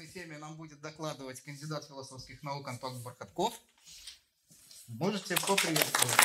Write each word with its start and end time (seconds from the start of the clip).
прекрасной 0.00 0.06
теме 0.06 0.38
нам 0.38 0.56
будет 0.56 0.80
докладывать 0.80 1.40
кандидат 1.40 1.84
философских 1.86 2.42
наук 2.42 2.68
Антон 2.68 3.00
Бархатков. 3.02 3.52
Можете 4.88 5.36
поприветствовать. 5.46 6.16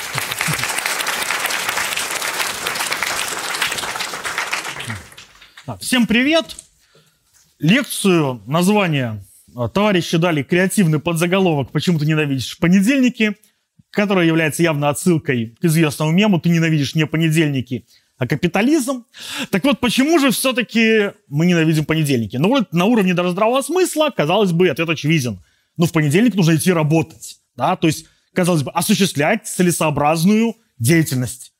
Всем 5.80 6.06
привет! 6.06 6.56
Лекцию, 7.58 8.42
название 8.46 9.24
а, 9.54 9.68
товарищи 9.68 10.16
дали 10.16 10.42
креативный 10.42 11.00
подзаголовок 11.00 11.70
«Почему 11.72 11.98
ты 11.98 12.06
ненавидишь 12.06 12.58
понедельники?», 12.58 13.36
которая 13.90 14.26
является 14.26 14.62
явно 14.62 14.90
отсылкой 14.90 15.56
к 15.60 15.64
известному 15.64 16.12
мему 16.12 16.40
«Ты 16.40 16.50
ненавидишь 16.50 16.94
не 16.94 17.06
понедельники, 17.06 17.86
а 18.18 18.26
капитализм». 18.26 19.04
Так 19.50 19.64
вот, 19.64 19.80
почему 19.80 20.18
же 20.18 20.30
все-таки 20.30 21.12
мы 21.28 21.46
ненавидим 21.46 21.84
понедельники? 21.84 22.36
Ну 22.36 22.48
вот 22.48 22.72
на 22.72 22.84
уровне 22.84 23.14
даже 23.14 23.30
здравого 23.30 23.62
смысла, 23.62 24.10
казалось 24.14 24.52
бы, 24.52 24.68
ответ 24.68 24.88
очевиден. 24.88 25.40
Ну, 25.76 25.86
в 25.86 25.92
понедельник 25.92 26.34
нужно 26.34 26.56
идти 26.56 26.72
работать, 26.72 27.38
да, 27.54 27.76
то 27.76 27.86
есть, 27.86 28.06
казалось 28.32 28.62
бы, 28.62 28.70
осуществлять 28.70 29.46
целесообразную 29.46 30.56
деятельность. 30.78 31.52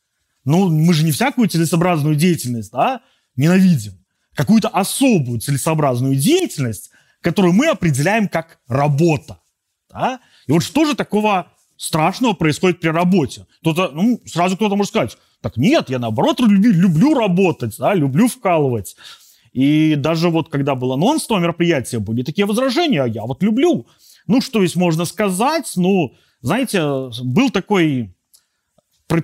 Ну, 0.45 0.70
мы 0.70 0.95
же 0.95 1.05
не 1.05 1.12
всякую 1.12 1.48
целесообразную 1.48 2.15
деятельность, 2.15 2.73
да, 2.73 3.02
ненавидим. 3.37 3.93
Какую-то 4.34 4.68
особую 4.68 5.41
целесообразную 5.41 6.15
деятельность, 6.15 6.91
которую 7.20 7.52
мы 7.52 7.66
определяем 7.66 8.29
как 8.29 8.60
работа. 8.68 9.41
Да? 9.91 10.20
И 10.46 10.52
вот 10.52 10.62
что 10.62 10.84
же 10.84 10.95
такого 10.95 11.51
страшного 11.77 12.34
происходит 12.34 12.80
при 12.80 12.88
работе? 12.88 13.46
Кто-то, 13.60 13.91
ну, 13.93 14.20
сразу 14.27 14.57
кто-то 14.57 14.77
может 14.77 14.91
сказать, 14.91 15.18
так 15.47 15.57
нет, 15.57 15.91
я 15.91 16.01
наоборот 16.01 16.41
люблю, 16.41 17.15
работать, 17.15 17.77
да, 17.79 17.95
люблю 17.95 18.27
вкалывать. 18.27 18.97
И 19.53 19.95
даже 19.95 20.29
вот 20.29 20.49
когда 20.49 20.75
было 20.75 20.95
анонс 20.95 21.30
мероприятия, 21.30 22.01
были 22.01 22.25
такие 22.25 22.47
возражения, 22.47 23.05
а 23.05 23.07
я 23.07 23.23
вот 23.23 23.45
люблю. 23.45 23.87
Ну, 24.27 24.41
что 24.41 24.59
здесь 24.59 24.75
можно 24.75 25.05
сказать? 25.05 25.73
Ну, 25.77 26.15
знаете, 26.41 27.11
был 27.23 27.51
такой 27.51 28.13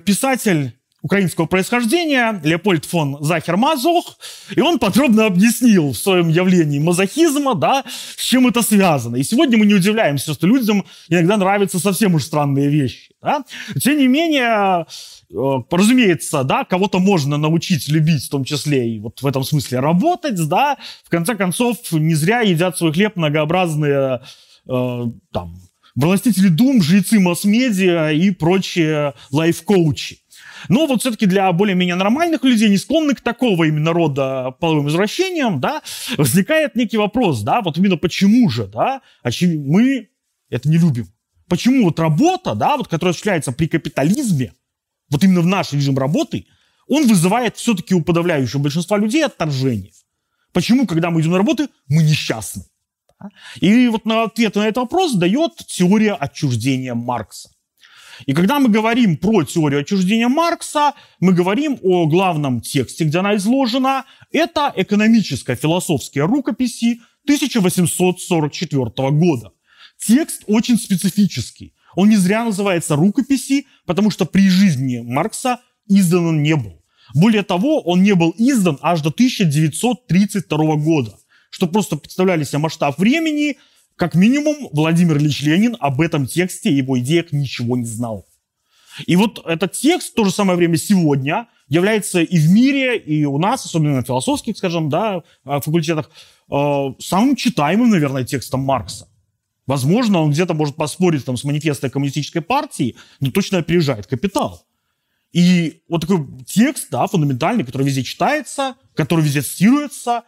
писатель 0.05 0.79
украинского 1.03 1.45
происхождения, 1.45 2.39
Леопольд 2.43 2.85
фон 2.85 3.17
Захер-Мазох, 3.19 4.17
и 4.55 4.61
он 4.61 4.79
подробно 4.79 5.25
объяснил 5.25 5.91
в 5.91 5.97
своем 5.97 6.29
явлении 6.29 6.79
мазохизма, 6.79 7.55
да, 7.55 7.83
с 8.15 8.23
чем 8.23 8.47
это 8.47 8.61
связано. 8.61 9.17
И 9.17 9.23
сегодня 9.23 9.57
мы 9.57 9.65
не 9.65 9.73
удивляемся, 9.73 10.33
что 10.33 10.47
людям 10.47 10.85
иногда 11.09 11.35
нравятся 11.35 11.77
совсем 11.77 12.15
уж 12.15 12.23
странные 12.23 12.69
вещи. 12.69 13.11
Да? 13.21 13.43
Тем 13.81 13.97
не 13.97 14.07
менее, 14.07 14.85
э, 15.29 15.63
разумеется, 15.69 16.43
да, 16.43 16.63
кого-то 16.63 16.99
можно 16.99 17.37
научить 17.37 17.89
любить, 17.89 18.23
в 18.23 18.29
том 18.29 18.45
числе 18.45 18.95
и 18.95 18.99
вот 18.99 19.21
в 19.21 19.27
этом 19.27 19.43
смысле 19.43 19.81
работать, 19.81 20.47
да, 20.47 20.77
в 21.03 21.09
конце 21.09 21.35
концов, 21.35 21.77
не 21.91 22.15
зря 22.15 22.39
едят 22.39 22.77
свой 22.77 22.93
хлеб 22.93 23.17
многообразные 23.17 24.21
э, 24.69 25.03
там, 25.33 25.55
властители 25.95 26.47
дум, 26.47 26.81
жрецы 26.81 27.19
масс-медиа 27.19 28.11
и 28.13 28.31
прочие 28.31 29.13
лайф-коучи. 29.31 30.22
Но 30.69 30.87
вот 30.87 31.01
все-таки 31.01 31.25
для 31.25 31.51
более-менее 31.51 31.95
нормальных 31.95 32.43
людей, 32.43 32.69
не 32.69 32.77
склонных 32.77 33.17
к 33.17 33.21
такого 33.21 33.65
именно 33.65 33.93
рода 33.93 34.51
половым 34.59 34.89
извращениям, 34.89 35.59
да, 35.59 35.81
возникает 36.17 36.75
некий 36.75 36.97
вопрос, 36.97 37.41
да, 37.41 37.61
вот 37.61 37.77
именно 37.77 37.97
почему 37.97 38.49
же, 38.49 38.67
да, 38.67 39.01
мы 39.41 40.09
это 40.49 40.69
не 40.69 40.77
любим. 40.77 41.07
Почему 41.47 41.85
вот 41.85 41.99
работа, 41.99 42.55
да, 42.55 42.77
вот, 42.77 42.87
которая 42.87 43.11
осуществляется 43.11 43.51
при 43.51 43.67
капитализме, 43.67 44.53
вот 45.09 45.23
именно 45.23 45.41
в 45.41 45.47
наш 45.47 45.73
режим 45.73 45.97
работы, 45.97 46.45
он 46.87 47.07
вызывает 47.07 47.57
все-таки 47.57 47.93
у 47.93 48.01
подавляющего 48.01 48.61
большинства 48.61 48.97
людей 48.97 49.25
отторжение. 49.25 49.91
Почему, 50.51 50.85
когда 50.87 51.09
мы 51.09 51.21
идем 51.21 51.31
на 51.31 51.37
работу, 51.37 51.67
мы 51.87 52.03
несчастны? 52.03 52.63
И 53.61 53.87
вот 53.87 54.05
на 54.05 54.23
ответ 54.23 54.55
на 54.55 54.67
этот 54.67 54.77
вопрос 54.77 55.13
дает 55.13 55.55
теория 55.65 56.13
отчуждения 56.13 56.93
Маркса. 56.93 57.49
И 58.25 58.33
когда 58.33 58.59
мы 58.59 58.69
говорим 58.69 59.17
про 59.17 59.43
теорию 59.43 59.81
отчуждения 59.81 60.27
Маркса, 60.27 60.93
мы 61.19 61.33
говорим 61.33 61.79
о 61.81 62.05
главном 62.07 62.61
тексте, 62.61 63.05
где 63.05 63.19
она 63.19 63.35
изложена. 63.35 64.05
Это 64.31 64.71
экономическая 64.75 65.55
философские 65.55 66.25
рукописи 66.25 67.01
1844 67.25 69.11
года. 69.11 69.51
Текст 70.05 70.43
очень 70.47 70.77
специфический. 70.77 71.73
Он 71.95 72.09
не 72.09 72.17
зря 72.17 72.43
называется 72.43 72.95
рукописи, 72.95 73.67
потому 73.85 74.09
что 74.11 74.25
при 74.25 74.49
жизни 74.49 74.99
Маркса 74.99 75.59
издан 75.87 76.25
он 76.25 76.43
не 76.43 76.55
был. 76.55 76.81
Более 77.13 77.43
того, 77.43 77.81
он 77.81 78.01
не 78.01 78.15
был 78.15 78.33
издан 78.37 78.79
аж 78.81 79.01
до 79.01 79.09
1932 79.09 80.75
года. 80.77 81.17
Что 81.49 81.67
просто 81.67 81.97
представляли 81.97 82.43
себе 82.43 82.59
масштаб 82.59 82.97
времени, 82.97 83.57
как 83.95 84.15
минимум, 84.15 84.69
Владимир 84.71 85.17
Ильич 85.17 85.41
Ленин 85.41 85.77
об 85.79 86.01
этом 86.01 86.25
тексте 86.25 86.69
и 86.69 86.75
его 86.75 86.99
идеях 86.99 87.31
ничего 87.31 87.77
не 87.77 87.85
знал. 87.85 88.27
И 89.07 89.15
вот 89.15 89.43
этот 89.45 89.73
текст 89.73 90.11
в 90.11 90.15
то 90.15 90.25
же 90.25 90.31
самое 90.31 90.57
время 90.57 90.77
сегодня 90.77 91.47
является 91.67 92.21
и 92.21 92.37
в 92.37 92.49
мире, 92.49 92.97
и 92.97 93.25
у 93.25 93.37
нас, 93.39 93.65
особенно 93.65 93.95
на 93.95 94.03
философских, 94.03 94.57
скажем, 94.57 94.89
да, 94.89 95.23
э, 95.45 95.59
факультетах, 95.61 96.11
э, 96.51 96.85
самым 96.99 97.35
читаемым, 97.35 97.89
наверное, 97.89 98.23
текстом 98.23 98.61
Маркса. 98.61 99.07
Возможно, 99.65 100.21
он 100.21 100.31
где-то 100.31 100.53
может 100.53 100.75
поспорить 100.75 101.25
там, 101.25 101.37
с 101.37 101.43
манифестом 101.43 101.89
коммунистической 101.89 102.41
партии, 102.41 102.95
но 103.19 103.31
точно 103.31 103.59
опережает 103.59 104.07
«Капитал». 104.07 104.65
И 105.31 105.81
вот 105.89 106.01
такой 106.01 106.27
текст, 106.45 106.89
да, 106.91 107.07
фундаментальный, 107.07 107.63
который 107.63 107.87
везде 107.87 108.03
читается, 108.03 108.75
который 108.93 109.23
везде 109.23 109.41
цитируется, 109.41 110.23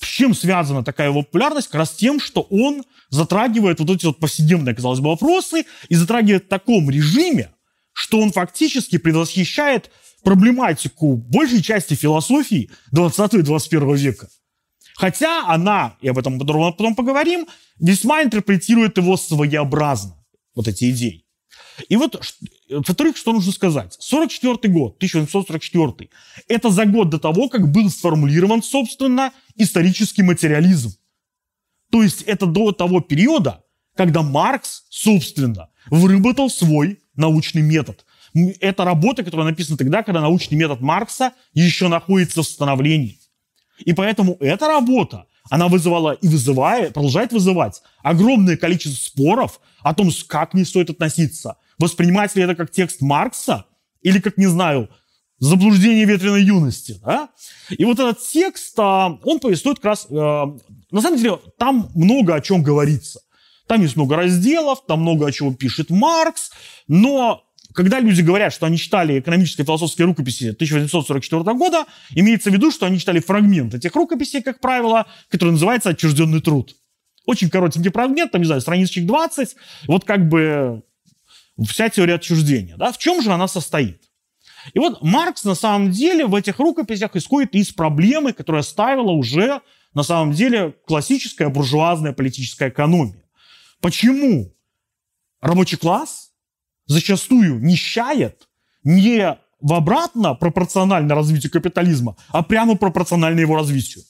с 0.00 0.06
чем 0.06 0.34
связана 0.34 0.84
такая 0.84 1.08
его 1.08 1.22
популярность? 1.22 1.68
Как 1.68 1.76
раз 1.76 1.92
тем, 1.92 2.20
что 2.20 2.42
он 2.42 2.84
затрагивает 3.08 3.80
вот 3.80 3.90
эти 3.90 4.06
вот 4.06 4.18
повседневные, 4.18 4.74
казалось 4.74 5.00
бы, 5.00 5.08
вопросы 5.08 5.64
и 5.88 5.94
затрагивает 5.94 6.44
в 6.44 6.48
таком 6.48 6.90
режиме, 6.90 7.52
что 7.92 8.20
он 8.20 8.32
фактически 8.32 8.98
предвосхищает 8.98 9.90
проблематику 10.22 11.16
большей 11.16 11.62
части 11.62 11.94
философии 11.94 12.70
20 12.92 13.34
и 13.34 13.42
21 13.42 13.94
века. 13.94 14.28
Хотя 14.96 15.46
она, 15.46 15.96
и 16.00 16.08
об 16.08 16.18
этом 16.18 16.38
подробно 16.38 16.72
потом 16.72 16.94
поговорим, 16.94 17.46
весьма 17.78 18.22
интерпретирует 18.22 18.96
его 18.96 19.16
своеобразно, 19.16 20.16
вот 20.54 20.68
эти 20.68 20.90
идеи. 20.90 21.26
И 21.88 21.96
вот, 21.96 22.22
во-вторых, 22.68 23.16
что 23.16 23.32
нужно 23.32 23.52
сказать? 23.52 23.96
44 23.98 24.72
год, 24.72 24.96
1844, 24.96 26.10
это 26.48 26.70
за 26.70 26.84
год 26.86 27.10
до 27.10 27.18
того, 27.18 27.48
как 27.48 27.70
был 27.70 27.90
сформулирован, 27.90 28.62
собственно, 28.62 29.32
исторический 29.54 30.22
материализм. 30.22 30.94
То 31.90 32.02
есть 32.02 32.22
это 32.22 32.46
до 32.46 32.72
того 32.72 33.00
периода, 33.00 33.62
когда 33.94 34.22
Маркс, 34.22 34.84
собственно, 34.90 35.68
выработал 35.90 36.50
свой 36.50 37.00
научный 37.14 37.62
метод. 37.62 38.04
Это 38.60 38.84
работа, 38.84 39.22
которая 39.22 39.48
написана 39.48 39.78
тогда, 39.78 40.02
когда 40.02 40.20
научный 40.20 40.56
метод 40.56 40.80
Маркса 40.80 41.32
еще 41.54 41.88
находится 41.88 42.42
в 42.42 42.46
становлении. 42.46 43.18
И 43.78 43.92
поэтому 43.92 44.36
эта 44.40 44.66
работа, 44.66 45.26
она 45.48 45.68
вызывала 45.68 46.12
и 46.12 46.28
вызывает, 46.28 46.92
продолжает 46.92 47.32
вызывать 47.32 47.82
огромное 48.02 48.56
количество 48.56 48.98
споров 48.98 49.60
о 49.80 49.94
том, 49.94 50.10
как 50.26 50.54
не 50.54 50.64
стоит 50.64 50.90
относиться. 50.90 51.56
Воспринимать 51.78 52.34
ли 52.36 52.42
это 52.42 52.54
как 52.54 52.70
текст 52.70 53.00
Маркса 53.00 53.66
или 54.02 54.20
как, 54.20 54.36
не 54.36 54.46
знаю, 54.46 54.88
заблуждение 55.38 56.04
ветреной 56.04 56.42
юности. 56.42 56.98
Да? 57.04 57.28
И 57.70 57.84
вот 57.84 57.98
этот 57.98 58.20
текст, 58.22 58.78
а, 58.78 59.18
он 59.24 59.40
повествует 59.40 59.78
как 59.78 59.86
раз... 59.86 60.06
Э, 60.10 60.44
на 60.90 61.00
самом 61.00 61.18
деле, 61.18 61.38
там 61.58 61.90
много 61.94 62.34
о 62.34 62.40
чем 62.40 62.62
говорится. 62.62 63.20
Там 63.66 63.82
есть 63.82 63.96
много 63.96 64.16
разделов, 64.16 64.86
там 64.86 65.02
много 65.02 65.26
о 65.26 65.32
чем 65.32 65.54
пишет 65.54 65.90
Маркс, 65.90 66.52
но 66.86 67.42
когда 67.74 68.00
люди 68.00 68.22
говорят, 68.22 68.54
что 68.54 68.66
они 68.66 68.78
читали 68.78 69.18
экономические 69.18 69.66
философские 69.66 70.06
рукописи 70.06 70.50
1844 70.50 71.42
года, 71.54 71.84
имеется 72.14 72.50
в 72.50 72.54
виду, 72.54 72.70
что 72.70 72.86
они 72.86 72.98
читали 72.98 73.20
фрагмент 73.20 73.74
этих 73.74 73.94
рукописей, 73.94 74.40
как 74.42 74.60
правило, 74.60 75.06
который 75.28 75.50
называется 75.50 75.90
«Отчужденный 75.90 76.40
труд». 76.40 76.74
Очень 77.26 77.50
коротенький 77.50 77.90
фрагмент, 77.90 78.32
там, 78.32 78.40
не 78.40 78.46
знаю, 78.46 78.60
страничек 78.60 79.04
20. 79.04 79.56
Вот 79.88 80.04
как 80.04 80.28
бы 80.28 80.84
вся 81.64 81.88
теория 81.88 82.14
отчуждения. 82.14 82.76
Да? 82.76 82.92
В 82.92 82.98
чем 82.98 83.22
же 83.22 83.32
она 83.32 83.48
состоит? 83.48 84.02
И 84.74 84.78
вот 84.78 85.02
Маркс 85.02 85.44
на 85.44 85.54
самом 85.54 85.90
деле 85.90 86.26
в 86.26 86.34
этих 86.34 86.58
рукописях 86.58 87.14
исходит 87.16 87.54
из 87.54 87.72
проблемы, 87.72 88.32
которая 88.32 88.62
ставила 88.62 89.12
уже 89.12 89.60
на 89.94 90.02
самом 90.02 90.32
деле 90.32 90.74
классическая 90.86 91.48
буржуазная 91.48 92.12
политическая 92.12 92.68
экономия. 92.68 93.22
Почему 93.80 94.52
рабочий 95.40 95.76
класс 95.76 96.32
зачастую 96.86 97.60
нищает 97.60 98.48
не 98.84 99.38
в 99.60 99.72
обратно 99.72 100.34
пропорционально 100.34 101.14
развитию 101.14 101.50
капитализма, 101.50 102.16
а 102.28 102.42
прямо 102.42 102.76
пропорционально 102.76 103.40
его 103.40 103.56
развитию. 103.56 104.04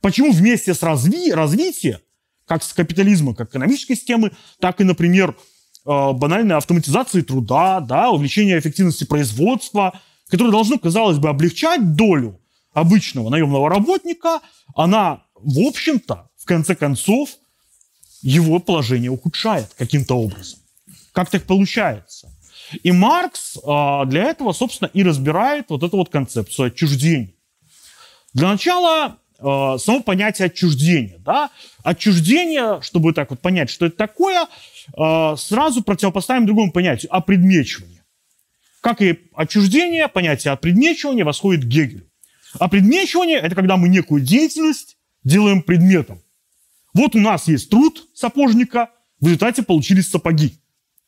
Почему 0.00 0.32
вместе 0.32 0.74
с 0.74 0.82
разви 0.82 1.32
развитием, 1.32 1.98
как 2.46 2.62
с 2.64 2.72
капитализма, 2.72 3.34
как 3.34 3.50
экономической 3.50 3.94
системы, 3.94 4.32
так 4.58 4.80
и, 4.80 4.84
например, 4.84 5.36
банальной 5.84 6.56
автоматизации 6.56 7.22
труда, 7.22 7.80
да, 7.80 8.10
увеличение 8.10 8.58
эффективности 8.58 9.04
производства, 9.04 9.98
которое 10.28 10.50
должно, 10.50 10.78
казалось 10.78 11.18
бы, 11.18 11.28
облегчать 11.28 11.94
долю 11.94 12.40
обычного 12.72 13.30
наемного 13.30 13.68
работника, 13.68 14.40
она, 14.74 15.24
в 15.34 15.66
общем-то, 15.66 16.28
в 16.36 16.44
конце 16.44 16.74
концов, 16.74 17.30
его 18.22 18.58
положение 18.58 19.10
ухудшает 19.10 19.68
каким-то 19.76 20.14
образом. 20.14 20.60
Как 21.12 21.30
так 21.30 21.44
получается? 21.44 22.30
И 22.82 22.92
Маркс 22.92 23.58
а, 23.64 24.04
для 24.04 24.24
этого, 24.24 24.52
собственно, 24.52 24.88
и 24.92 25.02
разбирает 25.02 25.66
вот 25.70 25.82
эту 25.82 25.96
вот 25.96 26.10
концепцию 26.10 26.66
отчуждения. 26.66 27.34
Для 28.32 28.48
начала 28.48 29.16
а, 29.40 29.78
само 29.78 30.02
понятие 30.02 30.46
отчуждения. 30.46 31.18
Да? 31.18 31.50
Отчуждение, 31.82 32.80
чтобы 32.82 33.12
так 33.12 33.30
вот 33.30 33.40
понять, 33.40 33.70
что 33.70 33.86
это 33.86 33.96
такое, 33.96 34.46
а, 34.96 35.36
сразу 35.36 35.82
противопоставим 35.82 36.46
другому 36.46 36.72
понятию– 36.72 37.10
опредмечивание. 37.14 38.04
Как 38.80 39.02
и 39.02 39.18
отчуждение, 39.34 40.08
понятие 40.08 40.52
опредмечивания 40.52 41.24
восходит 41.24 41.64
к 41.64 41.68
Гегелю. 41.68 42.06
Опредмечивание– 42.58 43.38
это 43.42 43.54
когда 43.54 43.76
мы 43.76 43.88
некую 43.88 44.22
деятельность 44.22 44.96
делаем 45.22 45.62
предметом. 45.62 46.22
Вот 46.94 47.14
у 47.14 47.20
нас 47.20 47.46
есть 47.46 47.70
труд 47.70 48.08
сапожника, 48.14 48.90
в 49.20 49.26
результате 49.26 49.62
получились 49.62 50.08
сапоги. 50.10 50.58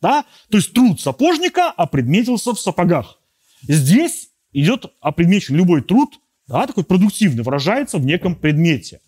Да? 0.00 0.24
То 0.50 0.58
есть 0.58 0.72
труд 0.72 1.00
сапожника 1.00 1.70
опредметился 1.70 2.52
в 2.52 2.60
сапогах. 2.60 3.18
Здесь 3.62 4.28
идет 4.52 4.86
опредмечен 5.00 5.56
любой 5.56 5.82
труд, 5.82 6.18
да, 6.46 6.66
такой 6.66 6.84
продуктивный, 6.84 7.42
выражается 7.42 7.98
в 7.98 8.04
неком 8.04 8.34
предмете. 8.34 9.00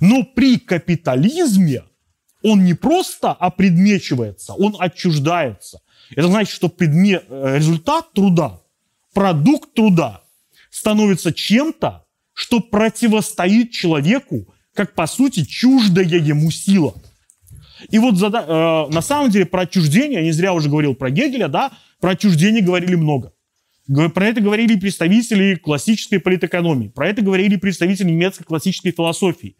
Но 0.00 0.22
при 0.22 0.58
капитализме 0.58 1.82
он 2.42 2.64
не 2.64 2.74
просто 2.74 3.32
опредмечивается, 3.32 4.52
он 4.54 4.76
отчуждается. 4.78 5.80
Это 6.10 6.28
значит, 6.28 6.54
что 6.54 6.68
предмет, 6.68 7.24
э, 7.28 7.56
результат 7.56 8.12
труда, 8.12 8.60
продукт 9.12 9.74
труда 9.74 10.22
становится 10.70 11.32
чем-то, 11.32 12.04
что 12.32 12.60
противостоит 12.60 13.72
человеку, 13.72 14.46
как 14.74 14.94
по 14.94 15.06
сути 15.06 15.44
чуждая 15.44 16.06
ему 16.06 16.50
сила. 16.50 16.94
И 17.90 17.98
вот 17.98 18.14
зада- 18.14 18.44
э, 18.46 18.92
на 18.92 19.02
самом 19.02 19.30
деле 19.30 19.46
про 19.46 19.62
отчуждение, 19.62 20.20
я 20.20 20.24
не 20.24 20.32
зря 20.32 20.52
уже 20.52 20.68
говорил 20.68 20.94
про 20.94 21.10
Гегеля, 21.10 21.48
да, 21.48 21.72
про 22.00 22.10
отчуждение 22.10 22.62
говорили 22.62 22.94
много. 22.94 23.32
Про 23.88 24.26
это 24.26 24.40
говорили 24.40 24.78
представители 24.78 25.54
классической 25.54 26.20
политэкономии, 26.20 26.88
про 26.88 27.08
это 27.08 27.22
говорили 27.22 27.56
представители 27.56 28.08
немецкой 28.08 28.44
классической 28.44 28.92
философии. 28.92 29.56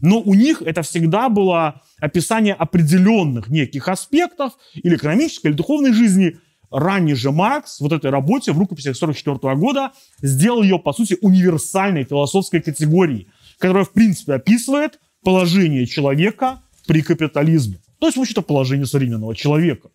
Но 0.00 0.20
у 0.20 0.34
них 0.34 0.62
это 0.62 0.82
всегда 0.82 1.28
было 1.28 1.82
описание 1.98 2.54
определенных 2.54 3.48
неких 3.48 3.88
аспектов 3.88 4.52
или 4.74 4.96
экономической, 4.96 5.48
или 5.48 5.54
духовной 5.54 5.92
жизни. 5.92 6.38
Ранний 6.70 7.14
же 7.14 7.32
Маркс 7.32 7.80
вот 7.80 7.92
этой 7.92 8.10
работе 8.10 8.52
в 8.52 8.58
рукописях 8.58 8.96
1944 8.96 9.56
года 9.56 9.92
сделал 10.22 10.62
ее, 10.62 10.78
по 10.78 10.92
сути, 10.92 11.18
универсальной 11.20 12.04
философской 12.04 12.62
категорией, 12.62 13.28
которая, 13.58 13.84
в 13.84 13.92
принципе, 13.92 14.34
описывает 14.34 14.98
положение 15.22 15.86
человека 15.86 16.62
при 16.86 17.02
капитализме. 17.02 17.78
То 17.98 18.06
есть, 18.06 18.16
в 18.16 18.20
общем-то, 18.20 18.42
положение 18.42 18.86
современного 18.86 19.36
человека. 19.36 19.90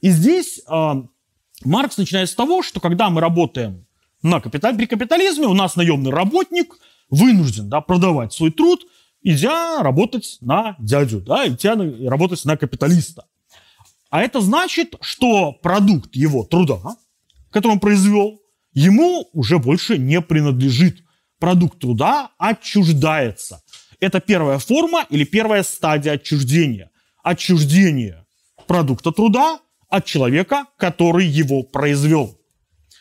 И 0.00 0.10
здесь 0.10 0.60
э, 0.68 1.02
Маркс 1.64 1.96
начинает 1.96 2.28
с 2.28 2.34
того, 2.34 2.62
что 2.62 2.80
когда 2.80 3.10
мы 3.10 3.20
работаем 3.20 3.86
на 4.22 4.40
капиталь, 4.40 4.76
при 4.76 4.86
капитализме, 4.86 5.46
у 5.46 5.54
нас 5.54 5.76
наемный 5.76 6.10
работник 6.10 6.76
вынужден 7.10 7.68
да, 7.68 7.80
продавать 7.80 8.32
свой 8.32 8.50
труд, 8.50 8.84
идя 9.22 9.82
работать 9.82 10.38
на 10.40 10.76
дядю, 10.78 11.20
да, 11.20 11.48
идя 11.48 11.74
на, 11.74 12.08
работать 12.08 12.44
на 12.44 12.56
капиталиста. 12.56 13.26
А 14.10 14.22
это 14.22 14.40
значит, 14.40 14.94
что 15.00 15.52
продукт 15.52 16.14
его 16.14 16.44
труда, 16.44 16.96
который 17.50 17.72
он 17.72 17.80
произвел, 17.80 18.40
ему 18.72 19.28
уже 19.32 19.58
больше 19.58 19.98
не 19.98 20.20
принадлежит. 20.20 21.02
Продукт 21.38 21.78
труда 21.78 22.30
отчуждается. 22.38 23.62
Это 24.00 24.20
первая 24.20 24.58
форма 24.58 25.06
или 25.10 25.24
первая 25.24 25.62
стадия 25.62 26.12
отчуждения. 26.12 26.90
Отчуждение 27.22 28.26
продукта 28.66 29.12
труда 29.12 29.60
от 29.88 30.04
человека, 30.04 30.66
который 30.76 31.26
его 31.26 31.62
произвел. 31.62 32.38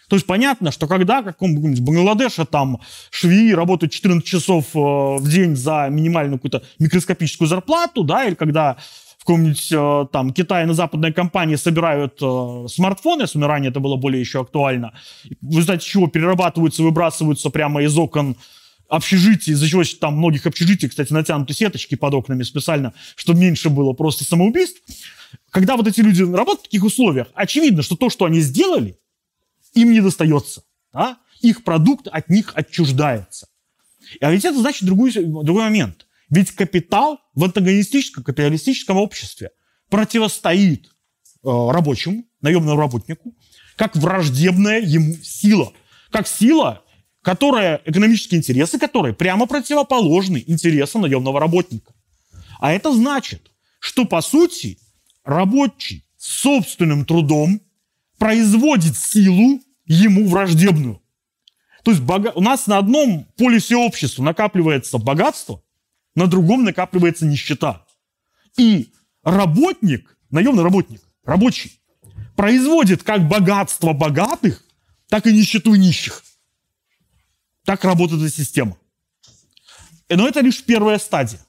То 0.09 0.15
есть 0.15 0.25
понятно, 0.25 0.71
что 0.71 0.87
когда 0.87 1.21
каком-нибудь 1.21 1.81
Бангладеше 1.81 2.45
там 2.45 2.79
швеи 3.11 3.51
работают 3.51 3.91
14 3.91 4.25
часов 4.25 4.67
э, 4.73 4.79
в 4.79 5.29
день 5.29 5.55
за 5.55 5.87
минимальную 5.89 6.39
какую-то 6.39 6.63
микроскопическую 6.79 7.47
зарплату, 7.47 8.03
да, 8.03 8.25
или 8.25 8.35
когда 8.35 8.77
в 9.17 9.25
каком-нибудь 9.25 9.69
э, 9.69 10.05
там 10.13 10.31
Китае 10.31 10.65
на 10.65 10.73
западной 10.73 11.11
компании 11.11 11.55
собирают 11.55 12.19
э, 12.21 12.65
смартфоны, 12.69 13.23
если 13.23 13.43
ранее 13.43 13.71
это 13.71 13.81
было 13.81 13.97
более 13.97 14.21
еще 14.21 14.41
актуально, 14.41 14.93
в 15.41 15.49
результате 15.49 15.85
чего 15.85 16.07
перерабатываются, 16.07 16.83
выбрасываются 16.83 17.49
прямо 17.49 17.83
из 17.83 17.97
окон 17.97 18.37
общежитий, 18.89 19.53
из-за 19.53 19.67
чего 19.67 19.83
там 19.99 20.17
многих 20.17 20.45
общежитий, 20.45 20.89
кстати, 20.89 21.11
натянуты 21.11 21.53
сеточки 21.53 21.95
под 21.95 22.13
окнами 22.13 22.43
специально, 22.43 22.93
чтобы 23.15 23.39
меньше 23.39 23.69
было 23.69 23.93
просто 23.93 24.23
самоубийств. 24.23 24.81
Когда 25.49 25.75
вот 25.75 25.87
эти 25.87 26.01
люди 26.01 26.23
работают 26.23 26.61
в 26.61 26.63
таких 26.63 26.83
условиях, 26.83 27.27
очевидно, 27.33 27.81
что 27.81 27.95
то, 27.95 28.09
что 28.09 28.25
они 28.25 28.39
сделали, 28.39 28.97
им 29.73 29.91
не 29.91 30.01
достается. 30.01 30.63
Да? 30.93 31.17
Их 31.41 31.63
продукт 31.63 32.07
от 32.07 32.29
них 32.29 32.53
отчуждается. 32.55 33.47
А 34.21 34.31
ведь 34.31 34.45
это 34.45 34.57
значит 34.57 34.83
другой, 34.83 35.11
другой 35.11 35.63
момент. 35.63 36.07
Ведь 36.29 36.51
капитал 36.51 37.19
в 37.35 37.43
антагонистическом, 37.43 38.23
капиталистическом 38.23 38.97
обществе 38.97 39.51
противостоит 39.89 40.87
э, 40.87 40.89
рабочему, 41.43 42.25
наемному 42.41 42.79
работнику, 42.79 43.35
как 43.75 43.95
враждебная 43.95 44.81
ему 44.81 45.15
сила. 45.23 45.73
Как 46.11 46.27
сила, 46.27 46.83
которая, 47.27 47.81
экономические 47.83 48.39
интересы 48.39 48.79
которой 48.79 49.13
прямо 49.13 49.47
противоположны 49.47 50.41
интересам 50.47 51.01
наемного 51.01 51.41
работника. 51.41 51.93
А 52.61 52.71
это 52.71 52.93
значит, 52.93 53.51
что, 53.79 54.05
по 54.05 54.21
сути, 54.21 54.79
рабочий 55.25 56.05
собственным 56.15 57.03
трудом 57.03 57.59
производит 58.17 58.97
силу 58.97 59.61
ему 59.85 60.25
враждебную. 60.25 61.01
То 61.83 61.91
есть 61.91 62.01
бога... 62.01 62.31
у 62.33 62.39
нас 62.39 62.65
на 62.65 62.77
одном 62.77 63.27
полюсе 63.35 63.75
общества 63.75 64.23
накапливается 64.23 64.97
богатство, 64.97 65.61
на 66.15 66.27
другом 66.27 66.63
накапливается 66.63 67.25
нищета. 67.25 67.85
И 68.55 68.93
работник, 69.25 70.17
наемный 70.31 70.63
работник, 70.63 71.01
рабочий, 71.25 71.81
производит 72.37 73.03
как 73.03 73.27
богатство 73.27 73.91
богатых, 73.91 74.63
так 75.09 75.27
и 75.27 75.33
нищету 75.33 75.75
нищих. 75.75 76.23
Так 77.67 77.83
работает 77.83 78.21
эта 78.21 78.31
система. 78.31 78.77
Но 80.07 80.25
это 80.25 80.39
лишь 80.39 80.63
первая 80.63 80.97
стадия. 80.99 81.41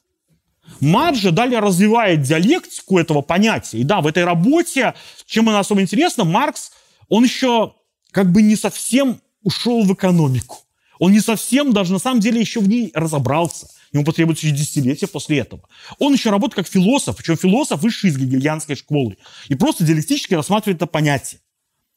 Марджа 0.81 1.31
далее 1.31 1.61
развивает 1.61 2.23
диалектику 2.23 2.99
этого 2.99 3.21
понятия. 3.23 3.79
И 3.79 3.85
да, 3.85 4.01
в 4.01 4.07
этой 4.09 4.25
работе, 4.25 4.95
чем 5.27 5.49
она 5.49 5.61
особо 5.61 5.81
интересна, 5.81 6.25
Маркс, 6.25 6.73
он 7.09 7.23
еще 7.23 7.75
как 8.11 8.33
бы 8.33 8.43
не 8.43 8.57
совсем 8.57 9.21
ушел 9.45 9.85
в 9.85 9.95
экономику. 9.95 10.59
Он 10.99 11.13
не 11.13 11.21
совсем 11.21 11.73
даже 11.73 11.93
на 11.93 12.01
самом 12.01 12.19
деле 12.19 12.41
еще 12.41 12.59
в 12.59 12.69
ней 12.69 12.91
разобрался. 12.95 13.69
Ему 13.93 14.05
потребуется 14.05 14.45
еще 14.45 14.57
десятилетия 14.57 15.07
после 15.07 15.39
этого. 15.39 15.69
Он 16.01 16.15
еще 16.15 16.31
работает 16.31 16.67
как 16.67 16.67
философ, 16.67 17.17
причем 17.17 17.37
философ 17.37 17.81
высший 17.81 18.11
из 18.11 18.19
гегельянской 18.19 18.75
школы. 18.75 19.19
И 19.47 19.55
просто 19.55 19.85
диалектически 19.85 20.35
рассматривает 20.35 20.79
это 20.79 20.87
понятие. 20.87 21.41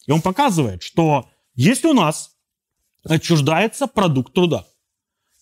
И 0.05 0.11
он 0.11 0.21
показывает, 0.21 0.83
что 0.83 1.27
если 1.55 1.87
у 1.87 1.93
нас 1.93 2.35
отчуждается 3.03 3.88
продукт 3.88 4.34
труда, 4.34 4.65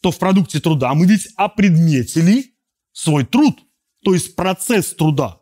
то 0.01 0.11
в 0.11 0.17
продукте 0.17 0.59
труда 0.59 0.93
мы 0.93 1.05
ведь 1.05 1.27
опредметили 1.35 2.55
свой 2.91 3.25
труд, 3.25 3.59
то 4.03 4.13
есть 4.13 4.35
процесс 4.35 4.93
труда. 4.93 5.39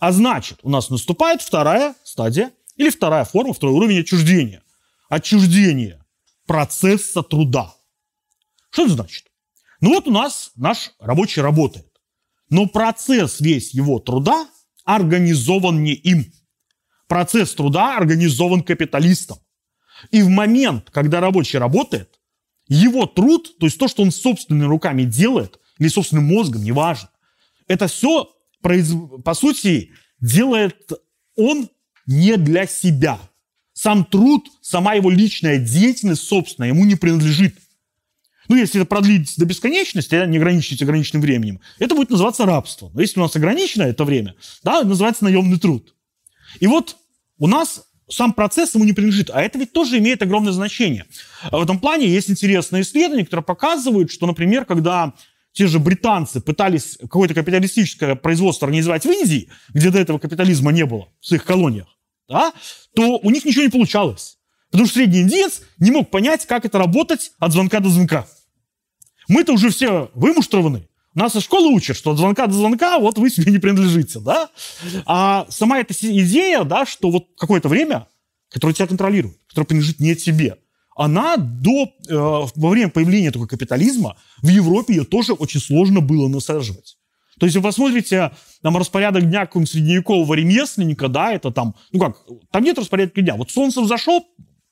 А 0.00 0.12
значит, 0.12 0.58
у 0.62 0.70
нас 0.70 0.90
наступает 0.90 1.40
вторая 1.40 1.94
стадия 2.04 2.52
или 2.76 2.90
вторая 2.90 3.24
форма, 3.24 3.54
второй 3.54 3.74
уровень 3.74 4.00
отчуждения. 4.00 4.62
Отчуждение 5.08 6.04
процесса 6.46 7.22
труда. 7.22 7.74
Что 8.70 8.84
это 8.84 8.94
значит? 8.94 9.26
Ну 9.80 9.90
вот 9.90 10.08
у 10.08 10.10
нас 10.10 10.50
наш 10.56 10.92
рабочий 10.98 11.40
работает. 11.40 11.90
Но 12.50 12.66
процесс 12.66 13.40
весь 13.40 13.72
его 13.72 13.98
труда 13.98 14.48
организован 14.84 15.82
не 15.82 15.94
им. 15.94 16.32
Процесс 17.08 17.54
труда 17.54 17.96
организован 17.96 18.62
капиталистом. 18.62 19.38
И 20.10 20.22
в 20.22 20.28
момент, 20.28 20.90
когда 20.90 21.20
рабочий 21.20 21.58
работает, 21.58 22.20
его 22.68 23.06
труд, 23.06 23.58
то 23.58 23.66
есть 23.66 23.78
то, 23.78 23.88
что 23.88 24.02
он 24.02 24.10
собственными 24.10 24.66
руками 24.66 25.04
делает, 25.04 25.60
или 25.78 25.88
собственным 25.88 26.26
мозгом, 26.26 26.62
неважно. 26.62 27.10
Это 27.66 27.86
все, 27.88 28.30
по 28.62 29.34
сути, 29.34 29.90
делает 30.20 30.92
он 31.36 31.68
не 32.06 32.36
для 32.36 32.66
себя. 32.66 33.18
Сам 33.72 34.04
труд, 34.04 34.46
сама 34.62 34.94
его 34.94 35.10
личная 35.10 35.58
деятельность, 35.58 36.22
собственно, 36.22 36.66
ему 36.66 36.84
не 36.84 36.94
принадлежит. 36.94 37.58
Ну, 38.48 38.56
если 38.56 38.80
это 38.80 38.88
продлить 38.88 39.34
до 39.36 39.46
бесконечности, 39.46 40.14
не 40.26 40.36
ограничить 40.36 40.82
ограниченным 40.82 41.22
временем, 41.22 41.60
это 41.78 41.94
будет 41.94 42.10
называться 42.10 42.44
рабство. 42.44 42.90
Но 42.94 43.00
если 43.00 43.18
у 43.18 43.22
нас 43.22 43.34
ограничено 43.34 43.84
это 43.84 44.04
время, 44.04 44.34
да, 44.62 44.82
называется 44.82 45.24
наемный 45.24 45.58
труд. 45.58 45.94
И 46.60 46.66
вот 46.66 46.96
у 47.38 47.46
нас 47.46 47.86
сам 48.08 48.32
процесс 48.32 48.74
ему 48.74 48.84
не 48.84 48.92
принадлежит, 48.92 49.30
а 49.30 49.42
это 49.42 49.58
ведь 49.58 49.72
тоже 49.72 49.98
имеет 49.98 50.22
огромное 50.22 50.52
значение. 50.52 51.06
В 51.50 51.62
этом 51.62 51.78
плане 51.78 52.06
есть 52.06 52.30
интересные 52.30 52.82
исследования, 52.82 53.24
которые 53.24 53.44
показывают, 53.44 54.10
что, 54.10 54.26
например, 54.26 54.64
когда 54.64 55.14
те 55.52 55.66
же 55.66 55.78
британцы 55.78 56.40
пытались 56.40 56.98
какое-то 57.00 57.34
капиталистическое 57.34 58.14
производство 58.16 58.66
организовать 58.66 59.04
в 59.04 59.10
Индии, 59.10 59.48
где 59.72 59.90
до 59.90 60.00
этого 60.00 60.18
капитализма 60.18 60.72
не 60.72 60.84
было, 60.84 61.08
в 61.20 61.26
своих 61.26 61.44
колониях, 61.44 61.86
да, 62.28 62.52
то 62.94 63.18
у 63.18 63.30
них 63.30 63.44
ничего 63.44 63.64
не 63.64 63.70
получалось. 63.70 64.38
Потому 64.70 64.86
что 64.86 64.96
средний 64.96 65.20
индиец 65.20 65.62
не 65.78 65.92
мог 65.92 66.10
понять, 66.10 66.46
как 66.46 66.64
это 66.64 66.78
работать 66.78 67.32
от 67.38 67.52
звонка 67.52 67.78
до 67.78 67.88
звонка. 67.88 68.26
Мы-то 69.28 69.52
уже 69.52 69.70
все 69.70 70.10
вымуштрованы. 70.14 70.88
Нас 71.14 71.36
из 71.36 71.42
школы 71.42 71.72
учат, 71.72 71.96
что 71.96 72.10
от 72.10 72.18
звонка 72.18 72.46
до 72.46 72.54
звонка 72.54 72.98
вот 72.98 73.18
вы 73.18 73.30
себе 73.30 73.52
не 73.52 73.58
принадлежите, 73.58 74.18
да? 74.18 74.50
А 75.06 75.46
сама 75.48 75.78
эта 75.78 75.94
идея, 75.94 76.64
да, 76.64 76.86
что 76.86 77.10
вот 77.10 77.26
какое-то 77.36 77.68
время, 77.68 78.08
которое 78.50 78.74
тебя 78.74 78.88
контролирует, 78.88 79.38
которое 79.48 79.66
принадлежит 79.66 80.00
не 80.00 80.16
тебе, 80.16 80.58
она 80.96 81.36
до, 81.36 81.84
э, 82.08 82.14
во 82.54 82.68
время 82.68 82.90
появления 82.90 83.30
такого 83.30 83.48
капитализма 83.48 84.16
в 84.42 84.48
Европе 84.48 84.94
ее 84.94 85.04
тоже 85.04 85.32
очень 85.32 85.60
сложно 85.60 86.00
было 86.00 86.28
насаживать. 86.28 86.96
То 87.38 87.46
есть, 87.46 87.56
вы 87.56 87.62
посмотрите 87.62 88.30
там 88.62 88.76
распорядок 88.76 89.28
дня 89.28 89.40
какого-нибудь 89.46 89.72
средневекового 89.72 90.34
ремесленника, 90.34 91.08
да, 91.08 91.32
это 91.32 91.50
там, 91.50 91.74
ну 91.90 91.98
как, 91.98 92.16
там 92.52 92.62
нет 92.62 92.78
распорядка 92.78 93.22
дня. 93.22 93.34
Вот 93.34 93.50
солнце 93.50 93.80
взошел, 93.80 94.24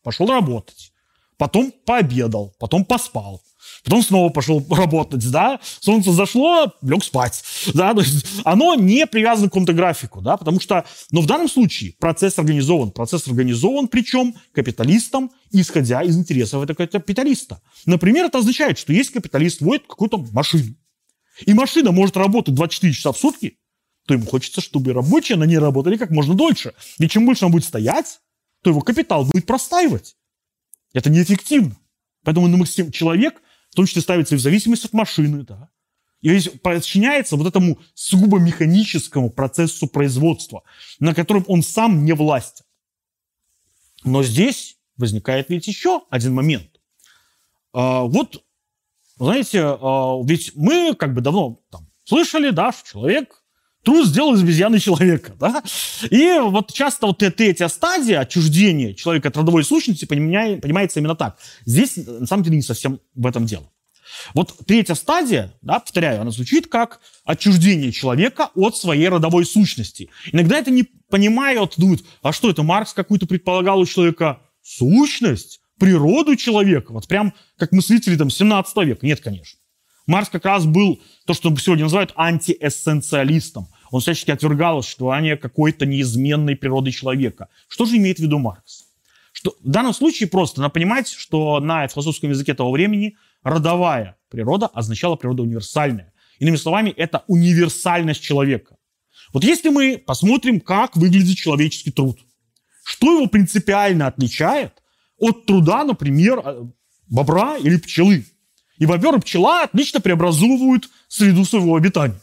пошел 0.02 0.28
работать. 0.28 0.92
Потом 1.38 1.72
пообедал, 1.84 2.54
потом 2.60 2.84
поспал, 2.84 3.42
потом 3.84 4.02
снова 4.02 4.30
пошел 4.30 4.64
работать, 4.70 5.28
да, 5.30 5.60
солнце 5.80 6.12
зашло, 6.12 6.72
лег 6.82 7.04
спать, 7.04 7.42
да, 7.74 7.94
то 7.94 8.00
есть 8.00 8.24
оно 8.44 8.74
не 8.74 9.06
привязано 9.06 9.48
к 9.48 9.50
какому-то 9.50 9.72
графику, 9.72 10.20
да, 10.20 10.36
потому 10.36 10.60
что, 10.60 10.84
но 11.10 11.20
в 11.20 11.26
данном 11.26 11.48
случае 11.48 11.94
процесс 11.98 12.38
организован, 12.38 12.90
процесс 12.90 13.26
организован, 13.26 13.88
причем 13.88 14.34
капиталистом, 14.52 15.30
исходя 15.50 16.02
из 16.02 16.16
интересов 16.16 16.62
этого 16.62 16.86
капиталиста. 16.86 17.60
Например, 17.86 18.26
это 18.26 18.38
означает, 18.38 18.78
что 18.78 18.92
есть 18.92 19.10
капиталист, 19.10 19.60
водит 19.60 19.86
какую-то 19.86 20.18
машину, 20.32 20.74
и 21.46 21.54
машина 21.54 21.92
может 21.92 22.16
работать 22.16 22.54
24 22.54 22.92
часа 22.92 23.12
в 23.12 23.18
сутки, 23.18 23.58
то 24.06 24.14
ему 24.14 24.26
хочется, 24.26 24.60
чтобы 24.60 24.92
рабочие 24.92 25.38
на 25.38 25.44
ней 25.44 25.58
работали 25.58 25.96
как 25.96 26.10
можно 26.10 26.34
дольше. 26.34 26.74
Ведь 26.98 27.12
чем 27.12 27.24
больше 27.24 27.46
он 27.46 27.52
будет 27.52 27.64
стоять, 27.64 28.20
то 28.62 28.70
его 28.70 28.80
капитал 28.80 29.24
будет 29.24 29.46
простаивать. 29.46 30.16
Это 30.92 31.10
неэффективно. 31.10 31.76
Поэтому 32.24 32.48
ну, 32.48 32.64
человек 32.64 33.40
в 33.72 33.74
том 33.74 33.86
числе 33.86 34.02
ставится 34.02 34.34
и 34.34 34.38
в 34.38 34.40
зависимость 34.40 34.84
от 34.84 34.92
машины, 34.92 35.44
да. 35.44 35.70
И 36.20 36.28
весь 36.28 36.48
подчиняется 36.48 37.36
вот 37.36 37.46
этому 37.46 37.80
сугубо 37.94 38.38
механическому 38.38 39.30
процессу 39.30 39.88
производства, 39.88 40.62
на 41.00 41.14
котором 41.14 41.44
он 41.48 41.62
сам 41.62 42.04
не 42.04 42.12
властен. 42.12 42.64
Но 44.04 44.22
здесь 44.22 44.76
возникает 44.96 45.48
ведь 45.48 45.66
еще 45.66 46.02
один 46.10 46.34
момент. 46.34 46.68
А, 47.72 48.02
вот, 48.02 48.44
знаете, 49.16 49.62
а, 49.62 50.20
ведь 50.22 50.52
мы 50.54 50.94
как 50.94 51.14
бы 51.14 51.22
давно 51.22 51.60
там, 51.70 51.90
слышали, 52.04 52.50
да, 52.50 52.72
что 52.72 52.90
человек 52.90 53.41
Трус 53.84 54.08
сделал 54.08 54.34
из 54.34 54.42
обезьяны 54.42 54.78
человека, 54.78 55.32
да? 55.40 55.62
И 56.08 56.38
вот 56.40 56.72
часто 56.72 57.06
вот 57.06 57.18
третья 57.18 57.68
стадия 57.68 58.20
отчуждения 58.20 58.94
человека 58.94 59.28
от 59.28 59.36
родовой 59.36 59.64
сущности 59.64 60.04
понимается 60.04 61.00
именно 61.00 61.16
так. 61.16 61.36
Здесь, 61.64 61.96
на 61.96 62.26
самом 62.26 62.44
деле, 62.44 62.56
не 62.56 62.62
совсем 62.62 63.00
в 63.14 63.26
этом 63.26 63.44
дело. 63.44 63.68
Вот 64.34 64.54
третья 64.66 64.94
стадия, 64.94 65.52
да, 65.62 65.80
повторяю, 65.80 66.20
она 66.20 66.30
звучит 66.30 66.68
как 66.68 67.00
отчуждение 67.24 67.92
человека 67.92 68.50
от 68.54 68.76
своей 68.76 69.08
родовой 69.08 69.44
сущности. 69.44 70.10
Иногда 70.30 70.58
это 70.58 70.70
не 70.70 70.84
понимают, 71.10 71.74
думают, 71.76 72.04
а 72.22 72.32
что 72.32 72.50
это, 72.50 72.62
Маркс 72.62 72.92
какую-то 72.92 73.26
предполагал 73.26 73.80
у 73.80 73.86
человека 73.86 74.40
сущность, 74.62 75.60
природу 75.78 76.36
человека, 76.36 76.92
вот 76.92 77.08
прям 77.08 77.34
как 77.56 77.72
мыслители 77.72 78.16
там 78.16 78.30
17 78.30 78.76
века. 78.84 79.04
Нет, 79.04 79.20
конечно. 79.20 79.58
Маркс 80.06 80.30
как 80.30 80.44
раз 80.44 80.64
был 80.66 81.00
то, 81.26 81.34
что 81.34 81.56
сегодня 81.56 81.84
называют 81.84 82.12
антиэссенциалистом. 82.16 83.68
Он 83.92 84.00
всячески 84.00 84.30
отвергал 84.30 84.82
существование 84.82 85.36
какой-то 85.36 85.84
неизменной 85.84 86.56
природы 86.56 86.90
человека. 86.90 87.48
Что 87.68 87.84
же 87.84 87.98
имеет 87.98 88.18
в 88.18 88.22
виду 88.22 88.38
Маркс? 88.38 88.86
Что 89.32 89.54
в 89.60 89.68
данном 89.68 89.92
случае 89.92 90.30
просто 90.30 90.62
надо 90.62 90.72
понимать, 90.72 91.08
что 91.08 91.60
на 91.60 91.86
философском 91.86 92.30
языке 92.30 92.54
того 92.54 92.72
времени 92.72 93.16
родовая 93.42 94.16
природа 94.30 94.66
означала 94.66 95.16
природа 95.16 95.42
универсальная. 95.42 96.14
Иными 96.38 96.56
словами, 96.56 96.88
это 96.88 97.22
универсальность 97.26 98.22
человека. 98.22 98.76
Вот 99.34 99.44
если 99.44 99.68
мы 99.68 99.98
посмотрим, 99.98 100.60
как 100.60 100.96
выглядит 100.96 101.36
человеческий 101.36 101.90
труд, 101.90 102.18
что 102.84 103.12
его 103.12 103.26
принципиально 103.26 104.06
отличает 104.06 104.72
от 105.18 105.44
труда, 105.44 105.84
например, 105.84 106.40
э, 106.42 106.64
бобра 107.08 107.58
или 107.58 107.76
пчелы. 107.76 108.24
И 108.78 108.86
бобер 108.86 109.16
и 109.16 109.20
пчела 109.20 109.64
отлично 109.64 110.00
преобразовывают 110.00 110.88
среду 111.08 111.44
своего 111.44 111.76
обитания. 111.76 112.20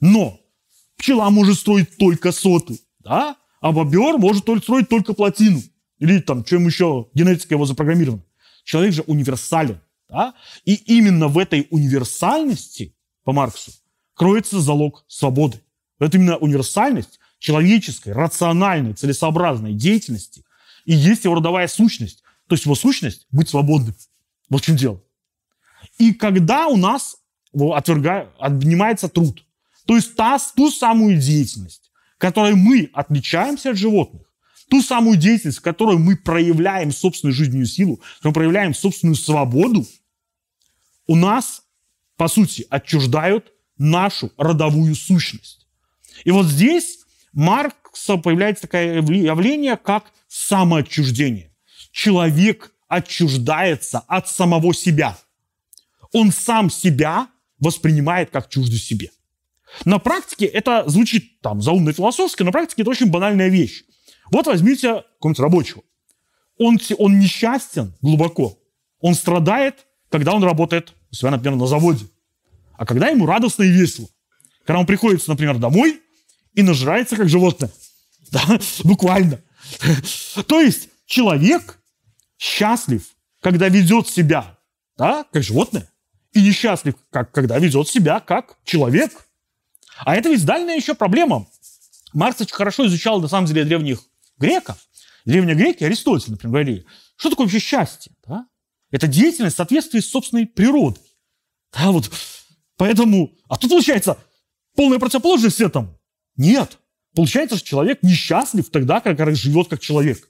Но 0.00 0.41
пчела 0.96 1.30
может 1.30 1.58
строить 1.58 1.96
только 1.96 2.32
соты, 2.32 2.78
да? 3.00 3.36
а 3.60 3.72
бобер 3.72 4.18
может 4.18 4.42
строить 4.62 4.88
только 4.88 5.14
плотину. 5.14 5.62
Или 5.98 6.18
там, 6.18 6.44
чем 6.44 6.66
еще 6.66 7.08
генетика 7.14 7.54
его 7.54 7.64
запрограммирована. 7.64 8.24
Человек 8.64 8.92
же 8.92 9.02
универсален. 9.06 9.80
Да? 10.08 10.34
И 10.64 10.74
именно 10.74 11.28
в 11.28 11.38
этой 11.38 11.68
универсальности, 11.70 12.94
по 13.24 13.32
Марксу, 13.32 13.72
кроется 14.14 14.60
залог 14.60 15.04
свободы. 15.06 15.60
Это 16.00 16.16
именно 16.16 16.36
универсальность 16.36 17.20
человеческой, 17.38 18.12
рациональной, 18.12 18.94
целесообразной 18.94 19.74
деятельности 19.74 20.44
и 20.84 20.94
есть 20.94 21.24
его 21.24 21.36
родовая 21.36 21.68
сущность. 21.68 22.22
То 22.48 22.54
есть 22.54 22.64
его 22.64 22.74
сущность– 22.74 23.26
быть 23.30 23.48
свободным. 23.48 23.94
Вот 24.48 24.62
в 24.62 24.64
чем 24.64 24.76
дело. 24.76 25.00
И 25.98 26.12
когда 26.12 26.66
у 26.66 26.76
нас 26.76 27.16
отвергает, 27.52 28.28
отнимается 28.38 29.08
труд, 29.08 29.44
то 29.86 29.96
есть 29.96 30.14
та, 30.14 30.38
ту 30.54 30.70
самую 30.70 31.18
деятельность, 31.18 31.90
которой 32.18 32.54
мы 32.54 32.90
отличаемся 32.92 33.70
от 33.70 33.76
животных, 33.76 34.22
ту 34.68 34.82
самую 34.82 35.16
деятельность, 35.16 35.58
в 35.58 35.62
которой 35.62 35.98
мы 35.98 36.16
проявляем 36.16 36.92
собственную 36.92 37.34
жизненную 37.34 37.66
силу, 37.66 38.00
мы 38.22 38.32
проявляем 38.32 38.74
собственную 38.74 39.16
свободу, 39.16 39.86
у 41.06 41.16
нас, 41.16 41.62
по 42.16 42.28
сути, 42.28 42.66
отчуждают 42.70 43.52
нашу 43.76 44.32
родовую 44.36 44.94
сущность. 44.94 45.66
И 46.24 46.30
вот 46.30 46.46
здесь 46.46 47.00
Маркса 47.32 48.16
появляется 48.16 48.62
такое 48.62 49.02
явление, 49.02 49.76
как 49.76 50.12
самоотчуждение. 50.28 51.52
Человек 51.90 52.72
отчуждается 52.88 53.98
от 54.00 54.28
самого 54.28 54.72
себя– 54.74 55.18
он 56.12 56.30
сам 56.30 56.70
себя 56.70 57.28
воспринимает 57.58 58.30
как 58.30 58.48
чуждый 58.48 58.78
себе. 58.78 59.10
На 59.84 59.98
практике 59.98 60.46
это 60.46 60.88
звучит 60.88 61.40
там 61.40 61.62
заумно 61.62 61.92
философски, 61.92 62.42
на 62.42 62.52
практике 62.52 62.82
это 62.82 62.90
очень 62.90 63.10
банальная 63.10 63.48
вещь. 63.48 63.84
Вот 64.30 64.46
возьмите 64.46 65.04
какого-нибудь 65.14 65.40
рабочего. 65.40 65.82
Он, 66.58 66.78
он 66.98 67.18
несчастен 67.18 67.94
глубоко. 68.00 68.58
Он 69.00 69.14
страдает, 69.14 69.86
когда 70.10 70.32
он 70.32 70.44
работает 70.44 70.94
у 71.10 71.14
себя, 71.14 71.30
например, 71.30 71.56
на 71.56 71.66
заводе. 71.66 72.06
А 72.74 72.86
когда 72.86 73.08
ему 73.08 73.26
радостно 73.26 73.64
и 73.64 73.70
весело. 73.70 74.08
Когда 74.64 74.78
он 74.80 74.86
приходит, 74.86 75.26
например, 75.26 75.58
домой 75.58 76.00
и 76.54 76.62
нажирается, 76.62 77.16
как 77.16 77.28
животное. 77.28 77.70
Да, 78.30 78.58
буквально. 78.84 79.42
То 80.46 80.60
есть 80.60 80.88
человек 81.04 81.78
счастлив, 82.38 83.02
когда 83.42 83.68
ведет 83.68 84.08
себя 84.08 84.58
да, 84.96 85.26
как 85.30 85.42
животное 85.42 85.90
и 86.32 86.42
несчастлив, 86.42 86.94
как, 87.10 87.30
когда 87.32 87.58
ведет 87.58 87.88
себя 87.88 88.20
как 88.20 88.56
человек. 88.64 89.12
А 89.98 90.16
это 90.16 90.28
ведь 90.28 90.44
дальняя 90.44 90.76
еще 90.76 90.94
проблема. 90.94 91.46
Маркс 92.12 92.40
очень 92.40 92.54
хорошо 92.54 92.86
изучал, 92.86 93.20
на 93.20 93.28
самом 93.28 93.46
деле, 93.46 93.64
древних 93.64 94.00
греков. 94.38 94.78
Древние 95.24 95.54
греки, 95.54 95.84
Аристотель, 95.84 96.32
например, 96.32 96.52
говорили, 96.52 96.86
что 97.16 97.30
такое 97.30 97.46
вообще 97.46 97.60
счастье? 97.60 98.12
Да? 98.26 98.46
Это 98.90 99.06
деятельность 99.06 99.54
в 99.54 99.56
соответствии 99.56 100.00
с 100.00 100.10
собственной 100.10 100.46
природой. 100.46 101.02
Да, 101.72 101.92
вот. 101.92 102.10
Поэтому, 102.76 103.32
а 103.48 103.56
тут 103.56 103.70
получается 103.70 104.18
полная 104.74 104.98
противоположность 104.98 105.60
этому. 105.60 105.98
Нет. 106.36 106.78
Получается, 107.14 107.56
что 107.56 107.66
человек 107.66 108.02
несчастлив 108.02 108.68
тогда, 108.70 109.00
когда 109.00 109.30
живет 109.30 109.68
как 109.68 109.80
человек. 109.80 110.28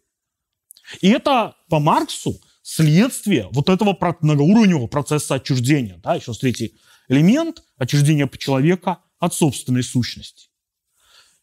И 1.00 1.08
это 1.08 1.56
по 1.68 1.78
Марксу 1.78 2.40
следствие 2.62 3.48
вот 3.52 3.68
этого 3.68 3.96
многоуровневого 4.20 4.86
процесса 4.86 5.36
отчуждения. 5.36 5.98
Да, 5.98 6.14
еще 6.14 6.32
третий 6.32 6.76
элемент 7.08 7.62
отчуждения 7.76 8.28
человека 8.38 8.98
от 9.22 9.34
собственной 9.34 9.84
сущности. 9.84 10.48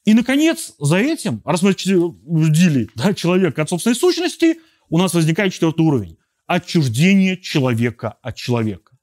И, 0.04 0.14
наконец, 0.14 0.74
за 0.80 0.98
этим, 0.98 1.42
раз 1.46 1.62
мы 1.62 1.70
отчуждили 1.70 2.90
да, 2.96 3.14
человека 3.14 3.62
от 3.62 3.70
собственной 3.70 3.96
сущности, 3.96 4.60
у 4.90 4.98
нас 4.98 5.14
возникает 5.14 5.54
четвертый 5.54 5.86
уровень– 5.86 6.18
отчуждение 6.46 7.38
человека 7.38 8.18
от 8.22 8.36
человека. 8.36 8.98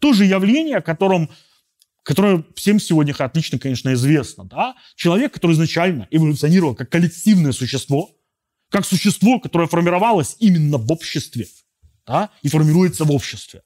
То 0.00 0.12
же 0.12 0.24
явление, 0.24 0.78
о 0.78 0.82
котором, 0.82 1.30
которое 2.02 2.44
всем 2.56 2.80
сегодня 2.80 3.14
отлично, 3.16 3.60
конечно, 3.60 3.92
известно. 3.92 4.44
Да? 4.44 4.74
Человек, 4.96 5.32
который 5.32 5.52
изначально 5.52 6.08
эволюционировал 6.10 6.74
как 6.74 6.90
коллективное 6.90 7.52
существо, 7.52 8.10
как 8.70 8.84
существо, 8.84 9.38
которое 9.38 9.68
формировалось 9.68 10.34
именно 10.40 10.78
в 10.78 10.90
обществе 10.90 11.46
да, 12.04 12.30
и 12.42 12.48
формируется 12.48 13.04
в 13.04 13.12
обществе. 13.12 13.62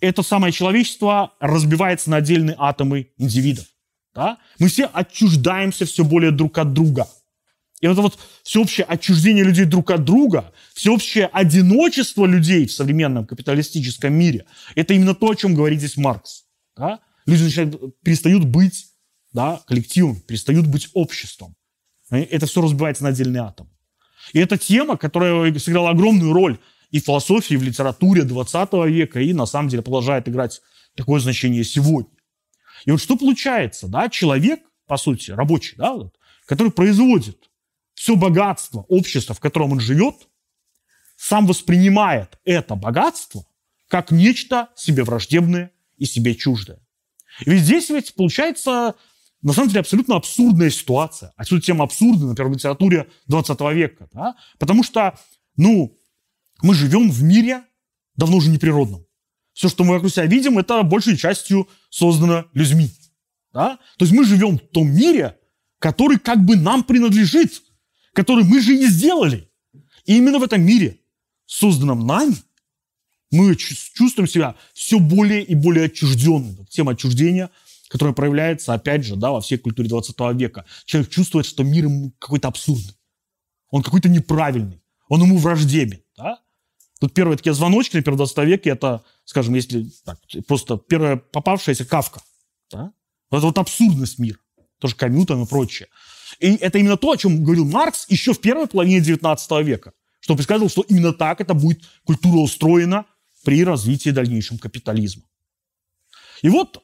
Это 0.00 0.22
самое 0.22 0.52
человечество 0.52 1.34
разбивается 1.40 2.10
на 2.10 2.16
отдельные 2.16 2.56
атомы 2.58 3.10
индивидов. 3.18 3.66
Да? 4.14 4.38
Мы 4.58 4.68
все 4.68 4.86
отчуждаемся 4.86 5.84
все 5.86 6.04
более 6.04 6.30
друг 6.30 6.58
от 6.58 6.72
друга. 6.72 7.08
И 7.80 7.86
вот 7.86 7.94
это 7.94 8.02
вот 8.02 8.18
всеобщее 8.42 8.84
отчуждение 8.84 9.42
людей 9.42 9.64
друг 9.64 9.90
от 9.90 10.04
друга, 10.04 10.52
всеобщее 10.74 11.26
одиночество 11.26 12.26
людей 12.26 12.66
в 12.66 12.72
современном 12.72 13.26
капиталистическом 13.26 14.12
мире, 14.12 14.44
это 14.74 14.92
именно 14.92 15.14
то, 15.14 15.30
о 15.30 15.34
чем 15.34 15.54
говорит 15.54 15.78
здесь 15.78 15.96
Маркс. 15.96 16.44
Да? 16.76 17.00
Люди 17.24 17.44
начинают, 17.44 18.00
перестают 18.02 18.44
быть 18.44 18.86
да, 19.32 19.60
коллективом, 19.66 20.16
перестают 20.20 20.66
быть 20.66 20.88
обществом. 20.92 21.54
Это 22.10 22.46
все 22.46 22.60
разбивается 22.60 23.04
на 23.04 23.10
отдельные 23.10 23.42
атомы. 23.42 23.70
И 24.32 24.38
это 24.38 24.58
тема, 24.58 24.96
которая 24.96 25.56
сыграла 25.58 25.90
огромную 25.90 26.32
роль 26.32 26.58
и 26.90 27.00
в 27.00 27.04
философии, 27.04 27.54
и 27.54 27.56
в 27.56 27.62
литературе 27.62 28.22
20 28.22 28.72
века, 28.88 29.20
и 29.20 29.32
на 29.32 29.46
самом 29.46 29.68
деле 29.68 29.82
продолжает 29.82 30.28
играть 30.28 30.60
такое 30.94 31.20
значение 31.20 31.64
сегодня. 31.64 32.10
И 32.84 32.90
вот 32.90 33.00
что 33.00 33.16
получается, 33.16 33.88
да, 33.88 34.08
человек, 34.08 34.60
по 34.86 34.96
сути, 34.96 35.30
рабочий, 35.30 35.76
да, 35.76 35.92
вот, 35.92 36.16
который 36.46 36.72
производит 36.72 37.50
все 37.94 38.16
богатство 38.16 38.84
общества, 38.88 39.34
в 39.34 39.40
котором 39.40 39.72
он 39.72 39.80
живет, 39.80 40.28
сам 41.16 41.46
воспринимает 41.46 42.38
это 42.44 42.74
богатство 42.74 43.44
как 43.88 44.10
нечто 44.10 44.68
себе 44.74 45.04
враждебное 45.04 45.72
и 45.98 46.06
себе 46.06 46.34
чуждое. 46.34 46.78
И 47.44 47.50
ведь 47.50 47.62
здесь 47.62 47.90
ведь 47.90 48.14
получается, 48.14 48.94
на 49.42 49.52
самом 49.52 49.68
деле, 49.68 49.80
абсолютно 49.80 50.16
абсурдная 50.16 50.70
ситуация. 50.70 51.32
Отсюда 51.36 51.60
тема 51.62 51.84
абсурда, 51.84 52.26
например, 52.26 52.50
в 52.50 52.54
литературе 52.54 53.08
20 53.26 53.60
века. 53.74 54.08
Да? 54.12 54.36
Потому 54.58 54.82
что, 54.82 55.18
ну, 55.56 55.98
мы 56.62 56.74
живем 56.74 57.10
в 57.10 57.22
мире 57.22 57.64
давно 58.16 58.36
уже 58.36 58.50
неприродном. 58.50 59.04
Все, 59.52 59.68
что 59.68 59.84
мы 59.84 59.94
вокруг 59.94 60.12
себя 60.12 60.26
видим, 60.26 60.58
это 60.58 60.82
большей 60.82 61.16
частью 61.16 61.68
создано 61.90 62.46
людьми. 62.54 62.90
Да? 63.52 63.78
То 63.98 64.04
есть 64.04 64.12
мы 64.12 64.24
живем 64.24 64.58
в 64.58 64.68
том 64.68 64.90
мире, 64.90 65.38
который 65.78 66.18
как 66.18 66.44
бы 66.44 66.56
нам 66.56 66.84
принадлежит, 66.84 67.62
который 68.12 68.44
мы 68.44 68.60
же 68.60 68.76
и 68.76 68.86
сделали. 68.86 69.50
И 70.04 70.16
именно 70.16 70.38
в 70.38 70.42
этом 70.42 70.62
мире, 70.62 71.00
созданном 71.46 72.06
нами, 72.06 72.36
мы 73.30 73.54
чувствуем 73.54 74.28
себя 74.28 74.56
все 74.72 74.98
более 74.98 75.42
и 75.42 75.54
более 75.54 75.86
отчужденными. 75.86 76.64
Тема 76.68 76.92
отчуждения, 76.92 77.50
которая 77.88 78.14
проявляется, 78.14 78.74
опять 78.74 79.04
же, 79.04 79.16
да, 79.16 79.30
во 79.30 79.40
всей 79.40 79.58
культуре 79.58 79.88
20 79.88 80.16
века. 80.34 80.64
Человек 80.84 81.10
чувствует, 81.10 81.46
что 81.46 81.62
мир 81.62 81.84
ему 81.84 82.12
какой-то 82.18 82.48
абсурдный. 82.48 82.94
Он 83.70 83.82
какой-то 83.82 84.08
неправильный. 84.08 84.82
Он 85.08 85.22
ему 85.22 85.38
враждебен. 85.38 86.00
Тут 87.00 87.14
первые 87.14 87.38
такие 87.38 87.54
звоночки, 87.54 87.96
например, 87.96 88.14
в 88.14 88.18
20 88.18 88.38
веке, 88.46 88.70
это, 88.70 89.02
скажем, 89.24 89.54
если 89.54 89.90
так, 90.04 90.18
просто 90.46 90.76
первая 90.76 91.16
попавшаяся 91.16 91.86
кавка. 91.86 92.20
Да? 92.70 92.92
Это 93.30 93.46
вот 93.46 93.58
абсурдность 93.58 94.18
мира. 94.18 94.38
Тоже 94.78 94.94
Камю 94.96 95.24
там 95.24 95.42
и 95.42 95.46
прочее. 95.46 95.88
И 96.38 96.54
это 96.56 96.78
именно 96.78 96.98
то, 96.98 97.10
о 97.10 97.16
чем 97.16 97.42
говорил 97.42 97.64
Маркс 97.64 98.06
еще 98.08 98.34
в 98.34 98.40
первой 98.40 98.66
половине 98.66 99.00
19 99.00 99.50
века. 99.64 99.92
Что 100.20 100.36
предсказывал, 100.36 100.68
что 100.68 100.82
именно 100.82 101.14
так 101.14 101.40
это 101.40 101.54
будет 101.54 101.82
культура 102.04 102.36
устроена 102.36 103.06
при 103.44 103.64
развитии 103.64 104.10
дальнейшем 104.10 104.58
капитализма. 104.58 105.22
И 106.42 106.50
вот 106.50 106.82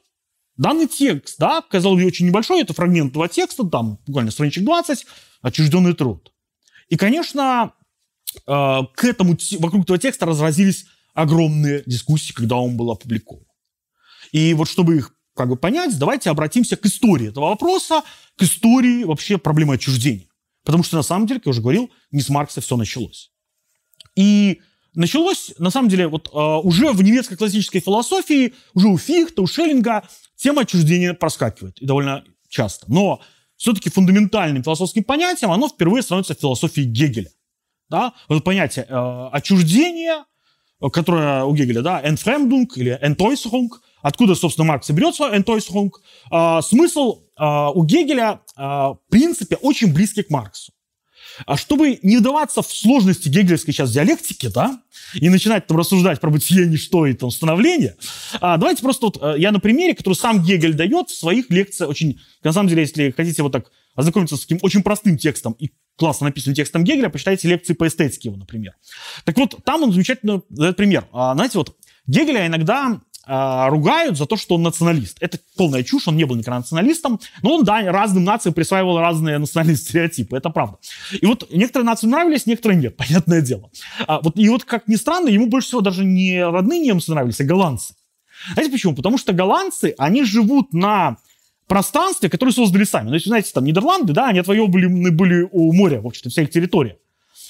данный 0.55 0.87
текст, 0.87 1.37
да, 1.37 1.61
казалось 1.61 2.01
бы, 2.01 2.07
очень 2.07 2.25
небольшой, 2.25 2.61
это 2.61 2.73
фрагмент 2.73 3.11
этого 3.11 3.29
текста, 3.29 3.63
там 3.65 3.99
буквально 4.07 4.31
страничек 4.31 4.63
20, 4.63 5.05
отчужденный 5.41 5.93
труд. 5.93 6.33
И, 6.89 6.97
конечно, 6.97 7.73
к 8.45 9.03
этому, 9.03 9.37
вокруг 9.59 9.83
этого 9.83 9.97
текста 9.97 10.25
разразились 10.25 10.85
огромные 11.13 11.83
дискуссии, 11.85 12.33
когда 12.33 12.57
он 12.57 12.77
был 12.77 12.91
опубликован. 12.91 13.43
И 14.31 14.53
вот 14.53 14.69
чтобы 14.69 14.97
их 14.97 15.13
как 15.35 15.49
бы 15.49 15.55
понять, 15.55 15.97
давайте 15.97 16.29
обратимся 16.29 16.75
к 16.75 16.85
истории 16.85 17.29
этого 17.29 17.49
вопроса, 17.49 18.03
к 18.37 18.43
истории 18.43 19.03
вообще 19.03 19.37
проблемы 19.37 19.75
отчуждения. 19.75 20.27
Потому 20.63 20.83
что 20.83 20.97
на 20.97 21.03
самом 21.03 21.27
деле, 21.27 21.39
как 21.39 21.47
я 21.47 21.49
уже 21.51 21.61
говорил, 21.61 21.89
не 22.11 22.21
с 22.21 22.29
Маркса 22.29 22.59
все 22.59 22.75
началось. 22.75 23.31
И 24.15 24.59
началось, 24.93 25.53
на 25.59 25.69
самом 25.69 25.89
деле, 25.89 26.07
вот 26.07 26.29
э, 26.33 26.37
уже 26.37 26.91
в 26.91 27.01
немецкой 27.01 27.37
классической 27.37 27.79
философии, 27.79 28.53
уже 28.73 28.87
у 28.87 28.97
Фихта, 28.97 29.41
у 29.41 29.47
Шеллинга 29.47 30.07
тема 30.35 30.63
отчуждения 30.63 31.13
проскакивает, 31.13 31.77
и 31.79 31.85
довольно 31.85 32.25
часто. 32.49 32.91
Но 32.91 33.21
все-таки 33.55 33.89
фундаментальным 33.89 34.63
философским 34.63 35.03
понятием 35.03 35.51
оно 35.51 35.69
впервые 35.69 36.01
становится 36.01 36.35
в 36.35 36.39
философии 36.39 36.81
Гегеля. 36.81 37.29
Да? 37.89 38.13
Вот 38.27 38.43
понятие 38.43 38.85
э, 38.87 39.29
отчуждения, 39.31 40.25
которое 40.91 41.43
у 41.43 41.55
Гегеля, 41.55 41.81
да, 41.81 42.01
entfremdung 42.03 42.67
или 42.75 42.97
entäußerung, 43.01 43.69
откуда, 44.01 44.35
собственно, 44.35 44.67
Маркс 44.67 44.89
и 44.89 44.93
берется 44.93 45.25
entäußerung, 45.25 45.91
э, 46.31 46.61
смысл 46.61 47.23
э, 47.37 47.43
у 47.73 47.83
Гегеля, 47.83 48.41
э, 48.55 48.61
в 48.61 48.99
принципе, 49.09 49.55
очень 49.57 49.93
близкий 49.93 50.23
к 50.23 50.29
Марксу. 50.29 50.71
А 51.45 51.57
чтобы 51.57 51.99
не 52.01 52.17
вдаваться 52.17 52.61
в 52.61 52.67
сложности 52.67 53.29
гегелевской 53.29 53.73
сейчас 53.73 53.91
диалектики, 53.91 54.47
да, 54.47 54.81
и 55.13 55.29
начинать 55.29 55.67
там 55.67 55.77
рассуждать 55.77 56.19
про 56.19 56.29
бытие, 56.29 56.67
ничто 56.67 57.05
и 57.05 57.13
там 57.13 57.31
становление, 57.31 57.95
а, 58.41 58.57
давайте 58.57 58.81
просто 58.81 59.05
вот 59.07 59.17
э, 59.21 59.35
я 59.37 59.51
на 59.51 59.59
примере, 59.59 59.95
который 59.95 60.15
сам 60.15 60.43
Гегель 60.43 60.73
дает 60.73 61.09
в 61.09 61.17
своих 61.17 61.49
лекциях, 61.49 61.89
очень, 61.89 62.19
на 62.43 62.53
самом 62.53 62.69
деле, 62.69 62.81
если 62.81 63.11
хотите 63.11 63.43
вот 63.43 63.51
так 63.51 63.71
ознакомиться 63.95 64.37
с 64.37 64.41
таким 64.41 64.59
очень 64.61 64.83
простым 64.83 65.17
текстом 65.17 65.53
и 65.59 65.71
классно 65.97 66.27
написанным 66.27 66.55
текстом 66.55 66.83
Гегеля, 66.83 67.09
почитайте 67.09 67.47
лекции 67.47 67.73
по 67.73 67.87
эстетике 67.87 68.29
его, 68.29 68.37
например. 68.37 68.75
Так 69.25 69.37
вот, 69.37 69.57
там 69.65 69.83
он 69.83 69.91
замечательно 69.91 70.41
дает 70.49 70.77
пример. 70.77 71.07
А, 71.11 71.33
знаете, 71.33 71.57
вот 71.57 71.75
Гегеля 72.05 72.47
иногда 72.47 73.01
а, 73.27 73.69
ругают 73.69 74.17
за 74.17 74.25
то, 74.25 74.37
что 74.37 74.55
он 74.55 74.63
националист. 74.63 75.17
Это 75.19 75.37
полная 75.57 75.83
чушь, 75.83 76.07
он 76.07 76.15
не 76.15 76.23
был 76.23 76.35
никогда 76.35 76.59
националистом, 76.59 77.19
но 77.41 77.55
он, 77.55 77.65
да, 77.65 77.81
разным 77.91 78.23
нациям 78.23 78.53
присваивал 78.53 78.99
разные 78.99 79.37
национальные 79.37 79.75
стереотипы, 79.77 80.37
это 80.37 80.49
правда. 80.49 80.77
И 81.19 81.25
вот 81.25 81.47
некоторые 81.51 81.85
нации 81.85 82.07
нравились, 82.07 82.45
некоторые 82.45 82.79
нет, 82.79 82.95
понятное 82.97 83.41
дело. 83.41 83.69
А, 84.07 84.21
вот, 84.21 84.37
и 84.37 84.47
вот, 84.49 84.63
как 84.63 84.87
ни 84.87 84.95
странно, 84.95 85.27
ему 85.27 85.47
больше 85.47 85.67
всего 85.67 85.81
даже 85.81 86.05
не 86.05 86.43
родные 86.43 86.79
немцы 86.79 87.11
нравились, 87.11 87.39
а 87.41 87.43
голландцы. 87.43 87.95
Знаете 88.53 88.71
почему? 88.71 88.95
Потому 88.95 89.17
что 89.17 89.33
голландцы, 89.33 89.93
они 89.97 90.23
живут 90.23 90.71
на 90.73 91.17
пространстве, 91.67 92.29
которое 92.29 92.51
создали 92.51 92.85
сами. 92.85 93.09
Ну, 93.09 93.15
если, 93.15 93.29
знаете, 93.29 93.51
там 93.53 93.65
Нидерланды, 93.65 94.13
да, 94.13 94.27
они 94.27 94.39
отвоеваны 94.39 95.11
были 95.11 95.47
у 95.51 95.73
моря, 95.73 95.99
в 95.99 96.07
общем-то, 96.07 96.29
вся 96.29 96.43
их 96.43 96.49
территория. 96.49 96.97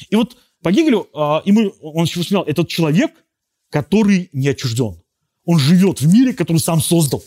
И 0.09 0.15
вот 0.15 0.37
по 0.63 0.71
Гегелю, 0.71 1.07
э, 1.13 1.17
ему, 1.45 1.71
он 1.81 2.05
еще 2.05 2.21
вспоминал, 2.21 2.45
этот 2.45 2.67
человек, 2.67 3.11
который 3.69 4.29
не 4.33 4.49
отчужден. 4.49 5.01
Он 5.47 5.57
живет 5.57 6.01
в 6.01 6.13
мире, 6.13 6.33
который 6.33 6.57
сам 6.57 6.81
создал. 6.81 7.23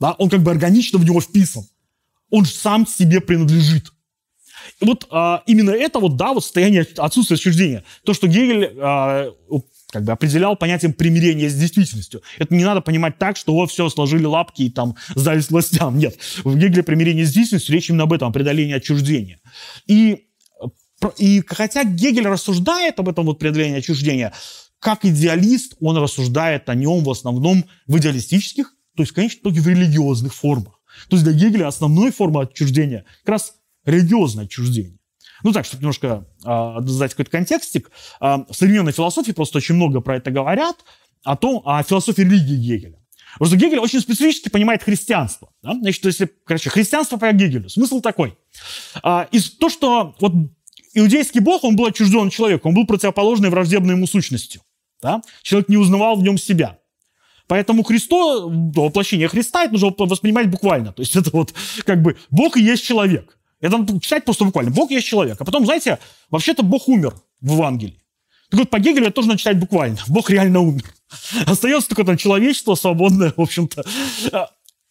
Да? 0.00 0.12
Он 0.12 0.30
как 0.30 0.42
бы 0.42 0.50
органично 0.50 0.98
в 0.98 1.04
него 1.04 1.20
вписан. 1.20 1.64
Он 2.30 2.46
сам 2.46 2.86
себе 2.86 3.20
принадлежит. 3.20 3.92
И 4.80 4.86
вот 4.86 5.06
а, 5.10 5.42
именно 5.46 5.70
это 5.70 5.98
вот, 5.98 6.16
да, 6.16 6.32
вот 6.32 6.42
состояние 6.42 6.86
отсутствия 6.96 7.34
отчуждения. 7.34 7.84
То, 8.04 8.14
что 8.14 8.26
Гегель 8.26 8.72
а, 8.80 9.34
как 9.90 10.04
бы 10.04 10.12
определял 10.12 10.56
понятием 10.56 10.94
примирения 10.94 11.50
с 11.50 11.54
действительностью. 11.54 12.22
Это 12.38 12.54
не 12.54 12.64
надо 12.64 12.80
понимать 12.80 13.18
так, 13.18 13.36
что 13.36 13.52
вот 13.52 13.70
все, 13.70 13.90
сложили 13.90 14.24
лапки 14.24 14.62
и 14.62 14.70
там 14.70 14.96
сдались 15.14 15.50
властям. 15.50 15.98
Нет. 15.98 16.16
В 16.42 16.56
Гегеле 16.56 16.82
примирение 16.82 17.26
с 17.26 17.32
действительностью 17.32 17.74
речь 17.74 17.90
именно 17.90 18.04
об 18.04 18.14
этом, 18.14 18.30
о 18.30 18.32
преодолении 18.32 18.74
отчуждения. 18.74 19.40
И, 19.86 20.28
и 21.18 21.44
хотя 21.46 21.84
Гегель 21.84 22.28
рассуждает 22.28 22.98
об 22.98 23.10
этом 23.10 23.26
вот 23.26 23.38
преодолении 23.38 23.78
отчуждения, 23.78 24.32
как 24.80 25.04
идеалист 25.04 25.76
он 25.80 25.96
рассуждает 25.98 26.68
о 26.68 26.74
нем 26.74 27.04
в 27.04 27.10
основном 27.10 27.64
в 27.86 27.98
идеалистических, 27.98 28.74
то 28.96 29.02
есть, 29.02 29.12
конечно, 29.12 29.40
только 29.42 29.60
в 29.60 29.68
религиозных 29.68 30.34
формах. 30.34 30.80
То 31.08 31.16
есть 31.16 31.24
для 31.24 31.32
Гегеля 31.32 31.68
основной 31.68 32.10
форма 32.10 32.42
отчуждения 32.42 33.04
как 33.24 33.32
раз 33.32 33.54
религиозное 33.84 34.44
отчуждение. 34.44 34.98
Ну 35.42 35.52
так, 35.52 35.64
чтобы 35.64 35.82
немножко 35.82 36.26
э, 36.44 36.76
дать 36.80 37.12
какой-то 37.12 37.30
контекстик, 37.30 37.90
э, 38.20 38.24
в 38.48 38.52
современной 38.52 38.92
философии 38.92 39.32
просто 39.32 39.58
очень 39.58 39.74
много 39.74 40.00
про 40.00 40.16
это 40.16 40.30
говорят, 40.30 40.76
о 41.22 41.36
том, 41.36 41.62
о 41.64 41.82
философии 41.82 42.22
религии 42.22 42.56
Гегеля. 42.56 42.98
Потому 43.34 43.48
что 43.48 43.56
Гегель 43.56 43.78
очень 43.78 44.00
специфически 44.00 44.48
понимает 44.48 44.82
христианство. 44.82 45.52
Да? 45.62 45.74
Значит, 45.74 46.04
если, 46.04 46.30
короче, 46.44 46.70
христианство 46.70 47.16
по 47.16 47.30
Гегелю, 47.32 47.68
смысл 47.68 48.00
такой. 48.00 48.36
А, 49.02 49.28
из 49.30 49.50
то, 49.50 49.68
что 49.68 50.16
вот 50.20 50.32
иудейский 50.94 51.40
бог, 51.40 51.62
он 51.64 51.76
был 51.76 51.86
отчужден 51.86 52.30
человеком, 52.30 52.70
он 52.70 52.74
был 52.74 52.86
противоположной 52.86 53.50
враждебной 53.50 53.94
ему 53.94 54.06
сущностью. 54.06 54.62
Да? 55.02 55.22
Человек 55.42 55.68
не 55.68 55.76
узнавал 55.76 56.16
в 56.16 56.22
нем 56.22 56.38
себя. 56.38 56.78
Поэтому 57.46 57.82
Христо, 57.82 58.48
воплощение 58.48 59.26
Христа, 59.28 59.64
это 59.64 59.72
нужно 59.72 59.92
воспринимать 59.98 60.48
буквально. 60.48 60.92
То 60.92 61.02
есть 61.02 61.16
это 61.16 61.30
вот 61.32 61.52
как 61.84 62.00
бы 62.00 62.16
Бог 62.30 62.56
и 62.56 62.62
есть 62.62 62.84
человек. 62.84 63.36
Это 63.60 63.76
надо 63.76 64.00
читать 64.00 64.24
просто 64.24 64.44
буквально. 64.44 64.70
Бог 64.70 64.90
есть 64.90 65.06
человек. 65.06 65.40
А 65.40 65.44
потом, 65.44 65.64
знаете, 65.64 65.98
вообще-то 66.30 66.62
Бог 66.62 66.88
умер 66.88 67.14
в 67.40 67.52
Евангелии. 67.52 68.00
Так 68.50 68.60
вот, 68.60 68.70
по 68.70 68.78
Гегелю 68.78 69.06
это 69.06 69.14
тоже 69.14 69.28
надо 69.28 69.38
читать 69.38 69.58
буквально. 69.58 69.98
Бог 70.08 70.30
реально 70.30 70.60
умер. 70.60 70.84
Остается 71.46 71.88
только 71.88 72.04
там 72.04 72.16
человечество 72.16 72.74
свободное, 72.74 73.32
в 73.36 73.40
общем-то. 73.40 73.84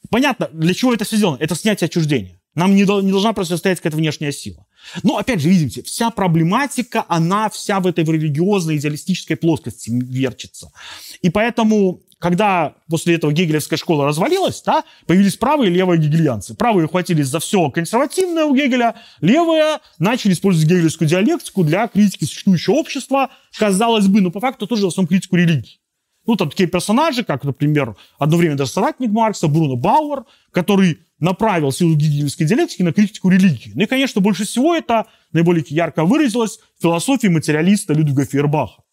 Понятно, 0.10 0.50
для 0.52 0.74
чего 0.74 0.94
это 0.94 1.06
все 1.06 1.18
сделано? 1.18 1.38
Это 1.40 1.56
снятие 1.56 1.86
отчуждения. 1.86 2.39
Нам 2.60 2.76
не, 2.76 2.82
не 2.82 3.12
должна 3.12 3.32
просто 3.32 3.56
стоять 3.56 3.80
какая-то 3.80 3.96
внешняя 3.96 4.34
сила. 4.34 4.66
Но, 5.02 5.18
опять 5.18 5.40
же, 5.40 5.48
видите, 5.48 5.82
вся 5.82 6.10
проблематика, 6.10 7.06
она 7.08 7.50
вся 7.50 7.80
в 7.80 7.88
этой 7.88 8.04
религиозной, 8.04 8.76
идеалистической 8.76 9.38
плоскости 9.38 9.90
верчится. 9.90 10.70
И 11.22 11.30
поэтому 11.30 12.02
когда 12.20 12.74
после 12.90 13.16
этого 13.16 13.32
гегелевская 13.32 13.80
школа 13.80 14.06
развалилась, 14.06 14.62
да, 14.66 14.84
появились 15.08 15.38
правые 15.38 15.72
и 15.72 15.74
левые 15.74 16.02
гегельянцы. 16.02 16.54
Правые 16.54 16.88
ухватились 16.88 17.28
за 17.28 17.40
все 17.40 17.70
консервативное 17.72 18.44
у 18.44 18.54
Гегеля, 18.54 18.96
левые 19.22 19.78
начали 19.98 20.34
использовать 20.34 20.68
гегелевскую 20.70 21.08
диалектику 21.08 21.64
для 21.64 21.88
критики 21.88 22.26
существующего 22.26 22.74
общества, 22.74 23.30
казалось 23.58 24.08
бы, 24.08 24.20
но 24.20 24.32
по 24.32 24.42
факту 24.42 24.68
тоже 24.68 24.84
в 24.84 24.88
основном 24.90 25.08
критику 25.08 25.38
религии. 25.38 25.80
Ну, 26.28 26.36
там 26.36 26.50
такие 26.50 26.68
персонажи, 26.68 27.24
как, 27.24 27.46
например, 27.46 27.96
одно 28.18 28.36
время 28.36 28.56
даже 28.56 28.72
соратник 28.72 29.12
Маркса, 29.12 29.48
Бруно 29.48 29.78
Бауэр, 29.78 30.26
который 30.52 31.00
направил 31.20 31.72
силу 31.72 31.96
гегелевской 31.96 32.46
диалектики 32.46 32.82
на 32.82 32.94
критику 32.94 33.30
религии. 33.30 33.72
Ну 33.76 33.84
и, 33.84 33.86
конечно, 33.86 34.22
больше 34.22 34.46
всего 34.46 34.76
это 34.76 35.08
наиболее 35.32 35.66
ярко 35.68 36.06
выразилось 36.06 36.60
в 36.78 36.82
философии 36.82 37.28
материалиста 37.28 37.94
Людвига 37.94 38.26
Фейербаха. 38.26 38.84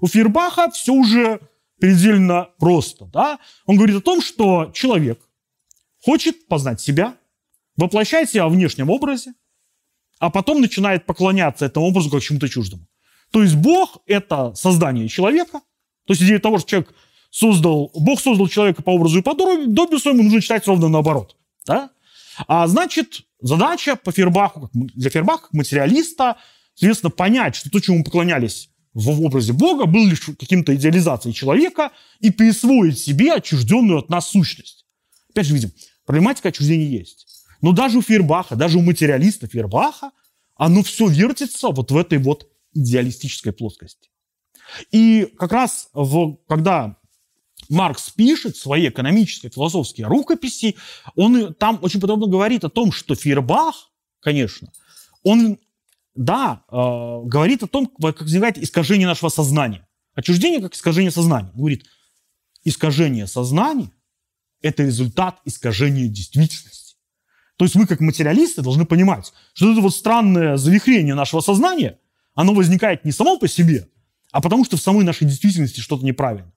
У 0.00 0.06
Фейербаха 0.06 0.70
все 0.70 0.92
уже 0.92 1.40
предельно 1.80 2.48
просто. 2.58 3.06
Да? 3.06 3.38
Он 3.66 3.76
говорит 3.76 3.96
о 3.96 4.00
том, 4.00 4.20
что 4.20 4.70
человек 4.74 5.20
хочет 6.04 6.46
познать 6.48 6.80
себя, 6.80 7.16
воплощает 7.76 8.30
себя 8.30 8.48
в 8.48 8.52
внешнем 8.52 8.90
образе, 8.90 9.34
а 10.18 10.30
потом 10.30 10.60
начинает 10.60 11.06
поклоняться 11.06 11.66
этому 11.66 11.86
образу 11.86 12.10
как 12.10 12.22
чему-то 12.22 12.48
чуждому. 12.48 12.86
То 13.30 13.42
есть 13.42 13.54
Бог— 13.54 13.98
это 14.06 14.54
создание 14.54 15.08
человека. 15.08 15.60
То 16.06 16.12
есть 16.12 16.22
идея 16.22 16.38
того, 16.38 16.58
что 16.58 16.70
человек 16.70 16.94
создал, 17.30 17.90
Бог 17.94 18.20
создал 18.20 18.48
человека 18.48 18.82
по 18.82 18.90
образу 18.90 19.18
и 19.18 19.22
подобию 19.22 19.98
своему, 19.98 20.22
нужно 20.22 20.40
читать 20.40 20.66
ровно 20.66 20.88
наоборот. 20.88 21.36
Да? 21.66 21.90
А 22.46 22.66
значит, 22.66 23.22
задача 23.40 23.96
по 23.96 24.12
Фербаху, 24.12 24.70
для 24.72 25.10
Фербаха, 25.10 25.44
как 25.44 25.52
материалиста, 25.52 26.36
соответственно, 26.74 27.10
понять, 27.10 27.56
что 27.56 27.70
то, 27.70 27.80
чему 27.80 27.98
мы 27.98 28.04
поклонялись 28.04 28.70
в 28.94 29.22
образе 29.22 29.52
Бога, 29.52 29.86
был 29.86 30.06
лишь 30.06 30.20
каким-то 30.20 30.74
идеализацией 30.74 31.34
человека 31.34 31.92
и 32.20 32.30
присвоить 32.30 32.98
себе 32.98 33.32
отчужденную 33.34 33.98
от 33.98 34.08
нас 34.08 34.30
сущность. 34.30 34.86
Опять 35.30 35.46
же, 35.46 35.54
видим, 35.54 35.72
проблематика 36.04 36.48
отчуждения 36.48 36.88
есть. 36.88 37.26
Но 37.60 37.72
даже 37.72 37.98
у 37.98 38.02
Фербаха, 38.02 38.56
даже 38.56 38.78
у 38.78 38.82
материалиста 38.82 39.46
Фербаха, 39.46 40.10
оно 40.56 40.82
все 40.82 41.06
вертится 41.06 41.68
вот 41.68 41.90
в 41.90 41.96
этой 41.96 42.18
вот 42.18 42.48
идеалистической 42.74 43.52
плоскости. 43.52 44.10
И 44.90 45.32
как 45.38 45.52
раз 45.52 45.88
в, 45.92 46.36
когда 46.48 46.96
Маркс 47.68 48.10
пишет 48.10 48.56
свои 48.56 48.88
экономические, 48.88 49.50
философские 49.50 50.06
рукописи, 50.06 50.76
он 51.16 51.54
там 51.54 51.78
очень 51.82 52.00
подробно 52.00 52.26
говорит 52.26 52.64
о 52.64 52.70
том, 52.70 52.92
что 52.92 53.14
Фейербах, 53.14 53.90
конечно, 54.20 54.72
он, 55.22 55.58
да, 56.14 56.64
э, 56.70 56.74
говорит 56.74 57.62
о 57.62 57.66
том, 57.66 57.86
как 57.86 58.22
возникает 58.22 58.58
искажение 58.58 59.06
нашего 59.06 59.28
сознания. 59.28 59.86
Отчуждение 60.14 60.60
как 60.60 60.74
искажение 60.74 61.10
сознания. 61.10 61.50
Он 61.54 61.60
говорит, 61.60 61.84
искажение 62.64 63.26
сознания– 63.26 63.90
это 64.62 64.84
результат 64.84 65.40
искажения 65.44 66.08
действительности. 66.08 66.96
То 67.56 67.64
есть 67.64 67.74
мы, 67.74 67.86
как 67.86 68.00
материалисты, 68.00 68.62
должны 68.62 68.86
понимать, 68.86 69.32
что 69.52 69.72
это 69.72 69.80
вот 69.80 69.94
странное 69.94 70.56
завихрение 70.56 71.14
нашего 71.14 71.40
сознания, 71.40 71.98
оно 72.34 72.54
возникает 72.54 73.04
не 73.04 73.12
само 73.12 73.36
по 73.36 73.48
себе, 73.48 73.88
а 74.30 74.40
потому 74.40 74.64
что 74.64 74.76
в 74.76 74.80
самой 74.80 75.04
нашей 75.04 75.26
действительности 75.26 75.80
что-то 75.80 76.04
неправильно. 76.04 76.52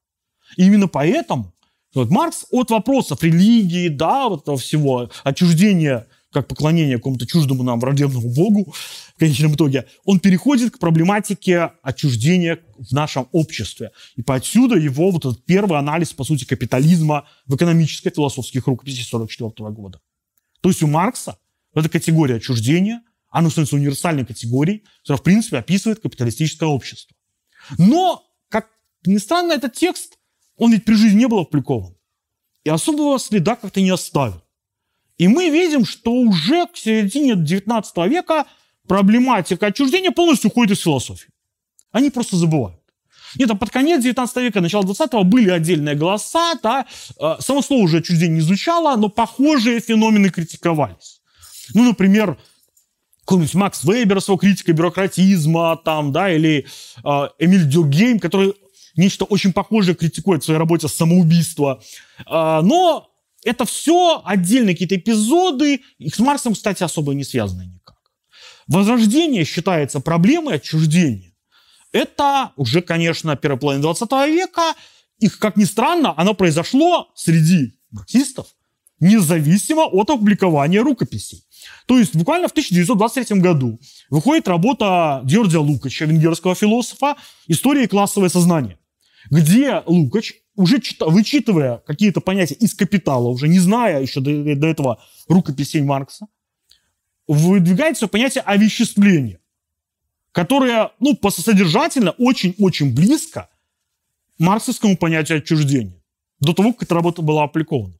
И 0.58 0.66
именно 0.66 0.88
поэтому 0.88 1.54
вот 1.94 2.10
Маркс 2.10 2.46
от 2.52 2.70
вопросов 2.70 3.22
религии, 3.24 3.90
да, 3.90 4.30
вот 4.30 4.44
этого 4.44 4.58
всего, 4.58 5.10
отчуждения, 5.24 6.08
как 6.32 6.48
поклонение 6.48 6.98
какому-то 6.98 7.28
чуждому 7.28 7.64
нам 7.64 7.80
враждебному 7.80 8.34
богу, 8.34 8.74
в 9.16 9.20
конечном 9.20 9.56
итоге, 9.56 9.86
он 10.06 10.22
переходит 10.22 10.74
к 10.74 10.80
проблематике 10.80 11.72
отчуждения 11.84 12.60
в 12.78 12.94
нашем 12.94 13.28
обществе. 13.34 13.92
И 14.16 14.24
отсюда 14.26 14.78
его 14.78 15.12
вот 15.12 15.26
этот 15.26 15.46
первый 15.46 15.78
анализ, 15.78 16.14
по 16.14 16.24
сути, 16.24 16.46
капитализма 16.46 17.28
в 17.46 17.56
экономической 17.56 18.10
философских 18.10 18.68
рукописях 18.68 19.08
1944 19.14 19.70
года. 19.72 20.00
То 20.62 20.70
есть 20.70 20.82
у 20.82 20.88
Маркса 20.88 21.38
эта 21.76 21.90
категория 21.90 22.36
отчуждения, 22.36 23.02
она 23.30 23.50
становится 23.50 23.76
универсальной 23.76 24.26
категорией, 24.26 24.84
которая, 25.02 25.20
в 25.20 25.24
принципе, 25.24 25.58
описывает 25.58 26.00
капиталистическое 26.00 26.70
общество. 26.70 27.16
Но, 27.78 28.24
как 28.50 28.70
ни 29.06 29.18
странно, 29.18 29.54
этот 29.54 29.74
текст 29.74 30.18
он 30.62 30.74
ведь 30.74 30.86
при 30.86 30.93
жизни 30.93 31.21
не 31.21 31.28
был 31.28 31.39
опубликован. 31.39 31.95
И 32.63 32.69
особого 32.69 33.17
следа 33.17 33.56
как-то 33.56 33.82
не 33.82 33.89
оставил. 33.89 34.43
И 35.17 35.28
мы 35.28 35.50
видим, 35.50 35.86
что 35.86 36.12
уже 36.12 36.67
к 36.67 36.78
середине 36.78 37.36
19 37.36 37.97
века 38.08 38.45
проблематика 38.88 39.65
отчуждения 39.65 40.12
полностью 40.12 40.52
уходит 40.52 40.78
из 40.78 40.84
философии. 40.84 41.30
Они 41.91 42.12
просто 42.12 42.36
забывают. 42.36 42.80
Нет, 43.39 43.50
а 43.50 43.56
под 43.56 43.71
конец 43.71 44.04
19 44.04 44.36
века, 44.38 44.62
начало 44.62 44.84
20-го 44.84 45.24
были 45.24 45.50
отдельные 45.50 45.95
голоса, 45.95 46.54
да, 46.62 46.86
э, 47.19 47.36
само 47.39 47.63
слово 47.63 47.82
уже 47.82 47.97
отчуждение 47.97 48.36
не 48.36 48.41
звучало, 48.41 48.95
но 48.97 49.10
похожие 49.10 49.80
феномены 49.80 50.30
критиковались. 50.30 51.21
Ну, 51.74 51.86
например, 51.86 52.38
какой-нибудь 53.21 53.56
Макс 53.56 53.84
Вебер 53.84 54.21
с 54.21 54.28
его 54.28 54.39
бюрократизма, 54.67 55.82
там, 55.84 56.12
да, 56.12 56.32
или 56.32 56.67
э, 57.04 57.30
Эмиль 57.39 57.65
Дюргейм, 57.67 58.19
который 58.19 58.54
нечто 58.95 59.25
очень 59.25 59.54
похожее 59.54 59.95
критикует 59.95 60.43
в 60.43 60.45
своей 60.45 60.60
работе 60.60 60.88
самоубийство. 60.88 61.82
А, 62.25 62.62
но 62.62 63.10
это 63.43 63.65
все 63.65 64.21
отдельные 64.23 64.75
какие-то 64.75 64.95
эпизоды, 64.95 65.82
их 65.97 66.15
с 66.15 66.19
Марксом, 66.19 66.54
кстати, 66.54 66.84
особо 66.84 67.13
не 67.13 67.23
связаны 67.23 67.63
никак. 67.63 67.97
Возрождение 68.67 69.45
считается 69.45 69.99
проблемой 69.99 70.56
отчуждения. 70.56 71.34
Это 71.91 72.51
уже, 72.56 72.82
конечно, 72.82 73.36
первая 73.36 73.60
половина 73.60 73.82
20 73.82 74.12
века. 74.30 74.73
И, 75.19 75.27
как 75.27 75.58
ни 75.58 75.65
странно, 75.65 76.13
оно 76.17 76.34
произошло 76.34 77.10
среди 77.15 77.73
марксистов 77.91 78.47
независимо 79.01 79.84
от 79.84 80.10
опубликования 80.10 80.82
рукописей. 80.82 81.43
То 81.88 81.99
есть 81.99 82.15
буквально 82.15 82.47
в 82.47 82.51
1923 82.51 83.39
году 83.39 83.80
выходит 84.10 84.47
работа 84.47 85.21
Георгия 85.25 85.58
Лукача, 85.58 86.06
венгерского 86.06 86.56
философа 86.56 87.17
«История 87.47 87.84
и 87.84 87.88
классовое 87.88 88.30
сознание» 88.30 88.77
где 89.30 89.84
Лукач, 89.86 90.34
уже 90.56 90.80
чита, 90.80 91.06
вычитывая 91.06 91.78
какие-то 91.86 92.22
понятия 92.22 92.56
из 92.56 92.74
капитала, 92.74 93.28
уже 93.28 93.48
не 93.48 93.60
зная 93.60 94.02
еще 94.02 94.20
до, 94.22 94.56
до 94.56 94.68
этого 94.68 95.02
рукописей 95.28 95.82
Маркса, 95.82 96.28
выдвигает 97.28 97.98
все 97.98 98.08
понятие 98.08 98.44
овеществления, 98.44 99.40
которое, 100.32 100.92
ну, 101.00 101.16
по 101.16 101.30
содержательно 101.30 102.12
очень-очень 102.12 102.94
близко 102.94 103.50
марксовскому 104.40 104.98
понятию 104.98 105.38
отчуждения, 105.38 106.02
до 106.40 106.54
того, 106.54 106.74
как 106.74 106.84
эта 106.84 106.96
работа 106.96 107.22
была 107.22 107.44
опубликована. 107.44 107.94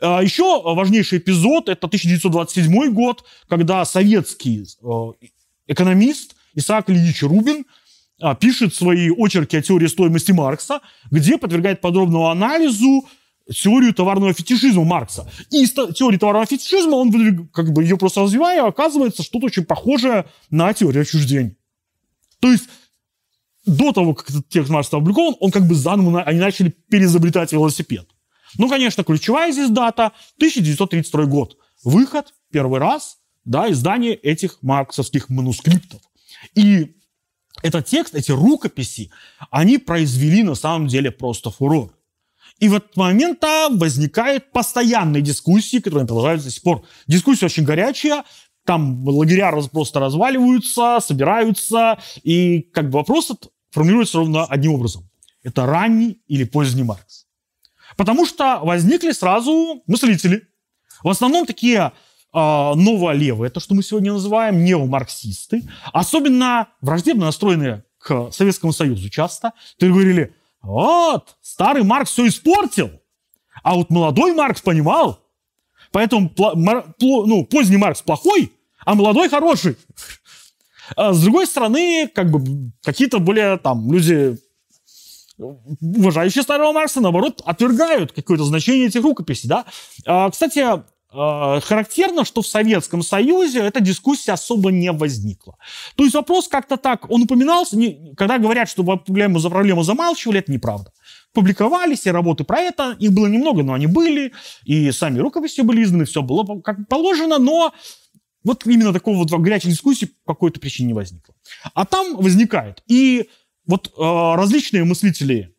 А, 0.00 0.22
еще 0.22 0.62
важнейший 0.62 1.18
эпизод– 1.18 1.68
это 1.68 1.86
1927 1.86 2.92
год, 2.92 3.24
когда 3.48 3.84
советский 3.84 4.64
э, 4.82 5.26
экономист 5.66 6.34
Исаак 6.54 6.90
Ильич 6.90 7.22
Рубин– 7.22 7.66
пишет 8.40 8.74
свои 8.74 9.10
очерки 9.10 9.56
о 9.56 9.62
теории 9.62 9.86
стоимости 9.86 10.32
Маркса, 10.32 10.80
где 11.10 11.38
подвергает 11.38 11.80
подробному 11.80 12.28
анализу 12.28 13.06
теорию 13.52 13.92
товарного 13.92 14.32
фетишизма 14.32 14.84
Маркса. 14.84 15.30
И 15.50 15.62
из 15.62 15.72
теории 15.72 16.16
товарного 16.16 16.46
фетишизма 16.46 16.94
он 16.94 17.48
как 17.52 17.72
бы 17.72 17.82
ее 17.82 17.96
просто 17.98 18.22
развивая, 18.22 18.64
оказывается 18.64 19.22
что-то 19.22 19.46
очень 19.46 19.64
похожее 19.64 20.26
на 20.50 20.72
теорию 20.72 21.02
отчуждения. 21.02 21.56
То 22.40 22.50
есть 22.50 22.68
до 23.66 23.92
того, 23.92 24.14
как 24.14 24.30
этот 24.30 24.48
текст 24.48 24.70
Маркса 24.70 24.96
опубликован, 24.96 25.36
он 25.40 25.50
как 25.50 25.66
бы 25.66 25.74
заново, 25.74 26.22
они 26.22 26.38
начали 26.38 26.70
переизобретать 26.90 27.52
велосипед. 27.52 28.08
Ну, 28.58 28.68
конечно, 28.68 29.04
ключевая 29.04 29.52
здесь 29.52 29.70
дата 29.70 30.12
1932 30.36 31.24
год. 31.26 31.56
Выход 31.84 32.34
первый 32.50 32.80
раз, 32.80 33.18
да, 33.44 33.70
издание 33.70 34.14
этих 34.14 34.58
марксовских 34.62 35.28
манускриптов. 35.28 36.00
И 36.54 36.96
этот 37.62 37.86
текст, 37.86 38.14
эти 38.14 38.30
рукописи, 38.32 39.10
они 39.50 39.78
произвели 39.78 40.42
на 40.42 40.54
самом 40.54 40.88
деле 40.88 41.10
просто 41.10 41.50
фурор. 41.50 41.94
И 42.58 42.68
в 42.68 42.74
этот 42.74 42.96
момент 42.96 43.42
возникают 43.70 44.52
постоянные 44.52 45.22
дискуссии, 45.22 45.78
которые 45.78 46.06
продолжаются 46.06 46.48
до 46.48 46.54
сих 46.54 46.62
пор. 46.62 46.84
Дискуссия 47.06 47.46
очень 47.46 47.64
горячая, 47.64 48.24
там 48.64 49.06
лагеря 49.08 49.52
просто 49.72 50.00
разваливаются, 50.00 50.98
собираются, 51.00 51.98
и 52.22 52.60
как 52.72 52.90
бы 52.90 52.98
вопрос 52.98 53.32
формируется 53.70 54.18
ровно 54.18 54.44
одним 54.44 54.74
образом. 54.74 55.08
Это 55.42 55.66
ранний 55.66 56.20
или 56.28 56.44
поздний 56.44 56.84
Маркс. 56.84 57.26
Потому 57.96 58.26
что 58.26 58.60
возникли 58.62 59.12
сразу 59.12 59.82
мыслители. 59.86 60.46
В 61.02 61.08
основном 61.08 61.46
такие 61.46 61.92
а, 62.32 62.74
новолевые, 62.74 63.50
то, 63.50 63.60
что 63.60 63.74
мы 63.74 63.82
сегодня 63.82 64.12
называем, 64.12 64.64
неомарксисты, 64.64 65.62
особенно 65.92 66.68
враждебно 66.80 67.26
настроенные 67.26 67.84
к 67.98 68.30
Советскому 68.32 68.72
Союзу 68.72 69.10
часто, 69.10 69.52
то 69.78 69.86
говорили, 69.86 70.34
вот, 70.62 71.36
старый 71.42 71.82
Маркс 71.82 72.12
все 72.12 72.26
испортил, 72.26 72.90
а 73.62 73.74
вот 73.74 73.90
молодой 73.90 74.32
Маркс 74.34 74.62
понимал, 74.62 75.20
поэтому 75.90 76.32
ну, 77.00 77.44
поздний 77.44 77.76
Маркс 77.76 78.02
плохой, 78.02 78.52
а 78.84 78.94
молодой 78.94 79.28
хороший. 79.28 79.76
А 80.96 81.12
с 81.12 81.22
другой 81.22 81.46
стороны, 81.46 82.08
как 82.12 82.30
бы 82.30 82.72
какие-то 82.82 83.18
более 83.18 83.56
там 83.58 83.92
люди 83.92 84.38
уважающие 85.38 86.42
старого 86.42 86.72
Маркса, 86.72 87.00
наоборот, 87.00 87.42
отвергают 87.44 88.12
какое-то 88.12 88.44
значение 88.44 88.86
этих 88.86 89.02
рукописей. 89.02 89.48
Да? 89.48 89.64
А, 90.06 90.30
кстати, 90.30 90.64
характерно, 91.12 92.24
что 92.24 92.42
в 92.42 92.46
Советском 92.46 93.02
Союзе 93.02 93.60
эта 93.60 93.80
дискуссия 93.80 94.32
особо 94.32 94.70
не 94.70 94.90
возникла. 94.92 95.56
То 95.96 96.04
есть 96.04 96.14
вопрос 96.14 96.48
как-то 96.48 96.76
так, 96.76 97.10
он 97.10 97.22
упоминался, 97.22 97.76
не, 97.76 98.14
когда 98.16 98.38
говорят, 98.38 98.68
что 98.68 98.82
проблему 98.82 99.38
за 99.38 99.50
проблему 99.50 99.82
замалчивали, 99.82 100.38
это 100.38 100.50
неправда. 100.50 100.92
Публиковались 101.32 102.06
и 102.06 102.10
работы 102.10 102.44
про 102.44 102.60
это, 102.60 102.96
их 102.98 103.12
было 103.12 103.26
немного, 103.26 103.62
но 103.62 103.74
они 103.74 103.86
были, 103.86 104.32
и 104.64 104.90
сами 104.92 105.18
рукописи 105.18 105.60
были 105.60 105.82
изданы, 105.82 106.04
все 106.04 106.22
было 106.22 106.60
как 106.60 106.88
положено, 106.88 107.38
но 107.38 107.72
вот 108.44 108.66
именно 108.66 108.92
такого 108.92 109.18
вот 109.18 109.30
горячей 109.30 109.68
дискуссии 109.68 110.10
по 110.24 110.34
какой-то 110.34 110.60
причине 110.60 110.88
не 110.88 110.94
возникло. 110.94 111.34
А 111.74 111.84
там 111.84 112.16
возникает. 112.16 112.82
И 112.86 113.28
вот 113.66 113.92
э, 113.96 114.00
различные 114.36 114.84
мыслители, 114.84 115.54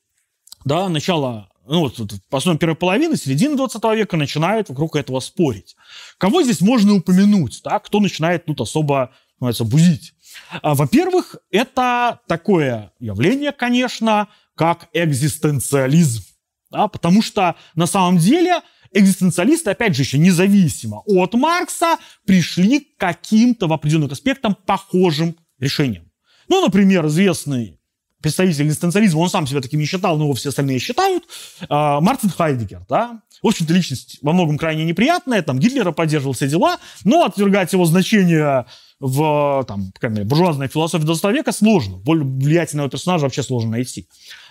да, 0.66 0.90
начала, 0.90 1.50
ну 1.66 1.80
вот, 1.80 1.98
по 2.30 2.58
первой 2.58 2.76
половины, 2.76 3.16
середины 3.16 3.56
20 3.56 3.84
века 3.96 4.18
начинают 4.18 4.70
вокруг 4.70 4.96
этого 4.96 5.20
спорить. 5.20 5.76
Кого 6.18 6.44
здесь 6.44 6.62
можно 6.62 6.94
упомянуть, 6.94 7.62
да, 7.64 7.80
кто 7.80 8.00
начинает 8.00 8.46
тут 8.46 8.62
особо, 8.62 9.12
называется, 9.40 9.64
бузить? 9.64 10.14
А, 10.62 10.76
во-первых, 10.76 11.38
это 11.52 12.20
такое 12.28 12.92
явление, 13.00 13.52
конечно, 13.52 14.28
как 14.56 14.90
экзистенциализм. 14.94 16.24
Да, 16.72 16.88
потому 16.88 17.22
что 17.22 17.56
на 17.76 17.86
самом 17.86 18.18
деле 18.18 18.62
экзистенциалисты, 18.92 19.72
опять 19.72 19.96
же, 19.96 20.02
еще 20.02 20.18
независимо 20.18 21.04
от 21.06 21.34
Маркса, 21.34 21.98
пришли 22.26 22.80
к 22.80 22.98
каким-то 22.98 23.68
в 23.68 23.74
определенных 23.74 24.12
аспектам 24.12 24.56
похожим 24.56 25.36
решениям. 25.60 26.12
Ну, 26.48 26.62
например, 26.62 27.06
известный 27.08 27.80
представитель 28.24 28.66
экзистенциализма, 28.66 29.20
он 29.20 29.30
сам 29.30 29.46
себя 29.46 29.62
таким 29.62 29.80
не 29.80 29.86
считал, 29.86 30.18
но 30.18 30.24
его 30.24 30.34
все 30.34 30.50
остальные 30.50 30.80
считают, 30.80 31.26
а, 31.70 32.02
Мартин 32.02 32.30
Хайдегер, 32.32 32.86
да, 32.90 33.22
в 33.44 33.48
общем-то, 33.48 33.74
личность 33.74 34.18
во 34.22 34.32
многом 34.34 34.58
крайне 34.58 34.86
неприятная, 34.86 35.44
там, 35.44 35.60
Гитлера 35.60 35.92
поддерживал 35.92 36.34
все 36.34 36.48
дела, 36.48 36.80
но 37.04 37.26
отвергать 37.26 37.74
его 37.74 37.86
значение 37.86 38.66
в, 39.00 39.66
там, 39.68 39.92
мере, 40.02 40.24
буржуазной 40.24 40.70
философии 40.70 41.04
20 41.04 41.24
века 41.34 41.52
сложно. 41.52 41.98
Более 41.98 42.24
влиятельного 42.24 42.90
персонажа 42.90 43.24
вообще 43.24 43.44
сложно 43.44 43.72
найти. 43.72 44.08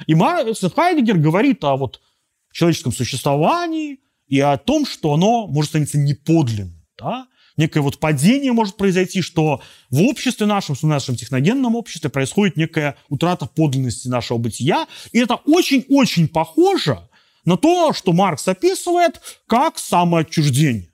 И 0.06 0.14
Мартин 0.14 0.70
Хайдегер 0.70 1.16
говорит 1.16 1.64
о 1.64 1.76
вот 1.76 2.02
человеческом 2.52 2.92
существовании 2.92 4.00
и 4.28 4.40
о 4.40 4.58
том, 4.58 4.85
что 4.85 5.14
оно 5.14 5.46
может 5.46 5.70
становиться 5.70 5.98
неподлинным, 5.98 6.85
да, 6.98 7.26
некое 7.62 7.81
вот 7.81 7.98
падение 7.98 8.53
может 8.53 8.77
произойти, 8.77 9.22
что 9.22 9.62
в 9.90 10.03
обществе 10.03 10.46
нашем, 10.46 10.75
в 10.75 10.83
нашем 10.83 11.16
техногенном 11.16 11.75
обществе 11.75 12.11
происходит 12.11 12.57
некая 12.57 12.96
утрата 13.09 13.46
подлинности 13.46 14.09
нашего 14.09 14.38
бытия. 14.38 14.87
И 15.12 15.18
это 15.18 15.37
очень-очень 15.46 16.29
похоже 16.29 17.09
на 17.44 17.57
то, 17.57 17.92
что 17.92 18.12
Маркс 18.12 18.46
описывает 18.48 19.20
как 19.46 19.79
самоотчуждение. 19.79 20.90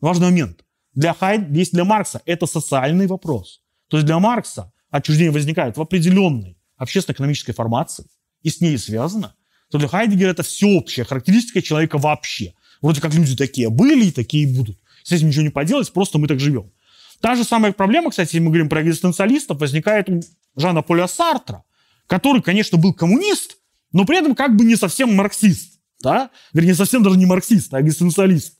Важный 0.00 0.26
момент. 0.26 0.64
Для 0.94 1.14
Хайд, 1.14 1.50
есть 1.50 1.72
для 1.72 1.84
Маркса 1.84 2.20
это 2.26 2.46
социальный 2.46 3.06
вопрос. 3.06 3.60
То 3.88 3.96
есть 3.96 4.06
для 4.06 4.18
Маркса 4.18 4.72
отчуждение 4.90 5.32
возникает 5.32 5.76
в 5.76 5.80
определенной 5.80 6.58
общественно-экономической 6.76 7.52
формации, 7.52 8.06
и 8.42 8.50
с 8.50 8.60
ней 8.60 8.76
связано, 8.78 9.34
то 9.70 9.78
для 9.78 9.88
Хайдегера 9.88 10.30
это 10.30 10.42
всеобщая 10.42 11.04
характеристика 11.04 11.62
человека 11.62 11.98
вообще. 11.98 12.54
Вроде 12.82 13.00
как 13.00 13.14
люди 13.14 13.36
такие 13.36 13.70
были 13.70 14.06
и 14.06 14.10
такие 14.10 14.46
будут. 14.46 14.78
С 15.02 15.12
этим 15.12 15.28
ничего 15.28 15.42
не 15.42 15.50
поделать, 15.50 15.92
просто 15.92 16.18
мы 16.18 16.28
так 16.28 16.40
живем. 16.40 16.72
Та 17.20 17.34
же 17.36 17.44
самая 17.44 17.72
проблема, 17.72 18.10
кстати, 18.10 18.36
мы 18.38 18.46
говорим 18.46 18.68
про 18.68 18.82
экзистенциалистов, 18.82 19.60
возникает 19.60 20.08
у 20.08 20.20
Жана 20.56 20.82
Поля 20.82 21.06
Сартра, 21.06 21.64
который, 22.06 22.42
конечно, 22.42 22.78
был 22.78 22.92
коммунист, 22.92 23.58
но 23.92 24.04
при 24.04 24.18
этом 24.18 24.34
как 24.34 24.56
бы 24.56 24.64
не 24.64 24.76
совсем 24.76 25.14
марксист. 25.14 25.78
Да? 26.02 26.30
Вернее, 26.52 26.74
совсем 26.74 27.02
даже 27.02 27.16
не 27.16 27.26
марксист, 27.26 27.72
а 27.74 27.80
экзистенциалист. 27.80 28.58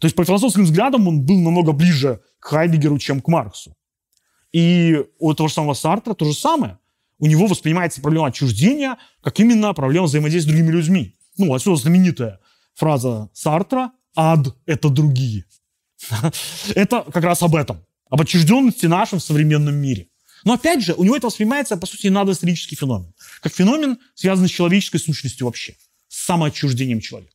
То 0.00 0.06
есть 0.06 0.16
по 0.16 0.24
философским 0.24 0.64
взглядам 0.64 1.08
он 1.08 1.22
был 1.24 1.40
намного 1.40 1.72
ближе 1.72 2.20
к 2.38 2.48
Хайдегеру, 2.48 2.98
чем 2.98 3.20
к 3.20 3.28
Марксу. 3.28 3.74
И 4.52 5.04
у 5.18 5.32
того 5.34 5.48
же 5.48 5.54
самого 5.54 5.74
Сартра 5.74 6.14
то 6.14 6.24
же 6.24 6.34
самое. 6.34 6.78
У 7.18 7.26
него 7.26 7.46
воспринимается 7.46 8.00
проблема 8.00 8.26
отчуждения 8.26 8.98
как 9.22 9.40
именно 9.40 9.72
проблема 9.72 10.06
взаимодействия 10.06 10.52
с 10.52 10.54
другими 10.54 10.70
людьми. 10.70 11.14
Ну, 11.38 11.54
отсюда 11.54 11.80
знаменитая 11.80 12.40
фраза 12.74 13.30
Сартра 13.32 13.92
«ад– 14.14 14.54
это 14.66 14.90
другие». 14.90 15.44
Это 16.74 17.02
как 17.02 17.24
раз 17.24 17.42
об 17.42 17.54
этом. 17.54 17.84
Об 18.10 18.20
отчужденности 18.20 18.86
нашем 18.86 19.18
в 19.18 19.22
современном 19.22 19.74
мире. 19.74 20.08
Но 20.44 20.52
опять 20.52 20.82
же, 20.82 20.94
у 20.94 21.02
него 21.02 21.16
это 21.16 21.26
воспринимается, 21.26 21.76
по 21.76 21.86
сути, 21.86 22.06
надоисторический 22.06 22.76
феномен. 22.76 23.12
Как 23.40 23.52
феномен, 23.52 23.98
связанный 24.14 24.48
с 24.48 24.52
человеческой 24.52 24.98
сущностью 24.98 25.46
вообще. 25.46 25.74
С 26.08 26.24
самоотчуждением 26.26 27.00
человека. 27.00 27.32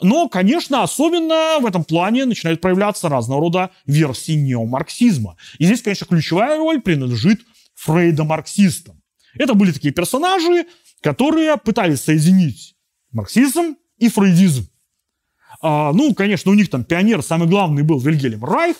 Но, 0.00 0.28
конечно, 0.28 0.82
особенно 0.82 1.58
в 1.60 1.66
этом 1.66 1.84
плане 1.84 2.24
начинают 2.24 2.60
проявляться 2.60 3.08
разного 3.08 3.40
рода 3.40 3.70
версии 3.86 4.32
неомарксизма. 4.32 5.36
И 5.58 5.66
здесь, 5.66 5.82
конечно, 5.82 6.06
ключевая 6.06 6.56
роль 6.56 6.80
принадлежит 6.80 7.42
фрейдо-марксистам. 7.74 9.00
Это 9.34 9.54
были 9.54 9.72
такие 9.72 9.92
персонажи, 9.92 10.66
которые 11.02 11.56
пытались 11.58 12.00
соединить 12.00 12.74
марксизм 13.12 13.76
и 13.98 14.08
фрейдизм. 14.08 14.69
А, 15.62 15.92
ну, 15.92 16.14
конечно, 16.14 16.50
у 16.50 16.54
них 16.54 16.70
там 16.70 16.84
пионер 16.84 17.22
самый 17.22 17.46
главный 17.46 17.82
был 17.82 17.98
Вильгельм 17.98 18.42
Райх, 18.44 18.76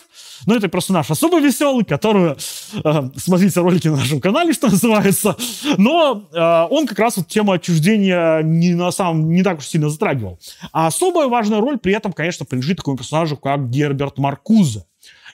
но 0.46 0.56
это 0.56 0.68
персонаж 0.68 1.10
особо 1.10 1.38
веселый, 1.38 1.84
который, 1.84 2.36
э, 2.84 3.10
смотрите 3.16 3.60
ролики 3.60 3.88
на 3.88 3.96
нашем 3.96 4.20
канале, 4.20 4.54
что 4.54 4.68
называется, 4.70 5.36
но 5.76 6.28
э, 6.32 6.74
он 6.74 6.86
как 6.86 6.98
раз 6.98 7.18
вот 7.18 7.28
тему 7.28 7.52
отчуждения 7.52 8.40
не, 8.42 8.74
на 8.74 8.90
самом, 8.92 9.30
не 9.30 9.42
так 9.42 9.58
уж 9.58 9.66
сильно 9.66 9.90
затрагивал. 9.90 10.38
А 10.72 10.86
особая 10.86 11.28
важная 11.28 11.60
роль 11.60 11.78
при 11.78 11.92
этом, 11.92 12.14
конечно, 12.14 12.46
принадлежит 12.46 12.78
такому 12.78 12.96
персонажу, 12.96 13.36
как 13.36 13.68
Герберт 13.68 14.16
Маркузе. 14.16 14.84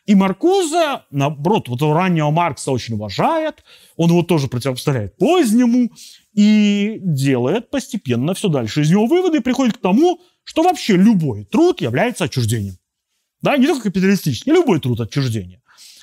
И 0.05 0.15
Маркузе, 0.15 1.03
наоборот, 1.11 1.69
вот 1.69 1.83
раннего 1.83 2.31
Маркса 2.31 2.71
очень 2.71 2.95
уважает, 2.95 3.65
он 3.97 4.11
его 4.11 4.23
тоже 4.23 4.49
противопоставляет 4.49 5.17
позднему, 5.17 5.91
и 6.37 6.99
делает 7.01 7.71
постепенно 7.71 8.35
все 8.35 8.49
дальше 8.49 8.83
из 8.83 8.91
него 8.91 9.07
выводы 9.07 9.39
и 9.39 9.41
приходит 9.41 9.79
к 9.79 9.81
тому, 9.81 10.21
что 10.47 10.63
вообще 10.63 10.97
любой 10.97 11.45
труд 11.45 11.81
является 11.81 12.25
отчуждением. 12.25 12.79
Да, 13.43 13.57
не 13.57 13.67
только 13.67 13.85
капиталистический, 13.85 14.53
любой 14.53 14.81
труд 14.81 15.01
отчуждения. 15.01 15.61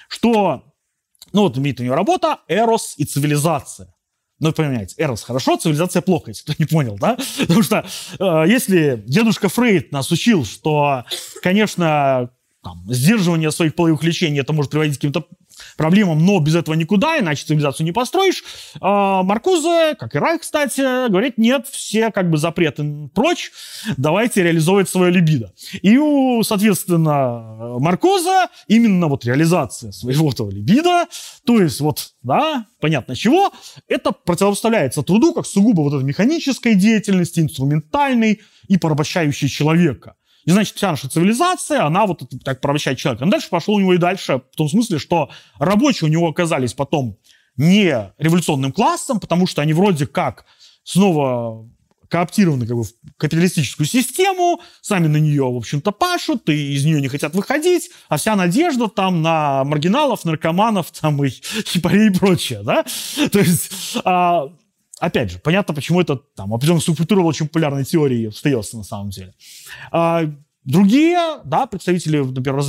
Что, 0.10 0.66
ну 1.32 1.44
вот 1.44 1.58
имеет 1.58 1.80
у 1.80 1.84
него 1.84 1.96
работа 1.96 2.40
«Эрос 2.48 2.96
и 2.98 3.06
цивилизация». 3.06 3.96
Ну, 4.40 4.52
понимаете, 4.52 4.96
Эрос 4.98 5.24
хорошо, 5.24 5.56
цивилизация 5.56 6.02
плохо, 6.02 6.32
если 6.32 6.44
кто 6.44 6.54
не 6.58 6.66
понял, 6.66 6.98
да? 7.00 7.18
Потому 7.40 7.64
что 7.64 7.88
э, 8.20 8.44
если 8.48 9.02
дедушка 9.08 9.48
Фрейд 9.48 9.94
нас 9.94 10.12
учил, 10.12 10.44
что, 10.44 11.06
конечно, 11.42 12.30
там, 12.62 12.84
сдерживание 12.90 13.52
своих 13.52 13.76
половых 13.76 14.04
лечений 14.04 14.40
это 14.40 14.52
может 14.52 14.72
приводить 14.72 14.96
к 14.96 14.98
каким-то 14.98 15.26
проблемам, 15.78 16.26
но 16.26 16.39
без 16.39 16.56
этого 16.56 16.76
никуда, 16.76 17.19
иначе 17.19 17.45
цивилизацию 17.45 17.86
не 17.86 17.91
построишь. 17.91 18.43
А 18.82 19.23
Маркузе, 19.23 19.95
как 19.95 20.15
и 20.15 20.19
Райх, 20.19 20.41
кстати, 20.41 21.10
говорит, 21.10 21.38
нет, 21.38 21.67
все 21.67 22.12
как 22.12 22.30
бы 22.30 22.38
запреты 22.38 23.10
прочь, 23.13 23.52
давайте 23.97 24.43
реализовывать 24.43 24.89
свое 24.89 25.12
либидо. 25.12 25.54
И, 25.82 25.97
у, 25.97 26.43
соответственно, 26.43 27.78
Маркуза 27.80 28.47
именно 28.67 29.08
вот 29.08 29.26
реализация 29.26 29.91
своего 29.91 30.30
этого 30.30 30.49
либидо, 30.49 31.06
то 31.45 31.60
есть 31.60 31.80
вот, 31.80 32.13
да, 32.21 32.65
понятно 32.80 33.15
чего, 33.15 33.52
это 33.88 34.12
противопоставляется 34.12 35.04
труду 35.04 35.34
как 35.34 35.45
сугубо 35.45 35.82
вот 35.82 35.93
этой 35.93 36.04
механической 36.04 36.76
деятельности, 36.76 37.39
инструментальной 37.39 38.41
и 38.67 38.78
порабощающей 38.78 39.47
человека. 39.47 40.15
И 40.46 40.52
значит, 40.52 40.76
вся 40.76 40.92
наша 40.92 41.10
цивилизация, 41.10 41.86
она 41.86 42.06
вот 42.06 42.24
так 42.44 42.62
порабощает 42.62 42.98
человека. 42.98 43.26
Но 43.26 43.32
дальше 43.32 43.50
пошло 43.50 43.76
у 43.76 43.80
него 43.80 43.94
и 43.94 43.98
дальше, 43.98 44.42
в 44.52 44.56
том 44.56 44.68
смысле, 44.68 45.00
что 45.00 45.30
рабочие 45.58 46.10
у 46.10 46.12
него 46.12 46.28
оказались 46.28 46.74
потом 46.74 47.18
не 47.56 48.12
революционным 48.18 48.72
классом, 48.72 49.20
потому 49.20 49.48
что 49.48 49.62
они 49.62 49.74
вроде 49.74 50.08
как 50.08 50.46
снова 50.84 51.70
кооптированы 52.14 52.68
как 52.68 52.76
бы, 52.76 52.84
в 52.84 52.92
капиталистическую 53.18 53.88
систему, 53.88 54.62
сами 54.82 55.08
на 55.08 55.18
нее, 55.18 55.46
в 55.46 55.58
общем-то, 55.58 55.92
пашут, 55.92 56.48
и 56.48 56.76
из 56.76 56.86
нее 56.86 57.02
не 57.02 57.08
хотят 57.08 57.34
выходить, 57.34 57.90
а 58.08 58.18
вся 58.18 58.36
надежда 58.36 58.88
там 58.88 59.24
на 59.24 59.64
маргиналов, 59.64 60.24
наркоманов 60.24 60.92
там 60.92 61.24
и, 61.24 61.30
и, 61.74 61.80
и 61.80 62.10
прочее, 62.12 62.62
да? 62.64 62.86
То 63.32 63.40
есть 63.40 63.98
а, 64.06 64.50
опять 65.00 65.32
же, 65.32 65.40
понятно, 65.40 65.74
почему 65.74 66.02
это 66.02 66.16
там 66.16 66.54
определенная 66.54 66.82
субкультура 66.82 67.22
очень 67.22 67.48
популярной 67.48 67.86
теории 67.86 68.28
остается 68.28 68.78
на 68.78 68.84
самом 68.84 69.10
деле. 69.10 69.34
А, 69.92 70.24
другие, 70.64 71.40
да, 71.46 71.66
представители, 71.66 72.20
например, 72.20 72.62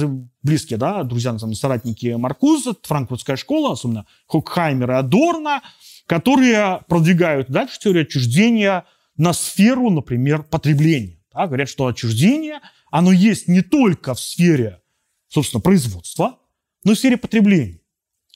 близкие, 0.42 0.78
да, 0.78 1.02
друзья, 1.02 1.36
там, 1.36 1.54
соратники 1.54 2.14
Маркуза, 2.14 2.74
франкфуртская 2.82 3.36
школа, 3.36 3.72
особенно 3.72 4.06
Хокхаймер 4.28 4.90
и 4.90 4.94
Адорна, 4.94 5.62
которые 6.06 6.80
продвигают 6.88 7.48
дальше 7.48 7.78
теорию 7.78 8.02
отчуждения 8.02 8.84
на 9.16 9.32
сферу, 9.32 9.90
например, 9.90 10.42
потребления. 10.42 11.20
Да, 11.32 11.46
говорят, 11.46 11.68
что 11.68 11.86
отчуждение, 11.86 12.60
оно 12.90 13.12
есть 13.12 13.48
не 13.48 13.62
только 13.62 14.14
в 14.14 14.20
сфере, 14.20 14.80
собственно, 15.28 15.60
производства, 15.60 16.38
но 16.84 16.92
и 16.92 16.94
в 16.94 16.98
сфере 16.98 17.16
потребления. 17.16 17.80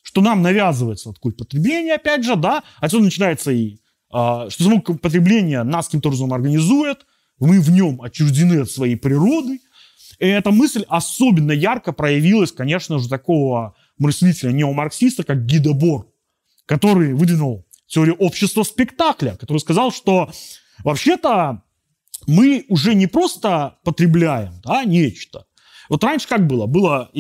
Что 0.09 0.23
нам 0.23 0.41
навязывается 0.41 1.11
вот 1.11 1.19
культ 1.19 1.37
потребления, 1.37 1.97
опять 1.97 2.25
же, 2.25 2.35
да, 2.35 2.63
отсюда 2.81 3.05
начинается 3.05 3.51
и 3.51 3.77
а, 4.11 4.49
что 4.49 4.65
само 4.65 4.81
потребление 4.81 5.63
нас 5.65 5.85
каким-то 5.85 6.09
образом 6.09 6.33
организует, 6.33 7.05
мы 7.39 7.61
в 7.61 7.71
нем 7.71 8.01
отчуждены 8.01 8.63
от 8.63 8.71
своей 8.71 8.97
природы. 8.97 9.61
И 10.19 10.27
эта 10.27 10.51
мысль 10.51 10.87
особенно 10.89 11.53
ярко 11.53 11.93
проявилась, 11.93 12.53
конечно 12.53 12.99
же, 12.99 13.07
такого 13.11 13.75
мыслителя 13.99 14.51
неомарксиста, 14.51 15.25
как 15.25 15.45
Гида 15.45 15.75
Бор, 15.75 16.11
который 16.65 17.13
выдвинул 17.13 17.67
теорию 17.87 18.15
общества 18.15 18.63
спектакля, 18.63 19.37
который 19.37 19.59
сказал, 19.59 19.93
что 19.93 20.33
вообще-то 20.85 21.65
мы 22.27 22.65
уже 22.71 22.95
не 22.95 23.09
просто 23.09 23.77
потребляем 23.85 24.55
да, 24.65 24.85
нечто. 24.85 25.45
Вот 25.91 26.03
раньше 26.03 26.29
как 26.29 26.47
было? 26.47 26.65
Была 26.65 27.11
э, 27.13 27.19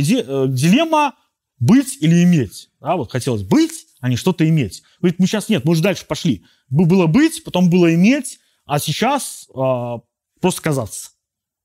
дилемма 0.48 1.16
быть 1.58 1.98
или 2.00 2.24
иметь. 2.24 2.67
Да, 2.80 2.96
вот 2.96 3.10
хотелось 3.10 3.42
быть, 3.42 3.86
а 4.00 4.08
не 4.08 4.16
что-то 4.16 4.48
иметь. 4.48 4.82
Говорит, 5.00 5.18
мы 5.18 5.26
сейчас 5.26 5.48
нет, 5.48 5.64
мы 5.64 5.72
уже 5.72 5.82
дальше 5.82 6.04
пошли. 6.06 6.44
Было 6.68 7.06
быть, 7.06 7.42
потом 7.44 7.70
было 7.70 7.92
иметь, 7.94 8.38
а 8.66 8.78
сейчас 8.78 9.48
э, 9.54 9.94
просто 10.40 10.62
казаться. 10.62 11.10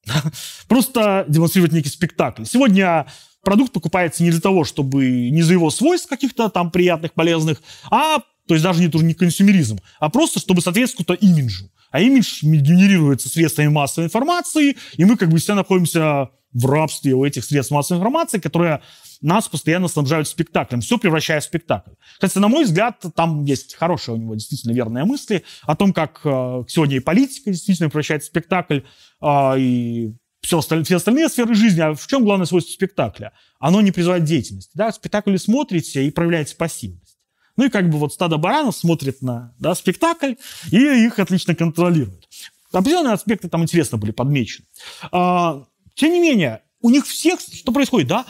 Просто 0.68 1.26
демонстрировать 1.30 1.72
некий 1.72 1.90
спектакль. 1.90 2.44
Сегодня 2.44 3.08
продукт 3.42 3.72
покупается 3.72 4.24
не 4.24 4.32
для 4.32 4.42
того, 4.42 4.66
чтобы 4.66 5.30
не 5.30 5.42
за 5.44 5.54
его 5.54 5.70
свойств 5.70 6.10
каких-то 6.10 6.50
там 6.50 6.72
приятных, 6.72 7.14
полезных, 7.14 7.62
а 7.90 8.20
то 8.48 8.54
есть 8.54 8.64
даже 8.64 8.82
не, 8.82 8.90
не 9.04 9.14
консюмеризм, 9.14 9.80
а 10.00 10.10
просто 10.10 10.40
чтобы 10.40 10.62
соответствовать 10.62 11.08
какому-то 11.08 11.26
имиджу. 11.26 11.70
А 11.92 12.02
имидж 12.02 12.40
генерируется 12.42 13.30
средствами 13.30 13.68
массовой 13.68 14.08
информации, 14.08 14.78
и 14.98 15.06
мы 15.06 15.16
как 15.16 15.30
бы 15.30 15.38
все 15.38 15.54
находимся 15.54 16.30
в 16.54 16.66
рабстве 16.66 17.14
у 17.14 17.26
этих 17.26 17.44
средств 17.44 17.72
массовой 17.72 18.00
информации, 18.00 18.40
которые 18.40 18.82
нас 19.22 19.48
постоянно 19.48 19.88
снабжают 19.88 20.28
спектаклем, 20.28 20.82
все 20.82 20.98
превращая 20.98 21.40
в 21.40 21.44
спектакль. 21.44 21.92
Кстати, 22.14 22.38
на 22.38 22.48
мой 22.48 22.66
взгляд, 22.66 23.04
там 23.16 23.44
есть 23.46 23.76
хорошие 23.76 24.16
у 24.16 24.18
него 24.18 24.36
действительно 24.36 24.74
верные 24.74 25.06
мысли 25.06 25.44
о 25.64 25.76
том, 25.76 25.94
как 25.94 26.22
э, 26.24 26.64
сегодня 26.68 26.98
и 26.98 27.00
политика 27.00 27.52
действительно 27.52 27.90
превращается 27.90 28.28
в 28.28 28.32
спектакль, 28.32 28.80
э, 29.22 29.60
и 29.60 30.14
все, 30.42 30.60
осталь- 30.60 30.84
все 30.84 30.98
остальные 30.98 31.30
сферы 31.30 31.56
жизни. 31.56 31.82
А 31.82 31.94
в 31.94 32.06
чем 32.06 32.24
главное 32.24 32.46
свойство 32.46 32.74
спектакля? 32.74 33.32
Оно 33.60 33.82
не 33.82 33.92
призывает 33.92 34.26
деятельности. 34.26 34.72
Да? 34.76 34.92
Спектакль 34.92 35.38
смотрите 35.38 36.06
и 36.06 36.12
проявляете 36.12 36.56
пассивность. 36.56 37.18
Ну 37.56 37.66
и 37.66 37.70
как 37.70 37.90
бы 37.90 37.98
вот 37.98 38.14
стадо 38.14 38.38
баранов 38.38 38.76
смотрит 38.76 39.22
на 39.22 39.54
да, 39.60 39.76
спектакль 39.76 40.34
и 40.72 40.78
их 40.78 41.20
отлично 41.20 41.56
контролирует. 41.56 42.28
Определенные 42.72 43.14
аспекты 43.14 43.48
там 43.48 43.62
интересно 43.62 44.00
были 44.00 44.12
подмечены. 44.12 44.66
А, 45.12 45.64
тем 45.96 46.12
не 46.12 46.20
менее, 46.20 46.62
у 46.82 46.90
них 46.90 47.06
всех, 47.06 47.40
что 47.40 47.72
происходит, 47.72 48.08
да, 48.08 48.26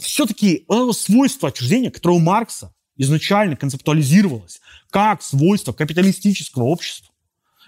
все-таки 0.00 0.64
вот 0.68 0.96
свойство 0.96 1.48
отчуждения, 1.48 1.90
которое 1.90 2.14
у 2.14 2.20
Маркса 2.20 2.74
изначально 2.96 3.56
концептуализировалось 3.56 4.60
как 4.90 5.22
свойство 5.22 5.72
капиталистического 5.72 6.64
общества, 6.64 7.12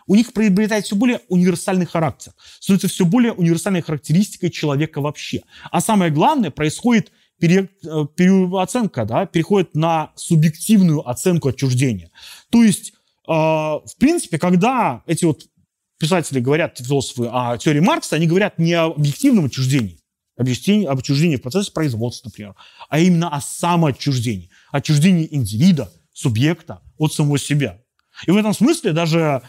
у 0.06 0.14
них 0.14 0.32
приобретает 0.32 0.84
все 0.84 0.96
более 0.96 1.20
универсальный 1.28 1.86
характер, 1.86 2.32
становится 2.60 2.88
все 2.88 3.04
более 3.04 3.32
универсальной 3.32 3.80
характеристикой 3.80 4.50
человека 4.50 5.00
вообще. 5.00 5.42
А 5.70 5.80
самое 5.80 6.10
главное, 6.10 6.50
происходит 6.50 7.10
пере, 7.38 7.70
э, 7.84 8.06
переоценка, 8.14 9.04
да, 9.04 9.26
переходит 9.26 9.74
на 9.74 10.12
субъективную 10.14 11.08
оценку 11.08 11.48
отчуждения. 11.48 12.10
То 12.50 12.62
есть, 12.62 12.92
э, 13.26 13.32
в 13.32 13.94
принципе, 13.98 14.38
когда 14.38 15.02
эти 15.06 15.24
вот 15.24 15.46
писатели 15.98 16.40
говорят, 16.40 16.78
философы, 16.78 17.28
о 17.30 17.56
теории 17.56 17.80
Маркса, 17.80 18.16
они 18.16 18.26
говорят 18.26 18.58
не 18.58 18.74
об 18.74 18.98
объективном 18.98 19.46
отчуждении, 19.46 20.00
объяснение, 20.36 20.88
об 20.88 20.98
отчуждении 20.98 21.36
в 21.36 21.42
процессе 21.42 21.72
производства, 21.72 22.28
например, 22.28 22.54
а 22.88 22.98
именно 22.98 23.28
о 23.28 23.40
самоотчуждении, 23.40 24.50
отчуждении 24.72 25.28
индивида, 25.30 25.90
субъекта 26.12 26.80
от 26.98 27.12
самого 27.12 27.38
себя. 27.38 27.80
И 28.26 28.30
в 28.30 28.36
этом 28.36 28.54
смысле 28.54 28.92
даже 28.92 29.42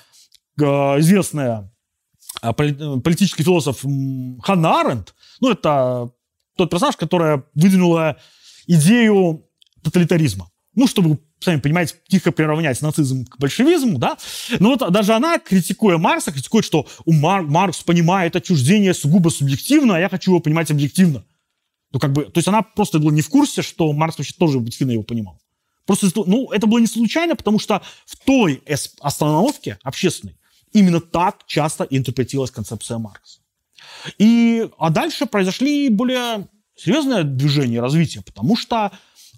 э, 0.60 0.63
известная 0.63 1.71
э, 2.41 2.53
поли- 2.53 3.01
политический 3.01 3.43
философ 3.43 3.84
Ханна 4.43 4.81
Аренд, 4.81 5.13
ну, 5.41 5.51
это 5.51 6.12
тот 6.58 6.69
персонаж, 6.69 6.95
которая 6.95 7.43
выдвинула 7.53 8.17
идею 8.67 9.47
тоталитаризма. 9.84 10.49
Ну, 10.75 10.88
чтобы, 10.88 11.19
сами 11.39 11.59
понимаете, 11.59 11.95
тихо 12.07 12.31
приравнять 12.31 12.81
нацизм 12.81 13.25
к 13.25 13.38
большевизму, 13.39 13.97
да. 13.97 14.17
Но 14.59 14.75
вот 14.75 14.91
даже 14.91 15.13
она, 15.13 15.39
критикуя 15.39 15.97
Маркса, 15.97 16.31
критикует, 16.31 16.65
что 16.65 16.85
у 17.05 17.13
Мар- 17.13 17.43
Маркс 17.43 17.81
понимает 17.81 18.35
отчуждение 18.35 18.93
сугубо 18.93 19.29
субъективно, 19.29 19.95
а 19.95 19.99
я 19.99 20.09
хочу 20.09 20.31
его 20.31 20.39
понимать 20.41 20.69
объективно. 20.71 21.23
Ну, 21.91 21.99
как 21.99 22.11
бы, 22.11 22.25
то 22.25 22.38
есть 22.38 22.47
она 22.47 22.61
просто 22.61 22.99
была 22.99 23.11
не 23.13 23.21
в 23.21 23.29
курсе, 23.29 23.61
что 23.61 23.91
Маркс 23.93 24.17
вообще 24.17 24.33
тоже 24.38 24.57
объективно 24.57 24.91
его 24.91 25.03
понимал. 25.03 25.39
Просто, 25.85 26.07
ну, 26.25 26.51
это 26.51 26.67
было 26.67 26.79
не 26.79 26.88
случайно, 26.88 27.35
потому 27.35 27.59
что 27.59 27.81
в 28.05 28.17
той 28.25 28.61
остановке 28.99 29.77
общественной 29.83 30.35
именно 30.73 30.99
так 30.99 31.45
часто 31.47 31.85
интерпретировалась 31.89 32.51
концепция 32.51 32.97
Маркса. 32.97 33.39
И, 34.17 34.67
а 34.77 34.89
дальше 34.89 35.25
произошли 35.25 35.89
более 35.89 36.47
серьезное 36.75 37.23
движение, 37.23 37.79
развитие, 37.79 38.23
потому 38.23 38.57
что 38.57 38.91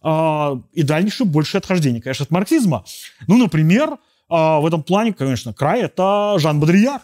и 0.04 0.84
дальше 0.84 1.26
больше 1.26 1.58
отхождение, 1.58 2.02
конечно, 2.02 2.24
от 2.24 2.32
марксизма. 2.32 2.86
Ну, 3.28 3.38
например, 3.38 3.90
э, 3.92 3.98
в 4.30 4.66
этом 4.66 4.84
плане, 4.84 5.14
конечно, 5.14 5.54
край 5.54 5.82
это 5.82 6.36
Жан 6.38 6.60
Бодрияр, 6.60 7.02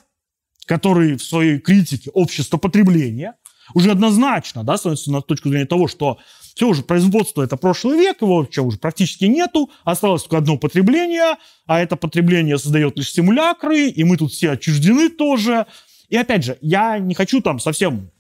который 0.66 1.18
в 1.18 1.24
своей 1.24 1.60
критике 1.60 2.10
общества 2.12 2.58
потребления 2.58 3.36
уже 3.74 3.92
однозначно 3.92 4.64
да, 4.64 4.78
становится 4.78 5.12
на 5.12 5.22
точку 5.22 5.50
зрения 5.50 5.66
того, 5.66 5.88
что 5.88 6.20
все 6.56 6.68
уже 6.68 6.84
производство 6.84 7.42
это 7.42 7.58
прошлый 7.58 7.98
век, 7.98 8.22
его 8.22 8.38
вообще 8.38 8.62
уже 8.62 8.78
практически 8.78 9.26
нету, 9.26 9.72
осталось 9.84 10.24
только 10.24 10.38
одно 10.38 10.58
потребление, 10.58 11.38
а 11.66 11.80
это 11.80 11.96
потребление 11.96 12.58
создает 12.58 12.98
лишь 12.98 13.12
симулякры, 13.12 13.88
и 13.88 14.04
мы 14.04 14.18
тут 14.18 14.32
все 14.32 14.52
отчуждены 14.52 15.10
тоже. 15.10 15.66
И 16.10 16.18
опять 16.18 16.44
же, 16.44 16.58
я 16.62 17.00
не 17.00 17.16
хочу 17.16 17.42
там 17.42 17.60
совсем 17.60 18.12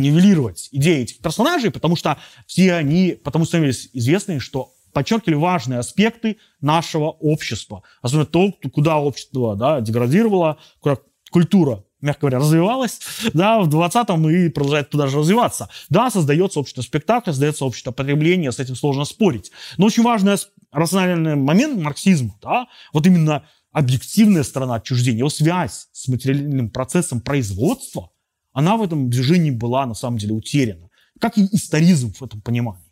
нивелировать 0.00 0.68
идеи 0.72 1.02
этих 1.02 1.18
персонажей, 1.18 1.70
потому 1.70 1.96
что 1.96 2.18
все 2.46 2.74
они, 2.74 3.18
потому 3.22 3.44
что 3.44 3.50
становились 3.50 3.90
известны, 3.92 4.40
что 4.40 4.72
подчеркивали 4.92 5.34
важные 5.34 5.78
аспекты 5.78 6.38
нашего 6.60 7.10
общества. 7.10 7.82
Особенно 8.02 8.26
то, 8.26 8.52
куда 8.72 8.98
общество 8.98 9.56
да, 9.56 9.80
деградировало, 9.80 10.58
куда 10.80 10.98
культура, 11.30 11.84
мягко 12.00 12.22
говоря, 12.22 12.38
развивалась, 12.38 13.00
да, 13.32 13.60
в 13.60 13.68
20-м 13.68 14.28
и 14.30 14.48
продолжает 14.48 14.90
туда 14.90 15.06
же 15.06 15.18
развиваться. 15.18 15.68
Да, 15.88 16.10
создается 16.10 16.60
общество 16.60 16.82
спектакля, 16.82 17.32
создается 17.32 17.64
общество 17.64 17.92
потребления, 17.92 18.52
с 18.52 18.58
этим 18.58 18.76
сложно 18.76 19.04
спорить. 19.04 19.52
Но 19.76 19.86
очень 19.86 20.02
важный 20.02 20.36
рациональный 20.72 21.36
момент 21.36 21.80
марксизма, 21.80 22.36
да, 22.42 22.66
вот 22.92 23.06
именно 23.06 23.44
объективная 23.72 24.42
сторона 24.42 24.76
отчуждения, 24.76 25.20
его 25.20 25.28
связь 25.28 25.88
с 25.92 26.08
материальным 26.08 26.70
процессом 26.70 27.20
производства, 27.20 28.10
она 28.52 28.76
в 28.76 28.82
этом 28.82 29.10
движении 29.10 29.50
была 29.50 29.86
на 29.86 29.94
самом 29.94 30.18
деле 30.18 30.34
утеряна. 30.34 30.88
Как 31.20 31.38
и 31.38 31.46
историзм 31.52 32.12
в 32.12 32.22
этом 32.22 32.40
понимании. 32.40 32.90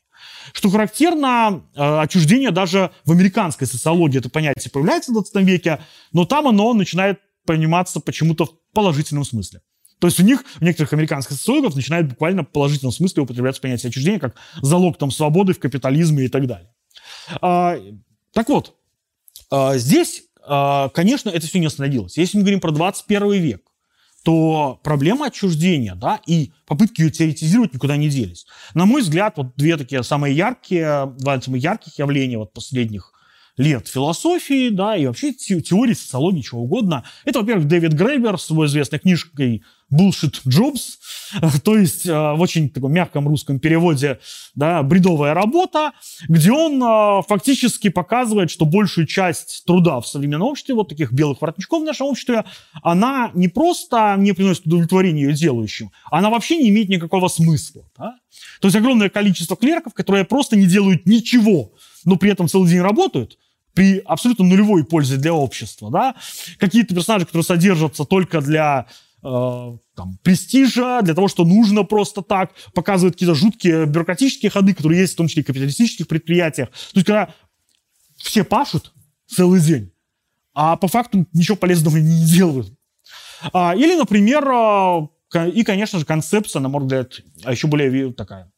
Что 0.52 0.70
характерно, 0.70 1.64
э, 1.74 2.00
отчуждение 2.00 2.50
даже 2.50 2.90
в 3.04 3.12
американской 3.12 3.66
социологии 3.66 4.18
это 4.18 4.28
понятие 4.28 4.70
появляется 4.70 5.10
в 5.10 5.14
20 5.14 5.36
веке, 5.44 5.80
но 6.12 6.24
там 6.24 6.48
оно 6.48 6.74
начинает 6.74 7.20
пониматься 7.46 8.00
почему-то 8.00 8.46
в 8.46 8.50
положительном 8.74 9.24
смысле. 9.24 9.60
То 9.98 10.06
есть 10.06 10.20
у 10.20 10.22
них, 10.22 10.44
у 10.60 10.64
некоторых 10.64 10.92
американских 10.92 11.36
социологов 11.36 11.74
начинает 11.74 12.08
буквально 12.08 12.42
в 12.42 12.48
положительном 12.48 12.92
смысле 12.92 13.22
употребляться 13.22 13.60
понятие 13.60 13.88
отчуждения 13.88 14.20
как 14.20 14.36
залог 14.62 14.96
там 14.96 15.10
свободы 15.10 15.54
в 15.54 15.58
капитализме 15.58 16.26
и 16.26 16.28
так 16.28 16.46
далее. 16.46 16.72
А, 17.40 17.76
так 18.32 18.48
вот, 18.48 18.76
а, 19.50 19.76
здесь, 19.76 20.24
а, 20.46 20.88
конечно, 20.90 21.30
это 21.30 21.46
все 21.46 21.58
не 21.58 21.66
остановилось. 21.66 22.16
Если 22.16 22.36
мы 22.36 22.42
говорим 22.42 22.60
про 22.60 22.70
21 22.70 23.32
век, 23.32 23.62
то 24.24 24.80
проблема 24.82 25.26
отчуждения, 25.26 25.94
да, 25.94 26.20
и 26.26 26.52
попытки 26.66 27.02
ее 27.02 27.10
теоретизировать 27.10 27.72
никуда 27.72 27.96
не 27.96 28.08
делись. 28.08 28.46
На 28.74 28.84
мой 28.84 29.02
взгляд, 29.02 29.34
вот 29.36 29.54
две 29.56 29.76
такие 29.76 30.02
самые 30.02 30.36
яркие, 30.36 31.14
два 31.18 31.40
самых 31.40 31.62
ярких 31.62 31.98
явления 31.98 32.38
вот 32.38 32.52
последних 32.52 33.12
лет 33.56 33.88
философии, 33.88 34.70
да, 34.70 34.96
и 34.96 35.06
вообще 35.06 35.32
те- 35.32 35.60
теории, 35.60 35.92
социологии, 35.92 36.42
чего 36.42 36.62
угодно. 36.62 37.04
Это, 37.24 37.40
во-первых, 37.40 37.66
Дэвид 37.66 37.92
Грейбер 37.92 38.38
с 38.38 38.50
его 38.50 38.66
известной 38.66 39.00
книжкой 39.00 39.64
Bullshit 39.92 40.42
Jobs, 40.46 40.98
то 41.64 41.76
есть 41.76 42.06
э, 42.06 42.12
в 42.12 42.40
очень 42.40 42.68
таком 42.68 42.92
мягком 42.92 43.26
русском 43.26 43.58
переводе, 43.58 44.18
да, 44.54 44.82
бредовая 44.82 45.34
работа, 45.34 45.92
где 46.28 46.52
он 46.52 46.82
э, 46.82 47.22
фактически 47.26 47.88
показывает, 47.88 48.50
что 48.50 48.66
большую 48.66 49.06
часть 49.06 49.64
труда 49.64 50.00
в 50.00 50.06
современном 50.06 50.48
обществе, 50.48 50.74
вот 50.74 50.88
таких 50.88 51.12
белых 51.12 51.40
воротничков 51.40 51.82
в 51.82 51.86
нашем 51.86 52.08
обществе, 52.08 52.44
она 52.82 53.30
не 53.34 53.48
просто 53.48 54.16
не 54.18 54.32
приносит 54.32 54.66
удовлетворения 54.66 55.22
ее 55.22 55.32
делающим, 55.32 55.90
она 56.10 56.28
вообще 56.28 56.58
не 56.58 56.68
имеет 56.68 56.88
никакого 56.88 57.28
смысла. 57.28 57.84
да. 57.96 58.16
То 58.60 58.68
есть 58.68 58.76
огромное 58.76 59.08
количество 59.08 59.56
клерков, 59.56 59.94
которые 59.94 60.24
просто 60.24 60.56
не 60.56 60.66
делают 60.66 61.06
ничего, 61.06 61.72
но 62.04 62.16
при 62.16 62.30
этом 62.30 62.48
целый 62.48 62.68
день 62.68 62.80
работают, 62.80 63.38
при 63.74 64.02
абсолютно 64.04 64.44
нулевой 64.44 64.84
пользе 64.84 65.16
для 65.16 65.32
общества, 65.32 65.90
да, 65.90 66.14
какие-то 66.58 66.94
персонажи, 66.94 67.26
которые 67.26 67.44
содержатся 67.44 68.04
только 68.04 68.40
для 68.40 68.86
там, 69.20 70.18
престижа, 70.22 71.00
для 71.02 71.14
того, 71.14 71.28
что 71.28 71.44
нужно 71.44 71.82
просто 71.84 72.22
так, 72.22 72.52
показывают 72.72 73.14
какие-то 73.14 73.34
жуткие 73.34 73.86
бюрократические 73.86 74.50
ходы, 74.50 74.74
которые 74.74 75.00
есть 75.00 75.14
в 75.14 75.16
том 75.16 75.28
числе 75.28 75.40
и 75.40 75.44
в 75.44 75.46
капиталистических 75.46 76.06
предприятиях. 76.06 76.68
То 76.70 76.76
есть, 76.94 77.06
когда 77.06 77.34
все 78.16 78.44
пашут 78.44 78.92
целый 79.26 79.60
день, 79.60 79.92
а 80.54 80.76
по 80.76 80.88
факту 80.88 81.26
ничего 81.32 81.56
полезного 81.56 81.96
не 81.96 82.24
делают. 82.24 82.72
А, 83.52 83.74
или, 83.74 83.96
например, 83.96 84.48
а, 84.48 85.08
и, 85.52 85.62
конечно 85.62 85.98
же, 85.98 86.04
концепция, 86.04 86.60
на 86.60 86.68
мой 86.68 86.82
взгляд, 86.82 87.20
а 87.44 87.52
еще 87.52 87.66
более 87.66 88.12
такая 88.12 88.50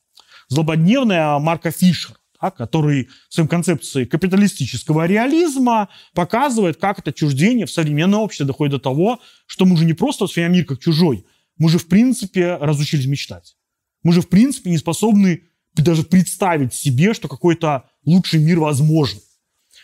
злободневная 0.49 1.39
Марка 1.39 1.71
Фишера, 1.71 2.17
да, 2.41 2.51
который 2.51 3.09
своим 3.29 3.49
концепцией 3.49 4.07
капиталистического 4.07 5.07
реализма 5.07 5.89
показывает, 6.15 6.79
как 6.79 6.99
это 6.99 7.11
отчуждение 7.11 7.67
в 7.67 7.71
современном 7.71 8.21
обществе 8.21 8.47
доходит 8.47 8.73
до 8.73 8.79
того, 8.79 9.21
что 9.47 9.67
мы 9.67 9.75
уже 9.75 9.85
не 9.85 9.93
просто 9.93 10.25
воспринимаем 10.25 10.55
мир 10.55 10.65
как 10.65 10.81
чужой, 10.81 11.25
мы 11.59 11.69
же, 11.69 11.79
в 11.79 11.89
принципе, 11.89 12.57
разучились 12.57 13.07
мечтать. 13.07 13.57
Мы 14.03 14.13
же, 14.13 14.23
в 14.23 14.29
принципе, 14.29 14.71
не 14.71 14.79
способны 14.79 15.43
даже 15.75 16.03
представить 16.03 16.73
себе, 16.73 17.13
что 17.15 17.29
какой-то 17.29 17.85
лучший 18.05 18.41
мир 18.41 18.61
возможен. 18.61 19.21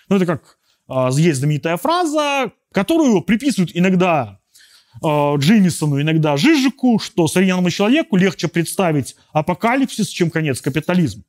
Ну, 0.08 0.16
это 0.16 0.26
как 0.26 0.58
э, 0.88 1.08
есть 1.18 1.38
знаменитая 1.38 1.76
фраза, 1.76 2.52
которую 2.72 3.20
приписывают 3.20 3.72
иногда 3.74 4.40
э, 5.02 5.06
Джеймисону, 5.06 6.00
иногда 6.00 6.36
Жижику, 6.36 6.98
что 6.98 7.28
современному 7.28 7.70
человеку 7.70 8.16
легче 8.16 8.48
представить 8.48 9.16
апокалипсис, 9.32 10.08
чем 10.08 10.30
конец 10.30 10.60
капитализма. 10.60 11.22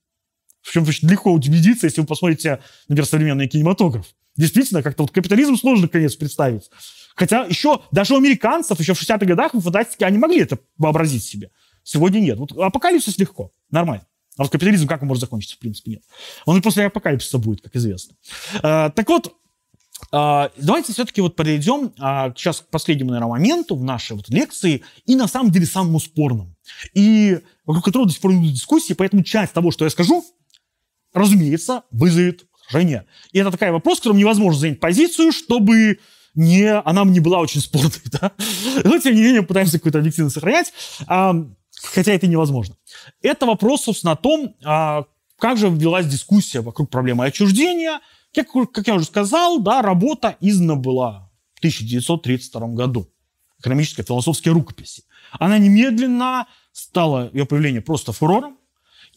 В 0.68 0.72
чем 0.74 0.86
легко 1.04 1.32
убедиться, 1.32 1.88
если 1.88 2.02
вы 2.02 2.08
посмотрите, 2.08 2.60
например, 2.90 3.08
современный 3.08 3.48
кинематограф. 3.48 4.06
Действительно, 4.36 4.84
как-то 4.84 5.04
вот 5.04 5.12
капитализм 5.12 5.56
сложно 5.56 5.88
конец 5.88 6.16
представить. 6.18 6.70
Хотя 7.16 7.46
еще 7.46 7.82
даже 7.94 8.14
у 8.14 8.18
американцев 8.18 8.78
еще 8.78 8.94
в 8.94 9.02
60-х 9.02 9.26
годах 9.26 9.54
в 9.54 9.62
фантастике 9.62 10.06
они 10.06 10.18
могли 10.18 10.42
это 10.42 10.60
вообразить 10.78 11.24
себе. 11.24 11.52
Сегодня 11.84 12.20
нет. 12.20 12.38
Вот 12.38 12.52
апокалипсис 12.52 13.18
легко, 13.18 13.54
нормально. 13.72 14.06
А 14.38 14.44
вот 14.44 14.52
капитализм 14.52 14.88
как 14.88 15.02
он 15.04 15.08
может 15.08 15.22
закончиться? 15.22 15.56
В 15.56 15.60
принципе, 15.60 15.92
нет. 15.92 16.02
Он 16.46 16.58
и 16.58 16.62
после 16.62 16.86
апокалипсиса 16.86 17.38
будет, 17.38 17.62
как 17.62 17.74
известно. 17.78 18.18
А, 18.62 18.90
так 18.90 19.08
вот, 19.08 19.34
а, 20.12 20.52
давайте 20.58 20.92
все-таки 20.92 21.22
вот 21.22 21.38
подойдем 21.38 21.94
а, 21.98 22.34
сейчас 22.36 22.60
к 22.60 22.68
последнему, 22.68 23.12
наверное, 23.12 23.30
моменту 23.30 23.78
в 23.78 23.86
нашей 23.86 24.18
вот 24.18 24.28
лекции 24.28 24.84
и 25.06 25.16
на 25.16 25.30
самом 25.30 25.50
деле 25.50 25.66
самому 25.66 26.02
спорному. 26.02 26.54
И 26.94 27.40
вокруг 27.66 27.86
которого 27.86 28.08
до 28.08 28.14
сих 28.14 28.22
пор 28.22 28.34
идут 28.34 28.52
дискуссии, 28.52 28.92
поэтому 28.92 29.24
часть 29.24 29.54
того, 29.54 29.72
что 29.72 29.86
я 29.86 29.90
скажу, 29.90 30.26
разумеется, 31.18 31.84
вызовет 31.92 32.46
возражение. 32.68 33.06
И 33.32 33.40
это 33.40 33.52
такой 33.52 33.72
вопрос, 33.72 34.00
которым 34.00 34.18
невозможно 34.18 34.60
занять 34.60 34.80
позицию, 34.80 35.32
чтобы 35.32 36.00
не, 36.36 36.72
она 36.72 37.04
не 37.04 37.20
была 37.20 37.40
очень 37.40 37.62
спорной, 37.62 37.92
да? 38.22 38.32
но 38.84 38.98
тем 39.00 39.16
не 39.16 39.22
менее 39.22 39.44
пытаемся 39.44 39.80
какую-то 39.80 40.00
объективность 40.00 40.36
сохранять, 40.36 40.74
хотя 41.06 42.12
это 42.14 42.28
невозможно. 42.28 42.76
Это 43.22 43.46
вопрос, 43.46 43.84
собственно, 43.84 44.14
о 44.14 44.18
том, 44.18 44.56
а, 44.64 45.06
как 45.40 45.58
же 45.58 45.70
велась 45.70 46.08
дискуссия 46.08 46.62
вокруг 46.62 46.90
проблемы 46.90 47.26
отчуждения. 47.26 48.00
Как, 48.34 48.48
как 48.72 48.88
я 48.88 48.96
уже 48.96 49.06
сказал, 49.06 49.60
да, 49.60 49.82
работа 49.82 50.36
издана 50.42 50.76
была 50.76 51.32
в 51.56 51.60
1932 51.60 52.68
году. 52.70 53.10
Экономическая 53.60 54.04
философская 54.04 54.54
рукописи. 54.54 55.04
Она 55.32 55.58
немедленно 55.58 56.48
стала, 56.72 57.30
ее 57.34 57.46
появление 57.46 57.82
просто 57.82 58.12
фурором. 58.12 58.57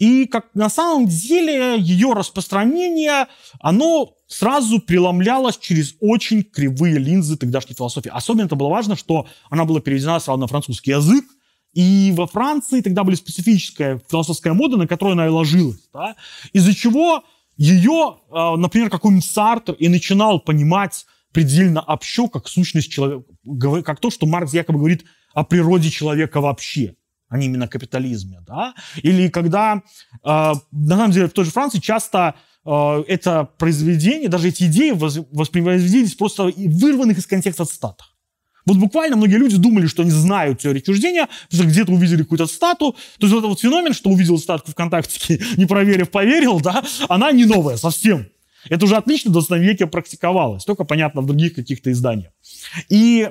И 0.01 0.25
как 0.25 0.47
на 0.55 0.71
самом 0.71 1.07
деле 1.07 1.79
ее 1.79 2.15
распространение, 2.15 3.27
оно 3.61 4.15
сразу 4.27 4.81
преломлялось 4.81 5.59
через 5.59 5.95
очень 6.01 6.43
кривые 6.43 6.99
линзы 6.99 7.37
тогдашней 7.37 7.77
философии. 7.77 8.11
Особенно 8.13 8.47
это 8.47 8.57
было 8.57 8.71
важно, 8.71 8.97
что 8.97 9.27
она 9.51 9.67
была 9.67 9.81
переведена 9.81 10.19
сразу 10.19 10.41
на 10.41 10.47
французский 10.47 10.93
язык, 10.93 11.27
и 11.75 12.15
во 12.17 12.27
Франции 12.27 12.81
тогда 12.81 13.05
была 13.05 13.15
специфическая 13.15 14.01
философская 14.11 14.55
мода, 14.55 14.79
на 14.79 14.89
которую 14.89 15.13
она 15.13 15.27
и 15.27 15.31
ложилась. 15.31 15.87
Да? 15.93 16.17
Из-за 16.55 16.75
чего 16.75 17.23
ее, 17.59 18.21
а, 18.31 18.57
например, 18.57 18.89
какой-нибудь 18.89 19.27
Сартер 19.27 19.75
и 19.75 19.89
начинал 19.89 20.41
понимать 20.41 21.05
предельно 21.31 21.83
общо, 21.83 22.27
как 22.29 22.49
сущность 22.49 22.91
человека, 22.91 23.25
как 23.85 24.01
то, 24.01 24.09
что 24.09 24.25
Маркс 24.25 24.55
якобы 24.55 24.79
говорит 24.79 25.05
о 25.35 25.45
природе 25.45 25.91
человека 25.91 26.41
вообще 26.41 26.97
а 27.31 27.39
не 27.39 27.47
именно 27.47 27.69
капитализме, 27.69 28.43
да, 28.47 28.75
или 28.97 29.29
когда, 29.29 29.83
э, 30.23 30.53
на 30.73 30.97
самом 30.97 31.13
деле, 31.13 31.29
в 31.29 31.33
той 31.33 31.45
же 31.45 31.51
Франции 31.53 31.79
часто 31.79 32.35
э, 32.67 33.05
это 33.07 33.49
произведение, 33.57 34.29
даже 34.29 34.49
эти 34.49 34.65
идеи 34.65 34.91
воспроизводились 34.91 36.15
просто 36.15 36.53
вырванных 36.57 37.19
из 37.19 37.27
контекста 37.27 37.65
цитатах. 37.65 38.17
Вот 38.67 38.77
буквально 38.77 39.17
многие 39.17 39.37
люди 39.37 39.57
думали, 39.57 39.87
что 39.87 40.03
они 40.03 40.11
знают 40.11 40.61
теорию 40.61 40.83
отчуждения, 40.83 41.29
потому 41.49 41.63
что 41.63 41.73
где-то 41.73 41.93
увидели 41.93 42.23
какую-то 42.23 42.47
стату. 42.47 42.93
То 43.19 43.27
есть 43.27 43.33
вот 43.33 43.39
этот 43.39 43.49
вот 43.51 43.61
феномен, 43.61 43.95
что 43.95 44.11
увидел 44.11 44.37
статку 44.39 44.73
ВКонтакте, 44.73 45.41
не 45.57 45.67
проверив, 45.67 46.11
поверил, 46.11 46.61
да, 46.61 46.85
она 47.09 47.33
не 47.33 47.47
новая 47.47 47.77
совсем. 47.77 48.27
Это 48.69 48.85
уже 48.85 48.97
отлично 48.97 49.31
в 49.31 49.33
20 49.33 49.51
веке 49.53 49.87
практиковалось, 49.87 50.65
только, 50.65 50.85
понятно, 50.85 51.23
в 51.23 51.27
других 51.27 51.55
каких-то 51.55 51.91
изданиях. 51.93 52.33
И 52.91 53.31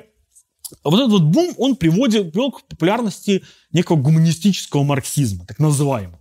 вот 0.84 0.98
этот 0.98 1.12
вот 1.12 1.22
бум, 1.22 1.54
он 1.58 1.76
приводит, 1.76 2.32
привел 2.32 2.52
к 2.52 2.62
популярности 2.64 3.44
некого 3.72 3.96
гуманистического 3.96 4.82
марксизма, 4.82 5.44
так 5.46 5.58
называемого. 5.58 6.20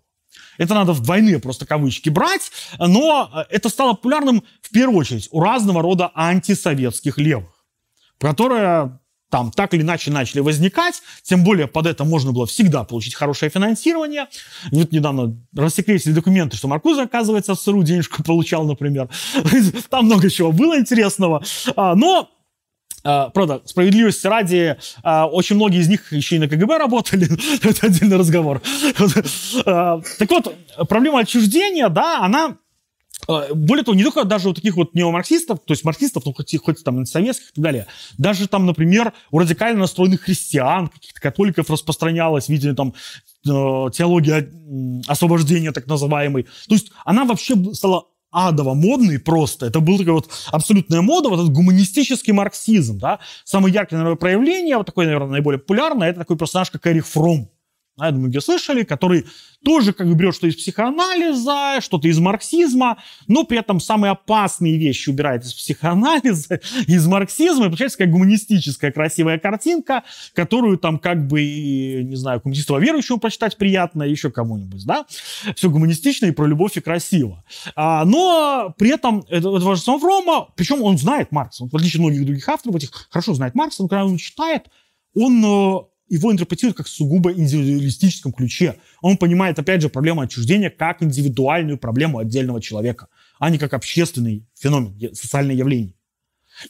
Это 0.58 0.74
надо 0.74 0.92
в 0.92 1.02
двойные 1.02 1.40
просто 1.40 1.66
кавычки 1.66 2.10
брать, 2.10 2.52
но 2.78 3.46
это 3.50 3.70
стало 3.70 3.94
популярным 3.94 4.44
в 4.62 4.70
первую 4.72 5.00
очередь 5.00 5.30
у 5.32 5.40
разного 5.40 5.82
рода 5.82 6.12
антисоветских 6.14 7.18
левых, 7.18 7.66
которые 8.20 9.00
там 9.30 9.52
так 9.52 9.74
или 9.74 9.82
иначе 9.82 10.12
начали 10.12 10.40
возникать, 10.42 11.02
тем 11.22 11.44
более 11.44 11.68
под 11.68 11.86
это 11.86 12.04
можно 12.04 12.32
было 12.32 12.46
всегда 12.46 12.84
получить 12.84 13.14
хорошее 13.14 13.52
финансирование. 13.52 14.28
Вот 14.72 14.92
недавно 14.92 15.38
рассекретили 15.56 16.14
документы, 16.14 16.58
что 16.58 16.68
Маркуза, 16.68 17.04
оказывается, 17.04 17.54
в 17.54 17.60
СРУ 17.60 17.84
денежку 17.84 18.24
получал, 18.26 18.66
например. 18.66 19.10
Там 19.90 20.06
много 20.06 20.30
чего 20.30 20.52
было 20.52 20.80
интересного. 20.80 21.44
А, 21.76 21.96
но 21.96 22.30
правда, 23.04 23.62
справедливости 23.66 24.28
ради, 24.28 24.78
uh, 25.04 25.26
очень 25.26 25.56
многие 25.56 25.80
из 25.80 25.88
них 25.88 26.12
еще 26.12 26.36
и 26.36 26.40
на 26.40 26.48
КГБ 26.48 26.78
работали, 26.78 27.28
это 27.64 27.88
отдельный 27.88 28.18
разговор. 28.18 28.62
uh, 28.66 30.04
так 30.18 30.30
вот, 30.30 30.56
проблема 30.88 31.20
отчуждения, 31.20 31.90
да, 31.90 32.20
она 32.24 32.58
более 33.28 33.84
того, 33.84 33.96
не 33.96 34.04
только 34.04 34.24
даже 34.24 34.50
у 34.50 34.54
таких 34.54 34.76
вот 34.76 34.96
неомарксистов, 34.96 35.60
то 35.60 35.74
есть 35.74 35.84
марксистов, 35.84 36.26
ну, 36.26 36.34
хоть, 36.34 36.56
хоть 36.64 36.84
там 36.84 37.06
советских 37.06 37.50
и 37.50 37.54
так 37.56 37.64
далее, 37.64 37.88
даже 38.18 38.48
там, 38.48 38.66
например, 38.66 39.14
у 39.30 39.40
радикально 39.40 39.82
настроенных 39.82 40.22
христиан, 40.22 40.88
каких-то 40.88 41.20
католиков 41.22 41.70
распространялось, 41.70 42.50
видели 42.50 42.74
там 42.74 42.94
теология 43.44 44.50
освобождения 45.08 45.72
так 45.72 45.88
называемой. 45.88 46.44
То 46.44 46.76
есть 46.76 46.92
она 47.06 47.26
вообще 47.26 47.56
стала 47.74 48.06
адово 48.32 48.74
модный 48.74 49.20
просто. 49.20 49.66
Это 49.66 49.80
был 49.80 49.98
такой 49.98 50.14
вот 50.14 50.30
абсолютная 50.52 51.02
мода, 51.02 51.30
вот 51.30 51.40
этот 51.40 51.52
гуманистический 51.52 52.34
марксизм, 52.34 53.00
да. 53.00 53.20
Самое 53.44 53.74
яркое, 53.74 54.00
наверное, 54.00 54.20
проявление, 54.20 54.78
вот 54.78 54.86
такое, 54.86 55.06
наверное, 55.06 55.30
наиболее 55.30 55.60
популярное, 55.60 56.10
это 56.10 56.20
такой 56.20 56.38
персонаж, 56.38 56.70
как 56.72 56.86
Эрих 56.88 57.08
Фром 57.08 57.50
я 58.08 58.12
думаю, 58.12 58.30
где 58.30 58.42
слышали, 58.42 58.84
который 58.84 59.26
тоже 59.64 59.94
как 59.94 60.08
бы 60.08 60.16
берет 60.16 60.36
что 60.36 60.48
из 60.48 60.56
психоанализа, 60.56 61.82
что-то 61.82 62.08
из 62.08 62.20
марксизма, 62.20 62.98
но 63.28 63.44
при 63.44 63.60
этом 63.60 63.80
самые 63.80 64.12
опасные 64.12 64.78
вещи 64.78 65.10
убирает 65.10 65.44
из 65.44 65.54
психоанализа, 65.54 66.62
из 66.88 67.06
марксизма, 67.08 67.66
и 67.66 67.68
получается 67.68 67.98
как 67.98 68.12
гуманистическая 68.12 68.92
красивая 68.92 69.38
картинка, 69.38 70.04
которую 70.34 70.78
там 70.78 71.00
как 71.00 71.28
бы, 71.28 71.42
не 72.04 72.16
знаю, 72.16 72.42
коммунистного 72.42 72.80
верующего 72.80 73.18
прочитать 73.18 73.58
приятно, 73.58 74.04
еще 74.04 74.32
кому-нибудь, 74.32 74.86
да? 74.86 75.06
Все 75.56 75.70
гуманистично 75.70 76.28
и 76.28 76.32
про 76.32 76.46
любовь 76.46 76.78
и 76.78 76.82
красиво. 76.82 77.44
А, 77.76 78.06
но 78.06 78.74
при 78.78 78.92
этом 78.92 79.26
это, 79.30 79.50
это 79.56 79.76
же 79.76 80.00
Фрома, 80.00 80.48
причем 80.56 80.82
он 80.82 80.98
знает 80.98 81.32
Маркса, 81.32 81.64
он, 81.64 81.70
в 81.70 81.76
отличие 81.76 82.00
от 82.00 82.08
многих 82.08 82.26
других 82.26 82.48
авторов, 82.48 82.78
этих 82.78 83.08
хорошо 83.10 83.34
знает 83.34 83.56
Маркса, 83.56 83.84
но 83.84 83.90
когда 83.90 84.06
он 84.06 84.18
читает, 84.18 84.70
он 85.16 85.44
э, 85.44 85.80
его 86.10 86.32
интерпретирует 86.32 86.78
как 86.78 86.88
сугубо 86.88 87.32
индивидуалистическом 87.32 88.34
ключе. 88.34 88.76
Он 89.02 89.18
понимает, 89.18 89.60
опять 89.60 89.82
же, 89.82 89.90
проблему 89.90 90.22
отчуждения 90.22 90.70
как 90.70 91.02
индивидуальную 91.04 91.78
проблему 91.78 92.18
отдельного 92.20 92.62
человека, 92.62 93.08
а 93.40 93.50
не 93.50 93.58
как 93.58 93.74
общественный 93.74 94.48
феномен, 94.60 94.98
социальное 95.16 95.56
явление. 95.56 95.94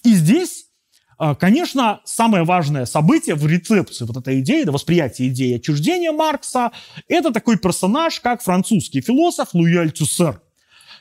И 0.04 0.14
здесь, 0.14 0.66
а, 1.18 1.36
конечно, 1.36 2.02
самое 2.06 2.44
важное 2.44 2.86
событие 2.86 3.36
в 3.36 3.46
рецепции 3.48 4.06
вот 4.06 4.18
этой 4.18 4.42
идеи, 4.42 4.64
да, 4.64 4.72
восприятия 4.72 5.28
идеи 5.28 5.56
отчуждения 5.56 6.12
Маркса, 6.12 6.72
это 7.08 7.32
такой 7.32 7.58
персонаж, 7.58 8.20
как 8.20 8.42
французский 8.42 9.02
философ 9.02 9.54
Луи 9.54 9.76
Альтюсер. 9.76 10.42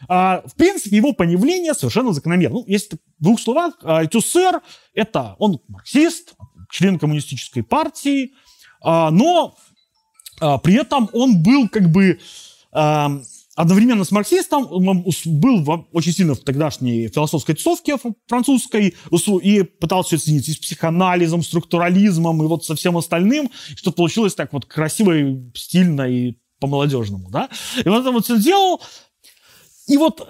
А, 0.08 0.42
в 0.46 0.54
принципе, 0.54 0.96
его 0.96 1.12
появление 1.12 1.74
совершенно 1.74 2.12
закономерно. 2.12 2.58
Ну, 2.58 2.64
если 2.66 2.96
в 3.18 3.24
двух 3.24 3.40
словах, 3.40 3.74
Альтюсер– 3.82 4.60
это 4.94 5.34
он 5.38 5.60
марксист, 5.68 6.34
член 6.70 6.98
коммунистической 6.98 7.62
партии, 7.62 8.32
а, 8.80 9.10
но 9.10 9.56
а, 10.40 10.58
при 10.58 10.74
этом 10.74 11.08
он 11.12 11.42
был 11.42 11.68
как 11.68 11.90
бы 11.90 12.20
а, 12.72 13.10
одновременно 13.56 14.04
с 14.04 14.10
марксистом, 14.10 14.66
он 14.70 15.04
был 15.26 15.86
очень 15.92 16.12
сильно 16.12 16.34
в 16.34 16.40
тогдашней 16.40 17.08
философской 17.08 17.54
тусовке 17.54 17.96
французской 18.26 18.94
и 19.42 19.62
пытался 19.62 20.16
все 20.16 20.18
соединить 20.18 20.48
и 20.48 20.52
с 20.52 20.58
психоанализом, 20.58 21.42
структурализмом 21.42 22.42
и 22.42 22.46
вот 22.46 22.64
со 22.64 22.76
всем 22.76 22.96
остальным, 22.96 23.50
что 23.74 23.90
получилось 23.90 24.34
так 24.34 24.52
вот 24.52 24.66
красиво 24.66 25.16
и 25.16 25.50
стильно 25.54 26.02
и 26.02 26.36
по-молодежному, 26.60 27.30
да. 27.30 27.48
И 27.84 27.88
вот 27.88 28.00
это 28.00 28.12
вот 28.12 28.24
все 28.24 28.38
делал. 28.38 28.80
И 29.86 29.96
вот 29.96 30.20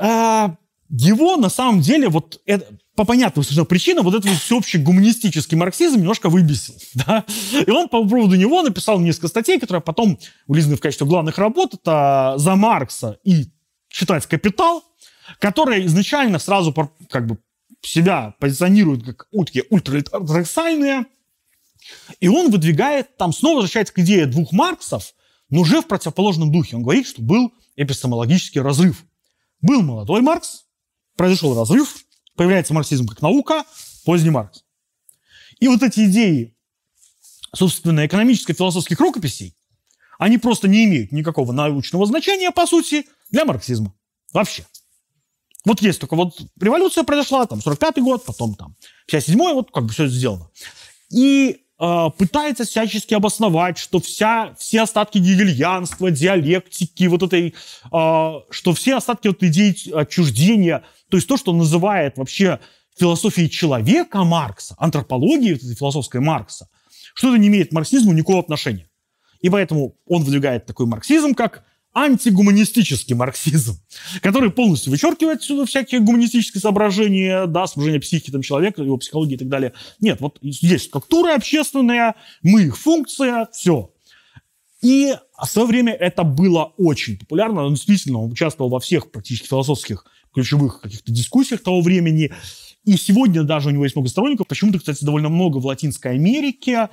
его 0.90 1.36
на 1.36 1.50
самом 1.50 1.80
деле 1.80 2.08
вот 2.08 2.40
это, 2.46 2.66
по 2.98 3.04
понятным 3.04 3.44
совершенно 3.44 3.64
причинам 3.64 4.04
вот 4.04 4.14
этот 4.14 4.36
всеобщий 4.40 4.80
гуманистический 4.80 5.56
марксизм 5.56 6.00
немножко 6.00 6.28
выбесил. 6.28 6.74
Да? 6.94 7.24
И 7.64 7.70
он 7.70 7.88
по 7.88 8.04
поводу 8.04 8.34
него 8.34 8.60
написал 8.60 8.98
несколько 8.98 9.28
статей, 9.28 9.60
которые 9.60 9.80
потом 9.80 10.18
улизаны 10.48 10.74
в 10.74 10.80
качестве 10.80 11.06
главных 11.06 11.38
работ. 11.38 11.74
Это 11.74 12.34
«За 12.38 12.56
Маркса» 12.56 13.20
и 13.22 13.52
«Читать 13.88 14.26
капитал», 14.26 14.82
которые 15.38 15.86
изначально 15.86 16.40
сразу 16.40 16.74
как 17.08 17.28
бы 17.28 17.38
себя 17.82 18.34
позиционируют 18.40 19.04
как 19.04 19.28
такие 19.46 19.64
ультраортодоксальные. 19.70 21.06
И 22.18 22.26
он 22.26 22.50
выдвигает, 22.50 23.16
там 23.16 23.32
снова 23.32 23.58
возвращается 23.58 23.94
к 23.94 24.00
идее 24.00 24.26
двух 24.26 24.50
Марксов, 24.50 25.14
но 25.50 25.60
уже 25.60 25.82
в 25.82 25.86
противоположном 25.86 26.50
духе. 26.50 26.74
Он 26.74 26.82
говорит, 26.82 27.06
что 27.06 27.22
был 27.22 27.52
эпистемологический 27.76 28.60
разрыв. 28.60 29.04
Был 29.60 29.82
молодой 29.82 30.20
Маркс, 30.20 30.64
произошел 31.16 31.56
разрыв, 31.56 31.94
появляется 32.38 32.72
марксизм 32.72 33.06
как 33.06 33.20
наука, 33.20 33.64
поздний 34.04 34.30
Маркс. 34.30 34.64
И 35.58 35.68
вот 35.68 35.82
эти 35.82 36.06
идеи, 36.06 36.56
собственно, 37.54 38.06
экономическо-философских 38.06 38.98
рукописей, 39.00 39.54
они 40.18 40.38
просто 40.38 40.68
не 40.68 40.84
имеют 40.84 41.12
никакого 41.12 41.52
научного 41.52 42.06
значения, 42.06 42.50
по 42.50 42.66
сути, 42.66 43.06
для 43.30 43.44
марксизма. 43.44 43.92
Вообще. 44.32 44.64
Вот 45.64 45.82
есть 45.82 46.00
только 46.00 46.14
вот 46.14 46.40
революция 46.58 47.04
произошла, 47.04 47.44
там, 47.46 47.58
45-й 47.58 48.00
год, 48.00 48.24
потом 48.24 48.54
там 48.54 48.76
57-й, 49.10 49.54
вот 49.54 49.70
как 49.72 49.84
бы 49.84 49.92
все 49.92 50.06
сделано. 50.06 50.48
И 51.10 51.66
э, 51.80 52.06
пытается 52.16 52.64
всячески 52.64 53.14
обосновать, 53.14 53.78
что 53.78 54.00
вся, 54.00 54.54
все 54.58 54.82
остатки 54.82 55.18
гегельянства, 55.18 56.10
диалектики, 56.10 57.04
вот 57.04 57.22
этой, 57.22 57.54
э, 57.92 58.32
что 58.50 58.72
все 58.74 58.96
остатки 58.96 59.28
вот 59.28 59.42
идей 59.42 59.76
отчуждения, 59.92 60.84
то 61.08 61.16
есть 61.16 61.28
то, 61.28 61.36
что 61.36 61.52
называет 61.52 62.18
вообще 62.18 62.60
философией 62.98 63.48
человека 63.48 64.24
Маркса, 64.24 64.74
антропологией 64.78 65.56
философской 65.74 66.20
Маркса, 66.20 66.68
что 67.14 67.28
это 67.28 67.38
не 67.38 67.48
имеет 67.48 67.70
к 67.70 67.72
марксизму 67.72 68.12
никакого 68.12 68.40
отношения. 68.40 68.88
И 69.40 69.50
поэтому 69.50 69.96
он 70.06 70.24
выдвигает 70.24 70.66
такой 70.66 70.86
марксизм, 70.86 71.34
как 71.34 71.64
антигуманистический 72.04 73.14
марксизм, 73.14 73.80
который 74.22 74.50
полностью 74.50 74.90
вычеркивает 74.90 75.38
отсюда 75.38 75.66
всякие 75.66 76.00
гуманистические 76.00 76.60
соображения, 76.60 77.46
да, 77.46 77.66
соображения 77.66 78.00
психики 78.00 78.30
там, 78.30 78.42
человека, 78.42 78.82
его 78.82 78.96
психологии 78.96 79.34
и 79.34 79.38
так 79.38 79.48
далее. 79.48 79.72
Нет, 80.00 80.20
вот 80.20 80.38
есть 80.40 80.86
структура 80.86 81.34
общественная, 81.34 82.14
мы 82.42 82.64
их 82.64 82.78
функция, 82.78 83.48
все. 83.52 83.92
И 84.82 85.14
в 85.40 85.46
свое 85.46 85.66
время 85.66 85.92
это 85.92 86.22
было 86.22 86.72
очень 86.76 87.18
популярно. 87.18 87.64
Он 87.64 87.74
действительно 87.74 88.22
участвовал 88.22 88.70
во 88.70 88.80
всех 88.80 89.10
практически 89.10 89.48
философских 89.48 90.04
ключевых 90.32 90.80
каких-то 90.80 91.10
дискуссиях 91.10 91.62
того 91.62 91.80
времени. 91.80 92.32
И 92.84 92.96
сегодня 92.96 93.42
даже 93.42 93.68
у 93.68 93.72
него 93.72 93.84
есть 93.84 93.96
много 93.96 94.08
сторонников. 94.08 94.46
Почему-то, 94.46 94.78
кстати, 94.78 95.04
довольно 95.04 95.28
много 95.28 95.58
в 95.58 95.66
Латинской 95.66 96.12
Америке. 96.12 96.88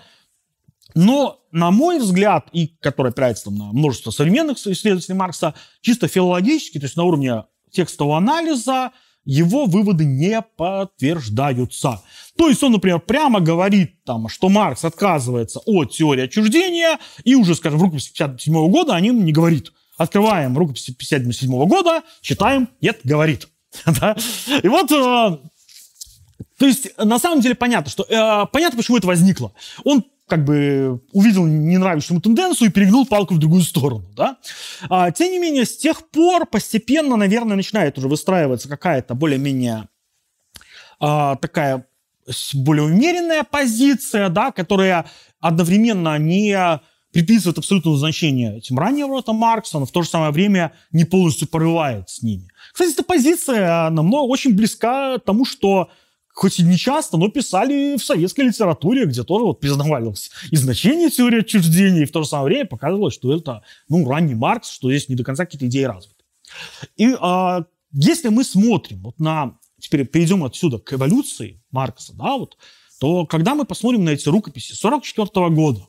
Но, 0.96 1.42
на 1.52 1.72
мой 1.72 2.00
взгляд, 2.00 2.48
и 2.54 2.68
который 2.68 3.12
опирается 3.12 3.46
там, 3.46 3.56
на 3.56 3.66
множество 3.74 4.12
современных 4.12 4.58
исследователей 4.58 5.16
Маркса, 5.16 5.54
чисто 5.82 6.08
филологически, 6.08 6.80
то 6.80 6.86
есть 6.86 6.96
на 6.96 7.04
уровне 7.04 7.44
текстового 7.70 8.18
анализа, 8.18 8.92
его 9.26 9.66
выводы 9.66 10.06
не 10.06 10.42
подтверждаются. 10.42 12.02
То 12.38 12.48
есть 12.48 12.64
он, 12.64 12.74
например, 12.74 13.00
прямо 13.00 13.42
говорит, 13.42 14.04
там, 14.06 14.30
что 14.30 14.50
Маркс 14.50 14.86
отказывается 14.86 15.60
от 15.66 15.92
теории 15.92 16.24
отчуждения, 16.24 17.00
и 17.24 17.36
уже, 17.36 17.56
скажем, 17.56 17.80
в 17.80 17.84
рукописи 17.84 18.14
57 18.14 18.54
года 18.70 18.96
о 18.96 19.02
нем 19.02 19.26
не 19.26 19.34
говорит. 19.34 19.74
Открываем 19.98 20.58
рукопись 20.58 20.86
57 20.86 21.50
года, 21.68 22.04
читаем, 22.22 22.70
нет, 22.82 23.00
говорит. 23.04 23.48
И 24.64 24.68
вот 24.68 24.92
э, 24.92 25.38
то 26.58 26.66
есть, 26.66 26.98
на 26.98 27.20
самом 27.20 27.42
деле, 27.42 27.56
понятно, 27.56 27.90
что 27.90 28.04
э, 28.04 28.46
понятно, 28.52 28.78
почему 28.78 28.98
это 28.98 29.08
возникло. 29.08 29.54
Он 29.84 30.06
как 30.28 30.44
бы 30.44 31.02
увидел 31.12 31.46
не 31.46 31.78
нравящую 31.78 32.20
тенденцию 32.20 32.70
и 32.70 32.72
перегнул 32.72 33.06
палку 33.06 33.36
в 33.36 33.40
другую 33.40 33.62
сторону, 33.62 34.06
да. 34.16 34.38
А, 34.90 35.12
тем 35.12 35.32
не 35.32 35.40
менее, 35.40 35.66
с 35.66 35.78
тех 35.78 36.10
пор 36.10 36.48
постепенно, 36.48 37.16
наверное, 37.16 37.56
начинает 37.56 37.98
уже 37.98 38.08
выстраиваться 38.08 38.68
какая-то 38.68 39.14
более-менее 39.14 39.88
а, 41.00 41.36
такая 41.36 41.86
более 42.54 42.86
умеренная 42.86 43.44
позиция, 43.44 44.30
да, 44.30 44.52
которая 44.52 45.06
одновременно 45.40 46.18
не 46.18 46.82
приписывает 47.12 47.58
абсолютного 47.58 47.98
значения 47.98 48.58
этим 48.58 48.78
ранним 48.78 49.08
работам 49.08 49.38
Маркса, 49.38 49.80
но 49.80 49.86
в 49.86 49.92
то 49.92 50.02
же 50.02 50.10
самое 50.10 50.32
время 50.32 50.74
не 50.92 51.06
полностью 51.06 51.48
порывает 51.48 52.10
с 52.10 52.22
ними. 52.22 52.50
Кстати, 52.74 52.94
эта 52.94 53.04
позиция 53.04 53.90
намного 53.90 54.24
очень 54.24 54.54
близка 54.54 55.18
тому, 55.20 55.46
что 55.46 55.90
хоть 56.36 56.60
и 56.60 56.64
не 56.64 56.78
часто, 56.78 57.18
но 57.18 57.30
писали 57.30 57.98
в 57.98 58.04
советской 58.04 58.42
литературе, 58.42 59.06
где 59.06 59.24
тоже 59.24 59.46
вот 59.46 59.62
признавалось 59.62 60.32
и 60.52 60.58
значение 60.58 61.10
теории 61.10 61.40
отчуждения, 61.40 62.04
и 62.04 62.06
в 62.06 62.12
то 62.12 62.24
же 62.24 62.30
самое 62.30 62.48
время 62.48 62.66
показывалось, 62.66 63.14
что 63.14 63.34
это 63.34 63.64
ну, 63.88 64.08
ранний 64.08 64.36
Маркс, 64.36 64.70
что 64.70 64.90
здесь 64.90 65.08
не 65.08 65.16
до 65.16 65.24
конца 65.24 65.46
какие-то 65.46 65.68
идеи 65.68 65.84
развиты. 65.84 66.24
И 66.98 67.16
а, 67.20 67.66
если 67.92 68.30
мы 68.30 68.44
смотрим 68.44 69.02
вот 69.02 69.20
на... 69.20 69.58
Теперь 69.80 70.06
перейдем 70.06 70.44
отсюда 70.44 70.80
к 70.80 70.94
эволюции 70.94 71.62
Маркса, 71.72 72.14
да, 72.14 72.38
вот, 72.38 72.58
то 73.00 73.26
когда 73.26 73.56
мы 73.56 73.66
посмотрим 73.66 74.04
на 74.04 74.10
эти 74.12 74.28
рукописи 74.28 74.74
44 74.74 75.50
года, 75.50 75.88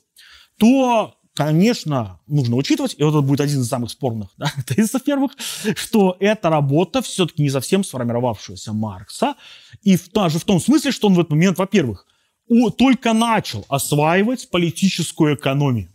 то 0.58 1.15
конечно, 1.36 2.18
нужно 2.26 2.56
учитывать, 2.56 2.94
и 2.98 3.04
вот 3.04 3.10
это 3.10 3.20
будет 3.20 3.40
один 3.42 3.60
из 3.60 3.68
самых 3.68 3.90
спорных 3.90 4.30
да, 4.38 4.50
тезисов 4.66 5.04
первых, 5.04 5.32
что 5.76 6.16
эта 6.18 6.48
работа 6.48 7.02
все-таки 7.02 7.42
не 7.42 7.50
совсем 7.50 7.84
сформировавшаяся 7.84 8.72
Маркса, 8.72 9.34
и 9.82 9.96
в, 9.96 10.10
даже 10.10 10.38
в 10.38 10.44
том 10.44 10.60
смысле, 10.60 10.90
что 10.90 11.08
он 11.08 11.14
в 11.14 11.20
этот 11.20 11.30
момент, 11.30 11.58
во-первых, 11.58 12.06
только 12.78 13.12
начал 13.12 13.66
осваивать 13.68 14.48
политическую 14.50 15.36
экономию. 15.36 15.92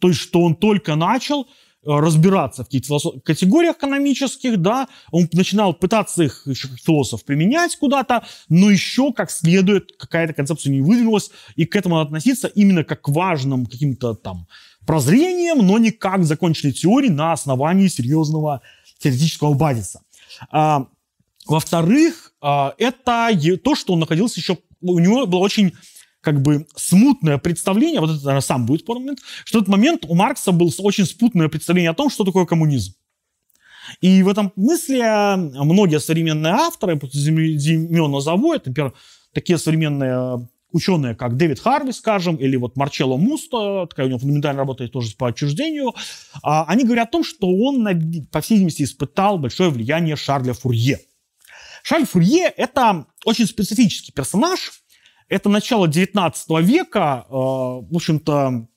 То 0.00 0.08
есть, 0.08 0.20
что 0.20 0.40
он 0.40 0.56
только 0.56 0.96
начал 0.96 1.42
э, 1.42 1.46
разбираться 1.84 2.64
в 2.64 2.66
каких-то 2.66 2.98
категориях 3.20 3.76
экономических, 3.76 4.60
да, 4.60 4.88
он 5.12 5.28
начинал 5.32 5.74
пытаться 5.74 6.24
их 6.24 6.42
еще 6.46 6.68
как 6.68 6.80
философ 6.80 7.24
применять 7.24 7.76
куда-то, 7.76 8.24
но 8.48 8.70
еще 8.70 9.12
как 9.12 9.30
следует 9.30 9.92
какая-то 9.96 10.32
концепция 10.32 10.72
не 10.72 10.80
выдвинулась, 10.80 11.30
и 11.54 11.66
к 11.66 11.76
этому 11.76 12.00
относиться 12.00 12.48
именно 12.48 12.82
как 12.84 13.02
к 13.02 13.08
важным 13.08 13.66
каким-то 13.66 14.14
там 14.14 14.48
прозрением, 14.86 15.66
но 15.66 15.78
не 15.78 15.90
как 15.90 16.24
законченной 16.24 16.72
теории 16.72 17.08
на 17.08 17.32
основании 17.32 17.88
серьезного 17.88 18.62
теоретического 18.98 19.54
базиса. 19.54 20.02
А, 20.50 20.86
во-вторых, 21.46 22.32
а, 22.40 22.74
это 22.78 23.30
то, 23.62 23.74
что 23.74 23.94
он 23.94 24.00
находился 24.00 24.40
еще... 24.40 24.58
У 24.80 24.98
него 24.98 25.26
было 25.26 25.40
очень 25.40 25.72
как 26.20 26.40
бы 26.40 26.66
смутное 26.76 27.38
представление, 27.38 28.00
вот 28.00 28.10
это, 28.10 28.20
наверное, 28.20 28.40
сам 28.40 28.64
будет 28.64 28.82
спорный 28.82 29.02
момент, 29.02 29.20
что 29.44 29.58
в 29.58 29.62
этот 29.62 29.72
момент 29.72 30.04
у 30.06 30.14
Маркса 30.14 30.52
было 30.52 30.70
очень 30.78 31.04
спутное 31.04 31.48
представление 31.48 31.90
о 31.90 31.94
том, 31.94 32.10
что 32.10 32.24
такое 32.24 32.46
коммунизм. 32.46 32.94
И 34.00 34.22
в 34.22 34.28
этом 34.28 34.52
смысле 34.54 35.34
многие 35.36 35.98
современные 35.98 36.52
авторы, 36.52 36.96
назову, 38.08 38.54
это, 38.54 38.70
например, 38.70 38.94
такие 39.32 39.58
современные 39.58 40.48
ученые, 40.72 41.14
как 41.14 41.36
Дэвид 41.36 41.60
Харви, 41.60 41.92
скажем, 41.92 42.36
или 42.36 42.56
вот 42.56 42.76
Марчелло 42.76 43.16
Мусто, 43.16 43.86
такая 43.88 44.06
у 44.06 44.08
него 44.08 44.18
фундаментальная 44.18 44.60
работа 44.60 44.88
тоже 44.88 45.14
по 45.16 45.28
отчуждению, 45.28 45.94
а, 46.42 46.64
они 46.64 46.84
говорят 46.84 47.08
о 47.08 47.12
том, 47.12 47.24
что 47.24 47.46
он, 47.48 47.86
по 48.30 48.40
всей 48.40 48.54
видимости, 48.54 48.82
испытал 48.82 49.38
большое 49.38 49.70
влияние 49.70 50.16
Шарля 50.16 50.52
Фурье. 50.52 51.00
Шарль 51.82 52.06
Фурье– 52.06 52.44
это 52.56 53.06
очень 53.24 53.46
специфический 53.46 54.12
персонаж, 54.12 54.72
это 55.28 55.48
начало 55.48 55.88
19 55.88 56.60
века, 56.60 57.26
э, 57.28 57.32
в 57.32 57.94
общем-то, 57.94 58.68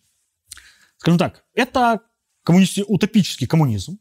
скажем 0.97 1.19
так, 1.19 1.43
это 1.53 2.01
коммунисти, 2.43 2.83
утопический 2.87 3.47
коммунизм, 3.47 3.99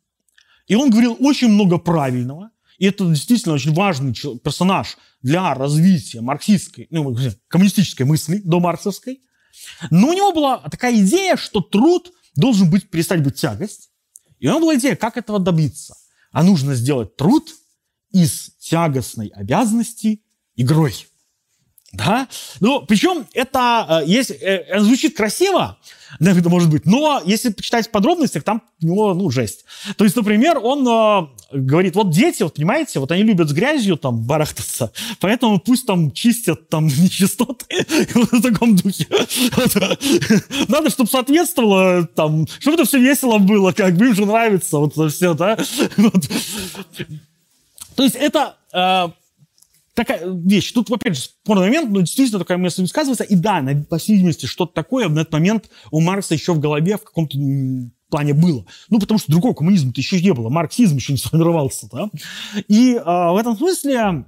и 0.67 0.75
он 0.75 0.91
говорил 0.91 1.17
очень 1.21 1.49
много 1.49 1.79
правильного, 1.79 2.51
и 2.79 2.87
это 2.87 3.05
действительно 3.07 3.55
очень 3.55 3.73
важный 3.73 4.13
персонаж 4.13 4.97
для 5.23 5.55
развития 5.55 6.21
марксистской, 6.21 6.87
ну, 6.91 7.17
коммунистической 7.49 8.05
мысли 8.05 8.41
до 8.45 8.61
марксовской. 8.61 9.21
Но 9.91 10.09
у 10.09 10.13
него 10.13 10.33
была 10.33 10.59
такая 10.59 10.95
идея, 11.01 11.37
что 11.37 11.61
труд 11.61 12.13
должен 12.35 12.71
быть, 12.71 12.91
перестать 12.91 13.23
быть 13.23 13.37
тягость. 13.37 13.91
И 14.41 14.47
у 14.47 14.51
него 14.51 14.61
была 14.61 14.75
идея, 14.77 14.97
как 14.97 15.17
этого 15.17 15.39
добиться. 15.39 15.95
А 16.33 16.43
нужно 16.43 16.75
сделать 16.75 17.17
труд 17.17 17.49
из 18.11 18.51
тягостной 18.59 19.29
обязанности 19.29 20.23
игрой. 20.57 21.07
Да? 21.95 22.29
Ну, 22.61 22.85
причем 22.85 23.27
это 23.35 24.03
э, 24.05 24.09
есть, 24.09 24.31
э, 24.31 24.81
звучит 24.81 25.17
красиво, 25.17 25.79
это 26.19 26.49
может 26.49 26.69
быть, 26.69 26.87
но 26.87 27.23
если 27.25 27.51
почитать 27.51 27.87
в 27.87 27.91
подробностях, 27.91 28.43
там 28.43 28.63
у 28.83 28.87
него, 28.87 29.15
ну, 29.15 29.31
жесть. 29.31 29.65
То 29.97 30.05
есть, 30.05 30.17
например, 30.17 30.59
он 30.59 30.87
э, 30.87 31.29
говорит, 31.53 31.95
вот 31.97 32.11
дети, 32.11 32.43
вот 32.43 32.55
понимаете, 32.55 33.01
вот 33.01 33.11
они 33.13 33.23
любят 33.23 33.49
с 33.49 33.53
грязью 33.53 33.97
там 33.97 34.23
барахтаться, 34.23 34.93
поэтому 35.21 35.59
пусть 35.59 35.87
там 35.87 36.13
чистят 36.13 36.69
там 36.69 36.87
нечистоты, 36.99 37.87
в 38.15 38.43
таком 38.43 38.77
духе. 38.77 39.07
Надо, 40.69 40.91
чтобы 40.91 41.11
соответствовало 41.11 42.07
там, 42.07 42.47
чтобы 42.59 42.75
это 42.75 42.85
все 42.85 42.99
весело 42.99 43.39
было, 43.39 43.73
как 43.73 43.97
бы 43.97 44.07
им 44.07 44.15
же 44.15 44.27
нравится 44.27 44.79
вот 44.79 44.93
это 44.93 45.09
все, 45.09 45.35
да. 45.35 45.57
То 47.97 48.03
есть 48.03 48.17
это 48.17 48.57
э, 48.73 49.09
такая 49.95 50.23
вещь. 50.27 50.73
Тут, 50.73 50.91
опять 50.91 51.17
же, 51.17 51.23
спорный 51.23 51.67
момент, 51.67 51.91
но 51.91 52.01
действительно 52.01 52.41
такая 52.41 52.59
мысль 52.59 52.83
высказывается. 52.83 53.25
И 53.25 53.37
да, 53.37 53.63
на, 53.63 53.83
по 53.85 53.99
всей 53.99 54.17
видимости, 54.17 54.47
что-то 54.47 54.75
такое 54.75 55.09
в 55.09 55.17
этот 55.17 55.33
момент 55.33 55.71
у 55.91 56.01
Маркса 56.01 56.35
еще 56.35 56.53
в 56.53 56.61
голове 56.61 56.97
в 56.97 57.05
каком-то 57.05 57.39
плане 58.15 58.33
было. 58.33 58.65
Ну, 58.91 59.01
потому 59.01 59.19
что 59.19 59.33
другого 59.33 59.55
коммунизма-то 59.55 60.01
еще 60.01 60.21
не 60.21 60.33
было. 60.33 60.49
Марксизм 60.49 60.95
еще 60.95 61.13
не 61.13 61.19
сформировался. 61.19 61.89
Да? 61.91 62.11
И 62.69 62.95
э, 62.95 63.03
в 63.03 63.37
этом 63.37 63.57
смысле 63.57 64.25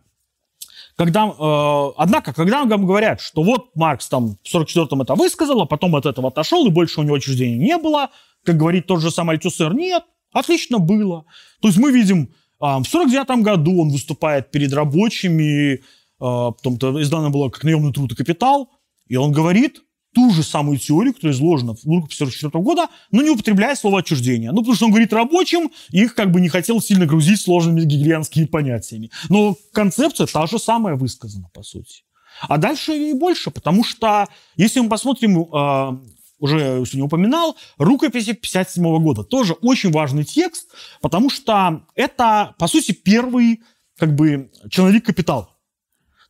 когда, 0.96 1.26
э, 1.26 1.92
однако, 1.96 2.32
когда 2.32 2.64
нам 2.64 2.84
говорят, 2.84 3.20
что 3.20 3.44
вот 3.44 3.76
Маркс 3.76 4.08
там 4.08 4.38
в 4.42 4.54
44-м 4.54 5.02
это 5.02 5.14
высказал, 5.14 5.60
а 5.60 5.66
потом 5.66 5.94
от 5.94 6.06
этого 6.06 6.28
отошел, 6.28 6.66
и 6.66 6.70
больше 6.70 7.00
у 7.00 7.04
него 7.04 7.14
отчуждения 7.14 7.58
не 7.58 7.76
было, 7.78 8.10
как 8.44 8.56
говорит 8.56 8.86
тот 8.86 9.02
же 9.02 9.12
самый 9.12 9.36
Альтюсер, 9.36 9.72
нет, 9.72 10.02
отлично 10.32 10.78
было. 10.78 11.24
То 11.60 11.68
есть 11.68 11.78
мы 11.78 11.92
видим, 11.92 12.30
э, 12.60 12.78
в 12.78 12.84
49 12.86 13.42
году 13.42 13.82
он 13.82 13.90
выступает 13.90 14.50
перед 14.50 14.72
рабочими, 14.72 15.74
э, 15.74 15.78
потом-то 16.18 17.00
издано 17.00 17.30
было 17.30 17.50
как 17.50 17.62
наемный 17.62 17.92
труд 17.92 18.10
и 18.12 18.16
капитал, 18.16 18.70
и 19.06 19.14
он 19.14 19.30
говорит, 19.30 19.82
ту 20.16 20.30
же 20.30 20.42
самую 20.42 20.78
теорию, 20.78 21.12
которая 21.12 21.36
изложена 21.36 21.74
в 21.74 21.84
рукописи 21.84 22.22
1944 22.22 22.64
года, 22.64 22.88
но 23.10 23.20
не 23.20 23.28
употребляя 23.28 23.74
слово 23.74 23.98
отчуждение. 23.98 24.50
Ну, 24.50 24.60
потому 24.60 24.74
что 24.74 24.86
он 24.86 24.90
говорит 24.90 25.12
рабочим, 25.12 25.70
их 25.90 26.14
как 26.14 26.32
бы 26.32 26.40
не 26.40 26.48
хотел 26.48 26.80
сильно 26.80 27.04
грузить 27.04 27.38
сложными 27.38 27.82
гегельянскими 27.82 28.46
понятиями. 28.46 29.10
Но 29.28 29.56
концепция 29.74 30.26
та 30.26 30.46
же 30.46 30.58
самая 30.58 30.94
высказана, 30.94 31.50
по 31.52 31.62
сути. 31.62 32.04
А 32.40 32.56
дальше 32.56 32.96
и 32.96 33.12
больше, 33.12 33.50
потому 33.50 33.84
что, 33.84 34.26
если 34.56 34.80
мы 34.80 34.88
посмотрим, 34.88 35.38
э, 35.38 35.98
уже 36.38 36.58
сегодня 36.86 37.04
упоминал, 37.04 37.54
рукописи 37.76 38.32
57 38.32 38.98
года. 39.02 39.22
Тоже 39.22 39.52
очень 39.60 39.92
важный 39.92 40.24
текст, 40.24 40.66
потому 41.02 41.28
что 41.28 41.82
это, 41.94 42.54
по 42.58 42.68
сути, 42.68 42.92
первый 42.92 43.60
как 43.98 44.14
бы 44.14 44.50
человек-капитал. 44.70 45.50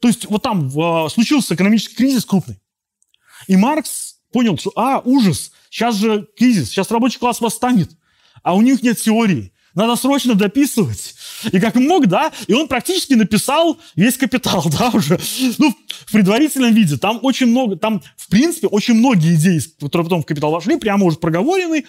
То 0.00 0.08
есть 0.08 0.28
вот 0.28 0.42
там 0.42 0.66
э, 0.66 1.08
случился 1.08 1.54
экономический 1.54 1.94
кризис 1.94 2.24
крупный. 2.24 2.58
И 3.46 3.56
Маркс 3.56 4.16
понял, 4.32 4.58
что, 4.58 4.72
а, 4.76 5.00
ужас, 5.04 5.52
сейчас 5.70 5.96
же 5.96 6.26
кризис, 6.36 6.68
сейчас 6.68 6.90
рабочий 6.90 7.18
класс 7.18 7.40
восстанет, 7.40 7.90
а 8.42 8.54
у 8.54 8.62
них 8.62 8.82
нет 8.82 9.00
теории. 9.00 9.52
Надо 9.74 9.94
срочно 9.96 10.34
дописывать. 10.34 11.14
И 11.52 11.60
как 11.60 11.74
мог, 11.74 12.06
да, 12.06 12.32
и 12.46 12.54
он 12.54 12.66
практически 12.66 13.12
написал 13.12 13.78
весь 13.94 14.16
капитал, 14.16 14.64
да, 14.78 14.90
уже, 14.92 15.20
ну, 15.58 15.74
в 16.06 16.12
предварительном 16.12 16.72
виде. 16.72 16.96
Там 16.96 17.20
очень 17.22 17.46
много, 17.46 17.76
там, 17.76 18.02
в 18.16 18.28
принципе, 18.28 18.68
очень 18.68 18.94
многие 18.94 19.34
идеи, 19.34 19.60
которые 19.78 20.06
потом 20.06 20.22
в 20.22 20.26
капитал 20.26 20.50
вошли, 20.50 20.76
прямо 20.76 21.04
уже 21.04 21.18
проговорены, 21.18 21.84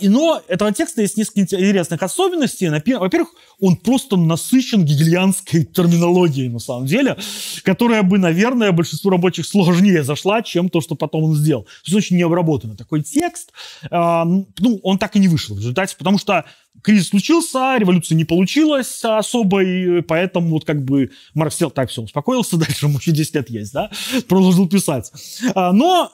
и, 0.00 0.08
но 0.08 0.42
этого 0.48 0.72
текста 0.72 1.02
есть 1.02 1.16
несколько 1.16 1.40
интересных 1.40 2.02
особенностей. 2.02 2.68
Во-первых, 2.68 3.28
он 3.60 3.76
просто 3.76 4.16
насыщен 4.16 4.84
гегельянской 4.84 5.64
терминологией, 5.64 6.48
на 6.48 6.58
самом 6.58 6.86
деле, 6.86 7.16
которая 7.62 8.02
бы, 8.02 8.18
наверное, 8.18 8.72
большинству 8.72 9.10
рабочих 9.10 9.46
сложнее 9.46 10.02
зашла, 10.02 10.42
чем 10.42 10.68
то, 10.68 10.80
что 10.80 10.94
потом 10.94 11.24
он 11.24 11.34
сделал. 11.34 11.62
То 11.62 11.70
есть 11.86 11.96
очень 11.96 12.16
необработанный 12.16 12.76
такой 12.76 13.02
текст. 13.02 13.52
А, 13.90 14.24
ну, 14.24 14.80
он 14.82 14.98
так 14.98 15.16
и 15.16 15.18
не 15.18 15.28
вышел 15.28 15.54
в 15.54 15.58
результате, 15.58 15.96
потому 15.96 16.18
что 16.18 16.44
кризис 16.82 17.08
случился, 17.08 17.76
революция 17.78 18.16
не 18.16 18.24
получилась 18.24 19.04
особой, 19.04 20.02
поэтому 20.02 20.50
вот 20.50 20.64
как 20.64 20.84
бы 20.84 21.10
Маркс 21.34 21.56
сел 21.56 21.70
так, 21.70 21.90
все, 21.90 22.02
успокоился, 22.02 22.56
дальше 22.58 22.86
ему 22.86 22.98
еще 22.98 23.12
10 23.12 23.34
лет 23.34 23.50
есть, 23.50 23.72
да, 23.72 23.90
продолжил 24.28 24.68
писать. 24.68 25.12
А, 25.54 25.72
но 25.72 26.12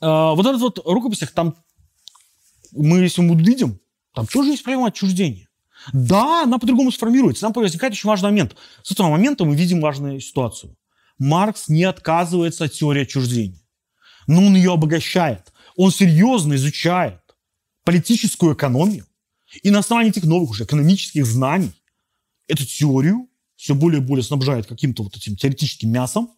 вот 0.00 0.44
этот 0.44 0.60
вот 0.60 0.80
рукописях 0.84 1.30
там 1.30 1.54
мы, 2.74 2.98
если 2.98 3.22
мы 3.22 3.34
увидим, 3.34 3.80
там 4.14 4.26
тоже 4.26 4.50
есть 4.50 4.62
проблема 4.62 4.88
отчуждения. 4.88 5.48
Да, 5.92 6.44
она 6.44 6.58
по-другому 6.58 6.90
сформируется. 6.92 7.42
Там 7.42 7.52
возникает 7.52 7.92
очень 7.92 8.08
важный 8.08 8.30
момент. 8.30 8.56
С 8.82 8.92
этого 8.92 9.10
момента 9.10 9.44
мы 9.44 9.54
видим 9.54 9.80
важную 9.80 10.20
ситуацию. 10.20 10.76
Маркс 11.18 11.68
не 11.68 11.84
отказывается 11.84 12.64
от 12.64 12.72
теории 12.72 13.02
отчуждения. 13.02 13.60
Но 14.26 14.46
он 14.46 14.54
ее 14.54 14.72
обогащает. 14.72 15.52
Он 15.76 15.90
серьезно 15.90 16.54
изучает 16.54 17.20
политическую 17.84 18.54
экономию. 18.54 19.06
И 19.62 19.70
на 19.70 19.80
основании 19.80 20.10
этих 20.10 20.24
новых 20.24 20.50
уже 20.50 20.64
экономических 20.64 21.26
знаний 21.26 21.72
эту 22.48 22.64
теорию 22.64 23.28
все 23.56 23.74
более 23.74 24.00
и 24.00 24.04
более 24.04 24.24
снабжает 24.24 24.66
каким-то 24.66 25.02
вот 25.04 25.16
этим 25.16 25.36
теоретическим 25.36 25.90
мясом. 25.90 26.30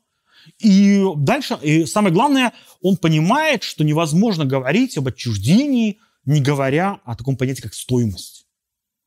И 0.58 1.02
дальше, 1.16 1.58
и 1.62 1.86
самое 1.86 2.14
главное, 2.14 2.52
он 2.80 2.96
понимает, 2.96 3.62
что 3.62 3.84
невозможно 3.84 4.44
говорить 4.44 4.96
об 4.96 5.08
отчуждении 5.08 5.98
не 6.26 6.42
говоря 6.42 7.00
о 7.04 7.16
таком 7.16 7.36
понятии, 7.36 7.62
как 7.62 7.74
стоимость. 7.74 8.46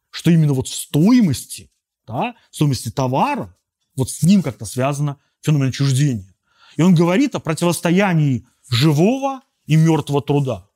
Что 0.10 0.32
именно 0.32 0.54
вот 0.54 0.68
в 0.68 0.74
стоимости, 0.74 1.72
да, 2.08 2.36
стоимости 2.50 2.90
товара, 2.90 3.56
вот 3.96 4.10
с 4.10 4.24
ним 4.24 4.42
как-то 4.42 4.66
связано 4.66 5.20
феномен 5.42 5.70
отчуждения. 5.70 6.34
И 6.78 6.82
он 6.82 6.96
говорит 6.96 7.36
о 7.36 7.40
противостоянии 7.40 8.48
живого 8.70 9.42
и 9.66 9.76
мертвого 9.76 10.22
труда. 10.22 10.70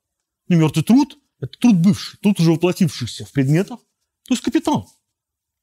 Ну, 0.48 0.56
мертвый 0.56 0.84
труд– 0.84 1.18
это 1.40 1.58
труд 1.58 1.76
бывший, 1.76 2.18
труд 2.18 2.38
уже 2.38 2.52
воплотившийся 2.52 3.24
в 3.24 3.32
предметах, 3.32 3.80
то 4.26 4.34
есть 4.34 4.42
капитал. 4.42 4.90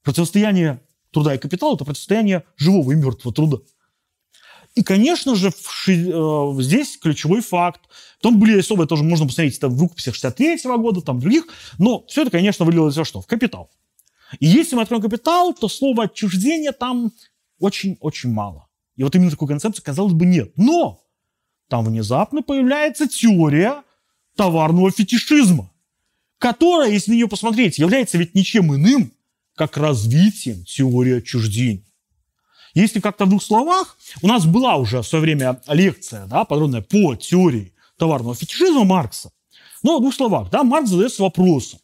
Противостояние 0.02 0.82
труда 1.12 1.34
и 1.34 1.38
капитала– 1.38 1.74
это 1.76 1.84
противостояние 1.84 2.44
живого 2.56 2.92
и 2.92 2.96
мертвого 2.96 3.32
труда. 3.32 3.58
И, 4.74 4.82
конечно 4.82 5.34
же, 5.34 5.48
э, 5.48 6.54
здесь 6.60 6.96
ключевой 6.96 7.42
факт. 7.42 7.82
Потом 8.20 8.38
были 8.38 8.58
особые, 8.58 8.88
тоже 8.88 9.02
можно 9.02 9.26
посмотреть, 9.26 9.58
это 9.58 9.68
в 9.68 9.78
рукописях 9.78 10.14
63 10.14 10.66
-го 10.66 10.78
года, 10.78 11.02
там 11.02 11.20
других. 11.20 11.46
Но 11.78 12.04
все 12.08 12.22
это, 12.22 12.30
конечно, 12.30 12.64
вылилось 12.64 12.96
во 12.96 13.04
что? 13.04 13.20
В 13.20 13.26
капитал. 13.26 13.70
И 14.40 14.46
если 14.46 14.76
мы 14.76 14.82
откроем 14.82 15.02
капитал, 15.02 15.52
то 15.52 15.68
слово 15.68 16.04
отчуждение 16.04 16.72
там 16.72 17.12
очень-очень 17.58 18.30
мало. 18.30 18.66
И 18.96 19.02
вот 19.02 19.14
именно 19.14 19.30
такой 19.30 19.48
концепции, 19.48 19.82
казалось 19.82 20.14
бы, 20.14 20.24
нет. 20.24 20.52
Но 20.56 21.02
там 21.68 21.84
внезапно 21.84 22.42
появляется 22.42 23.06
теория 23.08 23.82
товарного 24.36 24.90
фетишизма, 24.90 25.70
которая, 26.38 26.90
если 26.90 27.10
на 27.10 27.14
нее 27.16 27.28
посмотреть, 27.28 27.78
является 27.78 28.16
ведь 28.16 28.34
ничем 28.34 28.74
иным, 28.74 29.12
как 29.54 29.76
развитием 29.76 30.64
теории 30.64 31.18
отчуждения. 31.18 31.84
Если 32.74 33.00
как-то 33.00 33.26
в 33.26 33.28
двух 33.28 33.42
словах, 33.42 33.98
у 34.22 34.26
нас 34.26 34.46
была 34.46 34.76
уже 34.76 35.02
в 35.02 35.06
свое 35.06 35.22
время 35.22 35.60
лекция, 35.66 36.26
да, 36.26 36.44
подробная 36.44 36.80
по 36.80 37.14
теории 37.14 37.72
товарного 37.98 38.34
фетишизма 38.34 38.84
Маркса. 38.84 39.32
Но 39.82 39.98
в 39.98 40.00
двух 40.00 40.14
словах, 40.14 40.50
да, 40.50 40.62
Маркс 40.62 40.90
задается 40.90 41.22
вопросом. 41.22 41.80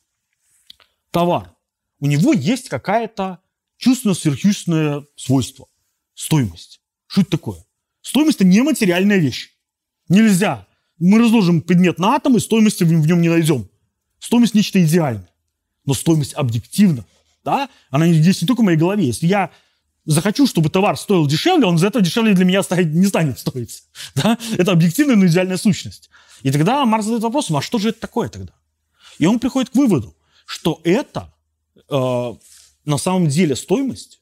Товар. 1.10 1.54
У 2.00 2.06
него 2.06 2.32
есть 2.32 2.68
какая-то 2.68 3.40
чувственно-сверхчувственное 3.76 5.04
свойство. 5.16 5.66
Стоимость. 6.14 6.80
Что 7.06 7.22
это 7.22 7.30
такое? 7.30 7.64
Стоимость– 8.00 8.36
это 8.40 8.46
нематериальная 8.46 9.18
вещь. 9.18 9.50
Нельзя. 10.08 10.66
Мы 10.98 11.18
разложим 11.18 11.60
предмет 11.60 11.98
на 11.98 12.14
атомы, 12.14 12.40
стоимости 12.40 12.84
в 12.84 12.90
нем 12.90 13.20
не 13.20 13.28
найдем. 13.28 13.68
Стоимость– 14.18 14.54
нечто 14.54 14.82
идеальное. 14.82 15.28
Но 15.84 15.94
стоимость 15.94 16.34
объективна. 16.34 17.04
Да? 17.44 17.68
Она 17.90 18.06
есть 18.06 18.42
не 18.42 18.46
только 18.46 18.60
в 18.60 18.64
моей 18.64 18.78
голове. 18.78 19.06
Если 19.06 19.26
я 19.26 19.50
захочу, 20.08 20.46
чтобы 20.46 20.70
товар 20.70 20.96
стоил 20.96 21.26
дешевле, 21.26 21.66
он 21.66 21.76
за 21.76 21.88
это 21.88 22.00
дешевле 22.00 22.32
для 22.32 22.44
меня 22.44 22.62
не 22.84 23.06
станет 23.06 23.38
стоить. 23.38 23.84
Да? 24.14 24.38
Это 24.56 24.72
объективная, 24.72 25.16
но 25.16 25.26
идеальная 25.26 25.58
сущность. 25.58 26.08
И 26.42 26.50
тогда 26.50 26.84
Марс 26.86 27.04
задает 27.04 27.22
вопрос, 27.22 27.50
а 27.50 27.60
что 27.60 27.78
же 27.78 27.90
это 27.90 28.00
такое 28.00 28.28
тогда? 28.28 28.52
И 29.18 29.26
он 29.26 29.38
приходит 29.38 29.70
к 29.70 29.74
выводу, 29.74 30.16
что 30.46 30.80
это 30.84 31.34
э, 31.90 32.34
на 32.84 32.98
самом 32.98 33.28
деле 33.28 33.54
стоимость, 33.54 34.20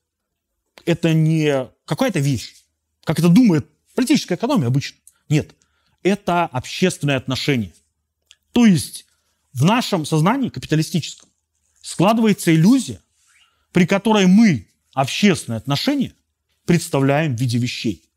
это 0.84 1.14
не 1.14 1.68
какая-то 1.84 2.18
вещь, 2.18 2.55
как 3.05 3.18
это 3.20 3.28
думает 3.28 3.66
политическая 3.95 4.34
экономия 4.34 4.66
обычно. 4.66 4.99
Нет, 5.28 5.55
это 6.03 6.45
общественное 6.47 7.16
отношение. 7.16 7.72
То 8.53 8.66
есть 8.66 9.07
в 9.53 9.64
нашем 9.64 10.05
сознании 10.05 10.49
капиталистическом 10.49 11.28
складывается 11.80 12.53
иллюзия, 12.53 13.01
при 13.70 13.87
которой 13.87 14.26
мы 14.26 14.66
общественные 14.97 15.59
отношения 15.59 16.14
представляем 16.64 17.36
в 17.36 17.40
виде 17.40 17.59
вещей. 17.59 18.11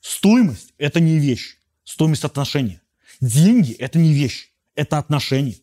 Стоимость– 0.00 0.72
это 0.78 1.00
не 1.00 1.18
вещь, 1.18 1.56
стоимость 1.82 2.24
отношения. 2.24 2.80
Деньги– 3.20 3.72
это 3.78 3.98
не 3.98 4.14
вещь, 4.14 4.52
это 4.76 4.98
отношения. 4.98 5.56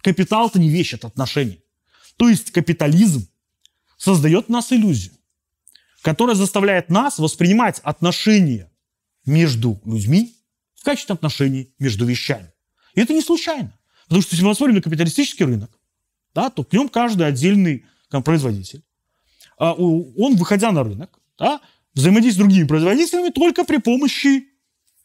Капитал– 0.00 0.48
это 0.48 0.58
не 0.58 0.70
вещь, 0.70 0.92
это 0.92 1.06
отношения. 1.06 1.58
То 2.16 2.28
есть 2.28 2.50
капитализм 2.50 3.28
создает 3.96 4.46
в 4.46 4.48
нас 4.48 4.72
иллюзию, 4.72 5.12
которая 6.02 6.34
заставляет 6.34 6.90
нас 6.90 7.20
воспринимать 7.20 7.78
отношения 7.84 8.72
между 9.24 9.80
людьми 9.84 10.36
в 10.74 10.82
качестве 10.82 11.14
отношений 11.14 11.72
между 11.78 12.04
вещами. 12.04 12.52
И 12.96 13.00
это 13.00 13.14
не 13.14 13.22
случайно. 13.22 13.78
Потому 14.06 14.22
что 14.22 14.34
если 14.34 14.44
мы 14.44 14.50
посмотрим 14.50 14.74
на 14.74 14.82
капиталистический 14.82 15.44
рынок, 15.44 15.70
да, 16.34 16.50
то 16.50 16.64
к 16.64 16.72
нем 16.72 16.88
каждый 16.88 17.24
отдельный 17.24 17.86
производитель 18.24 18.82
он, 19.58 20.36
выходя 20.36 20.72
на 20.72 20.84
рынок, 20.84 21.18
да, 21.38 21.60
взаимодействует 21.94 22.46
с 22.46 22.48
другими 22.48 22.66
производителями 22.66 23.30
только 23.30 23.64
при 23.64 23.78
помощи 23.78 24.48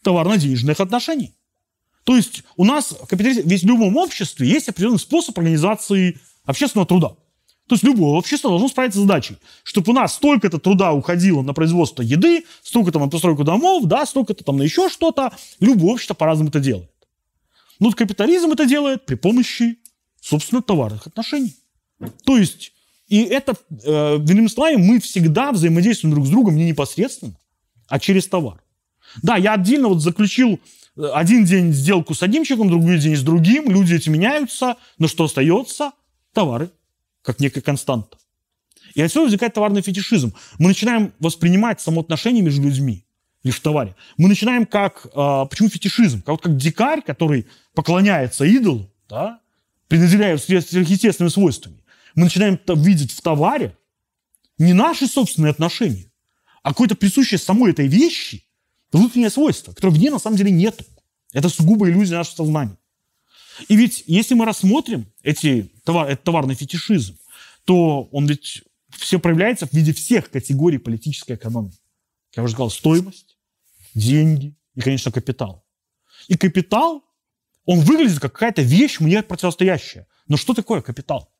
товарно-денежных 0.03 0.79
отношений. 0.79 1.33
То 2.03 2.15
есть 2.15 2.43
у 2.55 2.63
нас 2.63 2.93
ведь 3.11 3.63
в 3.63 3.67
любом 3.67 3.97
обществе 3.97 4.47
есть 4.47 4.69
определенный 4.69 4.99
способ 4.99 5.37
организации 5.37 6.19
общественного 6.45 6.87
труда. 6.87 7.15
То 7.67 7.75
есть 7.75 7.83
любое 7.83 8.11
общество 8.11 8.49
должно 8.49 8.69
справиться 8.69 8.99
с 8.99 9.01
задачей, 9.01 9.37
чтобы 9.63 9.91
у 9.91 9.93
нас 9.93 10.15
столько-то 10.15 10.57
труда 10.57 10.93
уходило 10.93 11.41
на 11.41 11.53
производство 11.53 12.01
еды, 12.01 12.45
столько-то 12.63 12.99
на 12.99 13.09
постройку 13.09 13.43
домов, 13.43 13.83
да, 13.85 14.05
столько-то 14.05 14.45
там 14.45 14.57
на 14.57 14.63
еще 14.63 14.87
что-то. 14.87 15.33
Любое 15.59 15.95
общество 15.95 16.13
по-разному 16.13 16.49
это 16.49 16.61
делает. 16.61 16.89
Но 17.79 17.91
капитализм 17.91 18.51
это 18.51 18.65
делает 18.65 19.05
при 19.05 19.15
помощи, 19.15 19.79
собственно, 20.21 20.61
товарных 20.61 21.07
отношений. 21.07 21.57
То 22.23 22.37
есть, 22.37 22.71
и 23.07 23.23
это, 23.23 23.55
э, 23.69 24.17
иными 24.17 24.47
словами, 24.47 24.75
мы 24.77 24.99
всегда 24.99 25.51
взаимодействуем 25.51 26.13
друг 26.13 26.27
с 26.27 26.29
другом 26.29 26.55
не 26.55 26.65
непосредственно, 26.65 27.35
а 27.87 27.99
через 27.99 28.27
товар. 28.27 28.61
Да, 29.23 29.37
я 29.37 29.53
отдельно 29.53 29.87
вот 29.87 30.01
заключил 30.01 30.59
э, 30.97 31.05
один 31.13 31.45
день 31.45 31.73
сделку 31.73 32.13
с 32.13 32.23
одним 32.23 32.43
человеком, 32.43 32.69
другой 32.69 32.99
день 32.99 33.15
с 33.15 33.21
другим, 33.21 33.69
люди 33.69 33.93
эти 33.93 34.09
меняются, 34.09 34.75
но 34.97 35.07
что 35.07 35.25
остается? 35.25 35.91
Товары 36.33 36.69
как 37.27 37.41
некая 37.41 37.59
константа. 37.59 38.17
И 38.95 39.01
отсюда 39.01 39.25
возникает 39.25 39.53
товарный 39.53 39.81
фетишизм. 39.81 40.33
Мы 40.59 40.69
начинаем 40.69 41.11
воспринимать 41.19 41.81
самоотношения 41.81 42.41
между 42.41 42.61
людьми 42.61 43.03
лишь 43.43 43.55
в 43.55 43.61
товаре. 43.61 43.95
Мы 44.17 44.29
начинаем 44.29 44.65
как... 44.65 45.07
Э, 45.13 45.45
почему 45.49 45.67
фетишизм? 45.67 46.19
Как, 46.19 46.29
вот 46.29 46.41
как 46.41 46.55
дикарь, 46.55 47.01
который 47.01 47.45
поклоняется 47.73 48.45
идолу, 48.45 48.89
да, 49.09 49.41
пренаделяя 49.89 50.37
сверхъестественными 50.37 51.29
свойствами. 51.29 51.83
Мы 52.17 52.23
начинаем 52.23 52.59
видеть 52.67 53.11
в 53.11 53.21
товаре 53.21 53.77
не 54.57 54.73
наши 54.73 55.05
собственные 55.05 55.51
отношения, 55.51 56.11
а 56.63 56.69
какое-то 56.69 56.95
присущее 56.95 57.37
самой 57.37 57.71
этой 57.71 57.87
вещи 57.87 58.43
внутреннее 58.91 59.29
свойство, 59.29 59.71
которое 59.71 59.93
в 59.93 59.99
ней 59.99 60.09
на 60.09 60.17
самом 60.17 60.35
деле 60.35 60.49
нет. 60.49 60.81
Это 61.31 61.47
сугубо 61.47 61.87
иллюзия 61.87 62.15
нашего 62.15 62.37
сознания. 62.37 62.77
И 63.67 63.75
ведь 63.75 64.03
если 64.07 64.33
мы 64.33 64.45
рассмотрим 64.45 65.05
эти 65.21 65.71
товар, 65.83 66.09
этот 66.09 66.23
товарный 66.23 66.55
фетишизм, 66.55 67.19
то 67.65 68.05
он 68.11 68.25
ведь 68.25 68.63
все 68.89 69.19
проявляется 69.19 69.67
в 69.67 69.73
виде 69.73 69.93
всех 69.93 70.31
категорий 70.31 70.79
политической 70.79 71.35
экономии. 71.35 71.77
Я 72.35 72.41
уже 72.41 72.53
сказал, 72.53 72.71
стоимость, 72.71 73.37
деньги 73.93 74.55
и, 74.73 74.81
конечно, 74.81 75.11
капитал. 75.11 75.67
И 76.29 76.35
капитал, 76.35 77.03
он 77.65 77.81
выглядит 77.81 78.19
как 78.19 78.33
какая-то 78.33 78.63
вещь 78.63 78.99
мне 78.99 79.21
противостоящая. 79.21 80.07
Но 80.27 80.35
что 80.35 80.55
такое 80.55 80.81
капитал? 80.81 81.31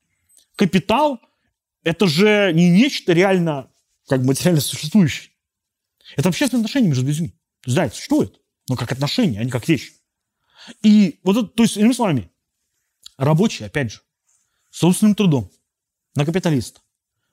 Капитал– 0.58 1.22
это 1.84 2.08
же 2.08 2.52
не 2.54 2.70
нечто 2.70 3.14
реально, 3.14 3.72
как 4.08 4.24
материально 4.24 4.60
существующее. 4.60 5.30
Это 6.16 6.30
общественные 6.30 6.62
отношения 6.62 6.88
между 6.88 7.06
людьми. 7.06 7.34
Знаете, 7.66 8.02
это? 8.10 8.40
Ну, 8.68 8.76
как 8.76 8.92
отношения, 8.92 9.40
а 9.40 9.44
не 9.44 9.52
как 9.52 9.68
вещь. 9.70 9.94
И 10.82 11.20
вот 11.24 11.38
это, 11.38 11.48
то 11.48 11.64
есть, 11.64 11.78
иными 11.78 11.94
словами, 11.94 12.32
рабочий, 13.18 13.66
опять 13.66 13.92
же, 13.92 14.02
собственным 14.72 15.14
трудом 15.14 15.52
на 16.16 16.26
капиталиста, 16.26 16.82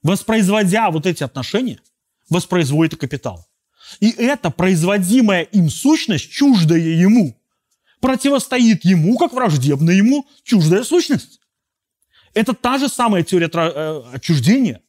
воспроизводя 0.02 0.90
вот 0.90 1.06
эти 1.06 1.24
отношения, 1.24 1.80
воспроизводит 2.28 2.92
и 2.92 2.96
капитал. 2.96 3.48
И 4.00 4.10
эта 4.10 4.50
производимая 4.50 5.44
им 5.44 5.70
сущность, 5.70 6.30
чуждая 6.30 6.78
ему, 6.78 7.40
противостоит 8.00 8.84
ему, 8.84 9.16
как 9.16 9.32
враждебная 9.32 9.94
ему, 9.94 10.28
чуждая 10.42 10.84
сущность. 10.84 11.40
Это 12.34 12.52
та 12.52 12.78
же 12.78 12.88
самая 12.88 13.22
теория 13.22 13.50
э, 13.52 14.02
отчуждения, 14.12 14.80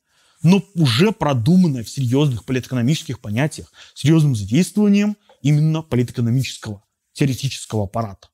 но 0.43 0.63
уже 0.75 1.11
продуманная 1.11 1.83
в 1.83 1.89
серьезных 1.89 2.45
политэкономических 2.45 3.19
понятиях, 3.19 3.71
серьезным 3.93 4.35
задействованием 4.35 5.15
именно 5.41 5.81
политэкономического 5.81 6.83
теоретического 7.13 7.85
аппарата. 7.85 8.29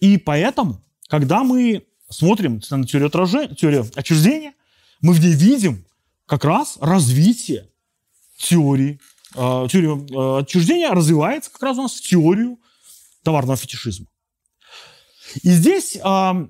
И 0.00 0.18
поэтому, 0.18 0.84
когда 1.08 1.42
мы 1.42 1.86
смотрим 2.10 2.60
на 2.70 2.86
теорию, 2.86 3.08
отражения, 3.08 3.54
теорию 3.54 3.90
отчуждения, 3.94 4.54
мы 5.00 5.14
в 5.14 5.20
ней 5.20 5.32
видим 5.32 5.86
как 6.26 6.44
раз 6.44 6.78
развитие 6.80 7.68
теории. 8.36 9.00
Э, 9.34 9.66
теория 9.70 9.94
э, 9.96 10.40
отчуждения 10.40 10.90
развивается 10.90 11.50
как 11.50 11.62
раз 11.62 11.78
у 11.78 11.82
нас 11.82 11.94
в 11.94 12.02
теорию 12.02 12.58
товарного 13.22 13.56
фетишизма. 13.56 14.06
И 15.42 15.50
здесь, 15.50 15.96
э, 15.96 16.46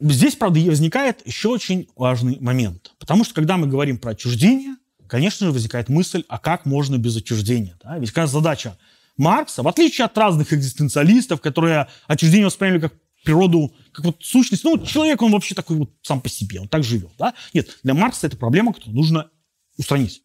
здесь, 0.00 0.36
правда, 0.36 0.60
возникает 0.60 1.26
еще 1.26 1.48
очень 1.48 1.88
важный 1.96 2.38
момент. 2.40 2.92
Потому 2.98 3.24
что, 3.24 3.34
когда 3.34 3.56
мы 3.56 3.66
говорим 3.66 3.98
про 3.98 4.12
отчуждение, 4.12 4.76
конечно 5.06 5.46
же, 5.46 5.52
возникает 5.52 5.88
мысль, 5.88 6.24
а 6.28 6.38
как 6.38 6.66
можно 6.66 6.98
без 6.98 7.16
отчуждения? 7.16 7.78
Да? 7.82 7.98
Ведь 7.98 8.10
какая 8.10 8.26
задача 8.26 8.78
Маркса, 9.16 9.62
в 9.62 9.68
отличие 9.68 10.04
от 10.04 10.16
разных 10.16 10.52
экзистенциалистов, 10.52 11.40
которые 11.40 11.88
отчуждение 12.06 12.46
восприняли 12.46 12.80
как 12.80 12.94
природу, 13.24 13.74
как 13.92 14.04
вот 14.04 14.16
сущность, 14.20 14.64
ну, 14.64 14.78
человек, 14.84 15.20
он 15.22 15.32
вообще 15.32 15.54
такой 15.54 15.76
вот 15.76 15.90
сам 16.02 16.20
по 16.20 16.28
себе, 16.28 16.60
он 16.60 16.68
так 16.68 16.84
живет, 16.84 17.10
да? 17.18 17.34
Нет, 17.52 17.78
для 17.82 17.94
Маркса 17.94 18.28
это 18.28 18.36
проблема, 18.36 18.72
которую 18.72 18.96
нужно 18.96 19.30
устранить, 19.76 20.22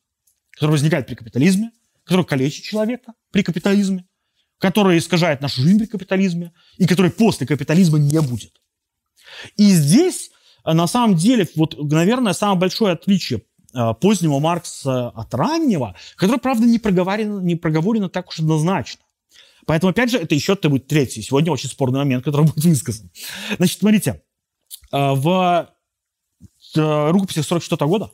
которая 0.51 0.73
возникает 0.73 1.07
при 1.07 1.15
капитализме, 1.15 1.71
которая 2.03 2.25
калечит 2.25 2.63
человека 2.63 3.13
при 3.31 3.41
капитализме, 3.41 4.05
которая 4.59 4.97
искажает 4.97 5.41
нашу 5.41 5.61
жизнь 5.61 5.79
при 5.79 5.87
капитализме 5.87 6.53
и 6.77 6.85
которой 6.85 7.11
после 7.11 7.47
капитализма 7.47 7.97
не 7.97 8.21
будет. 8.21 8.53
И 9.57 9.69
здесь, 9.71 10.31
на 10.65 10.87
самом 10.87 11.15
деле, 11.15 11.47
вот, 11.55 11.75
наверное, 11.77 12.33
самое 12.33 12.59
большое 12.59 12.93
отличие 12.93 13.41
Э, 13.75 13.93
позднего 13.99 14.37
Маркса 14.39 15.09
от 15.09 15.33
раннего, 15.33 15.95
которое, 16.15 16.37
правда, 16.37 16.67
не 16.67 16.77
проговорено, 16.77 17.39
не 17.39 17.55
проговорено 17.55 18.07
так 18.07 18.29
уж 18.29 18.39
однозначно. 18.39 19.01
Поэтому, 19.65 19.89
опять 19.89 20.11
же, 20.11 20.19
это 20.19 20.35
еще 20.35 20.53
это 20.53 20.69
будет 20.69 20.85
третий, 20.85 21.23
сегодня 21.23 21.51
очень 21.51 21.69
спорный 21.69 21.99
момент, 21.99 22.23
который 22.23 22.45
будет 22.53 22.63
высказан. 22.63 23.09
Значит, 23.57 23.79
смотрите, 23.79 24.21
э, 24.91 25.13
в 25.13 25.73
э, 26.75 27.09
рукописи 27.09 27.39
44 27.39 27.89
года 27.89 28.11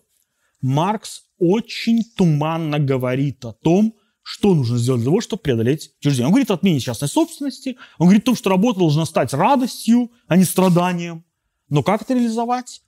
Маркс 0.61 1.24
очень 1.39 2.05
туманно 2.15 2.80
говорит 2.80 3.43
о 3.43 3.51
том, 3.51 3.95
что 4.32 4.53
нужно 4.53 4.77
сделать 4.77 5.01
для 5.01 5.07
того, 5.07 5.21
чтобы 5.21 5.41
преодолеть 5.41 5.91
отчуждение. 5.99 6.27
Он 6.27 6.32
говорит 6.32 6.51
о 6.51 6.53
отмене 6.53 6.80
частной 6.80 7.07
собственности, 7.07 7.77
он 7.97 8.05
говорит 8.05 8.21
о 8.21 8.25
том, 8.27 8.36
что 8.36 8.51
работа 8.51 8.77
должна 8.77 9.05
стать 9.07 9.34
радостью, 9.34 10.11
а 10.27 10.38
не 10.38 10.43
страданием. 10.43 11.25
Но 11.67 11.82
как 11.82 12.03
это 12.03 12.13
реализовать, 12.13 12.84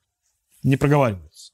не 0.61 0.77
проговаривается. 0.77 1.53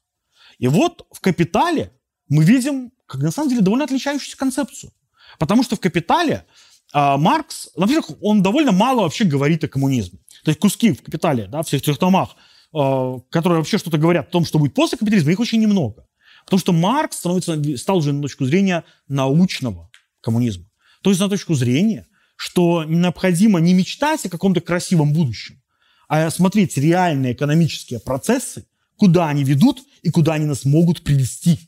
И 0.58 0.68
вот 0.68 1.06
в 1.10 1.20
«Капитале» 1.20 1.90
мы 2.28 2.44
видим, 2.44 2.92
как 3.06 3.22
на 3.22 3.30
самом 3.30 3.48
деле, 3.48 3.62
довольно 3.62 3.86
отличающуюся 3.86 4.36
концепцию. 4.36 4.92
Потому 5.38 5.62
что 5.62 5.74
в 5.74 5.80
«Капитале» 5.80 6.44
э, 6.92 7.16
Маркс, 7.16 7.70
во-первых, 7.74 8.10
он 8.20 8.42
довольно 8.42 8.72
мало 8.72 9.04
вообще 9.04 9.24
говорит 9.24 9.64
о 9.64 9.68
коммунизме. 9.68 10.18
То 10.44 10.50
есть 10.50 10.60
куски 10.60 10.92
в 10.92 11.02
«Капитале», 11.02 11.46
да, 11.46 11.62
всех 11.62 11.80
трех 11.80 11.96
томах, 11.96 12.36
э, 12.74 13.18
которые 13.30 13.60
вообще 13.60 13.78
что-то 13.78 13.96
говорят 13.96 14.28
о 14.28 14.32
том, 14.32 14.44
что 14.44 14.58
будет 14.58 14.74
после 14.74 14.98
капитализма, 14.98 15.32
их 15.32 15.40
очень 15.40 15.62
немного. 15.62 16.07
Потому 16.48 16.60
что 16.60 16.72
Маркс 16.72 17.18
становится, 17.18 17.76
стал 17.76 17.98
уже 17.98 18.14
на 18.14 18.22
точку 18.22 18.46
зрения 18.46 18.84
научного 19.06 19.90
коммунизма. 20.22 20.64
То 21.02 21.10
есть 21.10 21.20
на 21.20 21.28
точку 21.28 21.52
зрения, 21.52 22.06
что 22.36 22.84
необходимо 22.84 23.60
не 23.60 23.74
мечтать 23.74 24.24
о 24.24 24.30
каком-то 24.30 24.62
красивом 24.62 25.12
будущем, 25.12 25.60
а 26.08 26.30
смотреть 26.30 26.78
реальные 26.78 27.34
экономические 27.34 28.00
процессы, 28.00 28.66
куда 28.96 29.28
они 29.28 29.44
ведут 29.44 29.82
и 30.00 30.08
куда 30.08 30.34
они 30.34 30.46
нас 30.46 30.64
могут 30.64 31.02
привести. 31.02 31.60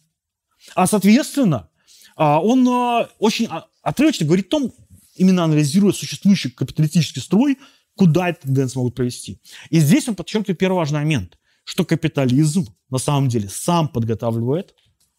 А, 0.74 0.86
соответственно, 0.86 1.68
а, 2.16 2.40
он 2.40 2.66
а, 2.66 3.10
очень 3.18 3.50
отрывочно 3.82 4.24
говорит 4.24 4.46
о 4.46 4.50
том, 4.50 4.72
именно 5.14 5.44
анализируя 5.44 5.92
существующий 5.92 6.48
капиталистический 6.48 7.20
строй, 7.20 7.58
куда 7.96 8.30
эти 8.30 8.38
тенденции 8.38 8.78
могут 8.78 8.94
привести. 8.94 9.42
И 9.68 9.78
здесь 9.78 10.08
он 10.08 10.14
подчеркивает 10.14 10.58
первый 10.58 10.76
важный 10.76 11.00
момент, 11.00 11.36
что 11.64 11.84
капитализм 11.84 12.66
на 12.90 12.98
самом 12.98 13.28
деле 13.28 13.48
сам 13.48 13.88
подготавливает 13.88 14.74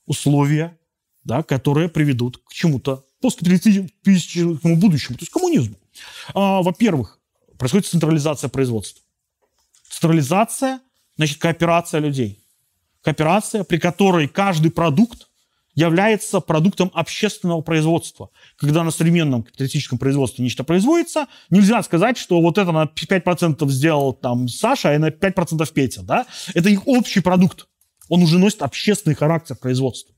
условия, 0.05 0.77
да, 1.23 1.43
которые 1.43 1.89
приведут 1.89 2.37
к 2.37 2.51
чему-то 2.51 3.05
посткапиталистическому 3.21 4.75
будущему, 4.75 5.17
то 5.17 5.23
есть 5.23 5.31
коммунизму. 5.31 5.75
А, 6.33 6.61
во-первых, 6.61 7.19
происходит 7.57 7.87
централизация 7.87 8.49
производства. 8.49 9.01
Централизация, 9.89 10.81
значит, 11.17 11.37
кооперация 11.39 11.99
людей 11.99 12.41
кооперация, 13.01 13.63
при 13.63 13.77
которой 13.77 14.27
каждый 14.27 14.71
продукт 14.71 15.27
является 15.73 16.39
продуктом 16.39 16.91
общественного 16.93 17.61
производства. 17.61 18.29
Когда 18.57 18.83
на 18.83 18.91
современном 18.91 19.43
капиталистическом 19.43 19.97
производстве 19.97 20.43
нечто 20.43 20.63
производится, 20.63 21.27
нельзя 21.49 21.81
сказать, 21.83 22.17
что 22.17 22.41
вот 22.41 22.57
это 22.57 22.71
на 22.71 22.85
5% 22.85 23.67
сделал 23.69 24.13
там 24.13 24.47
Саша, 24.47 24.89
а 24.89 24.99
на 24.99 25.09
5% 25.09 25.73
Петя. 25.73 26.01
Да? 26.03 26.25
Это 26.53 26.69
их 26.69 26.87
общий 26.87 27.21
продукт. 27.21 27.67
Он 28.09 28.21
уже 28.23 28.37
носит 28.37 28.61
общественный 28.61 29.15
характер 29.15 29.55
производства. 29.55 30.13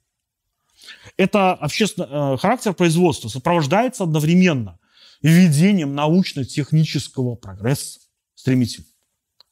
Это 1.17 1.53
общественный 1.53 2.07
э, 2.09 2.37
характер 2.37 2.73
производства 2.73 3.29
сопровождается 3.29 4.03
одновременно 4.03 4.79
введением 5.21 5.95
научно-технического 5.95 7.35
прогресса 7.35 7.99
стремительно. 8.35 8.87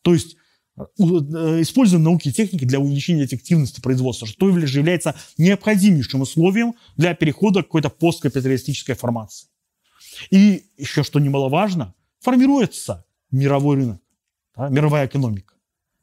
То 0.01 0.13
есть 0.13 0.35
Э, 0.77 1.61
используем 1.61 2.03
науки 2.03 2.29
и 2.29 2.31
техники 2.31 2.65
для 2.65 2.79
увеличения 2.79 3.25
эффективности 3.25 3.81
производства, 3.81 4.27
что 4.27 4.49
является 4.49 5.15
необходимейшим 5.37 6.21
условием 6.21 6.75
для 6.97 7.13
перехода 7.13 7.61
к 7.61 7.65
какой-то 7.65 7.89
посткапиталистической 7.89 8.95
формации. 8.95 9.47
И 10.29 10.65
еще, 10.77 11.03
что 11.03 11.19
немаловажно, 11.19 11.93
формируется 12.19 13.05
мировой 13.31 13.77
рынок, 13.77 14.01
да, 14.55 14.69
мировая 14.69 15.07
экономика. 15.07 15.55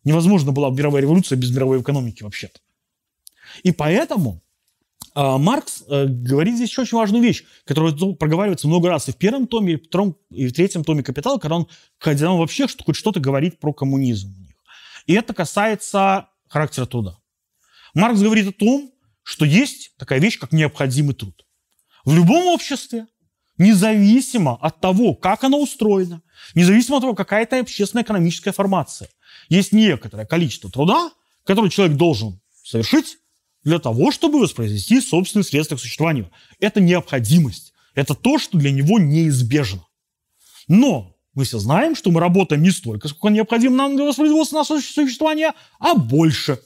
Невозможно 0.04 0.52
была 0.52 0.70
бы 0.70 0.76
мировая 0.76 1.02
революция 1.02 1.36
без 1.36 1.50
мировой 1.50 1.80
экономики 1.80 2.22
вообще-то. 2.22 2.60
И 3.62 3.72
поэтому 3.72 4.42
э, 5.14 5.36
Маркс 5.38 5.84
э, 5.88 6.06
говорит 6.06 6.56
здесь 6.56 6.70
еще 6.70 6.82
очень 6.82 6.98
важную 6.98 7.22
вещь, 7.22 7.44
которая 7.64 7.92
проговаривается 8.14 8.68
много 8.68 8.88
раз 8.90 9.08
и 9.08 9.12
в 9.12 9.16
первом 9.16 9.46
томе, 9.46 9.74
и 9.74 9.76
в 9.76 9.84
втором, 9.84 10.16
и 10.30 10.46
в 10.46 10.52
третьем 10.52 10.84
томе 10.84 11.02
«Капитала», 11.02 11.38
когда 11.38 11.56
он, 11.56 11.68
когда 11.98 12.30
он 12.30 12.38
вообще 12.38 12.66
хоть 12.84 12.96
что-то 12.96 13.18
говорит 13.18 13.58
про 13.60 13.72
коммунизм. 13.72 14.47
И 15.08 15.14
это 15.14 15.32
касается 15.32 16.28
характера 16.48 16.84
труда. 16.84 17.18
Маркс 17.94 18.20
говорит 18.20 18.46
о 18.48 18.52
том, 18.52 18.92
что 19.22 19.46
есть 19.46 19.96
такая 19.96 20.20
вещь, 20.20 20.38
как 20.38 20.52
необходимый 20.52 21.14
труд. 21.14 21.46
В 22.04 22.14
любом 22.14 22.46
обществе, 22.46 23.06
независимо 23.56 24.56
от 24.56 24.80
того, 24.80 25.14
как 25.14 25.44
оно 25.44 25.60
устроено, 25.60 26.22
независимо 26.54 26.98
от 26.98 27.02
того, 27.02 27.14
какая 27.14 27.44
это 27.44 27.58
общественная 27.58 28.04
экономическая 28.04 28.52
формация, 28.52 29.08
есть 29.48 29.72
некоторое 29.72 30.26
количество 30.26 30.70
труда, 30.70 31.10
которое 31.44 31.70
человек 31.70 31.96
должен 31.96 32.40
совершить 32.62 33.16
для 33.64 33.78
того, 33.78 34.12
чтобы 34.12 34.38
воспроизвести 34.38 35.00
собственные 35.00 35.44
средства 35.44 35.76
к 35.76 35.80
существованию. 35.80 36.30
Это 36.60 36.80
необходимость. 36.82 37.72
Это 37.94 38.14
то, 38.14 38.38
что 38.38 38.58
для 38.58 38.72
него 38.72 38.98
неизбежно. 38.98 39.86
Но 40.68 41.17
мы 41.38 41.44
все 41.44 41.60
знаем, 41.60 41.94
что 41.94 42.10
мы 42.10 42.18
работаем 42.18 42.64
не 42.64 42.72
столько, 42.72 43.06
сколько 43.06 43.32
необходимо 43.32 43.76
нам 43.76 43.94
для 43.94 44.06
воспроизводства 44.06 44.56
нашего 44.56 44.80
существования, 44.80 45.54
а 45.78 45.94
больше. 45.94 46.60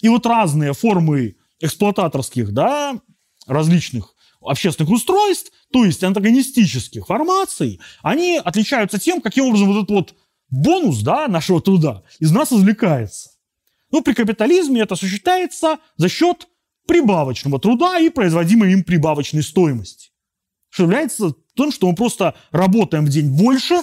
И 0.00 0.08
вот 0.08 0.26
разные 0.26 0.72
формы 0.72 1.36
эксплуататорских, 1.60 2.52
да, 2.52 3.00
различных 3.46 4.16
общественных 4.40 4.90
устройств, 4.90 5.52
то 5.72 5.84
есть 5.84 6.02
антагонистических 6.02 7.06
формаций, 7.06 7.80
они 8.02 8.40
отличаются 8.44 8.98
тем, 8.98 9.20
каким 9.20 9.44
образом 9.44 9.68
вот 9.68 9.84
этот 9.84 9.90
вот 9.90 10.14
бонус 10.48 11.02
да, 11.02 11.28
нашего 11.28 11.62
труда 11.62 12.02
из 12.18 12.32
нас 12.32 12.52
извлекается. 12.52 13.30
Ну, 13.92 14.02
при 14.02 14.14
капитализме 14.14 14.80
это 14.80 14.94
осуществляется 14.94 15.78
за 15.96 16.08
счет 16.08 16.48
прибавочного 16.88 17.60
труда 17.60 18.00
и 18.00 18.08
производимой 18.08 18.72
им 18.72 18.82
прибавочной 18.82 19.44
стоимости. 19.44 20.10
Что 20.68 20.84
является 20.84 21.34
тем, 21.56 21.72
что 21.72 21.88
мы 21.88 21.94
просто 21.94 22.34
работаем 22.52 23.04
в 23.04 23.08
день 23.08 23.36
больше, 23.36 23.82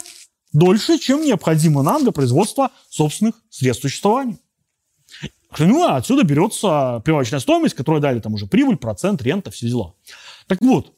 дольше, 0.58 0.97
чем 0.97 1.22
необходимо 1.22 1.84
нам 1.84 2.03
для 2.03 2.12
производства 2.12 2.72
собственных 2.89 3.36
средств 3.49 3.84
существования. 3.84 4.38
Ну, 5.60 5.84
а 5.84 5.95
отсюда 5.95 6.24
берется 6.24 7.01
прибавочная 7.05 7.39
стоимость, 7.39 7.76
которая 7.76 8.01
дали 8.01 8.20
там 8.20 8.34
уже 8.34 8.47
прибыль, 8.47 8.78
процент, 8.78 9.22
рента, 9.22 9.49
все 9.49 9.68
дела. 9.68 9.93
Так 10.47 10.62
вот, 10.62 10.93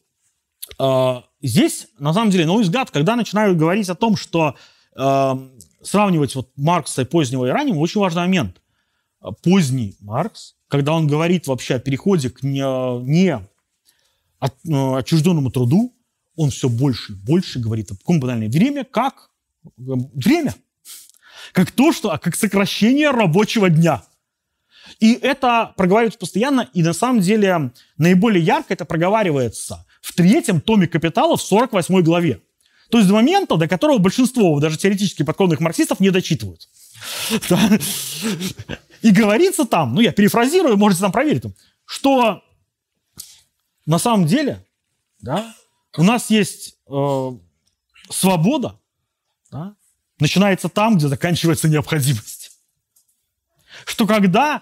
э, 0.80 1.22
здесь, 1.42 1.88
на 2.00 2.14
самом 2.14 2.32
деле, 2.32 2.46
на 2.46 2.54
мой 2.54 2.64
взгляд, 2.64 2.90
когда 2.90 3.16
начинают 3.16 3.58
говорить 3.58 3.90
о 3.90 3.96
том, 3.96 4.16
что 4.16 4.56
э, 4.96 5.50
сравнивать 5.82 6.36
вот 6.36 6.50
Маркса 6.56 7.04
и 7.04 7.06
позднего 7.06 7.46
и 7.46 7.50
раннего, 7.50 7.78
очень 7.78 8.02
важный 8.02 8.24
момент. 8.24 8.62
Поздний 9.44 9.96
Маркс, 10.00 10.56
когда 10.68 10.94
он 10.94 11.08
говорит 11.08 11.48
вообще 11.48 11.76
о 11.76 11.80
переходе 11.80 12.30
к 12.30 12.42
не, 12.42 12.64
не 13.06 13.40
от, 14.40 14.54
э, 14.66 14.98
отчужденному 14.98 15.52
труду, 15.52 15.94
он 16.36 16.50
все 16.50 16.70
больше 16.70 17.12
и 17.12 17.16
больше 17.16 17.60
говорит 17.60 17.92
о 17.92 17.96
каком 17.96 18.20
банальном 18.20 18.50
время, 18.50 18.84
как 18.84 19.29
время, 19.78 20.56
как 21.54 21.72
то, 21.72 21.92
что, 21.92 22.18
как 22.22 22.36
сокращение 22.36 23.12
рабочего 23.12 23.70
дня– 23.70 24.04
и 25.00 25.14
это 25.14 25.74
проговаривается 25.78 26.20
постоянно, 26.20 26.70
и 26.74 26.84
на 26.84 26.94
самом 26.94 27.22
деле 27.22 27.72
наиболее 27.98 28.44
ярко 28.44 28.74
это 28.74 28.86
проговаривается 28.86 29.86
в 30.02 30.14
третьем 30.14 30.62
томе 30.62 30.88
«Капитала» 30.88 31.38
в 31.38 31.42
48 31.42 32.02
главе. 32.02 32.42
То 32.90 32.98
есть 32.98 33.08
до 33.08 33.16
момента, 33.16 33.56
до 33.56 33.68
которого 33.68 34.00
большинство 34.00 34.60
даже 34.60 34.78
теоретически 34.78 35.24
подкованных 35.24 35.60
марксистов 35.60 36.00
не 36.00 36.10
дочитывают. 36.10 36.68
И 39.02 39.12
говорится 39.12 39.66
там, 39.66 39.94
ну 39.94 40.02
я 40.02 40.12
перефразирую, 40.12 40.76
можете 40.76 41.02
там 41.02 41.12
проверить, 41.12 41.44
что 41.86 42.44
на 43.86 44.00
самом 44.00 44.26
деле 44.26 44.66
да, 45.22 45.56
у 45.98 46.04
нас 46.04 46.30
есть 46.30 46.76
э, 46.90 47.32
свобода, 48.10 48.79
да, 49.52 49.76
начинается 50.20 50.70
там, 50.70 50.98
где 50.98 51.08
заканчивается 51.08 51.68
необходимость. 51.68 52.52
Что 53.86 54.06
когда 54.06 54.62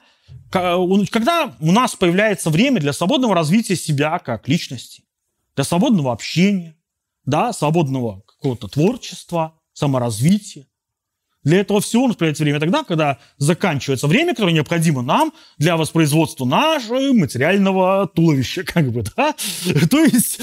когда 0.50 1.56
у 1.60 1.72
нас 1.72 1.96
появляется 1.96 2.50
время 2.50 2.80
для 2.80 2.94
свободного 2.94 3.36
развития 3.36 3.76
себя 3.76 4.20
как 4.20 4.48
личности, 4.48 5.04
для 5.56 5.64
свободного 5.64 6.12
общения, 6.12 6.76
да, 7.26 7.54
свободного 7.54 8.22
какого-то 8.22 8.68
творчества, 8.68 9.54
саморазвития. 9.74 10.66
Для 11.44 11.60
этого 11.60 11.80
всего 11.82 12.04
у 12.04 12.08
нас 12.08 12.16
появляется 12.18 12.44
время 12.44 12.60
тогда, 12.60 12.84
когда 12.84 13.20
заканчивается 13.38 14.08
время, 14.08 14.34
которое 14.34 14.54
необходимо 14.54 15.02
нам 15.02 15.34
для 15.58 15.78
воспроизводства 15.78 16.46
нашего 16.46 17.14
материального 17.14 18.08
туловища, 18.08 18.64
как 18.64 18.92
бы, 18.92 19.04
да. 19.16 19.34
То 19.90 20.04
есть, 20.04 20.40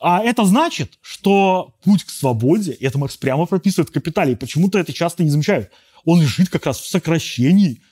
а 0.00 0.22
это 0.22 0.44
значит, 0.44 0.98
что 1.00 1.74
путь 1.82 2.04
к 2.04 2.10
свободе, 2.10 2.72
это 2.72 2.98
Маркс 2.98 3.16
прямо 3.16 3.46
прописывает 3.46 3.90
в 3.90 3.92
«Капитале», 3.92 4.32
и 4.32 4.36
почему-то 4.36 4.78
это 4.78 4.92
часто 4.92 5.24
не 5.24 5.30
замечают, 5.30 5.70
он 6.04 6.20
лежит 6.20 6.48
как 6.48 6.66
раз 6.66 6.78
в 6.78 6.88
сокращении 6.88 7.82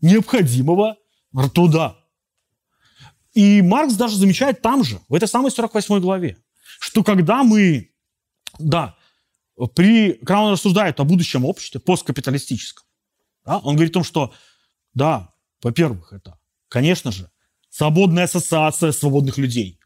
необходимого 0.00 0.96
труда. 1.54 1.96
И 3.34 3.62
Маркс 3.62 3.94
даже 3.94 4.16
замечает 4.16 4.62
там 4.62 4.84
же, 4.84 5.00
в 5.08 5.14
этой 5.14 5.28
самой 5.28 5.50
48 5.50 6.00
главе, 6.00 6.38
что 6.80 7.02
когда 7.04 7.42
мы, 7.42 7.90
да, 8.58 8.96
при, 9.74 10.12
когда 10.12 10.42
он 10.42 10.52
рассуждает 10.52 10.98
о 11.00 11.04
будущем 11.04 11.44
обществе, 11.44 11.80
посткапиталистическом, 11.80 12.84
да, 13.44 13.58
он 13.58 13.76
говорит 13.76 13.92
о 13.92 13.94
том, 13.94 14.04
что, 14.04 14.32
да, 14.94 15.34
во-первых, 15.62 16.12
это, 16.12 16.38
конечно 16.68 17.12
же, 17.12 17.30
свободная 17.70 18.24
ассоциация 18.24 18.92
свободных 18.92 19.38
людей. 19.38 19.80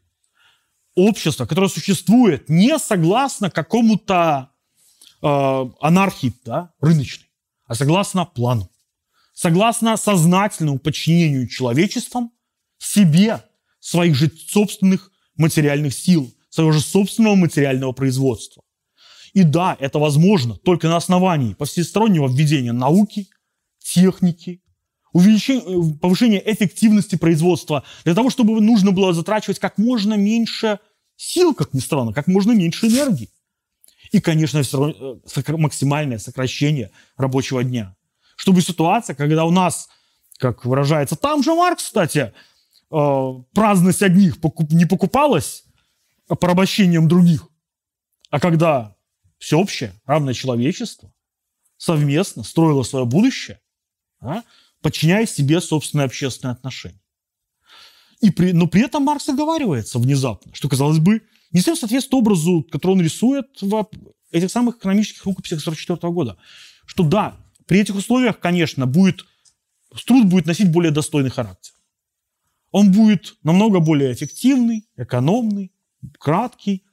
Общество, 0.95 1.45
которое 1.45 1.69
существует 1.69 2.49
не 2.49 2.77
согласно 2.79 3.49
какому-то 3.49 4.49
э, 5.21 5.65
анархии 5.81 6.33
да, 6.45 6.73
рыночной, 6.79 7.27
а 7.65 7.75
согласно 7.75 8.25
плану 8.25 8.69
согласно 9.39 9.95
сознательному 9.95 10.79
подчинению 10.79 11.47
человечеством 11.47 12.33
себе 12.77 13.41
своих 13.79 14.13
же 14.13 14.29
собственных 14.29 15.13
материальных 15.37 15.93
сил, 15.93 16.29
своего 16.49 16.73
же 16.73 16.81
собственного 16.81 17.35
материального 17.35 17.93
производства. 17.93 18.63
И 19.31 19.43
да, 19.43 19.77
это 19.79 19.97
возможно 19.97 20.55
только 20.57 20.89
на 20.89 20.97
основании 20.97 21.55
всестороннего 21.63 22.27
введения 22.27 22.73
науки, 22.73 23.29
техники, 23.81 24.61
увеличения, 25.13 25.61
э, 25.61 25.99
повышения 25.99 26.41
эффективности 26.45 27.15
производства, 27.15 27.83
для 28.03 28.15
того, 28.15 28.29
чтобы 28.29 28.59
нужно 28.61 28.91
было 28.91 29.13
затрачивать 29.13 29.59
как 29.59 29.77
можно 29.77 30.15
меньше 30.15 30.79
сил, 31.15 31.53
как 31.53 31.73
ни 31.73 31.79
странно, 31.79 32.13
как 32.13 32.27
можно 32.27 32.51
меньше 32.51 32.87
энергии. 32.87 33.29
И, 34.11 34.21
конечно, 34.21 34.59
э, 34.59 35.51
максимальное 35.57 36.17
сокращение 36.17 36.91
рабочего 37.17 37.63
дня. 37.63 37.95
Чтобы 38.35 38.61
ситуация, 38.61 39.15
когда 39.15 39.45
у 39.45 39.51
нас, 39.51 39.89
как 40.37 40.65
выражается 40.65 41.15
там 41.15 41.43
же 41.43 41.53
Маркс, 41.53 41.85
кстати, 41.85 42.33
э, 42.91 43.29
праздность 43.53 44.01
одних 44.01 44.37
не 44.71 44.85
покупалась 44.85 45.63
порабощением 46.27 47.07
других, 47.07 47.47
а 48.29 48.39
когда 48.39 48.95
всеобщее, 49.39 49.93
равное 50.05 50.33
человечество 50.33 51.11
совместно 51.77 52.43
строило 52.43 52.83
свое 52.83 53.05
будущее, 53.05 53.59
а, 54.19 54.43
подчиняя 54.81 55.25
себе 55.25 55.61
собственные 55.61 56.05
общественные 56.05 56.53
отношения. 56.53 57.01
И 58.21 58.31
при, 58.31 58.51
но 58.51 58.67
при 58.67 58.81
этом 58.81 59.03
Маркс 59.03 59.29
оговаривается 59.29 59.99
внезапно, 59.99 60.53
что, 60.53 60.67
казалось 60.67 60.99
бы, 60.99 61.21
не 61.51 61.61
совсем 61.61 61.75
соответствует 61.75 62.21
образу, 62.21 62.63
который 62.69 62.91
он 62.93 63.01
рисует 63.01 63.47
в 63.61 63.89
этих 64.31 64.51
самых 64.51 64.77
экономических 64.77 65.25
рукописях 65.25 65.59
1944 65.59 66.13
года. 66.13 66.37
Что 66.85 67.03
да, 67.03 67.37
при 67.65 67.79
этих 67.79 67.95
условиях, 67.95 68.39
конечно, 68.39 68.85
будет, 68.85 69.25
труд 70.05 70.25
будет 70.25 70.45
носить 70.45 70.71
более 70.71 70.91
достойный 70.91 71.29
характер. 71.29 71.73
Он 72.71 72.91
будет 72.91 73.37
намного 73.43 73.79
более 73.79 74.13
эффективный, 74.13 74.87
экономный, 74.95 75.71
краткий, 76.19 76.83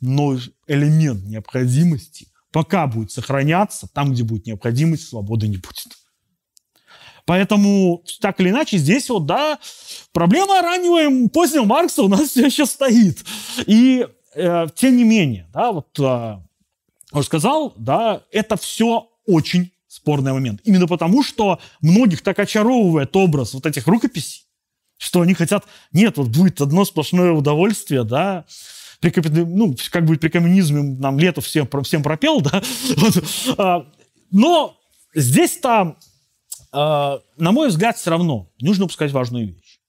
но 0.00 0.38
элемент 0.66 1.24
необходимости 1.24 2.28
пока 2.50 2.86
будет 2.86 3.10
сохраняться, 3.10 3.88
там, 3.88 4.12
где 4.12 4.22
будет 4.22 4.46
необходимость, 4.46 5.08
свободы 5.08 5.48
не 5.48 5.56
будет. 5.56 5.88
Поэтому, 7.24 8.02
так 8.20 8.40
или 8.40 8.50
иначе, 8.50 8.78
здесь 8.78 9.08
вот, 9.08 9.26
да, 9.26 9.58
проблема 10.12 10.60
раннего 10.60 11.02
и 11.02 11.28
позднего 11.28 11.64
Маркса 11.64 12.02
у 12.02 12.08
нас 12.08 12.22
все 12.30 12.46
еще 12.46 12.66
стоит. 12.66 13.24
И, 13.66 14.06
э, 14.34 14.66
тем 14.74 14.96
не 14.96 15.04
менее, 15.04 15.48
да, 15.52 15.72
вот, 15.72 15.98
э, 15.98 16.38
он 17.12 17.22
сказал, 17.22 17.74
да, 17.76 18.22
это 18.32 18.56
все 18.56 19.08
очень 19.26 19.72
спорный 19.86 20.32
момент. 20.32 20.60
Именно 20.64 20.86
потому, 20.88 21.22
что 21.22 21.60
многих 21.80 22.22
так 22.22 22.38
очаровывает 22.38 23.14
образ 23.14 23.54
вот 23.54 23.66
этих 23.66 23.86
рукописей, 23.86 24.44
что 24.96 25.20
они 25.20 25.34
хотят, 25.34 25.64
нет, 25.92 26.16
вот 26.16 26.28
будет 26.28 26.60
одно 26.60 26.84
сплошное 26.84 27.32
удовольствие, 27.32 28.02
да, 28.02 28.46
при, 29.00 29.12
ну, 29.44 29.76
как 29.90 30.06
бы 30.06 30.16
при 30.16 30.28
коммунизме 30.28 30.82
нам 30.82 31.18
лето 31.18 31.40
всем, 31.40 31.68
всем 31.82 32.02
пропел, 32.02 32.40
да, 32.40 32.62
вот, 32.96 33.24
а, 33.58 33.86
но 34.30 34.78
здесь-то 35.14 35.96
на 36.72 37.20
мой 37.36 37.68
взгляд, 37.68 37.96
все 37.96 38.10
равно 38.10 38.50
нужно 38.60 38.86
упускать 38.86 39.12
важную 39.12 39.54
вещь. 39.54 39.80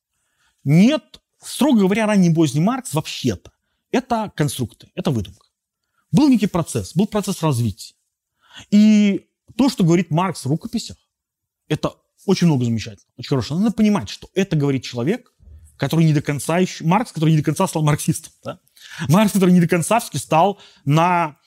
Нет, 0.64 1.22
строго 1.42 1.82
говоря, 1.82 2.06
ранний 2.06 2.34
поздний 2.34 2.62
Маркс 2.62 2.94
вообще-то 2.94 3.54
это 3.94 4.32
конструкты, 4.36 4.92
это 4.96 5.12
выдумка. 5.12 5.46
Был 6.12 6.28
некий 6.28 6.48
процесс, 6.48 6.96
был 6.96 7.08
процесс 7.08 7.42
развития. 7.42 7.94
И 8.72 9.28
то, 9.56 9.70
что 9.70 9.84
говорит 9.84 10.10
Маркс 10.12 10.46
в 10.46 10.50
рукописях, 10.50 10.98
это 11.68 11.94
очень 12.26 12.48
много 12.48 12.66
замечательно, 12.66 13.12
очень 13.18 13.30
хорошо. 13.30 13.58
Надо 13.58 13.74
понимать, 13.74 14.10
что 14.10 14.30
это 14.34 14.56
говорит 14.56 14.84
человек, 14.84 15.32
который 15.78 16.06
не 16.06 16.14
до 16.14 16.22
конца 16.22 16.58
еще... 16.58 16.84
Маркс, 16.84 17.12
который 17.12 17.32
не 17.32 17.38
до 17.38 17.44
конца 17.44 17.68
стал 17.68 17.84
марксистом. 17.84 18.34
Да? 18.44 18.60
Маркс, 19.10 19.34
который 19.34 19.52
не 19.52 19.62
до 19.62 19.68
конца 19.68 20.00
стал 20.02 20.60
на, 20.86 21.38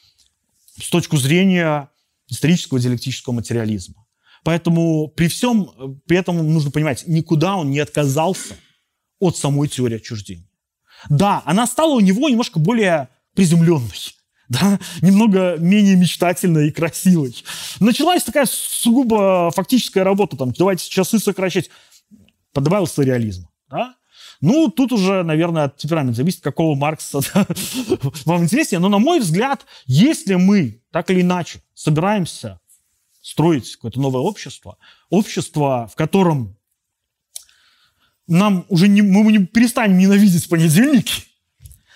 с 0.81 0.89
точки 0.89 1.17
зрения 1.17 1.91
исторического 2.29 2.79
диалектического 2.79 3.35
материализма. 3.35 4.06
Поэтому 4.47 5.09
при 5.09 5.27
всем, 5.27 5.99
при 6.07 6.19
этом 6.19 6.37
нужно 6.53 6.71
понимать, 6.71 7.03
никуда 7.09 7.57
он 7.57 7.69
не 7.71 7.81
отказался 7.81 8.55
от 9.19 9.37
самой 9.37 9.67
теории 9.67 9.97
отчуждения. 9.97 10.47
Да, 11.09 11.43
она 11.45 11.67
стала 11.67 11.95
у 11.95 11.99
него 11.99 12.29
немножко 12.29 12.61
более 12.61 13.09
приземленной, 13.35 14.15
да, 14.49 14.79
немного 15.03 15.57
менее 15.57 15.97
мечтательной 15.97 16.69
и 16.69 16.71
красивой. 16.71 17.35
Началась 17.81 18.23
такая 18.23 18.47
сугубо 18.49 19.51
фактическая 19.53 20.05
работа, 20.05 20.37
там, 20.37 20.53
давайте 20.53 20.89
часы 20.89 21.19
сокращать. 21.19 21.69
Добавился 22.55 23.03
реализм. 23.03 23.49
Да? 23.69 23.97
Ну, 24.41 24.69
тут 24.69 24.93
уже, 24.93 25.25
наверное, 25.25 25.65
от 25.65 25.77
темперамента 25.77 26.19
зависит, 26.19 26.41
какого 26.41 26.77
Маркса 26.77 27.19
да, 27.35 27.49
вам 28.25 28.45
интереснее. 28.45 28.79
Но, 28.79 28.89
на 28.89 29.01
мой 29.01 29.19
взгляд, 29.19 29.67
если 29.87 30.37
мы 30.37 30.83
так 30.93 31.11
или 31.11 31.23
иначе 31.23 31.63
собираемся 31.75 32.61
строить 33.27 33.75
какое-то 33.75 34.01
новое 34.01 34.23
общество, 34.23 34.79
общество, 35.11 35.91
в 35.93 35.97
котором 35.97 36.57
нам 38.29 38.65
уже 38.69 38.87
не, 38.87 39.03
мы 39.03 39.33
не 39.33 39.45
перестанем 39.45 39.99
ненавидеть 39.99 40.49
понедельники, 40.49 41.25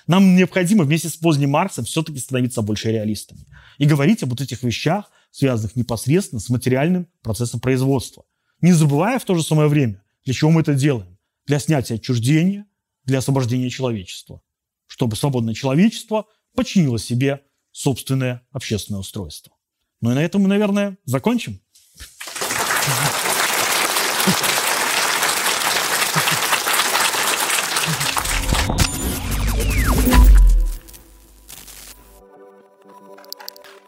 нам 0.08 0.34
необходимо 0.34 0.82
вместе 0.82 1.08
с 1.08 1.16
поздним 1.16 1.50
Марксом 1.50 1.84
все-таки 1.84 2.18
становиться 2.18 2.62
больше 2.62 2.90
реалистами 2.90 3.46
и 3.78 3.84
говорить 3.84 4.24
об 4.24 4.30
вот 4.30 4.40
этих 4.40 4.64
вещах, 4.64 5.12
связанных 5.30 5.76
непосредственно 5.76 6.40
с 6.40 6.48
материальным 6.48 7.06
процессом 7.22 7.60
производства. 7.60 8.24
Не 8.60 8.72
забывая 8.72 9.20
в 9.20 9.24
то 9.24 9.36
же 9.36 9.44
самое 9.44 9.68
время, 9.68 10.02
для 10.24 10.34
чего 10.34 10.50
мы 10.50 10.62
это 10.62 10.74
делаем. 10.74 11.16
Для 11.46 11.60
снятия 11.60 11.94
отчуждения, 11.94 12.66
для 13.04 13.18
освобождения 13.18 13.70
человечества. 13.70 14.42
Чтобы 14.88 15.14
свободное 15.14 15.54
человечество 15.54 16.26
подчинило 16.56 16.98
себе 16.98 17.42
собственное 17.70 18.42
общественное 18.50 18.98
устройство. 18.98 19.54
Ну 20.02 20.12
и 20.12 20.14
на 20.14 20.24
этом 20.24 20.42
мы, 20.42 20.48
наверное, 20.48 20.96
закончим. 21.04 21.60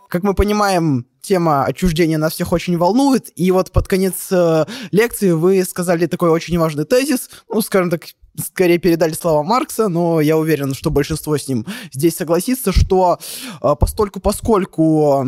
Как 0.09 0.23
мы 0.23 0.35
понимаем, 0.35 1.07
тема 1.23 1.65
отчуждения 1.65 2.19
нас 2.19 2.35
всех 2.35 2.53
очень 2.53 2.77
волнует, 2.77 3.31
и 3.35 3.51
вот 3.51 3.73
под 3.73 3.89
конец 3.89 4.31
э, 4.31 4.67
лекции 4.91 5.31
вы 5.31 5.65
сказали 5.65 6.05
такой 6.05 6.29
очень 6.29 6.59
важный 6.59 6.85
тезис, 6.85 7.31
ну, 7.49 7.63
скажем 7.63 7.89
так, 7.89 8.05
скорее 8.39 8.77
передали 8.77 9.15
слова 9.15 9.43
Маркса, 9.43 9.89
но 9.89 10.21
я 10.21 10.37
уверен, 10.37 10.75
что 10.75 10.91
большинство 10.91 11.39
с 11.39 11.49
ним 11.49 11.65
здесь 11.91 12.17
согласится, 12.17 12.73
что 12.73 13.19
э, 13.63 13.75
постольку, 13.81 14.21
поскольку 14.21 15.27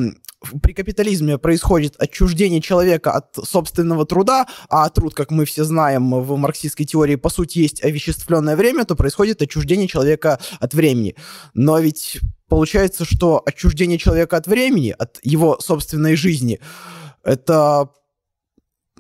при 0.63 0.73
капитализме 0.73 1.39
происходит 1.39 1.95
отчуждение 1.99 2.61
человека 2.61 3.13
от 3.13 3.35
собственного 3.45 4.07
труда, 4.07 4.47
а 4.69 4.89
труд, 4.91 5.15
как 5.15 5.31
мы 5.31 5.45
все 5.45 5.65
знаем 5.65 6.23
в 6.23 6.37
марксистской 6.37 6.87
теории, 6.87 7.17
по 7.17 7.31
сути, 7.31 7.59
есть 7.59 7.83
овеществленное 7.83 8.57
время, 8.57 8.85
то 8.85 8.97
происходит 8.97 9.43
отчуждение 9.43 9.89
человека 9.89 10.39
от 10.61 10.75
времени. 10.75 11.17
Но 11.55 11.79
ведь 11.79 12.21
получается, 12.49 13.05
что 13.05 13.43
отчуждение 13.45 13.99
человека 13.99 14.37
от 14.37 14.47
времени, 14.47 14.95
от 14.97 15.19
его 15.23 15.59
собственной 15.61 16.17
жизни, 16.17 16.61
это, 17.23 17.91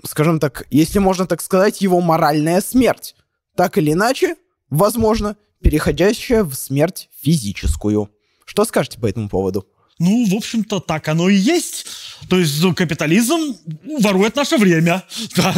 скажем 0.04 0.40
так, 0.40 0.66
если 0.70 0.98
можно 0.98 1.26
так 1.26 1.42
сказать, 1.42 1.80
его 1.80 2.00
моральная 2.00 2.60
смерть. 2.60 3.14
Так 3.56 3.78
или 3.78 3.92
иначе, 3.92 4.36
возможно, 4.70 5.36
переходящая 5.62 6.42
в 6.44 6.54
смерть 6.54 7.08
физическую. 7.22 8.10
Что 8.44 8.64
скажете 8.64 8.98
по 8.98 9.06
этому 9.06 9.28
поводу? 9.28 9.66
Ну, 9.98 10.26
в 10.26 10.34
общем-то, 10.34 10.80
так 10.80 11.08
оно 11.08 11.28
и 11.28 11.36
есть. 11.36 11.86
То 12.28 12.38
есть 12.38 12.62
ну, 12.62 12.74
капитализм 12.74 13.56
ворует 14.00 14.36
наше 14.36 14.56
время. 14.56 15.04
Да. 15.36 15.54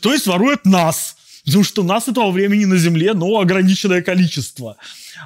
То 0.00 0.12
есть 0.12 0.26
ворует 0.26 0.64
нас. 0.64 1.16
Потому 1.44 1.64
что 1.64 1.82
у 1.82 1.84
нас 1.84 2.08
этого 2.08 2.30
времени 2.30 2.64
на 2.64 2.76
Земле, 2.76 3.14
ну, 3.14 3.38
ограниченное 3.38 4.02
количество. 4.02 4.76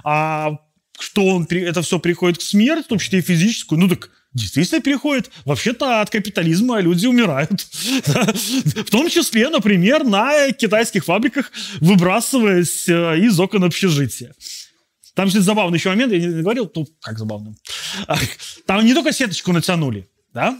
А 0.05 0.59
что 0.99 1.27
он, 1.27 1.47
это 1.51 1.83
все 1.83 1.99
приходит 1.99 2.39
к 2.39 2.43
смерти, 2.43 2.85
в 2.85 2.89
том 2.89 2.99
числе 2.99 3.21
и 3.21 3.23
физическую, 3.23 3.81
ну 3.81 3.89
так 3.89 4.11
действительно 4.35 4.81
переходит. 4.81 5.31
Вообще-то 5.45 6.01
от 6.01 6.11
капитализма 6.11 6.81
люди 6.81 7.07
умирают. 7.07 7.51
В 7.61 8.91
том 8.91 9.09
числе, 9.09 9.49
например, 9.49 10.05
на 10.05 10.53
китайских 10.53 11.05
фабриках, 11.05 11.51
выбрасываясь 11.81 12.89
э, 12.89 13.19
из 13.21 13.41
окон 13.41 13.65
общежития. 13.65 14.35
Там 15.21 15.29
же 15.29 15.43
забавный 15.43 15.77
еще 15.77 15.91
момент, 15.91 16.15
я 16.15 16.19
не 16.19 16.41
говорил, 16.41 16.67
тут 16.67 16.89
как 17.03 17.19
забавно. 17.19 17.55
Там 18.65 18.87
не 18.87 18.95
только 18.95 19.13
сеточку 19.13 19.53
натянули, 19.53 20.09
да, 20.33 20.59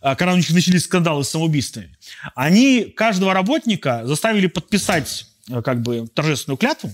а, 0.00 0.14
когда 0.14 0.32
у 0.32 0.36
них 0.38 0.48
начались 0.48 0.84
скандалы 0.84 1.22
с 1.22 1.28
самоубийствами. 1.28 1.94
Они 2.34 2.84
каждого 2.84 3.34
работника 3.34 4.00
заставили 4.06 4.46
подписать 4.46 5.26
э, 5.50 5.60
как 5.60 5.82
бы 5.82 6.08
торжественную 6.14 6.56
клятву, 6.56 6.90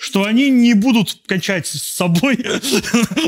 что 0.00 0.24
они 0.24 0.48
не 0.48 0.72
будут 0.72 1.20
качать 1.26 1.66
с 1.66 1.82
собой 1.82 2.36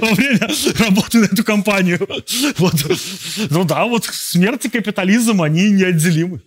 во 0.00 0.14
время 0.14 0.48
работы 0.78 1.18
на 1.18 1.24
эту 1.26 1.44
компанию. 1.44 1.98
Ну 3.50 3.64
да, 3.64 3.84
вот 3.84 4.06
смерть 4.06 4.64
и 4.64 4.70
капитализм, 4.70 5.42
они 5.42 5.68
неотделимы. 5.68 6.40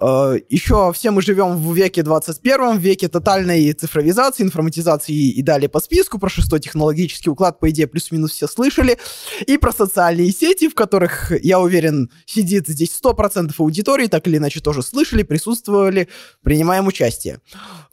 Э, 0.00 0.36
Еще 0.48 0.92
все 0.92 1.10
мы 1.10 1.22
живем 1.22 1.56
в 1.56 1.74
веке 1.74 2.02
21, 2.02 2.78
в 2.78 2.80
веке 2.80 3.08
тотальной 3.08 3.72
цифровизации, 3.72 4.42
информатизации 4.42 5.14
и 5.14 5.42
далее 5.42 5.68
по 5.68 5.80
списку. 5.80 6.18
Про 6.18 6.28
шестой 6.28 6.60
технологический 6.60 7.30
уклад, 7.30 7.58
по 7.58 7.70
идее, 7.70 7.86
плюс-минус 7.86 8.32
все 8.32 8.46
слышали. 8.46 8.98
И 9.46 9.56
про 9.56 9.72
социальные 9.72 10.32
сети, 10.32 10.68
в 10.68 10.74
которых, 10.74 11.32
я 11.42 11.58
уверен, 11.60 12.10
сидит 12.26 12.68
здесь 12.68 12.98
100% 13.02 13.52
аудитории, 13.58 14.06
так 14.06 14.26
или 14.26 14.36
иначе 14.36 14.60
тоже 14.60 14.82
слышали, 14.82 15.22
присутствовали, 15.22 16.08
принимаем 16.42 16.86
участие. 16.86 17.40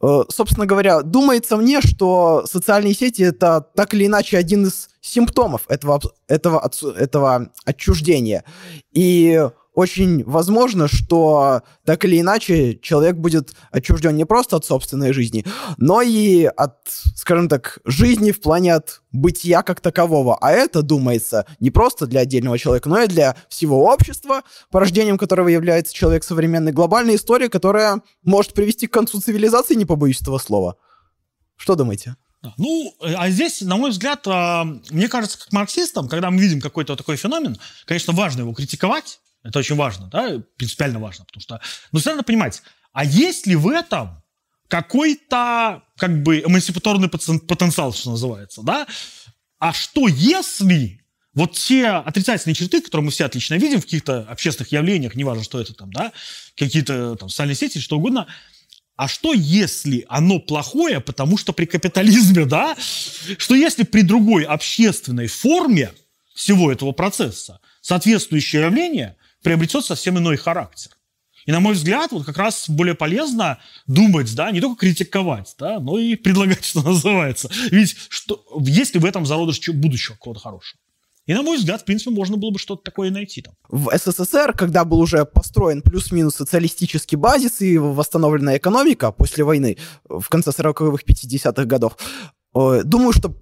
Э, 0.02 0.24
собственно 0.30 0.66
говоря, 0.66 1.02
думается 1.02 1.56
мне, 1.56 1.82
что 1.82 2.46
социальные 2.46 2.96
сети 2.96 3.22
это 3.22 3.66
так 3.76 3.94
или 3.94 4.08
иначе 4.08 4.38
один 4.38 4.66
из 4.66 4.90
симптомов 5.02 5.62
этого, 5.68 6.02
этого, 6.28 6.70
этого 6.98 7.52
отчуждения. 7.66 8.44
И 8.94 9.42
очень 9.74 10.24
возможно, 10.24 10.88
что 10.88 11.62
так 11.84 12.06
или 12.06 12.20
иначе 12.22 12.78
человек 12.80 13.16
будет 13.16 13.56
отчужден 13.72 14.16
не 14.16 14.26
просто 14.26 14.58
от 14.58 14.66
собственной 14.66 15.14
жизни, 15.14 15.46
но 15.78 16.02
и 16.02 16.46
от, 16.46 16.78
скажем 17.16 17.50
так, 17.50 17.80
жизни 17.84 18.32
в 18.32 18.42
плане 18.42 18.76
от 18.76 19.02
бытия 19.12 19.64
как 19.64 19.82
такового. 19.82 20.38
А 20.42 20.52
это, 20.52 20.84
думается, 20.84 21.46
не 21.60 21.72
просто 21.72 22.06
для 22.06 22.22
отдельного 22.22 22.58
человека, 22.60 22.88
но 22.90 23.02
и 23.02 23.08
для 23.08 23.36
всего 23.50 23.86
общества, 23.86 24.44
порождением 24.72 25.18
которого 25.18 25.48
является 25.48 25.94
человек 25.94 26.24
современной 26.24 26.72
глобальной 26.72 27.16
истории, 27.16 27.48
которая 27.48 28.02
может 28.24 28.54
привести 28.54 28.88
к 28.88 28.94
концу 28.94 29.22
цивилизации, 29.22 29.76
не 29.76 29.86
побоюсь 29.86 30.22
этого 30.22 30.38
слова. 30.38 30.76
Что 31.56 31.76
думаете? 31.76 32.16
Ну, 32.58 32.94
а 33.02 33.30
здесь, 33.30 33.62
на 33.62 33.78
мой 33.78 33.92
взгляд, 33.92 34.28
а, 34.28 34.66
мне 34.90 35.08
кажется, 35.08 35.40
как 35.40 35.54
марксистам, 35.54 36.10
когда 36.10 36.30
мы 36.30 36.40
видим 36.40 36.60
какой-то 36.60 36.96
такой 36.98 37.16
феномен, 37.16 37.58
конечно, 37.86 38.12
важно 38.14 38.42
его 38.42 38.54
критиковать, 38.54 39.22
это 39.44 39.60
очень 39.60 39.76
важно, 39.76 40.08
да, 40.08 40.42
принципиально 40.58 41.00
важно, 41.00 41.26
потому 41.26 41.42
что, 41.42 41.62
ну, 41.92 42.00
надо 42.06 42.24
понимать, 42.24 42.64
а 42.92 43.04
есть 43.06 43.46
ли 43.48 43.56
в 43.56 43.68
этом 43.68 44.24
какой-то, 44.68 45.84
как 45.98 46.24
бы, 46.24 46.40
эмансипаторный 46.40 47.10
потенциал, 47.10 47.94
что 47.94 48.12
называется, 48.12 48.62
да? 48.64 48.88
А 49.60 49.72
что 49.74 50.08
если 50.08 51.04
вот 51.34 51.54
те 51.54 51.88
отрицательные 51.88 52.56
черты, 52.56 52.82
которые 52.82 53.06
мы 53.06 53.12
все 53.12 53.26
отлично 53.26 53.56
видим 53.56 53.82
в 53.82 53.86
каких-то 53.86 54.22
общественных 54.22 54.72
явлениях, 54.72 55.16
неважно, 55.16 55.44
что 55.44 55.60
это 55.60 55.74
там, 55.74 55.92
да, 55.92 56.12
какие-то 56.56 57.16
там 57.16 57.30
социальные 57.30 57.56
сети, 57.56 57.80
что 57.80 57.98
угодно, 57.98 58.28
а 58.96 59.08
что 59.08 59.34
если 59.34 60.06
оно 60.08 60.40
плохое, 60.40 61.00
потому 61.02 61.38
что 61.38 61.52
при 61.54 61.66
капитализме, 61.66 62.46
да, 62.48 62.76
что 63.38 63.56
если 63.56 63.84
при 63.84 64.02
другой 64.02 64.44
общественной 64.44 65.28
форме 65.28 65.92
всего 66.34 66.72
этого 66.72 66.92
процесса 66.92 67.60
соответствующее 67.82 68.64
явление 68.64 69.18
приобретет 69.44 69.86
совсем 69.86 70.18
иной 70.18 70.38
характер. 70.38 70.92
И, 71.46 71.52
на 71.52 71.60
мой 71.60 71.74
взгляд, 71.74 72.12
вот 72.12 72.26
как 72.26 72.38
раз 72.38 72.70
более 72.70 72.96
полезно 72.96 73.60
думать, 73.86 74.34
да, 74.34 74.52
не 74.52 74.62
только 74.62 74.82
критиковать, 74.82 75.54
да, 75.60 75.80
но 75.80 76.00
и 76.00 76.16
предлагать, 76.16 76.64
что 76.66 76.82
называется. 76.82 77.50
Ведь 77.70 77.96
что, 78.10 78.46
есть 78.60 78.94
ли 78.94 79.00
в 79.00 79.06
этом 79.06 79.26
зародыш 79.26 79.70
будущего 79.70 80.16
какого-то 80.16 80.42
хорошего? 80.42 80.80
И, 81.26 81.34
на 81.34 81.42
мой 81.42 81.58
взгляд, 81.58 81.82
в 81.82 81.86
принципе, 81.86 82.12
можно 82.12 82.36
было 82.36 82.52
бы 82.52 82.60
что-то 82.60 82.84
такое 82.84 83.10
найти 83.10 83.42
там. 83.42 83.56
В 83.70 83.98
СССР, 83.98 84.54
когда 84.58 84.84
был 84.84 85.00
уже 85.00 85.24
построен 85.24 85.82
плюс-минус 85.82 86.36
социалистический 86.36 87.16
базис 87.16 87.62
и 87.62 87.78
восстановлена 87.78 88.58
экономика 88.58 89.14
после 89.14 89.46
войны 89.46 89.78
в 90.04 90.28
конце 90.28 90.50
40-х, 90.50 90.98
50-х 91.08 91.64
годов, 91.64 91.98
Думаю, 92.54 93.14
что, 93.14 93.36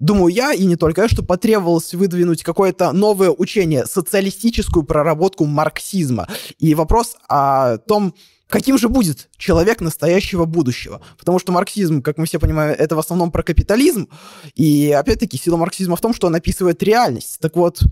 думаю 0.00 0.34
я, 0.34 0.52
и 0.52 0.64
не 0.64 0.74
только 0.74 1.02
я, 1.02 1.08
что 1.08 1.22
потребовалось 1.22 1.94
выдвинуть 1.94 2.42
какое-то 2.42 2.92
новое 2.92 3.30
учение, 3.30 3.86
социалистическую 3.86 4.84
проработку 4.84 5.44
марксизма. 5.44 6.26
И 6.58 6.74
вопрос 6.74 7.16
о 7.28 7.78
том, 7.78 8.12
каким 8.48 8.76
же 8.76 8.88
будет 8.88 9.28
человек 9.36 9.80
настоящего 9.80 10.46
будущего. 10.46 11.00
Потому 11.16 11.38
что 11.38 11.52
марксизм, 11.52 12.02
как 12.02 12.18
мы 12.18 12.26
все 12.26 12.40
понимаем, 12.40 12.74
это 12.76 12.96
в 12.96 12.98
основном 12.98 13.30
про 13.30 13.44
капитализм. 13.44 14.08
И 14.56 14.90
опять-таки 14.90 15.38
сила 15.38 15.56
марксизма 15.56 15.94
в 15.94 16.00
том, 16.00 16.12
что 16.12 16.26
он 16.26 16.34
описывает 16.34 16.82
реальность. 16.82 17.38
Так 17.40 17.54
вот, 17.54 17.82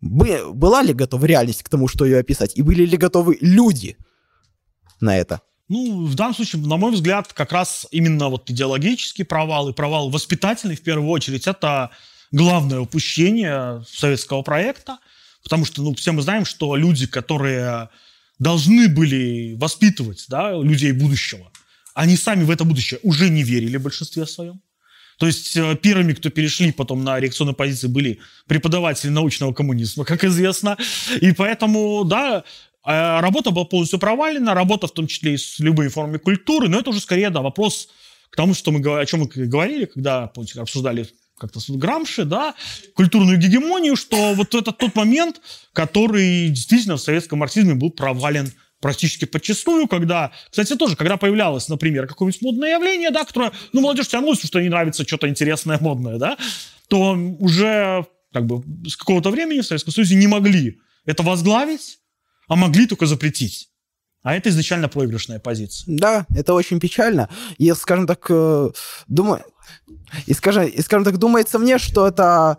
была 0.00 0.82
ли 0.82 0.92
готова 0.92 1.24
реальность 1.24 1.64
к 1.64 1.68
тому, 1.68 1.88
что 1.88 2.04
ее 2.04 2.18
описать? 2.18 2.56
И 2.56 2.62
были 2.62 2.84
ли 2.86 2.96
готовы 2.96 3.38
люди 3.40 3.96
на 5.00 5.18
это? 5.18 5.40
Ну, 5.68 6.04
в 6.04 6.14
данном 6.14 6.34
случае, 6.34 6.62
на 6.62 6.76
мой 6.76 6.92
взгляд, 6.92 7.32
как 7.32 7.52
раз 7.52 7.86
именно 7.90 8.28
вот 8.28 8.50
идеологический 8.50 9.24
провал 9.24 9.70
и 9.70 9.72
провал 9.72 10.10
воспитательный, 10.10 10.76
в 10.76 10.82
первую 10.82 11.08
очередь, 11.08 11.46
это 11.46 11.90
главное 12.30 12.80
упущение 12.80 13.82
советского 13.88 14.42
проекта. 14.42 14.98
Потому 15.42 15.64
что, 15.64 15.82
ну, 15.82 15.94
все 15.94 16.12
мы 16.12 16.22
знаем, 16.22 16.44
что 16.44 16.74
люди, 16.74 17.06
которые 17.06 17.90
должны 18.38 18.88
были 18.88 19.54
воспитывать 19.54 20.24
да, 20.28 20.52
людей 20.52 20.92
будущего, 20.92 21.50
они 21.94 22.16
сами 22.16 22.44
в 22.44 22.50
это 22.50 22.64
будущее 22.64 22.98
уже 23.02 23.28
не 23.28 23.42
верили 23.42 23.76
в 23.76 23.82
большинстве 23.82 24.26
своем. 24.26 24.60
То 25.18 25.26
есть 25.26 25.56
э, 25.56 25.76
первыми, 25.76 26.12
кто 26.12 26.28
перешли 26.28 26.72
потом 26.72 27.04
на 27.04 27.20
реакционные 27.20 27.54
позиции, 27.54 27.86
были 27.86 28.18
преподаватели 28.48 29.10
научного 29.10 29.52
коммунизма, 29.52 30.04
как 30.04 30.24
известно. 30.24 30.76
И 31.20 31.32
поэтому, 31.32 32.04
да, 32.04 32.42
работа 32.84 33.50
была 33.50 33.64
полностью 33.64 33.98
провалена, 33.98 34.54
работа 34.54 34.86
в 34.86 34.92
том 34.92 35.06
числе 35.06 35.34
и 35.34 35.36
с 35.38 35.58
любыми 35.58 35.88
формами 35.88 36.18
культуры, 36.18 36.68
но 36.68 36.78
это 36.78 36.90
уже 36.90 37.00
скорее, 37.00 37.30
да, 37.30 37.40
вопрос 37.40 37.88
к 38.30 38.36
тому, 38.36 38.54
что 38.54 38.72
мы, 38.72 38.80
о 39.00 39.06
чем 39.06 39.20
мы 39.20 39.26
говорили, 39.26 39.86
когда, 39.86 40.26
помните, 40.26 40.60
обсуждали 40.60 41.08
как-то 41.38 41.60
Грамши, 41.68 42.24
да, 42.24 42.54
культурную 42.94 43.38
гегемонию, 43.38 43.96
что 43.96 44.34
вот 44.34 44.54
это 44.54 44.72
тот 44.72 44.94
момент, 44.94 45.40
который 45.72 46.48
действительно 46.48 46.96
в 46.96 47.00
советском 47.00 47.40
марксизме 47.40 47.74
был 47.74 47.90
провален 47.90 48.52
практически 48.80 49.24
подчастую, 49.24 49.88
когда, 49.88 50.32
кстати, 50.50 50.76
тоже, 50.76 50.94
когда 50.94 51.16
появлялось, 51.16 51.68
например, 51.68 52.06
какое-нибудь 52.06 52.42
модное 52.42 52.74
явление, 52.74 53.10
да, 53.10 53.24
которое, 53.24 53.52
ну, 53.72 53.80
молодежь 53.80 54.08
тянулась, 54.08 54.44
что 54.44 54.58
ей 54.58 54.68
нравится 54.68 55.06
что-то 55.06 55.28
интересное, 55.28 55.78
модное, 55.80 56.18
да, 56.18 56.36
то 56.88 57.12
уже 57.38 58.06
как 58.32 58.46
бы 58.46 58.62
с 58.86 58.96
какого-то 58.96 59.30
времени 59.30 59.60
в 59.60 59.66
Советском 59.66 59.92
Союзе 59.92 60.16
не 60.16 60.26
могли 60.26 60.80
это 61.06 61.22
возглавить, 61.22 61.98
а 62.48 62.56
могли 62.56 62.86
только 62.86 63.06
запретить. 63.06 63.70
А 64.22 64.34
это 64.34 64.48
изначально 64.48 64.88
проигрышная 64.88 65.38
позиция. 65.38 65.84
Да, 65.98 66.26
это 66.34 66.54
очень 66.54 66.80
печально. 66.80 67.28
И, 67.58 67.70
скажем 67.72 68.06
так, 68.06 68.24
э, 68.30 68.70
думаю, 69.06 69.44
и, 70.26 70.32
скажем, 70.32 70.64
и, 70.64 70.80
скажем 70.80 71.04
так, 71.04 71.18
думается 71.18 71.58
мне, 71.58 71.78
что 71.78 72.08
это 72.08 72.58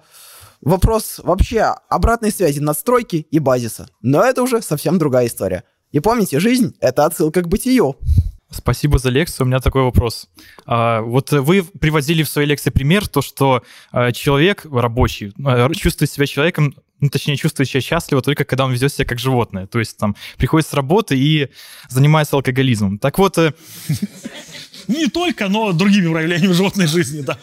вопрос 0.61 1.19
вообще 1.23 1.73
обратной 1.89 2.31
связи 2.31 2.59
настройки 2.59 3.27
и 3.31 3.39
базиса. 3.39 3.87
Но 4.01 4.23
это 4.23 4.43
уже 4.43 4.61
совсем 4.61 4.99
другая 4.99 5.27
история. 5.27 5.63
И 5.91 5.99
помните, 5.99 6.39
жизнь— 6.39 6.75
это 6.81 7.05
отсылка 7.05 7.41
к 7.41 7.47
бытию. 7.47 7.95
Спасибо 8.51 8.99
за 8.99 9.09
лекцию. 9.09 9.45
У 9.45 9.47
меня 9.47 9.59
такой 9.59 9.83
вопрос. 9.83 10.27
А, 10.65 11.01
вот 11.01 11.31
вы 11.31 11.63
приводили 11.63 12.23
в 12.23 12.29
своей 12.29 12.47
лекции 12.47 12.69
пример, 12.69 13.07
то, 13.07 13.21
что 13.21 13.63
а, 13.91 14.11
человек 14.11 14.65
рабочий 14.71 15.33
а, 15.43 15.69
чувствует 15.73 16.11
себя 16.11 16.25
человеком, 16.25 16.75
ну, 16.99 17.09
точнее, 17.09 17.35
чувствует 17.35 17.69
себя 17.69 17.81
счастливо 17.81 18.21
только 18.21 18.45
когда 18.45 18.65
он 18.65 18.71
ведет 18.71 18.93
себя 18.93 19.05
как 19.05 19.19
животное. 19.19 19.67
То 19.67 19.79
есть 19.79 19.97
там 19.97 20.15
приходит 20.37 20.67
с 20.67 20.73
работы 20.73 21.17
и 21.17 21.49
занимается 21.89 22.35
алкоголизмом. 22.35 22.99
Так 22.99 23.17
вот, 23.19 23.37
э, 23.37 23.53
не 24.87 25.07
только, 25.07 25.47
но 25.47 25.71
другими 25.71 26.11
проявлениями 26.11 26.53
животной 26.53 26.87
жизни, 26.87 27.21
да. 27.21 27.37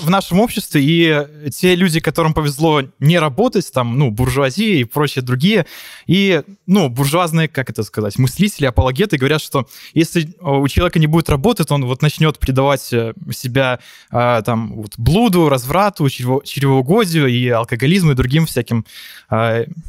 В 0.00 0.10
нашем 0.10 0.40
обществе 0.40 0.82
и 0.82 1.50
те 1.50 1.74
люди, 1.74 2.00
которым 2.00 2.34
повезло 2.34 2.82
не 2.98 3.18
работать, 3.18 3.70
там, 3.72 3.98
ну, 3.98 4.10
буржуазия 4.10 4.76
и 4.76 4.84
прочие 4.84 5.22
другие, 5.22 5.66
и, 6.06 6.42
ну, 6.66 6.88
буржуазные, 6.88 7.48
как 7.48 7.70
это 7.70 7.82
сказать, 7.82 8.18
мыслители, 8.18 8.66
апологеты 8.66 9.16
говорят, 9.16 9.42
что 9.42 9.68
если 9.94 10.34
у 10.40 10.66
человека 10.68 10.98
не 10.98 11.06
будет 11.06 11.30
работы, 11.30 11.64
то 11.64 11.74
он 11.74 11.84
вот 11.84 12.02
начнет 12.02 12.38
предавать 12.38 12.92
э, 12.92 13.14
себя 13.32 13.80
а, 14.10 14.42
там 14.42 14.72
вот 14.74 14.94
блуду, 14.98 15.48
разврату, 15.48 16.08
чревоугодию 16.08 17.26
и 17.28 17.48
алкоголизму 17.48 18.12
и 18.12 18.14
другим 18.14 18.46
всяким 18.46 18.84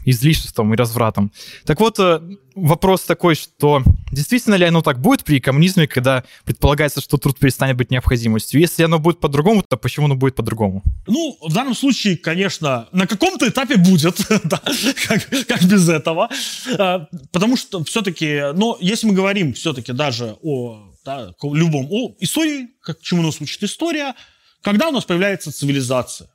излишествам 0.05 0.73
и 0.73 0.77
развратам. 0.77 1.31
Так 1.65 1.79
вот, 1.79 1.99
э, 1.99 2.21
вопрос 2.55 3.03
такой, 3.03 3.35
что 3.35 3.83
действительно 4.11 4.55
ли 4.55 4.65
оно 4.65 4.81
так 4.81 4.99
будет 4.99 5.23
при 5.23 5.39
коммунизме, 5.39 5.87
когда 5.87 6.23
предполагается, 6.45 7.01
что 7.01 7.17
труд 7.17 7.37
перестанет 7.39 7.77
быть 7.77 7.91
необходимостью? 7.91 8.59
Если 8.59 8.83
оно 8.83 8.99
будет 8.99 9.19
по-другому, 9.19 9.63
то 9.63 9.77
почему 9.77 10.05
оно 10.05 10.15
будет 10.15 10.35
по-другому? 10.35 10.83
Ну, 11.07 11.37
в 11.41 11.53
данном 11.53 11.75
случае, 11.75 12.17
конечно, 12.17 12.87
на 12.91 13.07
каком-то 13.07 13.47
этапе 13.47 13.77
будет, 13.77 14.17
да, 14.43 14.61
как, 15.07 15.29
как 15.47 15.63
без 15.63 15.89
этого. 15.89 16.29
А, 16.77 17.07
потому 17.31 17.57
что 17.57 17.83
все-таки, 17.83 18.53
но 18.53 18.77
если 18.79 19.07
мы 19.07 19.13
говорим 19.13 19.53
все-таки 19.53 19.93
даже 19.93 20.35
о 20.41 20.93
да, 21.05 21.33
любом, 21.43 21.87
о 21.91 22.15
истории, 22.19 22.69
как, 22.81 23.01
чему 23.01 23.21
нас 23.21 23.41
учит 23.41 23.63
история, 23.63 24.15
когда 24.61 24.89
у 24.89 24.91
нас 24.91 25.05
появляется 25.05 25.51
цивилизация, 25.51 26.29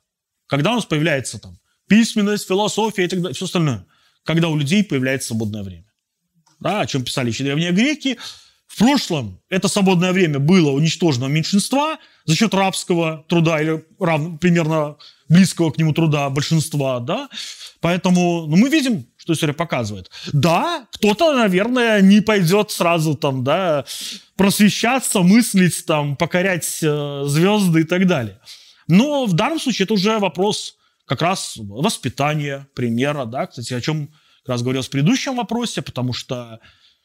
когда 0.47 0.71
у 0.71 0.75
нас 0.75 0.85
появляется 0.85 1.39
там 1.39 1.59
письменность, 1.87 2.47
философия 2.47 3.05
и 3.05 3.07
так 3.07 3.21
далее, 3.21 3.35
все 3.35 3.45
остальное, 3.45 3.85
когда 4.23 4.49
у 4.49 4.55
людей 4.55 4.83
появляется 4.83 5.29
свободное 5.29 5.63
время 5.63 5.88
да, 6.59 6.81
о 6.81 6.85
чем 6.85 7.03
писали 7.03 7.29
еще 7.29 7.43
древние 7.43 7.71
греки. 7.71 8.17
В 8.67 8.77
прошлом 8.77 9.41
это 9.49 9.67
свободное 9.67 10.13
время 10.13 10.39
было 10.39 10.71
уничтожено 10.71 11.25
меньшинства 11.25 11.97
за 12.25 12.35
счет 12.35 12.53
рабского 12.53 13.25
труда 13.27 13.59
или 13.61 13.83
рав, 13.99 14.39
примерно 14.39 14.97
близкого 15.27 15.71
к 15.71 15.77
нему 15.77 15.93
труда 15.93 16.29
большинства, 16.29 16.99
да. 16.99 17.29
Поэтому 17.81 18.45
ну, 18.47 18.57
мы 18.57 18.69
видим, 18.69 19.07
что 19.17 19.33
история 19.33 19.53
показывает. 19.53 20.09
Да, 20.33 20.85
кто-то, 20.91 21.33
наверное, 21.33 22.01
не 22.01 22.21
пойдет 22.21 22.71
сразу 22.71 23.15
там, 23.15 23.43
да, 23.43 23.85
просвещаться, 24.35 25.21
мыслить, 25.21 25.85
там, 25.85 26.15
покорять 26.15 26.79
э, 26.81 27.23
звезды 27.25 27.81
и 27.81 27.83
так 27.85 28.05
далее. 28.05 28.39
Но 28.87 29.25
в 29.25 29.33
данном 29.33 29.59
случае 29.59 29.85
это 29.85 29.93
уже 29.93 30.19
вопрос 30.19 30.75
как 31.05 31.21
раз 31.21 31.53
воспитания, 31.57 32.67
примера, 32.75 33.25
да, 33.25 33.47
кстати, 33.47 33.73
о 33.73 33.81
чем 33.81 34.09
как 34.41 34.49
раз 34.49 34.61
говорил 34.61 34.81
в 34.81 34.89
предыдущем 34.89 35.35
вопросе, 35.35 35.81
потому 35.81 36.13
что 36.13 36.59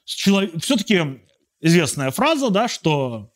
человек... 0.04 0.52
все-таки 0.62 1.20
известная 1.60 2.10
фраза, 2.10 2.50
да, 2.50 2.68
что 2.68 3.32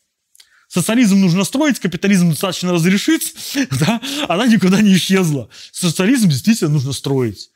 социализм 0.69 1.21
нужно 1.21 1.45
строить, 1.45 1.81
капитализм 1.81 2.31
достаточно 2.31 2.73
разрешить, 2.73 3.35
да, 3.81 4.01
она 4.29 4.47
никуда 4.47 4.81
не 4.81 4.95
исчезла. 4.95 5.49
Социализм 5.73 6.29
действительно 6.29 6.71
нужно 6.71 6.93
строить. 6.93 7.51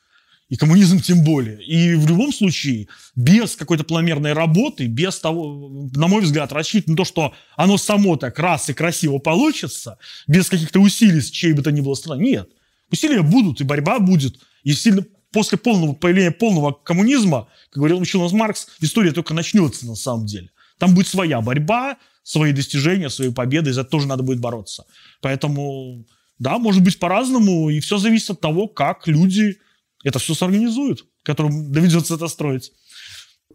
И 0.49 0.57
коммунизм 0.57 1.01
тем 1.01 1.25
более. 1.25 1.65
И 1.65 1.95
в 1.95 2.07
любом 2.07 2.31
случае, 2.31 2.89
без 3.17 3.57
какой-то 3.57 3.85
планомерной 3.85 4.35
работы, 4.35 4.87
без 4.87 5.19
того, 5.19 5.89
на 5.95 6.09
мой 6.09 6.21
взгляд, 6.21 6.53
рассчитывать 6.53 6.89
на 6.89 6.97
то, 6.97 7.05
что 7.07 7.35
оно 7.57 7.79
само 7.79 8.17
так 8.17 8.39
раз 8.39 8.69
и 8.69 8.75
красиво 8.75 9.17
получится, 9.17 9.97
без 10.27 10.51
каких-то 10.51 10.81
усилий 10.81 11.23
с 11.23 11.31
чьей 11.31 11.55
бы 11.55 11.63
то 11.63 11.73
ни 11.73 11.81
было 11.81 11.95
стороны. 11.95 12.23
Нет. 12.23 12.51
Усилия 12.91 13.23
будут, 13.23 13.63
и 13.63 13.65
борьба 13.65 13.99
будет. 13.99 14.41
И 14.63 14.75
сильно 14.75 15.07
после 15.33 15.59
полного 15.59 15.95
появления 15.95 16.31
полного 16.31 16.73
коммунизма, 16.73 17.49
как 17.71 17.79
говорил 17.79 17.99
учил 17.99 18.23
нас 18.23 18.33
Маркс, 18.33 18.69
история 18.81 19.13
только 19.13 19.35
начнется 19.35 19.87
на 19.87 19.95
самом 19.95 20.27
деле. 20.27 20.51
Там 20.79 20.95
будет 20.95 21.09
своя 21.09 21.41
борьба, 21.41 21.97
свои 22.23 22.53
достижения, 22.53 23.11
свои 23.11 23.33
победы, 23.33 23.71
и 23.71 23.73
за 23.73 23.83
это 23.83 23.91
тоже 23.91 24.07
надо 24.07 24.23
будет 24.23 24.41
бороться. 24.41 24.85
Поэтому, 25.21 26.07
да, 26.39 26.59
может 26.59 26.83
быть 26.83 26.99
по-разному, 26.99 27.71
и 27.71 27.81
все 27.81 27.99
зависит 27.99 28.31
от 28.31 28.41
того, 28.41 28.69
как 28.69 29.09
люди 29.09 29.59
это 30.05 30.19
все 30.19 30.35
сорганизуют, 30.35 31.05
которым 31.23 31.73
доведется 31.73 32.15
это 32.15 32.29
строить. 32.29 32.73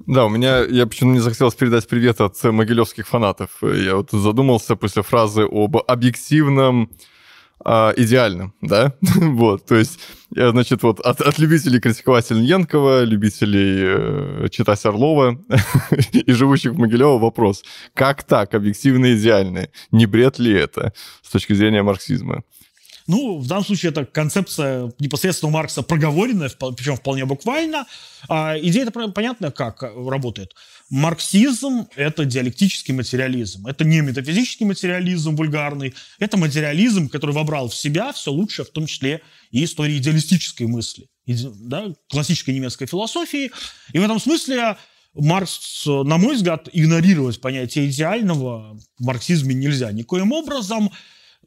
Да, 0.05 0.25
у 0.25 0.29
меня, 0.29 0.63
я 0.63 0.85
почему 0.85 1.13
не 1.13 1.19
захотелось 1.19 1.55
передать 1.55 1.87
привет 1.87 2.21
от 2.21 2.41
могилевских 2.43 3.07
фанатов. 3.07 3.57
Я 3.61 3.95
вот 3.95 4.11
задумался 4.11 4.75
после 4.75 5.01
фразы 5.01 5.43
об 5.43 5.77
объективном 5.77 6.91
а, 7.63 7.93
идеальным, 7.97 8.53
да, 8.61 8.93
вот, 9.01 9.65
то 9.65 9.75
есть, 9.75 9.99
значит, 10.29 10.83
вот 10.83 10.99
от, 10.99 11.21
от 11.21 11.39
любителей 11.39 11.79
критиковать 11.79 12.31
Ильенкова, 12.31 13.03
любителей 13.03 14.45
э, 14.45 14.47
читать 14.49 14.85
Орлова 14.85 15.39
и 16.11 16.31
живущих 16.31 16.73
в 16.73 16.77
Могилево 16.77 17.17
вопрос, 17.17 17.63
как 17.93 18.23
так, 18.23 18.53
объективно 18.53 19.15
идеальное, 19.15 19.69
не 19.91 20.05
бред 20.05 20.39
ли 20.39 20.53
это 20.53 20.93
с 21.21 21.29
точки 21.29 21.53
зрения 21.53 21.83
марксизма? 21.83 22.43
Ну, 23.07 23.37
в 23.37 23.47
данном 23.47 23.65
случае 23.65 23.91
это 23.91 24.05
концепция 24.05 24.91
непосредственно 24.99 25.49
у 25.49 25.53
Маркса 25.53 25.81
проговоренная, 25.81 26.49
причем 26.49 26.97
вполне 26.97 27.25
буквально. 27.25 27.85
А 28.27 28.57
идея 28.59 28.85
это 28.85 28.91
понятно, 28.91 29.49
как 29.51 29.81
э, 29.81 30.09
работает. 30.09 30.53
Марксизм– 30.89 31.87
это 31.95 32.25
диалектический 32.25 32.93
материализм. 32.93 33.65
Это 33.65 33.85
не 33.85 34.01
метафизический 34.01 34.65
материализм 34.65 35.35
вульгарный, 35.35 35.93
это 36.19 36.35
материализм, 36.35 37.07
который 37.07 37.31
вобрал 37.31 37.69
в 37.69 37.75
себя 37.75 38.11
все 38.11 38.31
лучшее, 38.31 38.65
в 38.65 38.71
том 38.71 38.87
числе 38.87 39.21
и 39.51 39.63
истории 39.63 39.97
идеалистической 39.97 40.67
мысли, 40.67 41.07
да, 41.25 41.93
классической 42.09 42.53
немецкой 42.53 42.87
философии. 42.87 43.51
И 43.93 43.99
в 43.99 44.03
этом 44.03 44.19
смысле 44.19 44.77
Маркс, 45.13 45.85
на 45.85 46.17
мой 46.17 46.35
взгляд, 46.35 46.67
игнорировать 46.73 47.39
понятие 47.39 47.87
идеального 47.87 48.77
в 48.99 49.03
марксизме 49.03 49.55
нельзя 49.55 49.91
никоим 49.93 50.33
образом. 50.33 50.91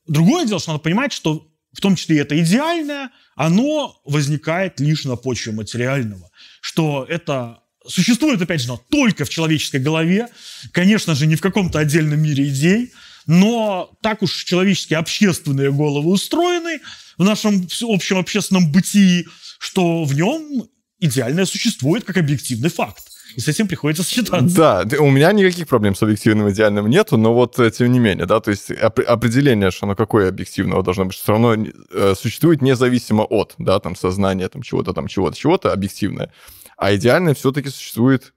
Другое 0.07 0.47
дело, 0.47 0.59
что 0.59 0.73
надо 0.73 0.83
понимать, 0.83 1.13
что 1.13 1.50
в 1.73 1.81
том 1.81 1.97
числе 1.97 2.19
это 2.21 2.39
идеальное, 2.41 3.11
оно 3.37 4.01
возникает 4.05 4.81
лишь 4.81 5.05
на 5.05 5.17
почве 5.17 5.53
материального. 5.53 6.31
Что 6.61 7.07
это 7.09 7.61
существует, 7.87 8.43
опять 8.43 8.61
же, 8.61 8.77
только 8.91 9.25
в 9.25 9.31
человеческой 9.31 9.81
голове, 9.81 10.29
конечно 10.73 11.15
же, 11.15 11.27
не 11.27 11.37
в 11.37 11.41
каком-то 11.41 11.79
отдельном 11.79 12.21
мире 12.21 12.49
идей, 12.49 12.93
но 13.27 13.91
так 14.03 14.23
уж 14.23 14.45
человеческие 14.45 14.99
общественные 14.99 15.73
головы 15.73 16.11
устроены 16.11 16.81
в 17.17 17.25
нашем 17.25 17.69
общем 17.83 18.19
общественном 18.19 18.71
бытии, 18.73 19.27
что 19.59 20.05
в 20.05 20.15
нем 20.15 20.69
идеальное 20.99 21.47
существует 21.47 22.05
как 22.05 22.17
объективный 22.17 22.71
факт. 22.71 23.10
И 23.37 23.41
с 23.41 23.49
этим 23.49 23.69
приходится 23.69 24.03
сочетаться. 24.03 24.57
Да, 24.57 24.85
у 25.01 25.11
меня 25.11 25.33
никаких 25.33 25.69
проблем 25.69 25.95
с 25.95 26.03
объективным 26.03 26.51
идеальным 26.51 26.89
нету, 26.89 27.17
но 27.17 27.33
вот 27.35 27.59
э, 27.59 27.71
тем 27.71 27.93
не 27.93 27.99
менее, 27.99 28.27
да, 28.27 28.41
то 28.41 28.51
есть 28.51 28.71
оп- 28.71 29.01
определение, 29.07 29.71
что 29.71 29.87
оно 29.87 29.95
какое 29.95 30.29
объективного 30.29 30.83
должно 30.83 31.05
быть, 31.05 31.15
все 31.15 31.33
равно 31.33 31.55
э, 31.55 32.15
существует 32.19 32.63
независимо 32.63 33.23
от, 33.23 33.55
да, 33.59 33.79
там, 33.79 33.97
сознания, 33.97 34.49
там, 34.49 34.63
чего-то 34.63 34.93
там, 34.93 35.07
чего-то, 35.07 35.37
чего-то 35.37 35.73
объективное. 35.73 36.33
А 36.77 36.95
идеальное 36.95 37.35
все-таки 37.35 37.69
существует, 37.69 38.33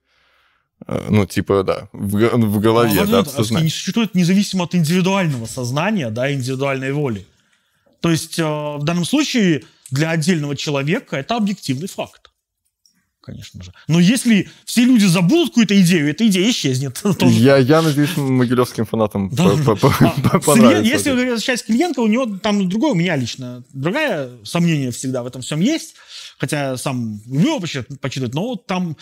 э, 0.86 1.06
ну, 1.10 1.26
типа, 1.26 1.62
да, 1.64 1.88
в, 1.92 2.16
в 2.36 2.60
голове, 2.60 3.00
А, 3.00 3.06
да, 3.06 3.24
в 3.24 3.28
а, 3.28 3.30
сознании. 3.30 3.64
не 3.64 3.70
существует 3.70 4.14
независимо 4.14 4.64
от 4.64 4.74
индивидуального 4.74 5.46
сознания, 5.46 6.10
да, 6.10 6.32
индивидуальной 6.32 6.92
воли. 6.92 7.26
То 8.00 8.10
есть 8.10 8.38
э, 8.38 8.44
в 8.44 8.82
данном 8.84 9.04
случае 9.04 9.64
для 9.90 10.10
отдельного 10.10 10.56
человека 10.56 11.16
это 11.16 11.36
объективный 11.36 11.88
факт. 11.88 12.30
Конечно 13.24 13.62
же. 13.62 13.72
Но 13.88 14.00
если 14.00 14.50
все 14.66 14.84
люди 14.84 15.06
забудут 15.06 15.48
какую-то 15.48 15.80
идею, 15.80 16.10
эта 16.10 16.26
идея 16.26 16.50
исчезнет. 16.50 17.00
Я, 17.22 17.56
я 17.56 17.80
надеюсь, 17.80 18.14
могилевским 18.18 18.84
фанатам 18.84 19.30
Да. 19.30 19.56
по- 19.64 19.76
по- 19.76 19.94
А, 20.30 20.40
понравится. 20.40 20.82
Если 20.92 21.10
возвращаясь 21.10 21.62
к 21.62 21.70
Ильенко, 21.70 22.00
у 22.00 22.06
него 22.06 22.26
там 22.36 22.68
другое, 22.68 22.92
у 22.92 22.94
меня 22.94 23.16
лично 23.16 23.64
другое 23.72 24.28
сомнение 24.44 24.90
всегда 24.90 25.22
в 25.22 25.26
этом 25.26 25.40
всем 25.40 25.60
есть. 25.60 25.94
Хотя 26.38 26.76
сам 26.76 27.18
люблю 27.24 27.56
его 27.56 27.60
почитать, 27.98 28.34
но 28.34 28.42
вот 28.42 28.66
там 28.66 28.94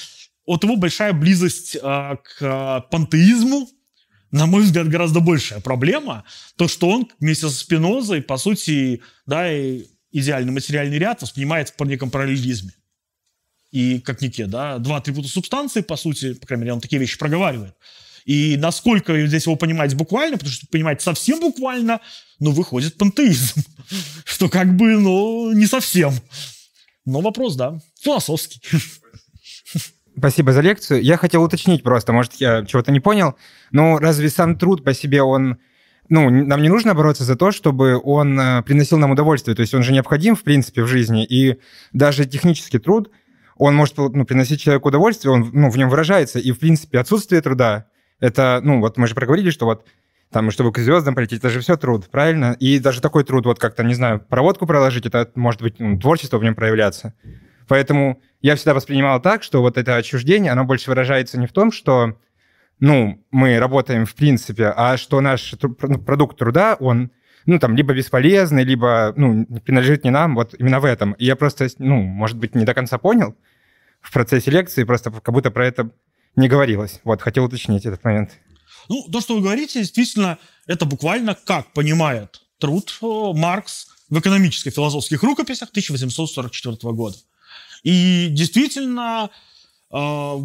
от 0.46 0.62
его 0.62 0.76
большая 0.76 1.12
близость 1.12 1.76
а, 1.82 2.14
к 2.16 2.36
а, 2.42 2.80
пантеизму, 2.82 3.68
на 4.30 4.46
мой 4.46 4.62
взгляд, 4.62 4.88
гораздо 4.88 5.18
большая 5.18 5.58
проблема. 5.60 6.22
То, 6.56 6.68
что 6.68 6.88
он 6.88 7.08
вместе 7.18 7.48
со 7.48 7.54
Спинозой, 7.56 8.22
по 8.22 8.36
сути, 8.36 9.02
да, 9.26 9.52
и 9.52 9.86
идеальный 10.12 10.52
материальный 10.52 10.98
ряд 10.98 11.22
воспринимает 11.22 11.74
в 11.76 11.84
неком 11.86 12.08
параллелизме. 12.10 12.70
И 13.72 14.00
как 14.00 14.20
некие, 14.20 14.46
да, 14.46 14.78
два 14.78 14.98
атрибута 14.98 15.28
субстанции, 15.28 15.80
по 15.80 15.96
сути, 15.96 16.34
по 16.34 16.46
крайней 16.46 16.62
мере, 16.62 16.74
он 16.74 16.80
такие 16.80 17.00
вещи 17.00 17.18
проговаривает. 17.18 17.74
И 18.26 18.56
насколько 18.56 19.26
здесь 19.26 19.46
его 19.46 19.56
понимать 19.56 19.94
буквально, 19.94 20.36
потому 20.36 20.52
что 20.52 20.66
понимать 20.68 21.02
совсем 21.02 21.40
буквально, 21.40 22.00
ну, 22.38 22.52
выходит 22.52 22.96
пантеизм. 22.96 23.62
Что 24.24 24.48
как 24.48 24.76
бы, 24.76 24.96
ну, 24.98 25.52
не 25.52 25.66
совсем. 25.66 26.12
Но 27.04 27.20
вопрос, 27.20 27.56
да, 27.56 27.80
философский. 28.00 28.60
Спасибо 30.16 30.52
за 30.52 30.60
лекцию. 30.60 31.02
Я 31.02 31.16
хотел 31.16 31.42
уточнить 31.42 31.82
просто, 31.82 32.12
может, 32.12 32.34
я 32.34 32.64
чего-то 32.64 32.92
не 32.92 33.00
понял. 33.00 33.34
Но 33.70 33.98
разве 33.98 34.28
сам 34.28 34.58
труд 34.58 34.84
по 34.84 34.94
себе, 34.94 35.22
он... 35.22 35.58
Ну, 36.08 36.28
нам 36.28 36.60
не 36.60 36.68
нужно 36.68 36.94
бороться 36.94 37.24
за 37.24 37.36
то, 37.36 37.52
чтобы 37.52 37.98
он 37.98 38.38
э, 38.38 38.62
приносил 38.64 38.98
нам 38.98 39.12
удовольствие. 39.12 39.54
То 39.56 39.62
есть 39.62 39.72
он 39.72 39.82
же 39.82 39.92
необходим, 39.92 40.36
в 40.36 40.42
принципе, 40.42 40.82
в 40.82 40.86
жизни. 40.86 41.24
И 41.24 41.58
даже 41.94 42.26
технический 42.26 42.78
труд, 42.78 43.10
он 43.62 43.76
может 43.76 43.96
ну, 43.96 44.24
приносить 44.24 44.60
человеку 44.60 44.88
удовольствие, 44.88 45.32
он 45.32 45.50
ну, 45.52 45.70
в 45.70 45.78
нем 45.78 45.88
выражается. 45.88 46.38
И, 46.38 46.50
в 46.50 46.58
принципе, 46.58 46.98
отсутствие 46.98 47.40
труда, 47.40 47.86
это, 48.18 48.60
ну, 48.62 48.80
вот 48.80 48.96
мы 48.96 49.06
же 49.06 49.14
проговорили, 49.14 49.50
что 49.50 49.66
вот 49.66 49.86
там, 50.32 50.50
чтобы 50.50 50.72
к 50.72 50.78
звездам 50.78 51.14
полететь, 51.14 51.38
это 51.38 51.50
же 51.50 51.60
все 51.60 51.76
труд, 51.76 52.08
правильно? 52.10 52.56
И 52.58 52.78
даже 52.78 53.00
такой 53.00 53.22
труд, 53.22 53.46
вот 53.46 53.58
как-то, 53.58 53.84
не 53.84 53.94
знаю, 53.94 54.20
проводку 54.20 54.66
проложить, 54.66 55.06
это 55.06 55.30
может 55.34 55.62
быть 55.62 55.78
ну, 55.78 55.98
творчество 55.98 56.38
в 56.38 56.42
нем 56.42 56.54
проявляться. 56.54 57.14
Поэтому 57.68 58.20
я 58.40 58.56
всегда 58.56 58.74
воспринимал 58.74 59.20
так, 59.20 59.42
что 59.42 59.60
вот 59.60 59.78
это 59.78 59.96
отчуждение, 59.96 60.50
оно 60.50 60.64
больше 60.64 60.90
выражается 60.90 61.38
не 61.38 61.46
в 61.46 61.52
том, 61.52 61.70
что, 61.70 62.18
ну, 62.80 63.22
мы 63.30 63.58
работаем 63.58 64.06
в 64.06 64.14
принципе, 64.14 64.72
а 64.74 64.96
что 64.96 65.20
наш 65.20 65.54
ну, 65.60 65.98
продукт 65.98 66.38
труда, 66.38 66.76
он, 66.80 67.12
ну, 67.46 67.58
там, 67.58 67.76
либо 67.76 67.94
бесполезный, 67.94 68.64
либо, 68.64 69.12
ну, 69.16 69.46
принадлежит 69.64 70.02
не 70.02 70.10
нам, 70.10 70.34
вот 70.34 70.54
именно 70.58 70.80
в 70.80 70.84
этом. 70.84 71.12
И 71.12 71.26
я 71.26 71.36
просто, 71.36 71.68
ну, 71.78 72.02
может 72.02 72.38
быть, 72.38 72.56
не 72.56 72.64
до 72.64 72.74
конца 72.74 72.98
понял 72.98 73.36
в 74.02 74.12
процессе 74.12 74.50
лекции, 74.50 74.84
просто 74.84 75.10
как 75.10 75.32
будто 75.32 75.50
про 75.50 75.66
это 75.66 75.90
не 76.36 76.48
говорилось. 76.48 77.00
Вот, 77.04 77.22
хотел 77.22 77.44
уточнить 77.44 77.86
этот 77.86 78.04
момент. 78.04 78.32
Ну, 78.88 79.08
то, 79.10 79.20
что 79.20 79.34
вы 79.34 79.40
говорите, 79.40 79.78
действительно, 79.78 80.38
это 80.66 80.84
буквально 80.84 81.34
как 81.34 81.72
понимает 81.72 82.42
труд 82.58 82.98
э, 83.00 83.06
Маркс 83.06 83.88
в 84.10 84.18
экономических 84.18 84.72
философских 84.72 85.22
рукописях 85.22 85.70
1844 85.70 86.76
года. 86.92 87.16
И 87.82 88.28
действительно, 88.30 89.30
э, 89.92 90.36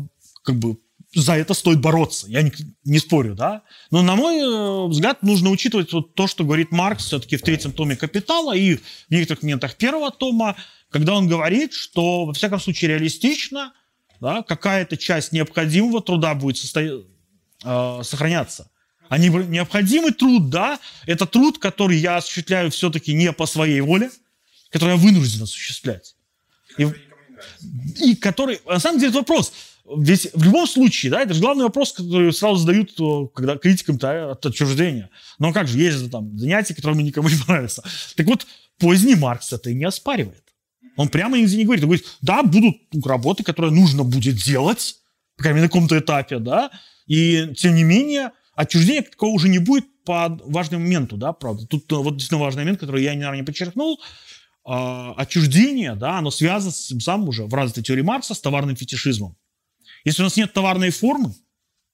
как 0.43 0.55
бы 0.55 0.77
за 1.13 1.34
это 1.34 1.53
стоит 1.53 1.79
бороться. 1.79 2.27
Я 2.27 2.41
не, 2.41 2.51
не 2.84 2.99
спорю, 2.99 3.34
да. 3.35 3.63
Но, 3.91 4.03
на 4.03 4.15
мой 4.15 4.38
э, 4.39 4.88
взгляд, 4.88 5.23
нужно 5.23 5.49
учитывать 5.49 5.93
вот 5.93 6.13
то, 6.15 6.27
что 6.27 6.43
говорит 6.43 6.71
Маркс 6.71 7.05
все-таки 7.05 7.38
в 7.38 7.41
третьем 7.41 7.71
томе 7.71 7.95
«Капитала» 7.95 8.55
и 8.55 8.75
в 8.75 8.81
некоторых 9.09 9.43
моментах 9.43 9.75
первого 9.75 10.11
тома, 10.11 10.55
когда 10.89 11.15
он 11.15 11.27
говорит, 11.27 11.73
что, 11.73 12.26
во 12.26 12.34
всяком 12.34 12.59
случае, 12.59 12.91
реалистично 12.91 13.73
да, 14.19 14.43
какая-то 14.43 14.97
часть 14.97 15.31
необходимого 15.31 16.01
труда 16.01 16.34
будет 16.34 16.57
состоять 16.57 17.01
э, 17.64 17.99
сохраняться. 18.03 18.69
А 19.09 19.18
не- 19.18 19.30
необходимый 19.30 20.11
труд, 20.11 20.49
да, 20.49 20.80
это 21.05 21.26
труд, 21.26 21.59
который 21.59 21.97
я 21.97 22.18
осуществляю 22.18 22.72
все-таки 22.72 23.14
не 23.14 23.31
по 23.31 23.45
своей 23.45 23.81
воле, 23.81 24.09
который 24.69 24.91
я 24.91 24.97
вынужден 24.97 25.43
осуществлять. 25.43 26.15
И, 26.77 26.88
и 28.01 28.15
который, 28.15 28.59
на 28.65 28.80
самом 28.80 28.99
деле, 28.99 29.09
это 29.09 29.19
вопрос. 29.19 29.53
Ведь 29.97 30.30
в 30.34 30.43
любом 30.43 30.68
случае, 30.68 31.11
да, 31.11 31.22
это 31.22 31.34
же 31.34 31.39
главный 31.39 31.64
вопрос, 31.64 31.93
который 31.93 32.34
сразу 32.34 32.57
задают, 32.57 32.99
э, 32.99 33.27
когда 33.34 33.57
критикам 33.57 33.97
да, 33.97 34.31
от 34.31 34.45
отчуждения. 34.45 35.09
Но 35.39 35.53
как 35.53 35.68
же, 35.68 35.77
есть 35.77 35.97
же 35.97 36.09
там 36.09 36.38
занятия, 36.38 36.73
которые 36.73 37.01
никому 37.01 37.30
не 37.30 37.35
понравятся. 37.45 37.84
Так 38.15 38.26
вот, 38.26 38.45
поздний 38.77 39.15
Маркс 39.15 39.53
это 39.53 39.69
и 39.69 39.76
не 39.76 39.85
оспаривает. 39.85 40.43
Он 40.98 41.07
прямо 41.07 41.38
нигде 41.38 41.56
не 41.56 41.64
говорит. 41.64 41.84
Он 41.84 41.90
говорит, 41.90 42.07
да, 42.22 42.44
будут 42.44 42.78
работы, 43.06 43.44
которые 43.44 43.72
нужно 43.72 44.03
будет 44.03 44.36
делать, 44.36 44.98
по 45.38 45.44
крайней 45.44 45.57
мере, 45.57 45.68
на 45.68 45.69
каком-то 45.69 45.98
этапе, 45.98 46.40
да, 46.40 46.72
и 47.06 47.53
тем 47.56 47.76
не 47.76 47.84
менее 47.84 48.32
отчуждения 48.56 49.03
как 49.03 49.11
такового 49.11 49.36
уже 49.36 49.48
не 49.48 49.60
будет 49.60 49.86
по 50.03 50.28
важному 50.45 50.84
моменту, 50.84 51.15
да, 51.15 51.32
правда. 51.32 51.68
Тут 51.68 51.91
э, 51.91 51.95
вот 51.95 52.14
действительно 52.14 52.41
важный 52.41 52.64
момент, 52.64 52.80
который 52.80 53.03
я, 53.03 53.14
наверное, 53.14 53.38
не 53.38 53.44
подчеркнул. 53.44 54.02
А, 54.65 55.14
отчуждение, 55.14 55.95
да, 55.95 56.18
оно 56.18 56.32
связано 56.32 56.72
с 56.72 56.88
тем 56.88 56.99
самым 56.99 57.30
уже 57.30 57.45
в 57.45 57.53
развитой 57.53 57.84
теории 57.84 58.02
Маркса 58.02 58.34
с 58.34 58.41
товарным 58.41 58.76
фетишизмом. 58.76 59.38
Если 60.03 60.22
у 60.22 60.26
нас 60.26 60.36
нет 60.36 60.52
товарной 60.53 60.90
формы, 60.90 61.36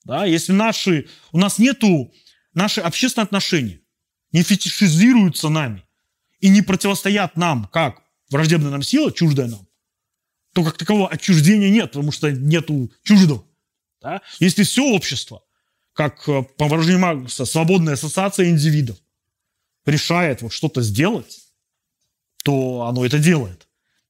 да, 0.06 0.26
если 0.26 0.54
наши, 0.54 1.08
у 1.32 1.38
нас 1.38 1.60
нету, 1.60 2.14
наши 2.54 2.82
общественные 2.82 3.26
отношения 3.26 3.82
не 4.32 4.44
фетишизируются 4.44 5.50
нами 5.50 5.84
и 6.40 6.50
не 6.50 6.62
противостоят 6.62 7.36
нам, 7.36 7.66
как 7.66 8.03
враждебная 8.34 8.72
нам 8.72 8.82
сила, 8.82 9.12
чуждая 9.12 9.48
нам, 9.48 9.68
то 10.54 10.64
как 10.64 10.78
такового 10.78 11.08
отчуждения 11.08 11.70
нет, 11.70 11.92
потому 11.92 12.12
что 12.12 12.32
нету 12.32 12.92
чуждого. 13.04 13.46
Да? 14.02 14.22
Если 14.40 14.64
все 14.64 14.84
общество, 14.94 15.44
как 15.94 16.28
э, 16.28 16.44
по 16.58 16.68
выражению 16.68 17.00
Маркса, 17.00 17.46
свободная 17.46 17.94
ассоциация 17.94 18.50
индивидов, 18.50 18.98
решает 19.86 20.42
вот 20.42 20.52
что-то 20.52 20.82
сделать, 20.82 21.40
то 22.44 22.84
оно 22.84 23.06
это 23.06 23.20
делает. 23.20 23.68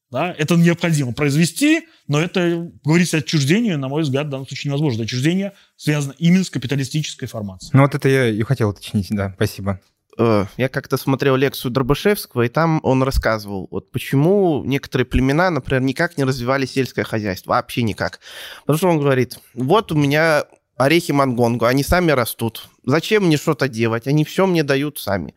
Да? 0.10 0.34
Это 0.38 0.56
необходимо 0.56 1.14
произвести, 1.14 1.88
но 2.08 2.20
это, 2.20 2.72
говорить 2.84 3.14
о 3.14 3.18
отчуждении, 3.18 3.74
на 3.74 3.88
мой 3.88 4.04
взгляд, 4.04 4.28
в 4.28 4.30
данном 4.30 4.48
случае 4.48 4.70
невозможно. 4.70 5.04
Отчуждение 5.04 5.54
связано 5.76 6.16
именно 6.18 6.44
с 6.44 6.50
капиталистической 6.50 7.28
формацией. 7.28 7.72
Ну, 7.74 7.82
вот 7.82 7.96
это 7.96 8.10
я 8.10 8.30
и 8.30 8.42
хотел 8.44 8.70
уточнить, 8.70 9.08
да, 9.10 9.34
спасибо. 9.36 9.80
Э, 10.18 10.46
Я 10.58 10.70
как-то 10.70 10.98
смотрел 10.98 11.36
лекцию 11.36 11.72
Дробышевского, 11.72 12.44
и 12.44 12.50
там 12.50 12.80
он 12.84 13.04
рассказывал, 13.04 13.68
вот 13.72 13.92
почему 13.92 14.64
некоторые 14.64 15.06
племена, 15.06 15.50
например, 15.50 15.82
никак 15.82 16.18
не 16.18 16.24
развивали 16.24 16.66
сельское 16.66 17.04
хозяйство, 17.04 17.52
вообще 17.52 17.84
никак. 17.84 18.20
Потому 18.62 18.78
что 18.78 18.88
он 18.90 19.00
говорит, 19.00 19.40
вот 19.54 19.92
у 19.92 19.96
меня 19.96 20.46
орехи 20.78 21.12
Мангонгу, 21.12 21.66
они 21.66 21.84
сами 21.84 22.12
растут. 22.12 22.70
Зачем 22.86 23.26
мне 23.26 23.38
что-то 23.38 23.68
делать? 23.68 24.08
Они 24.08 24.26
все 24.26 24.46
мне 24.46 24.64
дают 24.64 25.00
сами. 25.00 25.36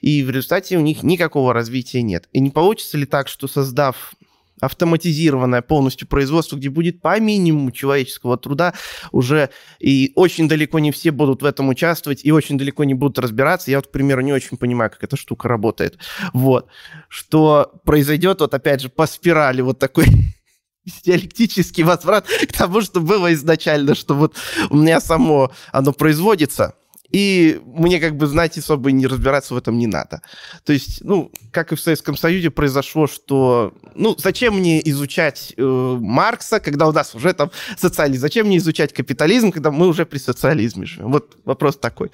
И 0.00 0.22
в 0.22 0.30
результате 0.30 0.76
у 0.76 0.80
них 0.80 1.02
никакого 1.02 1.52
развития 1.52 2.02
нет. 2.02 2.28
И 2.32 2.40
не 2.40 2.50
получится 2.50 2.96
ли 2.96 3.04
так, 3.04 3.28
что 3.28 3.48
создав 3.48 4.14
автоматизированное 4.60 5.62
полностью 5.62 6.08
производство, 6.08 6.56
где 6.56 6.70
будет 6.70 7.00
по 7.00 7.18
минимуму 7.18 7.70
человеческого 7.70 8.36
труда, 8.36 8.74
уже 9.12 9.50
и 9.78 10.12
очень 10.14 10.48
далеко 10.48 10.78
не 10.78 10.92
все 10.92 11.10
будут 11.10 11.42
в 11.42 11.44
этом 11.44 11.68
участвовать, 11.68 12.24
и 12.24 12.32
очень 12.32 12.58
далеко 12.58 12.84
не 12.84 12.94
будут 12.94 13.18
разбираться. 13.18 13.70
Я 13.70 13.78
вот, 13.78 13.88
к 13.88 13.90
примеру, 13.90 14.20
не 14.22 14.32
очень 14.32 14.56
понимаю, 14.56 14.90
как 14.90 15.04
эта 15.04 15.16
штука 15.16 15.48
работает. 15.48 15.98
Вот. 16.32 16.68
Что 17.08 17.72
произойдет, 17.84 18.40
вот 18.40 18.54
опять 18.54 18.80
же, 18.80 18.88
по 18.88 19.06
спирали 19.06 19.60
вот 19.60 19.78
такой 19.78 20.06
диалектический 21.04 21.84
возврат 21.84 22.26
к 22.26 22.52
тому, 22.52 22.80
что 22.80 23.00
было 23.00 23.32
изначально, 23.34 23.94
что 23.94 24.14
вот 24.14 24.36
у 24.70 24.76
меня 24.76 25.00
само 25.00 25.52
оно 25.72 25.92
производится, 25.92 26.74
и 27.10 27.60
мне 27.64 28.00
как 28.00 28.16
бы 28.16 28.26
знать 28.26 28.58
особо 28.58 28.92
не 28.92 29.06
разбираться 29.06 29.54
в 29.54 29.56
этом 29.56 29.78
не 29.78 29.86
надо. 29.86 30.20
То 30.64 30.72
есть, 30.72 31.02
ну, 31.02 31.32
как 31.52 31.72
и 31.72 31.76
в 31.76 31.80
Советском 31.80 32.16
Союзе 32.16 32.50
произошло, 32.50 33.06
что, 33.06 33.72
ну, 33.94 34.14
зачем 34.18 34.58
мне 34.58 34.80
изучать 34.90 35.54
э, 35.56 35.62
Маркса, 36.00 36.60
когда 36.60 36.86
у 36.86 36.92
нас 36.92 37.14
уже 37.14 37.32
там 37.32 37.50
социализм? 37.76 38.20
Зачем 38.20 38.46
мне 38.46 38.58
изучать 38.58 38.92
капитализм, 38.92 39.52
когда 39.52 39.70
мы 39.70 39.88
уже 39.88 40.04
при 40.04 40.18
социализме 40.18 40.86
живем? 40.86 41.12
Вот 41.12 41.38
вопрос 41.44 41.76
такой. 41.78 42.10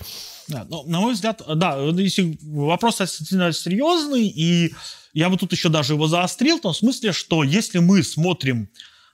Да, 0.49 0.67
ну, 0.69 0.85
на 0.85 1.01
мой 1.01 1.15
взгляд, 1.15 1.43
да, 1.57 1.77
если 1.79 2.39
вопрос 2.43 2.99
действительно 2.99 3.53
серьезный, 3.53 4.27
и 4.27 4.75
я 5.13 5.29
бы 5.29 5.37
тут 5.37 5.53
еще 5.53 5.69
даже 5.69 5.95
его 5.95 6.07
заострил, 6.07 6.59
в 6.59 6.63
том 6.63 6.75
смысле, 6.75 7.13
что 7.13 7.43
если 7.43 7.79
мы 7.79 8.03
смотрим 8.03 8.69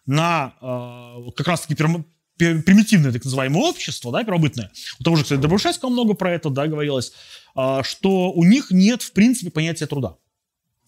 на 0.07 0.55
э, 0.61 1.31
как 1.37 1.47
раз-таки 1.47 1.75
примитивное 2.41 3.13
так 3.13 3.25
называемое 3.25 3.63
общество, 3.63 4.13
да, 4.13 4.25
первобытное. 4.25 4.71
У 4.99 5.05
того 5.05 5.17
же, 5.17 5.23
кстати, 5.23 5.41
Добрушевского 5.41 5.91
много 5.91 6.15
про 6.15 6.33
это, 6.33 6.51
да, 6.51 6.67
говорилось, 6.67 7.13
а, 7.55 7.83
что 7.83 8.33
у 8.33 8.45
них 8.45 8.71
нет, 8.71 9.03
в 9.03 9.13
принципе, 9.13 9.51
понятия 9.51 9.87
труда. 9.87 10.17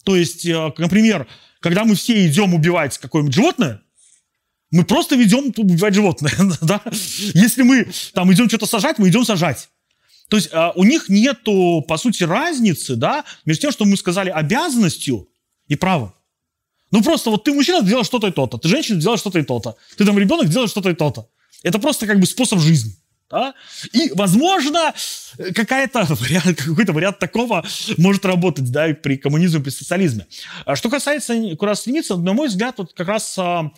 То 0.03 0.15
есть, 0.15 0.45
э, 0.45 0.73
например, 0.77 1.27
когда 1.61 1.85
мы 1.85 1.95
все 1.95 2.27
идем 2.27 2.53
убивать 2.53 2.97
какое-нибудь 2.97 3.33
животное, 3.33 3.81
мы 4.69 4.83
просто 4.83 5.15
ведем 5.15 5.53
убивать 5.55 5.93
животное, 5.93 6.33
да? 6.61 6.81
Если 7.33 7.61
мы 7.61 7.87
там 8.13 8.33
идем 8.33 8.49
что-то 8.49 8.65
сажать, 8.65 8.97
мы 8.97 9.09
идем 9.09 9.23
сажать. 9.23 9.69
То 10.29 10.37
есть 10.37 10.49
а, 10.51 10.71
у 10.75 10.83
них 10.83 11.09
нету, 11.09 11.85
по 11.87 11.97
сути, 11.97 12.23
разницы, 12.23 12.95
да, 12.95 13.23
между 13.45 13.61
тем, 13.61 13.71
что 13.71 13.85
мы 13.85 13.95
сказали 13.97 14.29
обязанностью 14.29 15.29
и 15.67 15.75
правом. 15.75 16.13
Ну 16.91 17.01
просто 17.01 17.29
вот 17.29 17.43
ты 17.43 17.53
мужчина, 17.53 17.81
делаешь 17.81 18.07
что-то 18.07 18.27
и 18.27 18.31
то-то, 18.31 18.57
ты 18.57 18.67
женщина, 18.67 18.99
делаешь 18.99 19.19
что-то 19.19 19.39
и 19.39 19.43
то-то, 19.43 19.75
ты 19.97 20.05
там 20.05 20.17
ребенок, 20.17 20.49
делаешь 20.49 20.71
что-то 20.71 20.89
и 20.89 20.95
то-то. 20.95 21.29
Это 21.63 21.79
просто 21.79 22.05
как 22.05 22.19
бы 22.19 22.25
способ 22.25 22.59
жизни. 22.59 22.93
Да? 23.29 23.55
И, 23.93 24.11
возможно, 24.13 24.93
какая-то, 25.55 26.05
какой-то 26.57 26.93
вариант 26.93 27.17
такого 27.17 27.65
может 27.97 28.25
работать 28.25 28.71
да, 28.71 28.89
при 28.93 29.17
коммунизме, 29.17 29.59
при 29.59 29.71
социализме. 29.71 30.27
А 30.65 30.75
что 30.75 30.89
касается 30.91 31.55
куда 31.55 31.73
стремиться, 31.73 32.15
на 32.15 32.33
мой 32.33 32.49
взгляд, 32.49 32.75
вот 32.77 32.93
как 32.93 33.07
раз 33.07 33.35
а, 33.39 33.71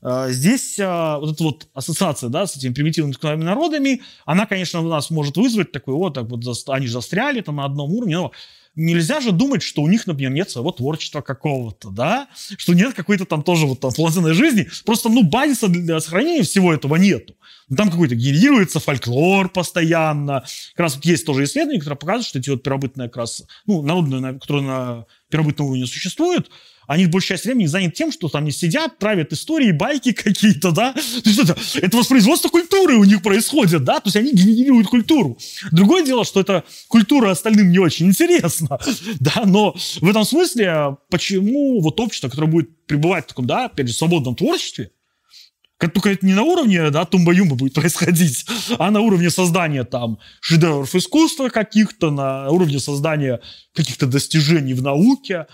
а, 0.00 0.30
здесь 0.30 0.78
а, 0.80 1.18
вот 1.18 1.34
эта 1.34 1.44
вот 1.44 1.68
ассоциация 1.74 2.30
да, 2.30 2.46
с 2.46 2.56
этими 2.56 2.72
примитивными 2.72 3.42
народами, 3.42 4.02
она, 4.24 4.46
конечно, 4.46 4.80
у 4.80 4.88
нас 4.88 5.10
может 5.10 5.36
вызвать 5.36 5.72
такой, 5.72 5.94
вот, 5.94 6.14
так 6.14 6.24
вот 6.24 6.42
они 6.68 6.86
застряли 6.86 7.42
там 7.42 7.56
на 7.56 7.66
одном 7.66 7.92
уровне, 7.92 8.16
но 8.16 8.32
нельзя 8.74 9.20
же 9.20 9.32
думать, 9.32 9.62
что 9.62 9.82
у 9.82 9.88
них, 9.88 10.06
например, 10.06 10.32
нет 10.32 10.50
своего 10.50 10.72
творчества 10.72 11.20
какого-то, 11.20 11.90
да, 11.90 12.28
что 12.56 12.74
нет 12.74 12.94
какой-то 12.94 13.24
там 13.24 13.42
тоже 13.42 13.66
вот 13.66 13.80
там 13.80 13.92
полноценной 13.92 14.34
жизни, 14.34 14.68
просто, 14.84 15.08
ну, 15.08 15.22
базиса 15.22 15.68
для 15.68 16.00
сохранения 16.00 16.42
всего 16.42 16.72
этого 16.72 16.96
нету. 16.96 17.34
Ну, 17.68 17.76
там 17.76 17.90
какой-то 17.90 18.14
генерируется 18.14 18.80
фольклор 18.80 19.48
постоянно. 19.48 20.44
Как 20.74 20.84
раз 20.84 20.94
вот 20.96 21.04
есть 21.04 21.24
тоже 21.26 21.44
исследования, 21.44 21.78
которые 21.78 21.98
показывают, 21.98 22.26
что 22.26 22.38
эти 22.38 22.50
вот 22.50 22.62
первобытные 22.62 23.08
как 23.08 23.18
раз, 23.18 23.42
ну, 23.66 23.82
народные, 23.82 24.34
которые 24.38 24.66
на 24.66 25.06
первобытном 25.30 25.68
уровне 25.68 25.86
существуют, 25.86 26.50
они 26.86 27.06
большая 27.06 27.38
часть 27.38 27.46
времени 27.46 27.66
заняты 27.66 27.94
тем, 27.94 28.12
что 28.12 28.28
там 28.28 28.44
не 28.44 28.50
сидят, 28.50 28.98
травят 28.98 29.32
истории, 29.32 29.72
байки 29.72 30.12
какие-то, 30.12 30.72
да. 30.72 30.92
То 30.92 31.28
есть 31.28 31.38
это, 31.38 31.56
это 31.80 31.96
воспроизводство 31.96 32.48
культуры 32.48 32.96
у 32.96 33.04
них 33.04 33.22
происходит, 33.22 33.84
да, 33.84 34.00
то 34.00 34.08
есть 34.08 34.16
они 34.16 34.32
генерируют 34.32 34.88
культуру. 34.88 35.38
Другое 35.70 36.04
дело, 36.04 36.24
что 36.24 36.40
эта 36.40 36.64
культура 36.88 37.30
остальным 37.30 37.70
не 37.70 37.78
очень 37.78 38.06
интересна, 38.06 38.78
да, 39.20 39.42
но 39.46 39.74
в 40.00 40.08
этом 40.08 40.24
смысле, 40.24 40.96
почему 41.10 41.80
вот 41.80 42.00
общество, 42.00 42.28
которое 42.28 42.48
будет 42.48 42.86
пребывать 42.86 43.24
в 43.24 43.28
таком, 43.28 43.46
да, 43.46 43.66
опять 43.66 43.88
же, 43.88 43.94
свободном 43.94 44.34
творчестве, 44.34 44.90
как 45.82 45.92
только 45.94 46.10
это 46.10 46.24
не 46.24 46.32
на 46.32 46.44
уровне, 46.44 46.90
да, 46.90 47.04
тумба-юмба 47.04 47.56
будет 47.56 47.74
происходить, 47.74 48.46
а 48.78 48.92
на 48.92 49.00
уровне 49.00 49.30
создания 49.30 49.82
там 49.82 50.20
шедевров 50.40 50.94
искусства 50.94 51.48
каких-то, 51.48 52.12
на 52.12 52.48
уровне 52.50 52.78
создания 52.78 53.40
каких-то 53.74 54.06
достижений 54.06 54.74
в 54.74 54.82
науке, 54.82 55.46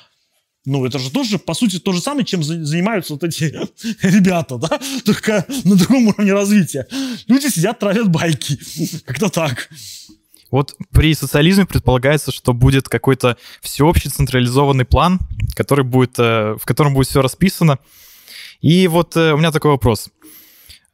ну, 0.64 0.84
это 0.84 0.98
же 0.98 1.10
тоже, 1.10 1.38
по 1.38 1.54
сути, 1.54 1.78
то 1.78 1.92
же 1.92 2.00
самое, 2.00 2.26
чем 2.26 2.42
занимаются 2.42 3.14
вот 3.14 3.24
эти 3.24 3.44
ребята, 4.02 4.58
да? 4.58 4.80
Только 5.04 5.46
на 5.64 5.76
другом 5.76 6.08
уровне 6.08 6.32
развития. 6.32 6.86
Люди 7.26 7.48
сидят, 7.48 7.78
травят 7.78 8.10
байки. 8.10 8.58
Как-то 9.04 9.28
так. 9.28 9.68
Вот 10.50 10.76
при 10.92 11.14
социализме 11.14 11.66
предполагается, 11.66 12.32
что 12.32 12.52
будет 12.54 12.88
какой-то 12.88 13.36
всеобщий 13.60 14.10
централизованный 14.10 14.84
план, 14.84 15.20
который 15.54 15.84
будет, 15.84 16.18
э, 16.18 16.56
в 16.58 16.64
котором 16.64 16.94
будет 16.94 17.08
все 17.08 17.20
расписано. 17.20 17.78
И 18.60 18.88
вот 18.88 19.16
э, 19.16 19.32
у 19.34 19.38
меня 19.38 19.52
такой 19.52 19.72
вопрос. 19.72 20.08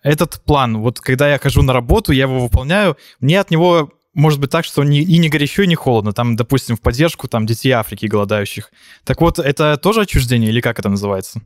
Этот 0.02 0.42
план, 0.44 0.78
вот 0.78 1.00
когда 1.00 1.30
я 1.30 1.38
хожу 1.38 1.62
на 1.62 1.72
работу, 1.72 2.12
я 2.12 2.24
его 2.24 2.40
выполняю, 2.40 2.96
мне 3.20 3.40
от 3.40 3.50
него 3.50 3.92
может 4.14 4.40
быть 4.40 4.50
так, 4.50 4.64
что 4.64 4.82
не, 4.84 5.00
и 5.00 5.18
не 5.18 5.28
горячо, 5.28 5.62
и 5.62 5.66
не 5.66 5.74
холодно. 5.74 6.12
Там, 6.12 6.36
допустим, 6.36 6.76
в 6.76 6.80
поддержку 6.80 7.28
там, 7.28 7.46
детей 7.46 7.70
Африки 7.72 8.06
голодающих. 8.06 8.72
Так 9.04 9.20
вот, 9.20 9.38
это 9.38 9.76
тоже 9.76 10.02
отчуждение 10.02 10.50
или 10.50 10.60
как 10.60 10.78
это 10.78 10.88
называется? 10.88 11.42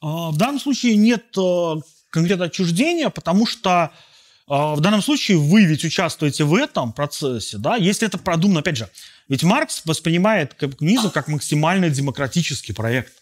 А, 0.00 0.30
в 0.30 0.36
данном 0.36 0.60
случае 0.60 0.96
нет 0.96 1.24
э, 1.36 1.74
конкретно 2.10 2.46
отчуждения, 2.46 3.08
потому 3.10 3.46
что 3.46 3.92
а, 4.48 4.74
в 4.74 4.80
данном 4.80 5.02
случае 5.02 5.38
вы 5.38 5.64
ведь 5.64 5.84
участвуете 5.84 6.44
в 6.44 6.54
этом 6.54 6.92
процессе, 6.92 7.58
да, 7.58 7.76
если 7.76 8.06
это 8.06 8.18
продумано, 8.18 8.60
опять 8.60 8.76
же, 8.76 8.88
ведь 9.28 9.42
Маркс 9.42 9.82
воспринимает 9.84 10.54
коммунизм 10.54 11.10
как 11.10 11.28
максимально 11.28 11.90
демократический 11.90 12.72
проект. 12.72 13.12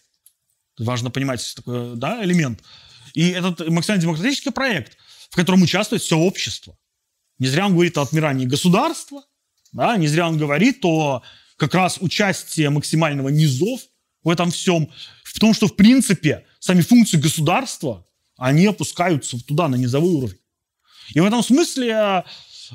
Важно 0.77 1.09
понимать 1.09 1.53
такой 1.55 1.95
да, 1.95 2.23
элемент. 2.23 2.61
И 3.13 3.29
этот 3.29 3.67
максимально 3.69 4.01
демократический 4.01 4.51
проект, 4.51 4.97
в 5.29 5.35
котором 5.35 5.63
участвует 5.63 6.01
все 6.01 6.17
общество. 6.17 6.77
Не 7.39 7.47
зря 7.47 7.65
он 7.65 7.73
говорит 7.73 7.97
о 7.97 8.01
отмирании 8.01 8.45
государства, 8.45 9.23
да, 9.73 9.97
не 9.97 10.07
зря 10.07 10.27
он 10.27 10.37
говорит 10.37 10.79
о 10.83 11.21
как 11.57 11.73
раз 11.73 11.97
участии 11.99 12.67
максимального 12.67 13.29
низов 13.29 13.81
в 14.23 14.29
этом 14.29 14.51
всем, 14.51 14.89
в 15.23 15.39
том, 15.39 15.53
что, 15.53 15.67
в 15.67 15.75
принципе, 15.75 16.45
сами 16.59 16.81
функции 16.81 17.17
государства, 17.17 18.05
они 18.37 18.65
опускаются 18.65 19.43
туда, 19.45 19.67
на 19.67 19.75
низовой 19.75 20.13
уровень. 20.13 20.39
И 21.13 21.19
в 21.19 21.25
этом 21.25 21.43
смысле 21.43 21.91
э, 21.91 22.23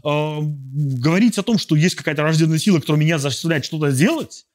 говорить 0.03 1.39
о 1.39 1.43
том, 1.43 1.59
что 1.59 1.75
есть 1.75 1.97
какая-то 1.97 2.23
рожденная 2.23 2.59
сила, 2.59 2.81
которая 2.81 3.01
меня 3.01 3.19
заставляет 3.19 3.65
что-то 3.65 3.91
делать, 3.93 4.47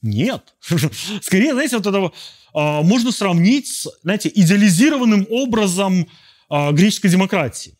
нет. 0.00 0.54
Скорее, 1.22 1.52
знаете, 1.52 1.76
вот 1.76 1.86
это 1.86 1.98
э, 1.98 2.82
можно 2.82 3.12
сравнить 3.12 3.68
с, 3.68 3.88
знаете, 4.02 4.30
идеализированным 4.34 5.26
образом 5.28 6.08
э, 6.50 6.72
греческой 6.72 7.10
демократии 7.10 7.73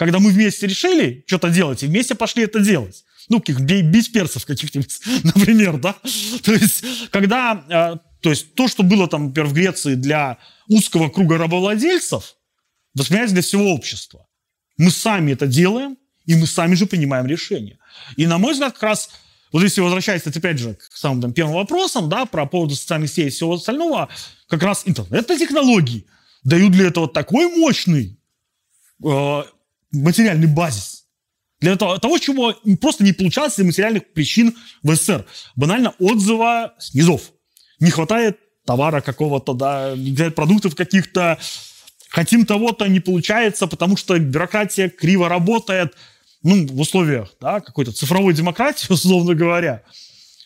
когда 0.00 0.18
мы 0.18 0.30
вместе 0.30 0.66
решили 0.66 1.24
что-то 1.26 1.50
делать, 1.50 1.82
и 1.82 1.86
вместе 1.86 2.14
пошли 2.14 2.44
это 2.44 2.60
делать. 2.60 3.04
Ну, 3.28 3.38
каких 3.38 3.60
бить 3.60 4.12
перцев 4.12 4.46
каких-нибудь, 4.46 4.98
например, 5.24 5.76
да? 5.76 5.94
То 6.42 6.54
есть, 6.54 6.82
когда, 7.10 7.62
э, 7.68 7.98
то 8.22 8.30
есть, 8.30 8.54
то, 8.54 8.66
что 8.66 8.82
было 8.82 9.08
там, 9.08 9.26
например, 9.26 9.50
в 9.50 9.52
Греции 9.52 9.96
для 9.96 10.38
узкого 10.68 11.10
круга 11.10 11.36
рабовладельцев, 11.36 12.36
воспринимается 12.94 13.34
для 13.34 13.42
всего 13.42 13.74
общества. 13.74 14.26
Мы 14.78 14.90
сами 14.90 15.32
это 15.32 15.46
делаем, 15.46 15.98
и 16.24 16.34
мы 16.34 16.46
сами 16.46 16.74
же 16.76 16.86
принимаем 16.86 17.26
решения. 17.26 17.78
И, 18.16 18.26
на 18.26 18.38
мой 18.38 18.54
взгляд, 18.54 18.72
как 18.72 18.84
раз, 18.84 19.10
вот 19.52 19.62
если 19.62 19.82
возвращаясь, 19.82 20.26
опять 20.26 20.58
же, 20.58 20.76
к 20.76 20.96
самым 20.96 21.20
там, 21.20 21.34
первым 21.34 21.56
вопросам, 21.56 22.08
да, 22.08 22.24
про 22.24 22.46
поводу 22.46 22.74
социальных 22.74 23.10
сетей 23.10 23.26
и 23.26 23.30
всего 23.30 23.52
остального, 23.52 24.08
как 24.48 24.62
раз 24.62 24.84
интернет-технологии 24.86 26.06
дают 26.42 26.72
для 26.72 26.86
этого 26.86 27.06
такой 27.06 27.54
мощный 27.54 28.18
э, 29.04 29.42
материальный 29.92 30.46
базис. 30.46 31.04
Для 31.60 31.76
того, 31.76 31.98
того, 31.98 32.18
чего 32.18 32.54
просто 32.80 33.04
не 33.04 33.12
получалось 33.12 33.58
из 33.58 33.64
материальных 33.64 34.12
причин 34.12 34.56
в 34.82 34.94
СССР. 34.94 35.26
Банально 35.56 35.94
отзыва 35.98 36.74
с 36.78 36.94
низов. 36.94 37.32
Не 37.80 37.90
хватает 37.90 38.38
товара 38.64 39.00
какого-то, 39.00 39.52
да, 39.52 39.94
не 39.96 40.14
хватает 40.14 40.34
продуктов 40.34 40.74
каких-то, 40.74 41.38
хотим 42.08 42.46
того-то, 42.46 42.86
не 42.86 43.00
получается, 43.00 43.66
потому 43.66 43.96
что 43.96 44.18
бюрократия 44.18 44.88
криво 44.88 45.28
работает, 45.28 45.94
ну, 46.42 46.66
в 46.66 46.80
условиях, 46.80 47.34
да, 47.40 47.60
какой-то 47.60 47.92
цифровой 47.92 48.32
демократии, 48.32 48.86
условно 48.92 49.34
говоря. 49.34 49.82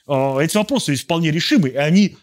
А, 0.06 0.38
эти 0.40 0.56
вопросы 0.56 0.90
ведь 0.92 1.02
вполне 1.02 1.30
решимы, 1.30 1.68
и 1.68 1.76
они 1.76 2.16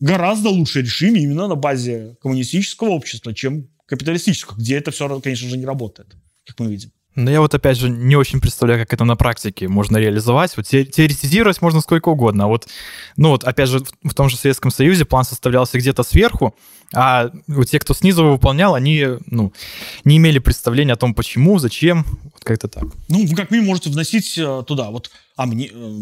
гораздо 0.00 0.48
лучше 0.48 0.82
решимы 0.82 1.18
именно 1.18 1.46
на 1.46 1.54
базе 1.54 2.16
коммунистического 2.20 2.88
общества, 2.88 3.32
чем 3.32 3.68
капиталистического, 3.86 4.58
где 4.58 4.78
это 4.78 4.90
все, 4.90 5.20
конечно 5.20 5.48
же, 5.48 5.56
не 5.56 5.66
работает. 5.66 6.16
Как 6.46 6.58
мы 6.60 6.70
видим. 6.70 6.90
Но 7.14 7.30
я 7.30 7.42
вот 7.42 7.54
опять 7.54 7.76
же 7.76 7.90
не 7.90 8.16
очень 8.16 8.40
представляю, 8.40 8.80
как 8.80 8.94
это 8.94 9.04
на 9.04 9.16
практике 9.16 9.68
можно 9.68 9.98
реализовать. 9.98 10.56
Вот 10.56 10.66
те- 10.66 10.86
теоретизировать 10.86 11.60
можно 11.60 11.82
сколько 11.82 12.08
угодно. 12.08 12.44
А 12.44 12.46
вот, 12.46 12.68
ну 13.18 13.28
вот 13.30 13.44
опять 13.44 13.68
же 13.68 13.82
в- 14.02 14.14
том 14.14 14.30
же 14.30 14.38
Советском 14.38 14.70
Союзе 14.70 15.04
план 15.04 15.24
составлялся 15.24 15.76
где-то 15.78 16.04
сверху, 16.04 16.54
а 16.94 17.30
вот 17.48 17.68
те, 17.68 17.78
кто 17.78 17.92
снизу 17.92 18.22
его 18.22 18.32
выполнял, 18.32 18.74
они 18.74 19.06
ну, 19.26 19.52
не 20.04 20.16
имели 20.16 20.38
представления 20.38 20.94
о 20.94 20.96
том, 20.96 21.14
почему, 21.14 21.58
зачем, 21.58 22.06
вот 22.24 22.42
как-то 22.44 22.68
так. 22.68 22.84
Ну, 23.08 23.26
вы 23.26 23.36
как 23.36 23.50
минимум 23.50 23.68
можете 23.68 23.90
вносить 23.90 24.38
э, 24.38 24.62
туда 24.66 24.90
вот, 24.90 25.10
а 25.36 25.44
мне, 25.44 25.68
э, 25.70 25.96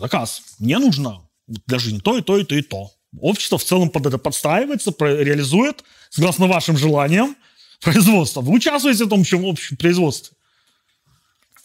заказ, 0.00 0.42
мне 0.58 0.78
нужно 0.78 1.20
для 1.66 1.78
жизни 1.78 1.98
то 1.98 2.16
и 2.16 2.22
то 2.22 2.38
и 2.38 2.44
то 2.44 2.54
и 2.54 2.62
то. 2.62 2.90
Общество 3.20 3.58
в 3.58 3.64
целом 3.64 3.90
под 3.90 4.06
это 4.06 4.16
подстраивается, 4.16 4.94
реализует, 4.98 5.84
согласно 6.08 6.46
вашим 6.46 6.78
желаниям, 6.78 7.36
производство. 7.80 8.40
Вы 8.40 8.54
участвуете 8.54 9.04
в 9.04 9.08
том 9.08 9.20
общем, 9.20 9.44
общем 9.44 9.76
производстве. 9.76 10.36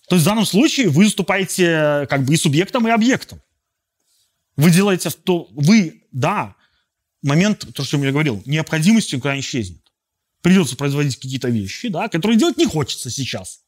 То 0.08 0.16
есть 0.16 0.26
в 0.26 0.30
данном 0.30 0.46
случае 0.46 0.90
вы 0.90 1.06
выступаете 1.06 1.66
э, 1.66 2.06
как 2.08 2.26
бы 2.26 2.34
и 2.34 2.38
субъектом, 2.38 2.88
и 2.88 2.92
объектом. 2.92 3.42
Вы 4.56 4.72
делаете 4.72 5.10
то... 5.12 5.48
Вы, 5.52 6.04
да, 6.12 6.56
момент, 7.22 7.68
то, 7.74 7.84
что 7.84 8.04
я 8.04 8.12
говорил, 8.12 8.42
необходимости 8.46 9.16
никуда 9.16 9.36
не 9.36 9.42
исчезнет. 9.42 9.82
Придется 10.42 10.76
производить 10.76 11.16
какие-то 11.16 11.50
вещи, 11.50 11.90
да, 11.90 12.08
которые 12.08 12.38
делать 12.38 12.58
не 12.58 12.66
хочется 12.66 13.10
сейчас 13.10 13.62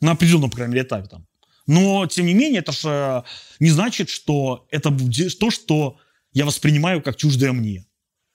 на 0.00 0.12
определенном, 0.12 0.50
по 0.50 0.56
крайней 0.56 0.74
мере, 0.74 0.86
этапе 0.86 1.08
там. 1.08 1.26
Но, 1.66 2.06
тем 2.06 2.26
не 2.26 2.34
менее, 2.34 2.60
это 2.60 2.72
же 2.72 3.24
не 3.60 3.70
значит, 3.70 4.10
что 4.10 4.66
это 4.70 4.90
то, 5.38 5.50
что 5.50 5.96
я 6.32 6.44
воспринимаю 6.44 7.02
как 7.02 7.16
чуждое 7.16 7.52
мне. 7.52 7.86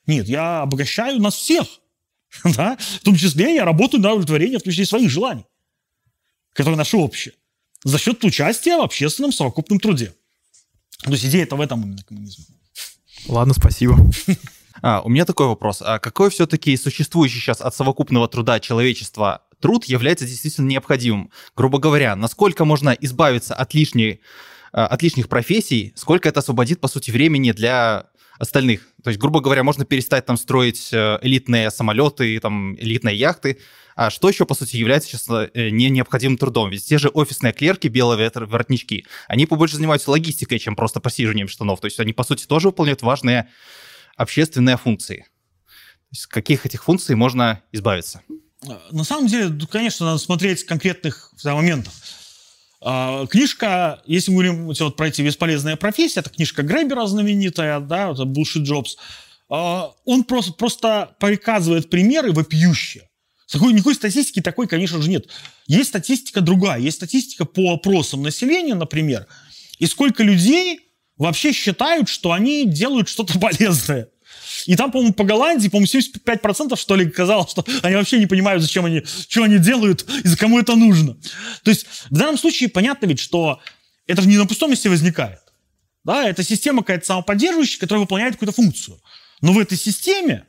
Нет, 0.06 0.30
я 0.30 0.62
обогащаю 0.62 1.20
нас 1.20 1.36
всех. 1.36 1.68
Да? 2.56 2.78
В 2.78 3.04
том 3.04 3.16
числе 3.16 3.56
я 3.56 3.66
работаю 3.66 4.02
на 4.02 4.12
удовлетворение, 4.12 4.60
в 4.60 4.64
том 4.64 4.72
числе 4.72 4.84
и 4.84 4.88
своих 4.88 5.10
желаний, 5.10 5.46
которые 6.54 6.78
наши 6.78 6.98
общие, 6.98 7.34
за 7.84 7.98
счет 7.98 8.24
участия 8.24 8.78
в 8.78 8.82
общественном 8.82 9.32
совокупном 9.32 9.80
труде. 9.80 10.14
То 11.04 11.12
есть 11.12 11.26
идея-то 11.26 11.56
в 11.56 11.62
этом 11.62 11.84
именно 11.84 12.04
коммунизме. 12.04 12.46
Ладно, 13.28 13.54
спасибо. 13.54 13.98
А, 14.84 15.02
у 15.02 15.10
меня 15.10 15.26
такой 15.26 15.48
вопрос. 15.48 15.82
А 15.84 15.98
какой 15.98 16.30
все-таки 16.30 16.78
существующий 16.78 17.40
сейчас 17.40 17.62
от 17.62 17.74
совокупного 17.74 18.28
труда 18.28 18.60
человечества 18.60 19.42
труд 19.60 19.86
является 19.86 20.28
действительно 20.28 20.68
необходимым? 20.68 21.32
Грубо 21.56 21.80
говоря, 21.80 22.16
насколько 22.16 22.64
можно 22.64 22.92
избавиться 22.92 23.56
от, 23.56 23.74
лишней, 23.74 24.22
а, 24.72 24.86
от 24.86 25.02
лишних 25.02 25.30
профессий, 25.30 25.94
сколько 25.96 26.30
это 26.30 26.42
освободит, 26.42 26.80
по 26.80 26.88
сути, 26.88 27.10
времени 27.10 27.54
для 27.54 28.12
остальных? 28.40 28.88
То 29.04 29.10
есть, 29.10 29.20
грубо 29.20 29.40
говоря, 29.42 29.64
можно 29.64 29.86
перестать 29.86 30.26
там 30.26 30.38
строить 30.38 30.90
э, 30.92 31.20
элитные 31.22 31.72
самолеты, 31.72 32.40
там, 32.40 32.76
элитные 32.76 33.16
яхты. 33.16 33.60
А 33.96 34.10
что 34.10 34.30
еще, 34.30 34.46
по 34.46 34.54
сути, 34.54 34.76
является 34.76 35.10
сейчас 35.10 35.28
э, 35.30 35.70
не 35.70 35.90
необходимым 35.90 36.38
трудом? 36.38 36.70
Ведь 36.70 36.86
те 36.86 36.98
же 36.98 37.10
офисные 37.10 37.54
клерки, 37.54 37.88
белые 37.88 38.30
вор- 38.30 38.46
воротнички, 38.46 39.06
они 39.28 39.46
побольше 39.46 39.76
занимаются 39.78 40.12
логистикой, 40.12 40.60
чем 40.60 40.76
просто 40.76 41.00
посиживанием 41.00 41.48
штанов. 41.48 41.80
То 41.80 41.86
есть 41.86 42.00
они, 42.00 42.14
по 42.14 42.24
сути, 42.24 42.46
тоже 42.46 42.68
выполняют 42.68 43.02
важные 43.02 43.50
общественные 44.16 44.78
функции. 44.78 45.26
То 45.66 46.14
есть 46.14 46.28
каких 46.28 46.66
этих 46.66 46.84
функций 46.84 47.16
можно 47.16 47.62
избавиться? 47.72 48.22
На 48.92 49.04
самом 49.04 49.28
деле, 49.28 49.54
конечно, 49.70 50.06
надо 50.06 50.18
смотреть 50.20 50.64
конкретных 50.64 51.32
моментов. 51.44 51.94
А, 52.82 53.26
Книжка, 53.28 54.02
если 54.06 54.32
мы 54.32 54.44
говорим 54.44 54.66
вот, 54.68 54.96
про 54.96 55.08
эти 55.08 55.22
бесполезные 55.22 55.78
профессии, 55.78 56.20
это 56.20 56.30
книжка 56.30 56.62
Гребера 56.64 57.06
знаменитая, 57.08 57.80
да, 57.80 58.12
это 58.12 58.24
Bullshit 58.24 58.64
Jobs. 58.64 58.92
А, 59.50 59.92
Он 60.06 60.24
просто, 60.24 60.54
просто 60.54 61.16
показывает 61.20 61.90
примеры 61.90 62.32
вопиющие. 62.34 63.10
Такой, 63.52 63.74
никакой 63.74 63.96
статистики 63.96 64.42
такой, 64.42 64.68
конечно 64.68 65.02
же, 65.02 65.10
нет. 65.10 65.28
Есть 65.68 65.90
статистика 65.90 66.42
другая. 66.42 66.80
Есть 66.80 66.98
статистика 66.98 67.46
по 67.46 67.74
опросам 67.74 68.22
населения, 68.22 68.76
например, 68.76 69.26
и 69.80 69.86
сколько 69.86 70.24
людей 70.24 70.82
вообще 71.18 71.54
считают, 71.54 72.10
что 72.10 72.32
они 72.32 72.66
делают 72.66 73.08
что-то 73.08 73.40
полезное. 73.40 74.10
И 74.66 74.76
там, 74.76 74.92
по-моему, 74.92 75.14
по 75.14 75.24
Голландии, 75.24 75.70
по-моему, 75.70 75.88
75% 75.88 76.76
что 76.76 76.96
ли 76.96 77.10
казалось, 77.10 77.52
что 77.52 77.66
они 77.82 77.96
вообще 77.96 78.20
не 78.20 78.26
понимают, 78.26 78.62
зачем 78.62 78.86
они, 78.86 79.04
что 79.28 79.44
они 79.44 79.58
делают 79.58 80.06
и 80.24 80.28
за 80.28 80.38
кому 80.38 80.60
это 80.60 80.76
нужно. 80.76 81.16
То 81.64 81.72
есть 81.72 81.86
в 82.10 82.18
данном 82.18 82.38
случае 82.38 82.70
понятно 82.70 83.06
ведь, 83.06 83.20
что 83.20 83.60
это 84.08 84.22
же 84.22 84.28
не 84.28 84.38
на 84.38 84.46
пустом 84.46 84.72
месте 84.72 84.90
возникает. 84.90 85.40
Да, 86.04 86.28
это 86.28 86.44
система 86.44 86.84
какая-то 86.84 87.06
самоподдерживающая, 87.06 87.80
которая 87.80 88.02
выполняет 88.02 88.36
какую-то 88.36 88.56
функцию. 88.56 89.00
Но 89.42 89.52
в 89.52 89.60
этой 89.60 89.78
системе 89.78 90.46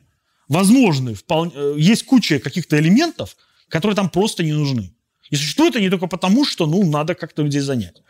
возможны, 0.47 1.13
вполне, 1.13 1.51
э, 1.55 1.75
есть 1.77 2.05
куча 2.05 2.39
каких-то 2.39 2.79
элементов, 2.79 3.35
которые 3.67 3.95
там 3.95 4.09
просто 4.09 4.43
не 4.43 4.53
нужны. 4.53 4.93
И 5.29 5.35
существуют 5.35 5.75
они 5.75 5.89
только 5.89 6.07
потому, 6.07 6.45
что 6.45 6.65
ну, 6.65 6.89
надо 6.89 7.13
как-то 7.15 7.43
людей 7.43 7.61
занять. 7.61 8.01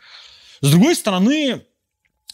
С 0.60 0.70
другой 0.70 0.94
стороны, 0.94 1.62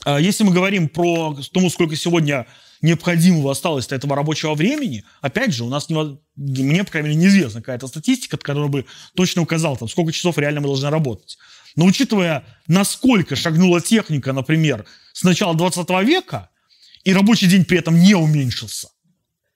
э, 0.04 0.18
если 0.20 0.44
мы 0.44 0.52
говорим 0.52 0.88
про 0.88 1.36
тому, 1.52 1.70
сколько 1.70 1.96
сегодня 1.96 2.46
необходимого 2.82 3.52
осталось 3.52 3.86
этого 3.90 4.16
рабочего 4.16 4.54
времени, 4.54 5.04
опять 5.20 5.52
же, 5.52 5.64
у 5.64 5.68
нас, 5.68 5.88
не, 5.88 6.18
мне, 6.36 6.84
по 6.84 6.90
крайней 6.90 7.10
мере, 7.10 7.20
неизвестна 7.20 7.60
какая-то 7.60 7.86
статистика, 7.86 8.36
которая 8.36 8.68
бы 8.68 8.86
точно 9.14 9.42
указала, 9.42 9.76
там, 9.76 9.88
сколько 9.88 10.12
часов 10.12 10.38
реально 10.38 10.60
мы 10.60 10.66
должны 10.66 10.90
работать. 10.90 11.38
Но 11.76 11.84
учитывая, 11.84 12.44
насколько 12.66 13.36
шагнула 13.36 13.80
техника, 13.80 14.32
например, 14.32 14.86
с 15.12 15.22
начала 15.22 15.54
20 15.54 15.88
века, 16.04 16.50
и 17.04 17.12
рабочий 17.12 17.46
день 17.46 17.64
при 17.64 17.78
этом 17.78 17.98
не 17.98 18.14
уменьшился, 18.14 18.88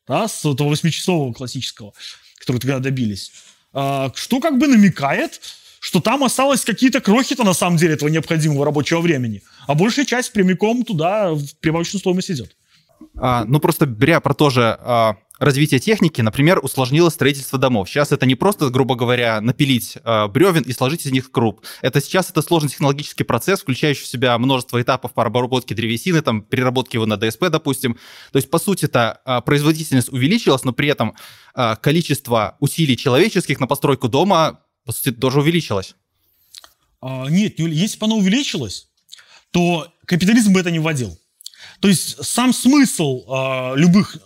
да, 0.06 0.28
с 0.28 0.44
этого 0.44 0.72
8-часового 0.72 1.32
классического, 1.32 1.92
который 2.38 2.58
тогда 2.58 2.78
добились, 2.78 3.32
а, 3.72 4.12
что 4.14 4.40
как 4.40 4.58
бы 4.58 4.66
намекает, 4.66 5.40
что 5.80 6.00
там 6.00 6.22
осталось 6.22 6.64
какие-то 6.64 7.00
крохи-то 7.00 7.42
на 7.42 7.54
самом 7.54 7.78
деле 7.78 7.94
этого 7.94 8.08
необходимого 8.08 8.64
рабочего 8.64 9.00
времени, 9.00 9.42
а 9.66 9.74
большая 9.74 10.04
часть 10.04 10.32
прямиком 10.32 10.84
туда 10.84 11.32
в 11.32 11.56
прибавочную 11.60 12.00
стоимость 12.00 12.30
идет. 12.30 12.54
А, 13.20 13.44
ну, 13.44 13.60
просто 13.60 13.86
беря 13.86 14.20
про 14.20 14.34
то 14.34 14.50
же 14.50 14.78
а, 14.80 15.16
развитие 15.38 15.80
техники, 15.80 16.20
например, 16.20 16.60
усложнило 16.62 17.08
строительство 17.08 17.58
домов. 17.58 17.88
Сейчас 17.88 18.12
это 18.12 18.26
не 18.26 18.34
просто, 18.34 18.68
грубо 18.70 18.94
говоря, 18.94 19.40
напилить 19.40 19.98
а, 20.04 20.28
бревен 20.28 20.62
и 20.62 20.72
сложить 20.72 21.06
из 21.06 21.12
них 21.12 21.32
круп. 21.32 21.62
Это 21.82 22.00
сейчас 22.00 22.30
это 22.30 22.42
сложный 22.42 22.70
технологический 22.70 23.24
процесс, 23.24 23.60
включающий 23.60 24.04
в 24.04 24.06
себя 24.06 24.36
множество 24.38 24.80
этапов 24.80 25.12
по 25.12 25.24
обработке 25.24 25.74
древесины, 25.74 26.22
там, 26.22 26.42
переработки 26.42 26.96
его 26.96 27.06
на 27.06 27.16
ДСП, 27.16 27.48
допустим. 27.50 27.98
То 28.32 28.36
есть, 28.36 28.50
по 28.50 28.58
сути, 28.58 28.84
это 28.84 29.20
а, 29.24 29.40
производительность 29.40 30.12
увеличилась, 30.12 30.64
но 30.64 30.72
при 30.72 30.88
этом 30.88 31.14
а, 31.54 31.76
количество 31.76 32.56
усилий 32.60 32.96
человеческих 32.96 33.60
на 33.60 33.66
постройку 33.66 34.08
дома, 34.08 34.60
по 34.84 34.92
сути, 34.92 35.12
тоже 35.12 35.40
увеличилось. 35.40 35.94
А, 37.00 37.26
нет, 37.28 37.58
если 37.58 37.98
бы 37.98 38.06
оно 38.06 38.16
увеличилось, 38.16 38.88
то 39.50 39.88
капитализм 40.06 40.52
бы 40.52 40.60
это 40.60 40.70
не 40.70 40.78
вводил. 40.78 41.18
То 41.80 41.88
есть 41.88 42.24
сам 42.24 42.52
смысл 42.52 43.24
а, 43.28 43.74
любых 43.74 44.18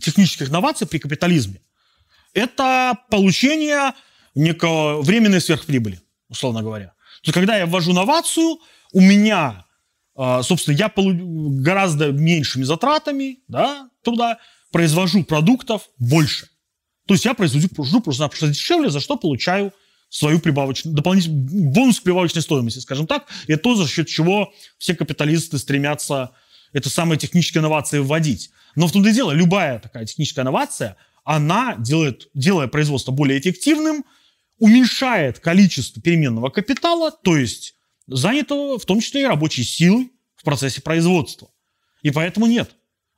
технических 0.00 0.50
инноваций 0.50 0.86
при 0.86 0.98
капитализме– 0.98 1.60
это 2.34 2.98
получение 3.10 3.92
некого 4.34 5.00
временной 5.02 5.40
сверхприбыли, 5.40 6.00
условно 6.28 6.62
говоря. 6.62 6.86
То 7.22 7.28
есть 7.28 7.34
когда 7.34 7.56
я 7.56 7.66
ввожу 7.66 7.92
инновацию, 7.92 8.58
у 8.92 9.00
меня, 9.00 9.64
а, 10.14 10.42
собственно, 10.42 10.76
я 10.76 10.92
гораздо 10.94 12.12
меньшими 12.12 12.64
затратами 12.64 13.38
да, 13.48 13.88
труда 14.02 14.38
произвожу 14.70 15.24
продуктов 15.24 15.88
больше. 15.98 16.48
То 17.06 17.14
есть 17.14 17.24
я 17.24 17.34
произвожу, 17.34 17.68
произвожу 17.68 18.00
просто 18.00 18.28
просто 18.28 18.48
дешевле, 18.48 18.90
за 18.90 19.00
что 19.00 19.16
получаю 19.16 19.72
свою 20.08 20.40
прибавочную, 20.40 20.94
дополнительный 20.94 21.72
бонус 21.72 22.00
к 22.00 22.02
прибавочной 22.02 22.42
стоимости, 22.42 22.78
скажем 22.80 23.06
так. 23.06 23.26
И 23.46 23.56
то, 23.56 23.74
за 23.74 23.88
счет 23.88 24.08
чего 24.08 24.52
все 24.78 24.94
капиталисты 24.94 25.58
стремятся 25.58 26.32
это 26.72 26.90
самые 26.90 27.18
технические 27.18 27.60
инновации 27.60 27.98
вводить. 27.98 28.50
Но 28.74 28.86
в 28.86 28.92
том-то 28.92 29.08
и 29.08 29.12
дело, 29.12 29.32
любая 29.32 29.78
такая 29.78 30.04
техническая 30.04 30.44
инновация, 30.44 30.96
она 31.24 31.74
делает, 31.76 32.28
делая 32.34 32.68
производство 32.68 33.12
более 33.12 33.38
эффективным, 33.40 34.04
уменьшает 34.58 35.40
количество 35.40 36.00
переменного 36.00 36.50
капитала, 36.50 37.10
то 37.10 37.36
есть 37.36 37.74
занятого 38.06 38.78
в 38.78 38.84
том 38.84 39.00
числе 39.00 39.22
и 39.22 39.26
рабочей 39.26 39.64
силой 39.64 40.12
в 40.36 40.44
процессе 40.44 40.80
производства. 40.80 41.50
И 42.02 42.10
поэтому 42.10 42.46
нет. 42.46 42.70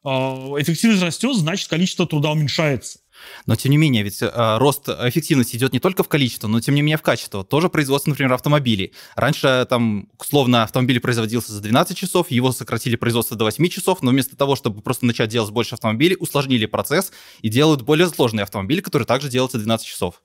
А, 0.02 0.54
Эффективность 0.58 1.02
растет, 1.02 1.36
значит 1.36 1.68
количество 1.68 2.06
труда 2.06 2.30
уменьшается. 2.30 3.00
Но 3.46 3.56
тем 3.56 3.70
не 3.70 3.76
менее, 3.76 4.02
ведь 4.02 4.22
э, 4.22 4.56
рост 4.58 4.88
эффективности 4.88 5.56
идет 5.56 5.72
не 5.72 5.80
только 5.80 6.02
в 6.02 6.08
количество, 6.08 6.48
но 6.48 6.60
тем 6.60 6.74
не 6.74 6.82
менее 6.82 6.98
в 6.98 7.02
качество. 7.02 7.44
Тоже 7.44 7.68
производство, 7.68 8.10
например, 8.10 8.32
автомобилей. 8.32 8.92
Раньше 9.16 9.66
там, 9.68 10.08
условно, 10.18 10.62
автомобиль 10.62 11.00
производился 11.00 11.52
за 11.52 11.60
12 11.60 11.96
часов, 11.96 12.30
его 12.30 12.52
сократили 12.52 12.96
производство 12.96 13.36
до 13.36 13.44
8 13.44 13.68
часов, 13.68 14.02
но 14.02 14.10
вместо 14.10 14.36
того, 14.36 14.56
чтобы 14.56 14.80
просто 14.80 15.06
начать 15.06 15.30
делать 15.30 15.50
больше 15.50 15.74
автомобилей, 15.74 16.16
усложнили 16.18 16.66
процесс 16.66 17.12
и 17.40 17.48
делают 17.48 17.82
более 17.82 18.08
сложные 18.08 18.44
автомобили, 18.44 18.80
которые 18.80 19.06
также 19.06 19.28
делаются 19.28 19.58
12 19.58 19.86
часов. 19.86 20.22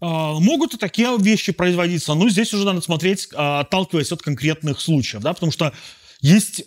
А, 0.00 0.38
Могут 0.38 0.74
и 0.74 0.76
такие 0.76 1.16
вещи 1.18 1.52
производиться, 1.52 2.14
но 2.14 2.28
здесь 2.28 2.52
уже 2.52 2.64
надо 2.64 2.80
смотреть, 2.80 3.28
а, 3.34 3.60
отталкиваясь 3.60 4.12
от 4.12 4.22
конкретных 4.22 4.80
случаев, 4.80 5.22
да, 5.22 5.32
потому 5.32 5.52
что 5.52 5.72
есть 6.20 6.64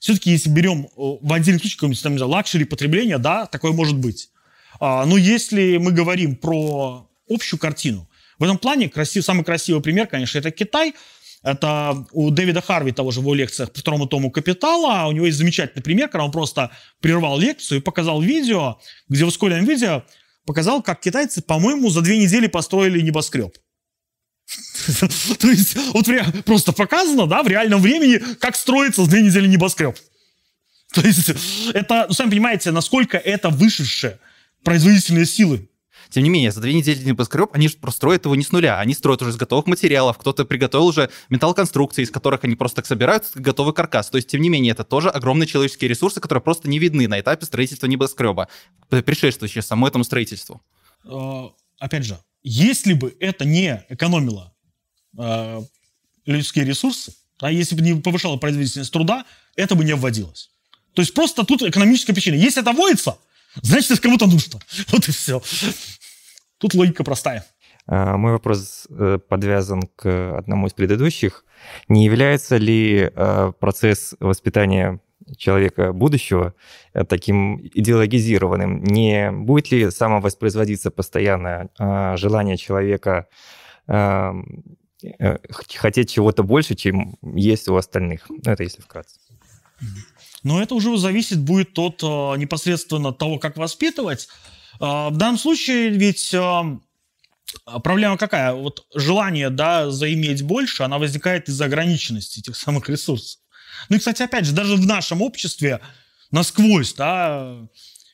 все-таки, 0.00 0.30
если 0.30 0.50
берем 0.50 0.86
э, 0.86 0.88
в 0.96 1.32
отдельном 1.32 1.60
случае 1.60 1.76
какой-нибудь 1.76 2.02
там, 2.02 2.12
не 2.12 2.18
знаю, 2.18 2.32
luxury 2.32 2.64
потребления, 2.64 3.18
да, 3.18 3.46
такое 3.46 3.72
может 3.72 3.96
быть. 3.96 4.30
А, 4.80 5.04
Но 5.06 5.16
если 5.16 5.76
мы 5.76 5.92
говорим 5.92 6.34
про 6.34 7.08
общую 7.28 7.60
картину. 7.60 8.08
В 8.38 8.44
этом 8.44 8.58
плане 8.58 8.88
красив, 8.88 9.24
самый 9.24 9.44
красивый 9.44 9.82
пример, 9.82 10.06
конечно, 10.06 10.38
это 10.38 10.50
Китай. 10.50 10.94
Это 11.42 12.04
у 12.12 12.30
Дэвида 12.30 12.60
Харви, 12.60 12.92
того 12.92 13.12
же 13.12 13.20
в 13.20 13.22
его 13.22 13.34
лекциях 13.34 13.72
по 13.72 13.80
второму 13.80 14.06
тому 14.06 14.30
«Капитала», 14.30 15.06
у 15.08 15.12
него 15.12 15.24
есть 15.24 15.38
замечательный 15.38 15.82
пример, 15.82 16.08
когда 16.08 16.24
он 16.24 16.32
просто 16.32 16.70
прервал 17.00 17.38
лекцию 17.38 17.78
и 17.78 17.82
показал 17.82 18.20
видео, 18.20 18.78
где 19.08 19.24
в 19.24 19.28
ускоренном 19.28 19.64
видео 19.64 20.04
показал, 20.44 20.82
как 20.82 21.00
китайцы, 21.00 21.40
по-моему, 21.40 21.88
за 21.88 22.02
две 22.02 22.18
недели 22.18 22.46
построили 22.46 23.00
небоскреб. 23.00 23.56
То 25.38 25.48
есть 25.48 25.76
вот 25.92 26.06
просто 26.44 26.72
показано, 26.72 27.26
да, 27.26 27.42
в 27.42 27.48
реальном 27.48 27.80
времени, 27.80 28.18
как 28.40 28.56
строится 28.56 29.04
за 29.04 29.10
две 29.10 29.22
недели 29.22 29.46
небоскреб. 29.46 29.96
То 30.92 31.02
есть 31.02 31.30
это, 31.72 32.06
ну, 32.08 32.14
сами 32.14 32.30
понимаете, 32.30 32.70
насколько 32.72 33.16
это 33.16 33.48
вышедшие 33.48 34.18
производительные 34.64 35.26
силы. 35.26 35.68
Тем 36.08 36.24
не 36.24 36.30
менее, 36.30 36.50
за 36.50 36.60
две 36.60 36.74
недели 36.74 37.04
небоскреб 37.04 37.50
они 37.52 37.68
же 37.68 37.76
строят 37.90 38.24
его 38.24 38.34
не 38.34 38.42
с 38.42 38.50
нуля, 38.50 38.80
они 38.80 38.94
строят 38.94 39.22
уже 39.22 39.30
из 39.30 39.36
готовых 39.36 39.66
материалов, 39.66 40.18
кто-то 40.18 40.44
приготовил 40.44 40.86
уже 40.86 41.10
металлоконструкции, 41.28 42.02
из 42.02 42.10
которых 42.10 42.42
они 42.42 42.56
просто 42.56 42.76
так 42.76 42.86
собирают 42.86 43.30
готовый 43.36 43.72
каркас. 43.72 44.10
То 44.10 44.16
есть, 44.16 44.28
тем 44.28 44.40
не 44.40 44.48
менее, 44.48 44.72
это 44.72 44.82
тоже 44.82 45.08
огромные 45.08 45.46
человеческие 45.46 45.88
ресурсы, 45.88 46.20
которые 46.20 46.42
просто 46.42 46.68
не 46.68 46.80
видны 46.80 47.06
на 47.06 47.20
этапе 47.20 47.46
строительства 47.46 47.86
небоскреба, 47.86 48.48
предшествующие 48.88 49.62
самому 49.62 49.86
этому 49.86 50.02
строительству. 50.02 50.60
А, 51.04 51.52
опять 51.78 52.04
же, 52.04 52.18
если 52.42 52.94
бы 52.94 53.16
это 53.20 53.44
не 53.44 53.84
экономило 53.88 54.54
э, 55.18 55.62
людские 56.26 56.64
ресурсы, 56.64 57.14
а 57.40 57.50
если 57.50 57.74
бы 57.74 57.82
не 57.82 57.94
повышало 58.00 58.36
производительность 58.36 58.92
труда, 58.92 59.24
это 59.56 59.74
бы 59.74 59.84
не 59.84 59.94
вводилось. 59.94 60.50
То 60.94 61.02
есть 61.02 61.14
просто 61.14 61.44
тут 61.44 61.62
экономическая 61.62 62.12
причина. 62.12 62.34
Если 62.34 62.62
это 62.62 62.72
вводится, 62.72 63.18
значит, 63.62 63.92
это 63.92 64.02
кому-то 64.02 64.26
нужно. 64.26 64.60
Вот 64.88 65.08
и 65.08 65.12
все. 65.12 65.42
Тут 66.58 66.74
логика 66.74 67.04
простая. 67.04 67.46
А, 67.86 68.16
мой 68.16 68.32
вопрос 68.32 68.86
э, 68.90 69.18
подвязан 69.28 69.82
к 69.96 70.36
одному 70.36 70.66
из 70.66 70.72
предыдущих. 70.72 71.44
Не 71.88 72.04
является 72.04 72.56
ли 72.56 73.10
э, 73.14 73.52
процесс 73.58 74.14
воспитания 74.20 75.00
человека 75.36 75.92
будущего 75.92 76.54
э, 76.92 77.04
таким 77.04 77.58
идеологизированным? 77.58 78.82
Не 78.82 79.30
будет 79.32 79.70
ли 79.70 79.90
самовоспроизводиться 79.90 80.90
постоянно 80.90 81.68
а, 81.78 82.16
желание 82.16 82.56
человека 82.56 83.28
хотеть 85.74 86.10
чего-то 86.12 86.44
больше, 86.44 86.76
чем 86.76 87.16
есть 87.22 87.68
у 87.68 87.74
остальных? 87.74 88.26
Ну, 88.28 88.52
это 88.52 88.62
если 88.62 88.82
вкратце. 88.82 89.18
Но 90.44 90.62
это 90.62 90.74
уже 90.74 90.96
зависит 90.96 91.40
будет 91.40 91.76
от 91.78 92.02
непосредственно 92.38 93.12
того, 93.12 93.38
как 93.38 93.56
воспитывать. 93.56 94.28
А, 94.78 95.10
в 95.10 95.16
данном 95.16 95.38
случае 95.38 95.90
ведь 95.90 96.34
а, 96.34 96.78
проблема 97.82 98.16
какая? 98.16 98.54
Вот 98.54 98.86
желание, 98.94 99.50
да, 99.50 99.90
заиметь 99.90 100.42
больше, 100.42 100.82
она 100.82 100.98
возникает 100.98 101.48
из-за 101.48 101.66
ограниченности 101.66 102.40
этих 102.40 102.56
самых 102.56 102.88
ресурсов. 102.88 103.40
Ну 103.88 103.96
и, 103.96 103.98
кстати, 103.98 104.22
опять 104.22 104.44
же, 104.44 104.52
даже 104.52 104.76
в 104.76 104.86
нашем 104.86 105.22
обществе 105.22 105.80
насквозь, 106.30 106.94
да, 106.94 107.68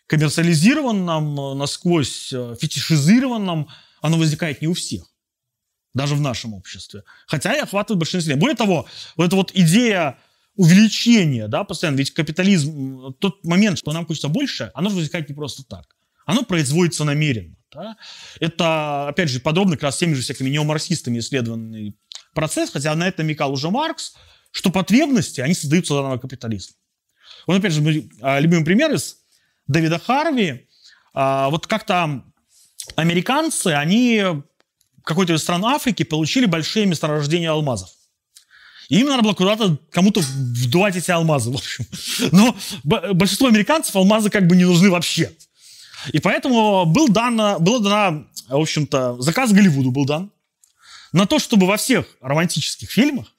коммерциализированном, 0.06 1.59
насквозь 1.59 2.32
э, 2.32 2.56
фетишизированном, 2.60 3.68
оно 4.01 4.18
возникает 4.18 4.62
не 4.62 4.68
у 4.68 4.74
всех. 4.74 5.05
Даже 5.94 6.14
в 6.14 6.20
нашем 6.20 6.55
обществе. 6.55 7.02
Хотя 7.26 7.55
и 7.55 7.60
охватывает 7.60 7.98
большинство. 7.98 8.36
Более 8.36 8.56
того, 8.56 8.86
вот 9.16 9.26
эта 9.26 9.36
вот 9.36 9.51
идея 9.55 10.18
увеличения, 10.55 11.48
да, 11.48 11.64
постоянно, 11.64 11.97
ведь 11.97 12.12
капитализм, 12.12 13.14
тот 13.18 13.44
момент, 13.44 13.78
что 13.78 13.93
нам 13.93 14.06
хочется 14.06 14.28
больше, 14.28 14.70
оно 14.74 14.90
же 14.90 14.97
возникает 14.97 15.28
не 15.28 15.34
просто 15.34 15.64
так 15.64 15.97
оно 16.26 16.43
производится 16.43 17.05
намеренно. 17.05 17.56
Да? 17.72 17.97
Это, 18.40 19.09
опять 19.09 19.30
же, 19.30 19.40
подобно 19.40 19.76
как 19.76 19.84
раз 19.84 19.97
теми 19.97 20.12
же 20.12 20.22
всякими 20.22 20.51
неомарксистами 20.51 21.20
исследованный 21.20 21.97
процесс, 22.34 22.70
хотя 22.70 22.94
на 22.94 23.09
это 23.09 23.22
намекал 23.22 23.52
уже 23.52 23.70
Маркс, 23.70 24.14
что 24.56 24.70
потребности, 24.70 25.42
они 25.42 25.52
создаются 25.52 25.92
заново 25.92 26.16
капитализмом. 26.16 26.76
Вот, 27.46 27.58
опять 27.58 27.72
же, 27.72 28.08
а, 28.22 28.40
любимый 28.40 28.64
пример 28.64 28.90
из 28.90 29.18
Дэвида 29.66 29.98
Харви. 29.98 30.66
А, 31.12 31.50
вот 31.50 31.66
как-то 31.66 32.24
американцы, 32.94 33.66
они 33.68 34.22
какой-то 35.04 35.34
из 35.34 35.42
стран 35.42 35.62
Африки 35.66 36.04
получили 36.04 36.46
большие 36.46 36.86
месторождения 36.86 37.50
алмазов. 37.50 37.90
И 38.88 38.98
им 38.98 39.08
надо 39.08 39.24
было 39.24 39.34
куда-то 39.34 39.78
кому-то 39.90 40.20
вдувать 40.20 40.96
эти 40.96 41.10
алмазы, 41.10 41.50
в 41.52 41.56
общем. 41.56 41.84
Но 42.32 42.56
большинству 42.82 43.48
американцев 43.48 43.94
алмазы 43.94 44.30
как 44.30 44.46
бы 44.46 44.56
не 44.56 44.64
нужны 44.64 44.88
вообще. 44.88 45.32
И 46.12 46.18
поэтому 46.18 46.86
был 46.86 47.08
дан, 47.08 47.62
было 47.62 47.82
дано, 47.82 48.26
в 48.48 48.58
общем-то, 48.58 49.20
заказ 49.20 49.52
Голливуду 49.52 49.90
был 49.90 50.06
дан 50.06 50.32
на 51.12 51.26
то, 51.26 51.38
чтобы 51.38 51.66
во 51.66 51.76
всех 51.76 52.06
романтических 52.22 52.90
фильмах 52.90 53.35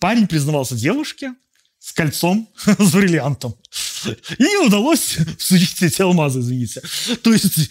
парень 0.00 0.26
признавался 0.26 0.74
девушке 0.74 1.34
с 1.78 1.92
кольцом, 1.92 2.48
с 2.64 2.92
бриллиантом. 2.92 3.54
И 4.38 4.42
не 4.42 4.66
удалось 4.66 5.18
всучить 5.38 5.82
эти 5.82 6.02
алмазы, 6.02 6.40
извините. 6.40 6.82
То 7.22 7.32
есть, 7.32 7.70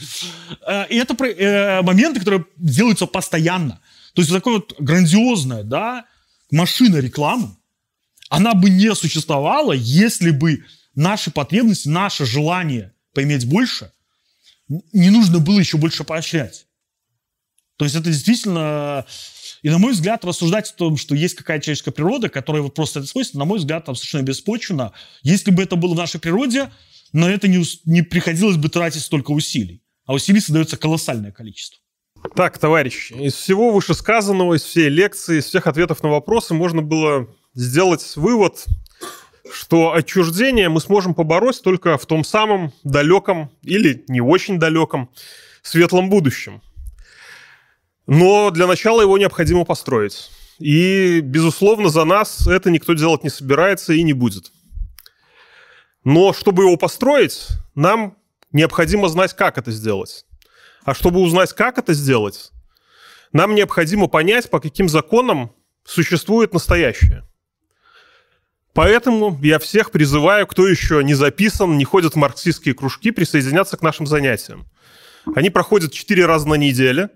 э, 0.66 0.84
это 0.90 1.14
э, 1.26 1.82
моменты, 1.82 2.20
которые 2.20 2.46
делаются 2.56 3.06
постоянно. 3.06 3.82
То 4.14 4.22
есть, 4.22 4.32
такое 4.32 4.56
вот 4.56 4.76
грандиозная, 4.80 5.64
да, 5.64 6.06
машина 6.52 6.98
рекламы, 6.98 7.56
она 8.30 8.54
бы 8.54 8.70
не 8.70 8.96
существовала, 8.96 9.74
если 9.74 10.32
бы 10.32 10.64
наши 10.96 11.32
потребности, 11.32 11.90
наше 11.90 12.26
желание 12.26 12.94
поиметь 13.14 13.46
больше– 13.46 13.92
не 14.94 15.10
нужно 15.10 15.40
было 15.40 15.60
еще 15.60 15.78
больше 15.78 16.04
поощрять. 16.04 16.68
То 17.78 17.86
есть 17.86 17.96
это 17.96 18.12
действительно, 18.12 19.06
и 19.62 19.70
на 19.70 19.78
мой 19.78 19.94
взгляд, 19.94 20.24
рассуждать 20.26 20.72
о 20.72 20.76
том, 20.76 20.98
что 20.98 21.16
есть 21.16 21.36
какая-то 21.36 21.66
человеческая 21.66 21.92
природа, 21.92 22.30
которая 22.30 22.62
вот 22.62 22.74
просто 22.74 23.00
это 23.00 23.08
свойственно, 23.08 23.40
на 23.40 23.46
мой 23.46 23.60
взгляд, 23.60 23.86
там 23.86 23.96
совершенно 23.96 24.24
беспочвенно. 24.24 24.94
Если 25.22 25.52
бы 25.52 25.64
это 25.64 25.76
было 25.76 25.94
в 25.94 25.98
нашей 25.98 26.20
природе, 26.20 26.72
на 27.12 27.30
это 27.30 27.48
не, 27.48 27.64
не 27.86 28.02
приходилось 28.02 28.58
бы 28.58 28.70
тратить 28.70 29.02
столько 29.02 29.32
усилий. 29.32 29.82
А 30.06 30.14
усилий 30.14 30.40
создается 30.40 30.78
колоссальное 30.78 31.32
количество. 31.32 31.80
Так, 32.36 32.58
товарищи, 32.58 33.14
из 33.14 33.34
всего 33.34 33.72
вышесказанного, 33.72 34.56
из 34.56 34.64
всей 34.64 34.90
лекции, 34.90 35.40
из 35.40 35.46
всех 35.46 35.68
ответов 35.68 36.04
на 36.04 36.10
вопросы 36.10 36.54
можно 36.54 36.82
было 36.82 37.28
сделать 37.54 38.14
вывод, 38.16 38.66
что 39.52 39.94
отчуждение 39.94 40.70
мы 40.70 40.82
сможем 40.82 41.14
побороть 41.14 41.62
только 41.62 41.98
в 41.98 42.06
том 42.06 42.24
самом 42.24 42.74
далеком 42.84 43.52
или 43.64 44.04
не 44.08 44.22
очень 44.22 44.60
далеком 44.60 45.10
светлом 45.62 46.10
будущем. 46.10 46.62
Но 48.10 48.50
для 48.50 48.66
начала 48.66 49.02
его 49.02 49.20
необходимо 49.20 49.66
построить. 49.66 50.32
И, 50.58 51.20
безусловно, 51.22 51.90
за 51.90 52.06
нас 52.06 52.48
это 52.48 52.72
никто 52.72 52.96
делать 52.96 53.24
не 53.24 53.30
собирается 53.30 53.94
и 53.94 54.02
не 54.02 54.14
будет. 54.14 54.52
Но 56.04 56.34
чтобы 56.34 56.64
его 56.64 56.76
построить, 56.76 57.50
нам 57.76 58.18
необходимо 58.52 59.10
знать, 59.10 59.36
как 59.36 59.60
это 59.60 59.70
сделать. 59.70 60.26
А 60.86 60.96
чтобы 60.96 61.20
узнать, 61.20 61.54
как 61.54 61.78
это 61.78 61.94
сделать, 61.94 62.50
нам 63.32 63.54
необходимо 63.54 64.08
понять, 64.08 64.50
по 64.50 64.60
каким 64.60 64.90
законам 64.90 65.52
существует 65.86 66.52
настоящее. 66.52 67.28
Поэтому 68.74 69.38
я 69.44 69.60
всех 69.60 69.92
призываю, 69.92 70.48
кто 70.48 70.68
еще 70.68 71.04
не 71.04 71.14
записан, 71.14 71.78
не 71.78 71.86
ходит 71.86 72.14
в 72.14 72.18
марксистские 72.18 72.74
кружки, 72.74 73.12
присоединяться 73.12 73.78
к 73.78 73.84
нашим 73.84 74.08
занятиям. 74.08 74.66
Они 75.36 75.52
проходят 75.52 75.94
4 75.94 76.26
раза 76.26 76.48
на 76.50 76.56
неделю, 76.56 77.12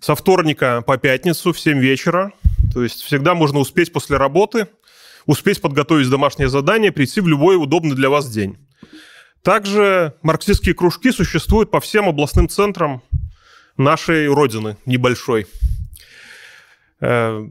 со 0.00 0.14
вторника 0.14 0.82
по 0.86 0.96
пятницу 0.96 1.52
в 1.52 1.60
7 1.60 1.78
вечера. 1.78 2.32
То 2.72 2.82
есть 2.82 3.02
всегда 3.02 3.34
можно 3.34 3.58
успеть 3.58 3.92
после 3.92 4.16
работы, 4.16 4.68
успеть 5.26 5.60
подготовить 5.60 6.10
домашнее 6.10 6.48
задание, 6.48 6.92
прийти 6.92 7.20
в 7.20 7.28
любой 7.28 7.56
удобный 7.56 7.94
для 7.94 8.10
вас 8.10 8.30
день. 8.30 8.58
Также 9.42 10.14
марксистские 10.22 10.74
кружки 10.74 11.12
существуют 11.12 11.70
по 11.70 11.80
всем 11.80 12.08
областным 12.08 12.48
центрам 12.48 13.02
нашей 13.76 14.26
родины 14.28 14.76
небольшой. 14.86 15.46
Э, 17.00 17.46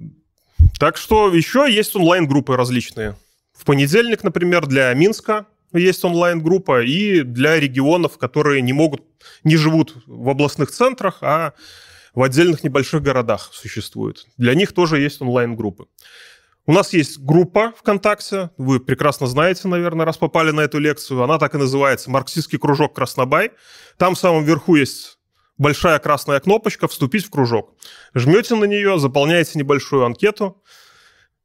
так 0.80 0.98
что 0.98 1.32
еще 1.34 1.68
есть 1.70 1.96
онлайн-группы 1.96 2.56
различные. 2.56 3.16
В 3.54 3.66
понедельник, 3.66 4.24
например, 4.24 4.66
для 4.66 4.94
Минска 4.94 5.46
есть 5.72 6.04
онлайн-группа, 6.04 6.84
и 6.84 7.22
для 7.22 7.60
регионов, 7.60 8.18
которые 8.18 8.62
не 8.62 8.74
могут, 8.74 9.04
не 9.44 9.56
живут 9.56 9.96
в 10.06 10.30
областных 10.30 10.72
центрах, 10.72 11.20
а 11.22 11.54
в 12.14 12.22
отдельных 12.22 12.64
небольших 12.64 13.02
городах 13.02 13.50
существуют. 13.54 14.28
Для 14.38 14.54
них 14.56 14.74
тоже 14.74 15.00
есть 15.00 15.22
онлайн-группы. 15.22 15.86
У 16.66 16.74
нас 16.74 16.94
есть 16.94 17.20
группа 17.20 17.74
ВКонтакте, 17.78 18.52
вы 18.58 18.80
прекрасно 18.80 19.28
знаете, 19.28 19.68
наверное, 19.68 20.06
раз 20.06 20.18
попали 20.18 20.52
на 20.52 20.62
эту 20.62 20.80
лекцию. 20.80 21.22
Она 21.22 21.38
так 21.38 21.56
и 21.56 21.58
называется 21.58 22.10
«Марксистский 22.10 22.58
кружок 22.58 22.96
Краснобай». 22.96 23.52
Там 23.98 24.16
в 24.16 24.20
самом 24.20 24.46
верху 24.46 24.76
есть 24.76 25.18
большая 25.58 26.00
красная 26.00 26.40
кнопочка 26.40 26.88
«Вступить 26.88 27.26
в 27.26 27.30
кружок». 27.30 27.76
Жмете 28.14 28.56
на 28.56 28.64
нее, 28.66 28.98
заполняете 28.98 29.60
небольшую 29.60 30.06
анкету, 30.06 30.64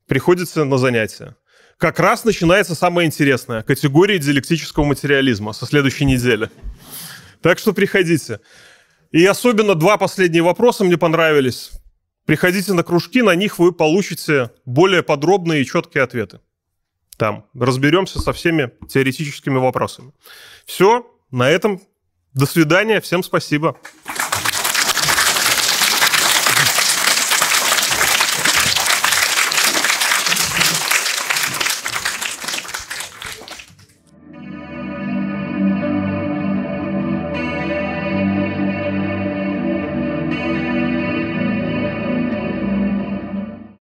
приходите 0.07 0.63
на 0.63 0.79
занятия 0.79 1.37
как 1.79 2.01
раз 2.01 2.25
начинается 2.25 2.75
самое 2.75 3.07
интересное. 3.07 3.63
Категория 3.63 4.19
диалектического 4.19 4.85
материализма 4.85 5.53
со 5.53 5.65
следующей 5.65 6.05
недели. 6.05 6.51
Так 7.41 7.59
что 7.59 7.73
приходите. 7.73 8.41
И 9.11 9.25
особенно 9.25 9.75
два 9.75 9.97
последние 9.97 10.43
вопроса 10.43 10.85
мне 10.85 10.99
понравились. 10.99 11.73
Приходите 12.27 12.75
на 12.75 12.83
кружки, 12.83 13.23
на 13.23 13.35
них 13.35 13.59
вы 13.59 13.73
получите 13.73 14.51
более 14.67 15.03
подробные 15.03 15.63
и 15.63 15.67
четкие 15.67 16.05
ответы. 16.05 16.41
Там 17.17 17.47
разберемся 17.55 18.21
со 18.21 18.33
всеми 18.33 18.71
теоретическими 18.89 19.57
вопросами. 19.57 20.13
Все, 20.67 21.11
на 21.31 21.49
этом. 21.49 21.81
До 22.35 22.47
свидания, 22.47 23.01
всем 23.01 23.23
спасибо. 23.23 23.79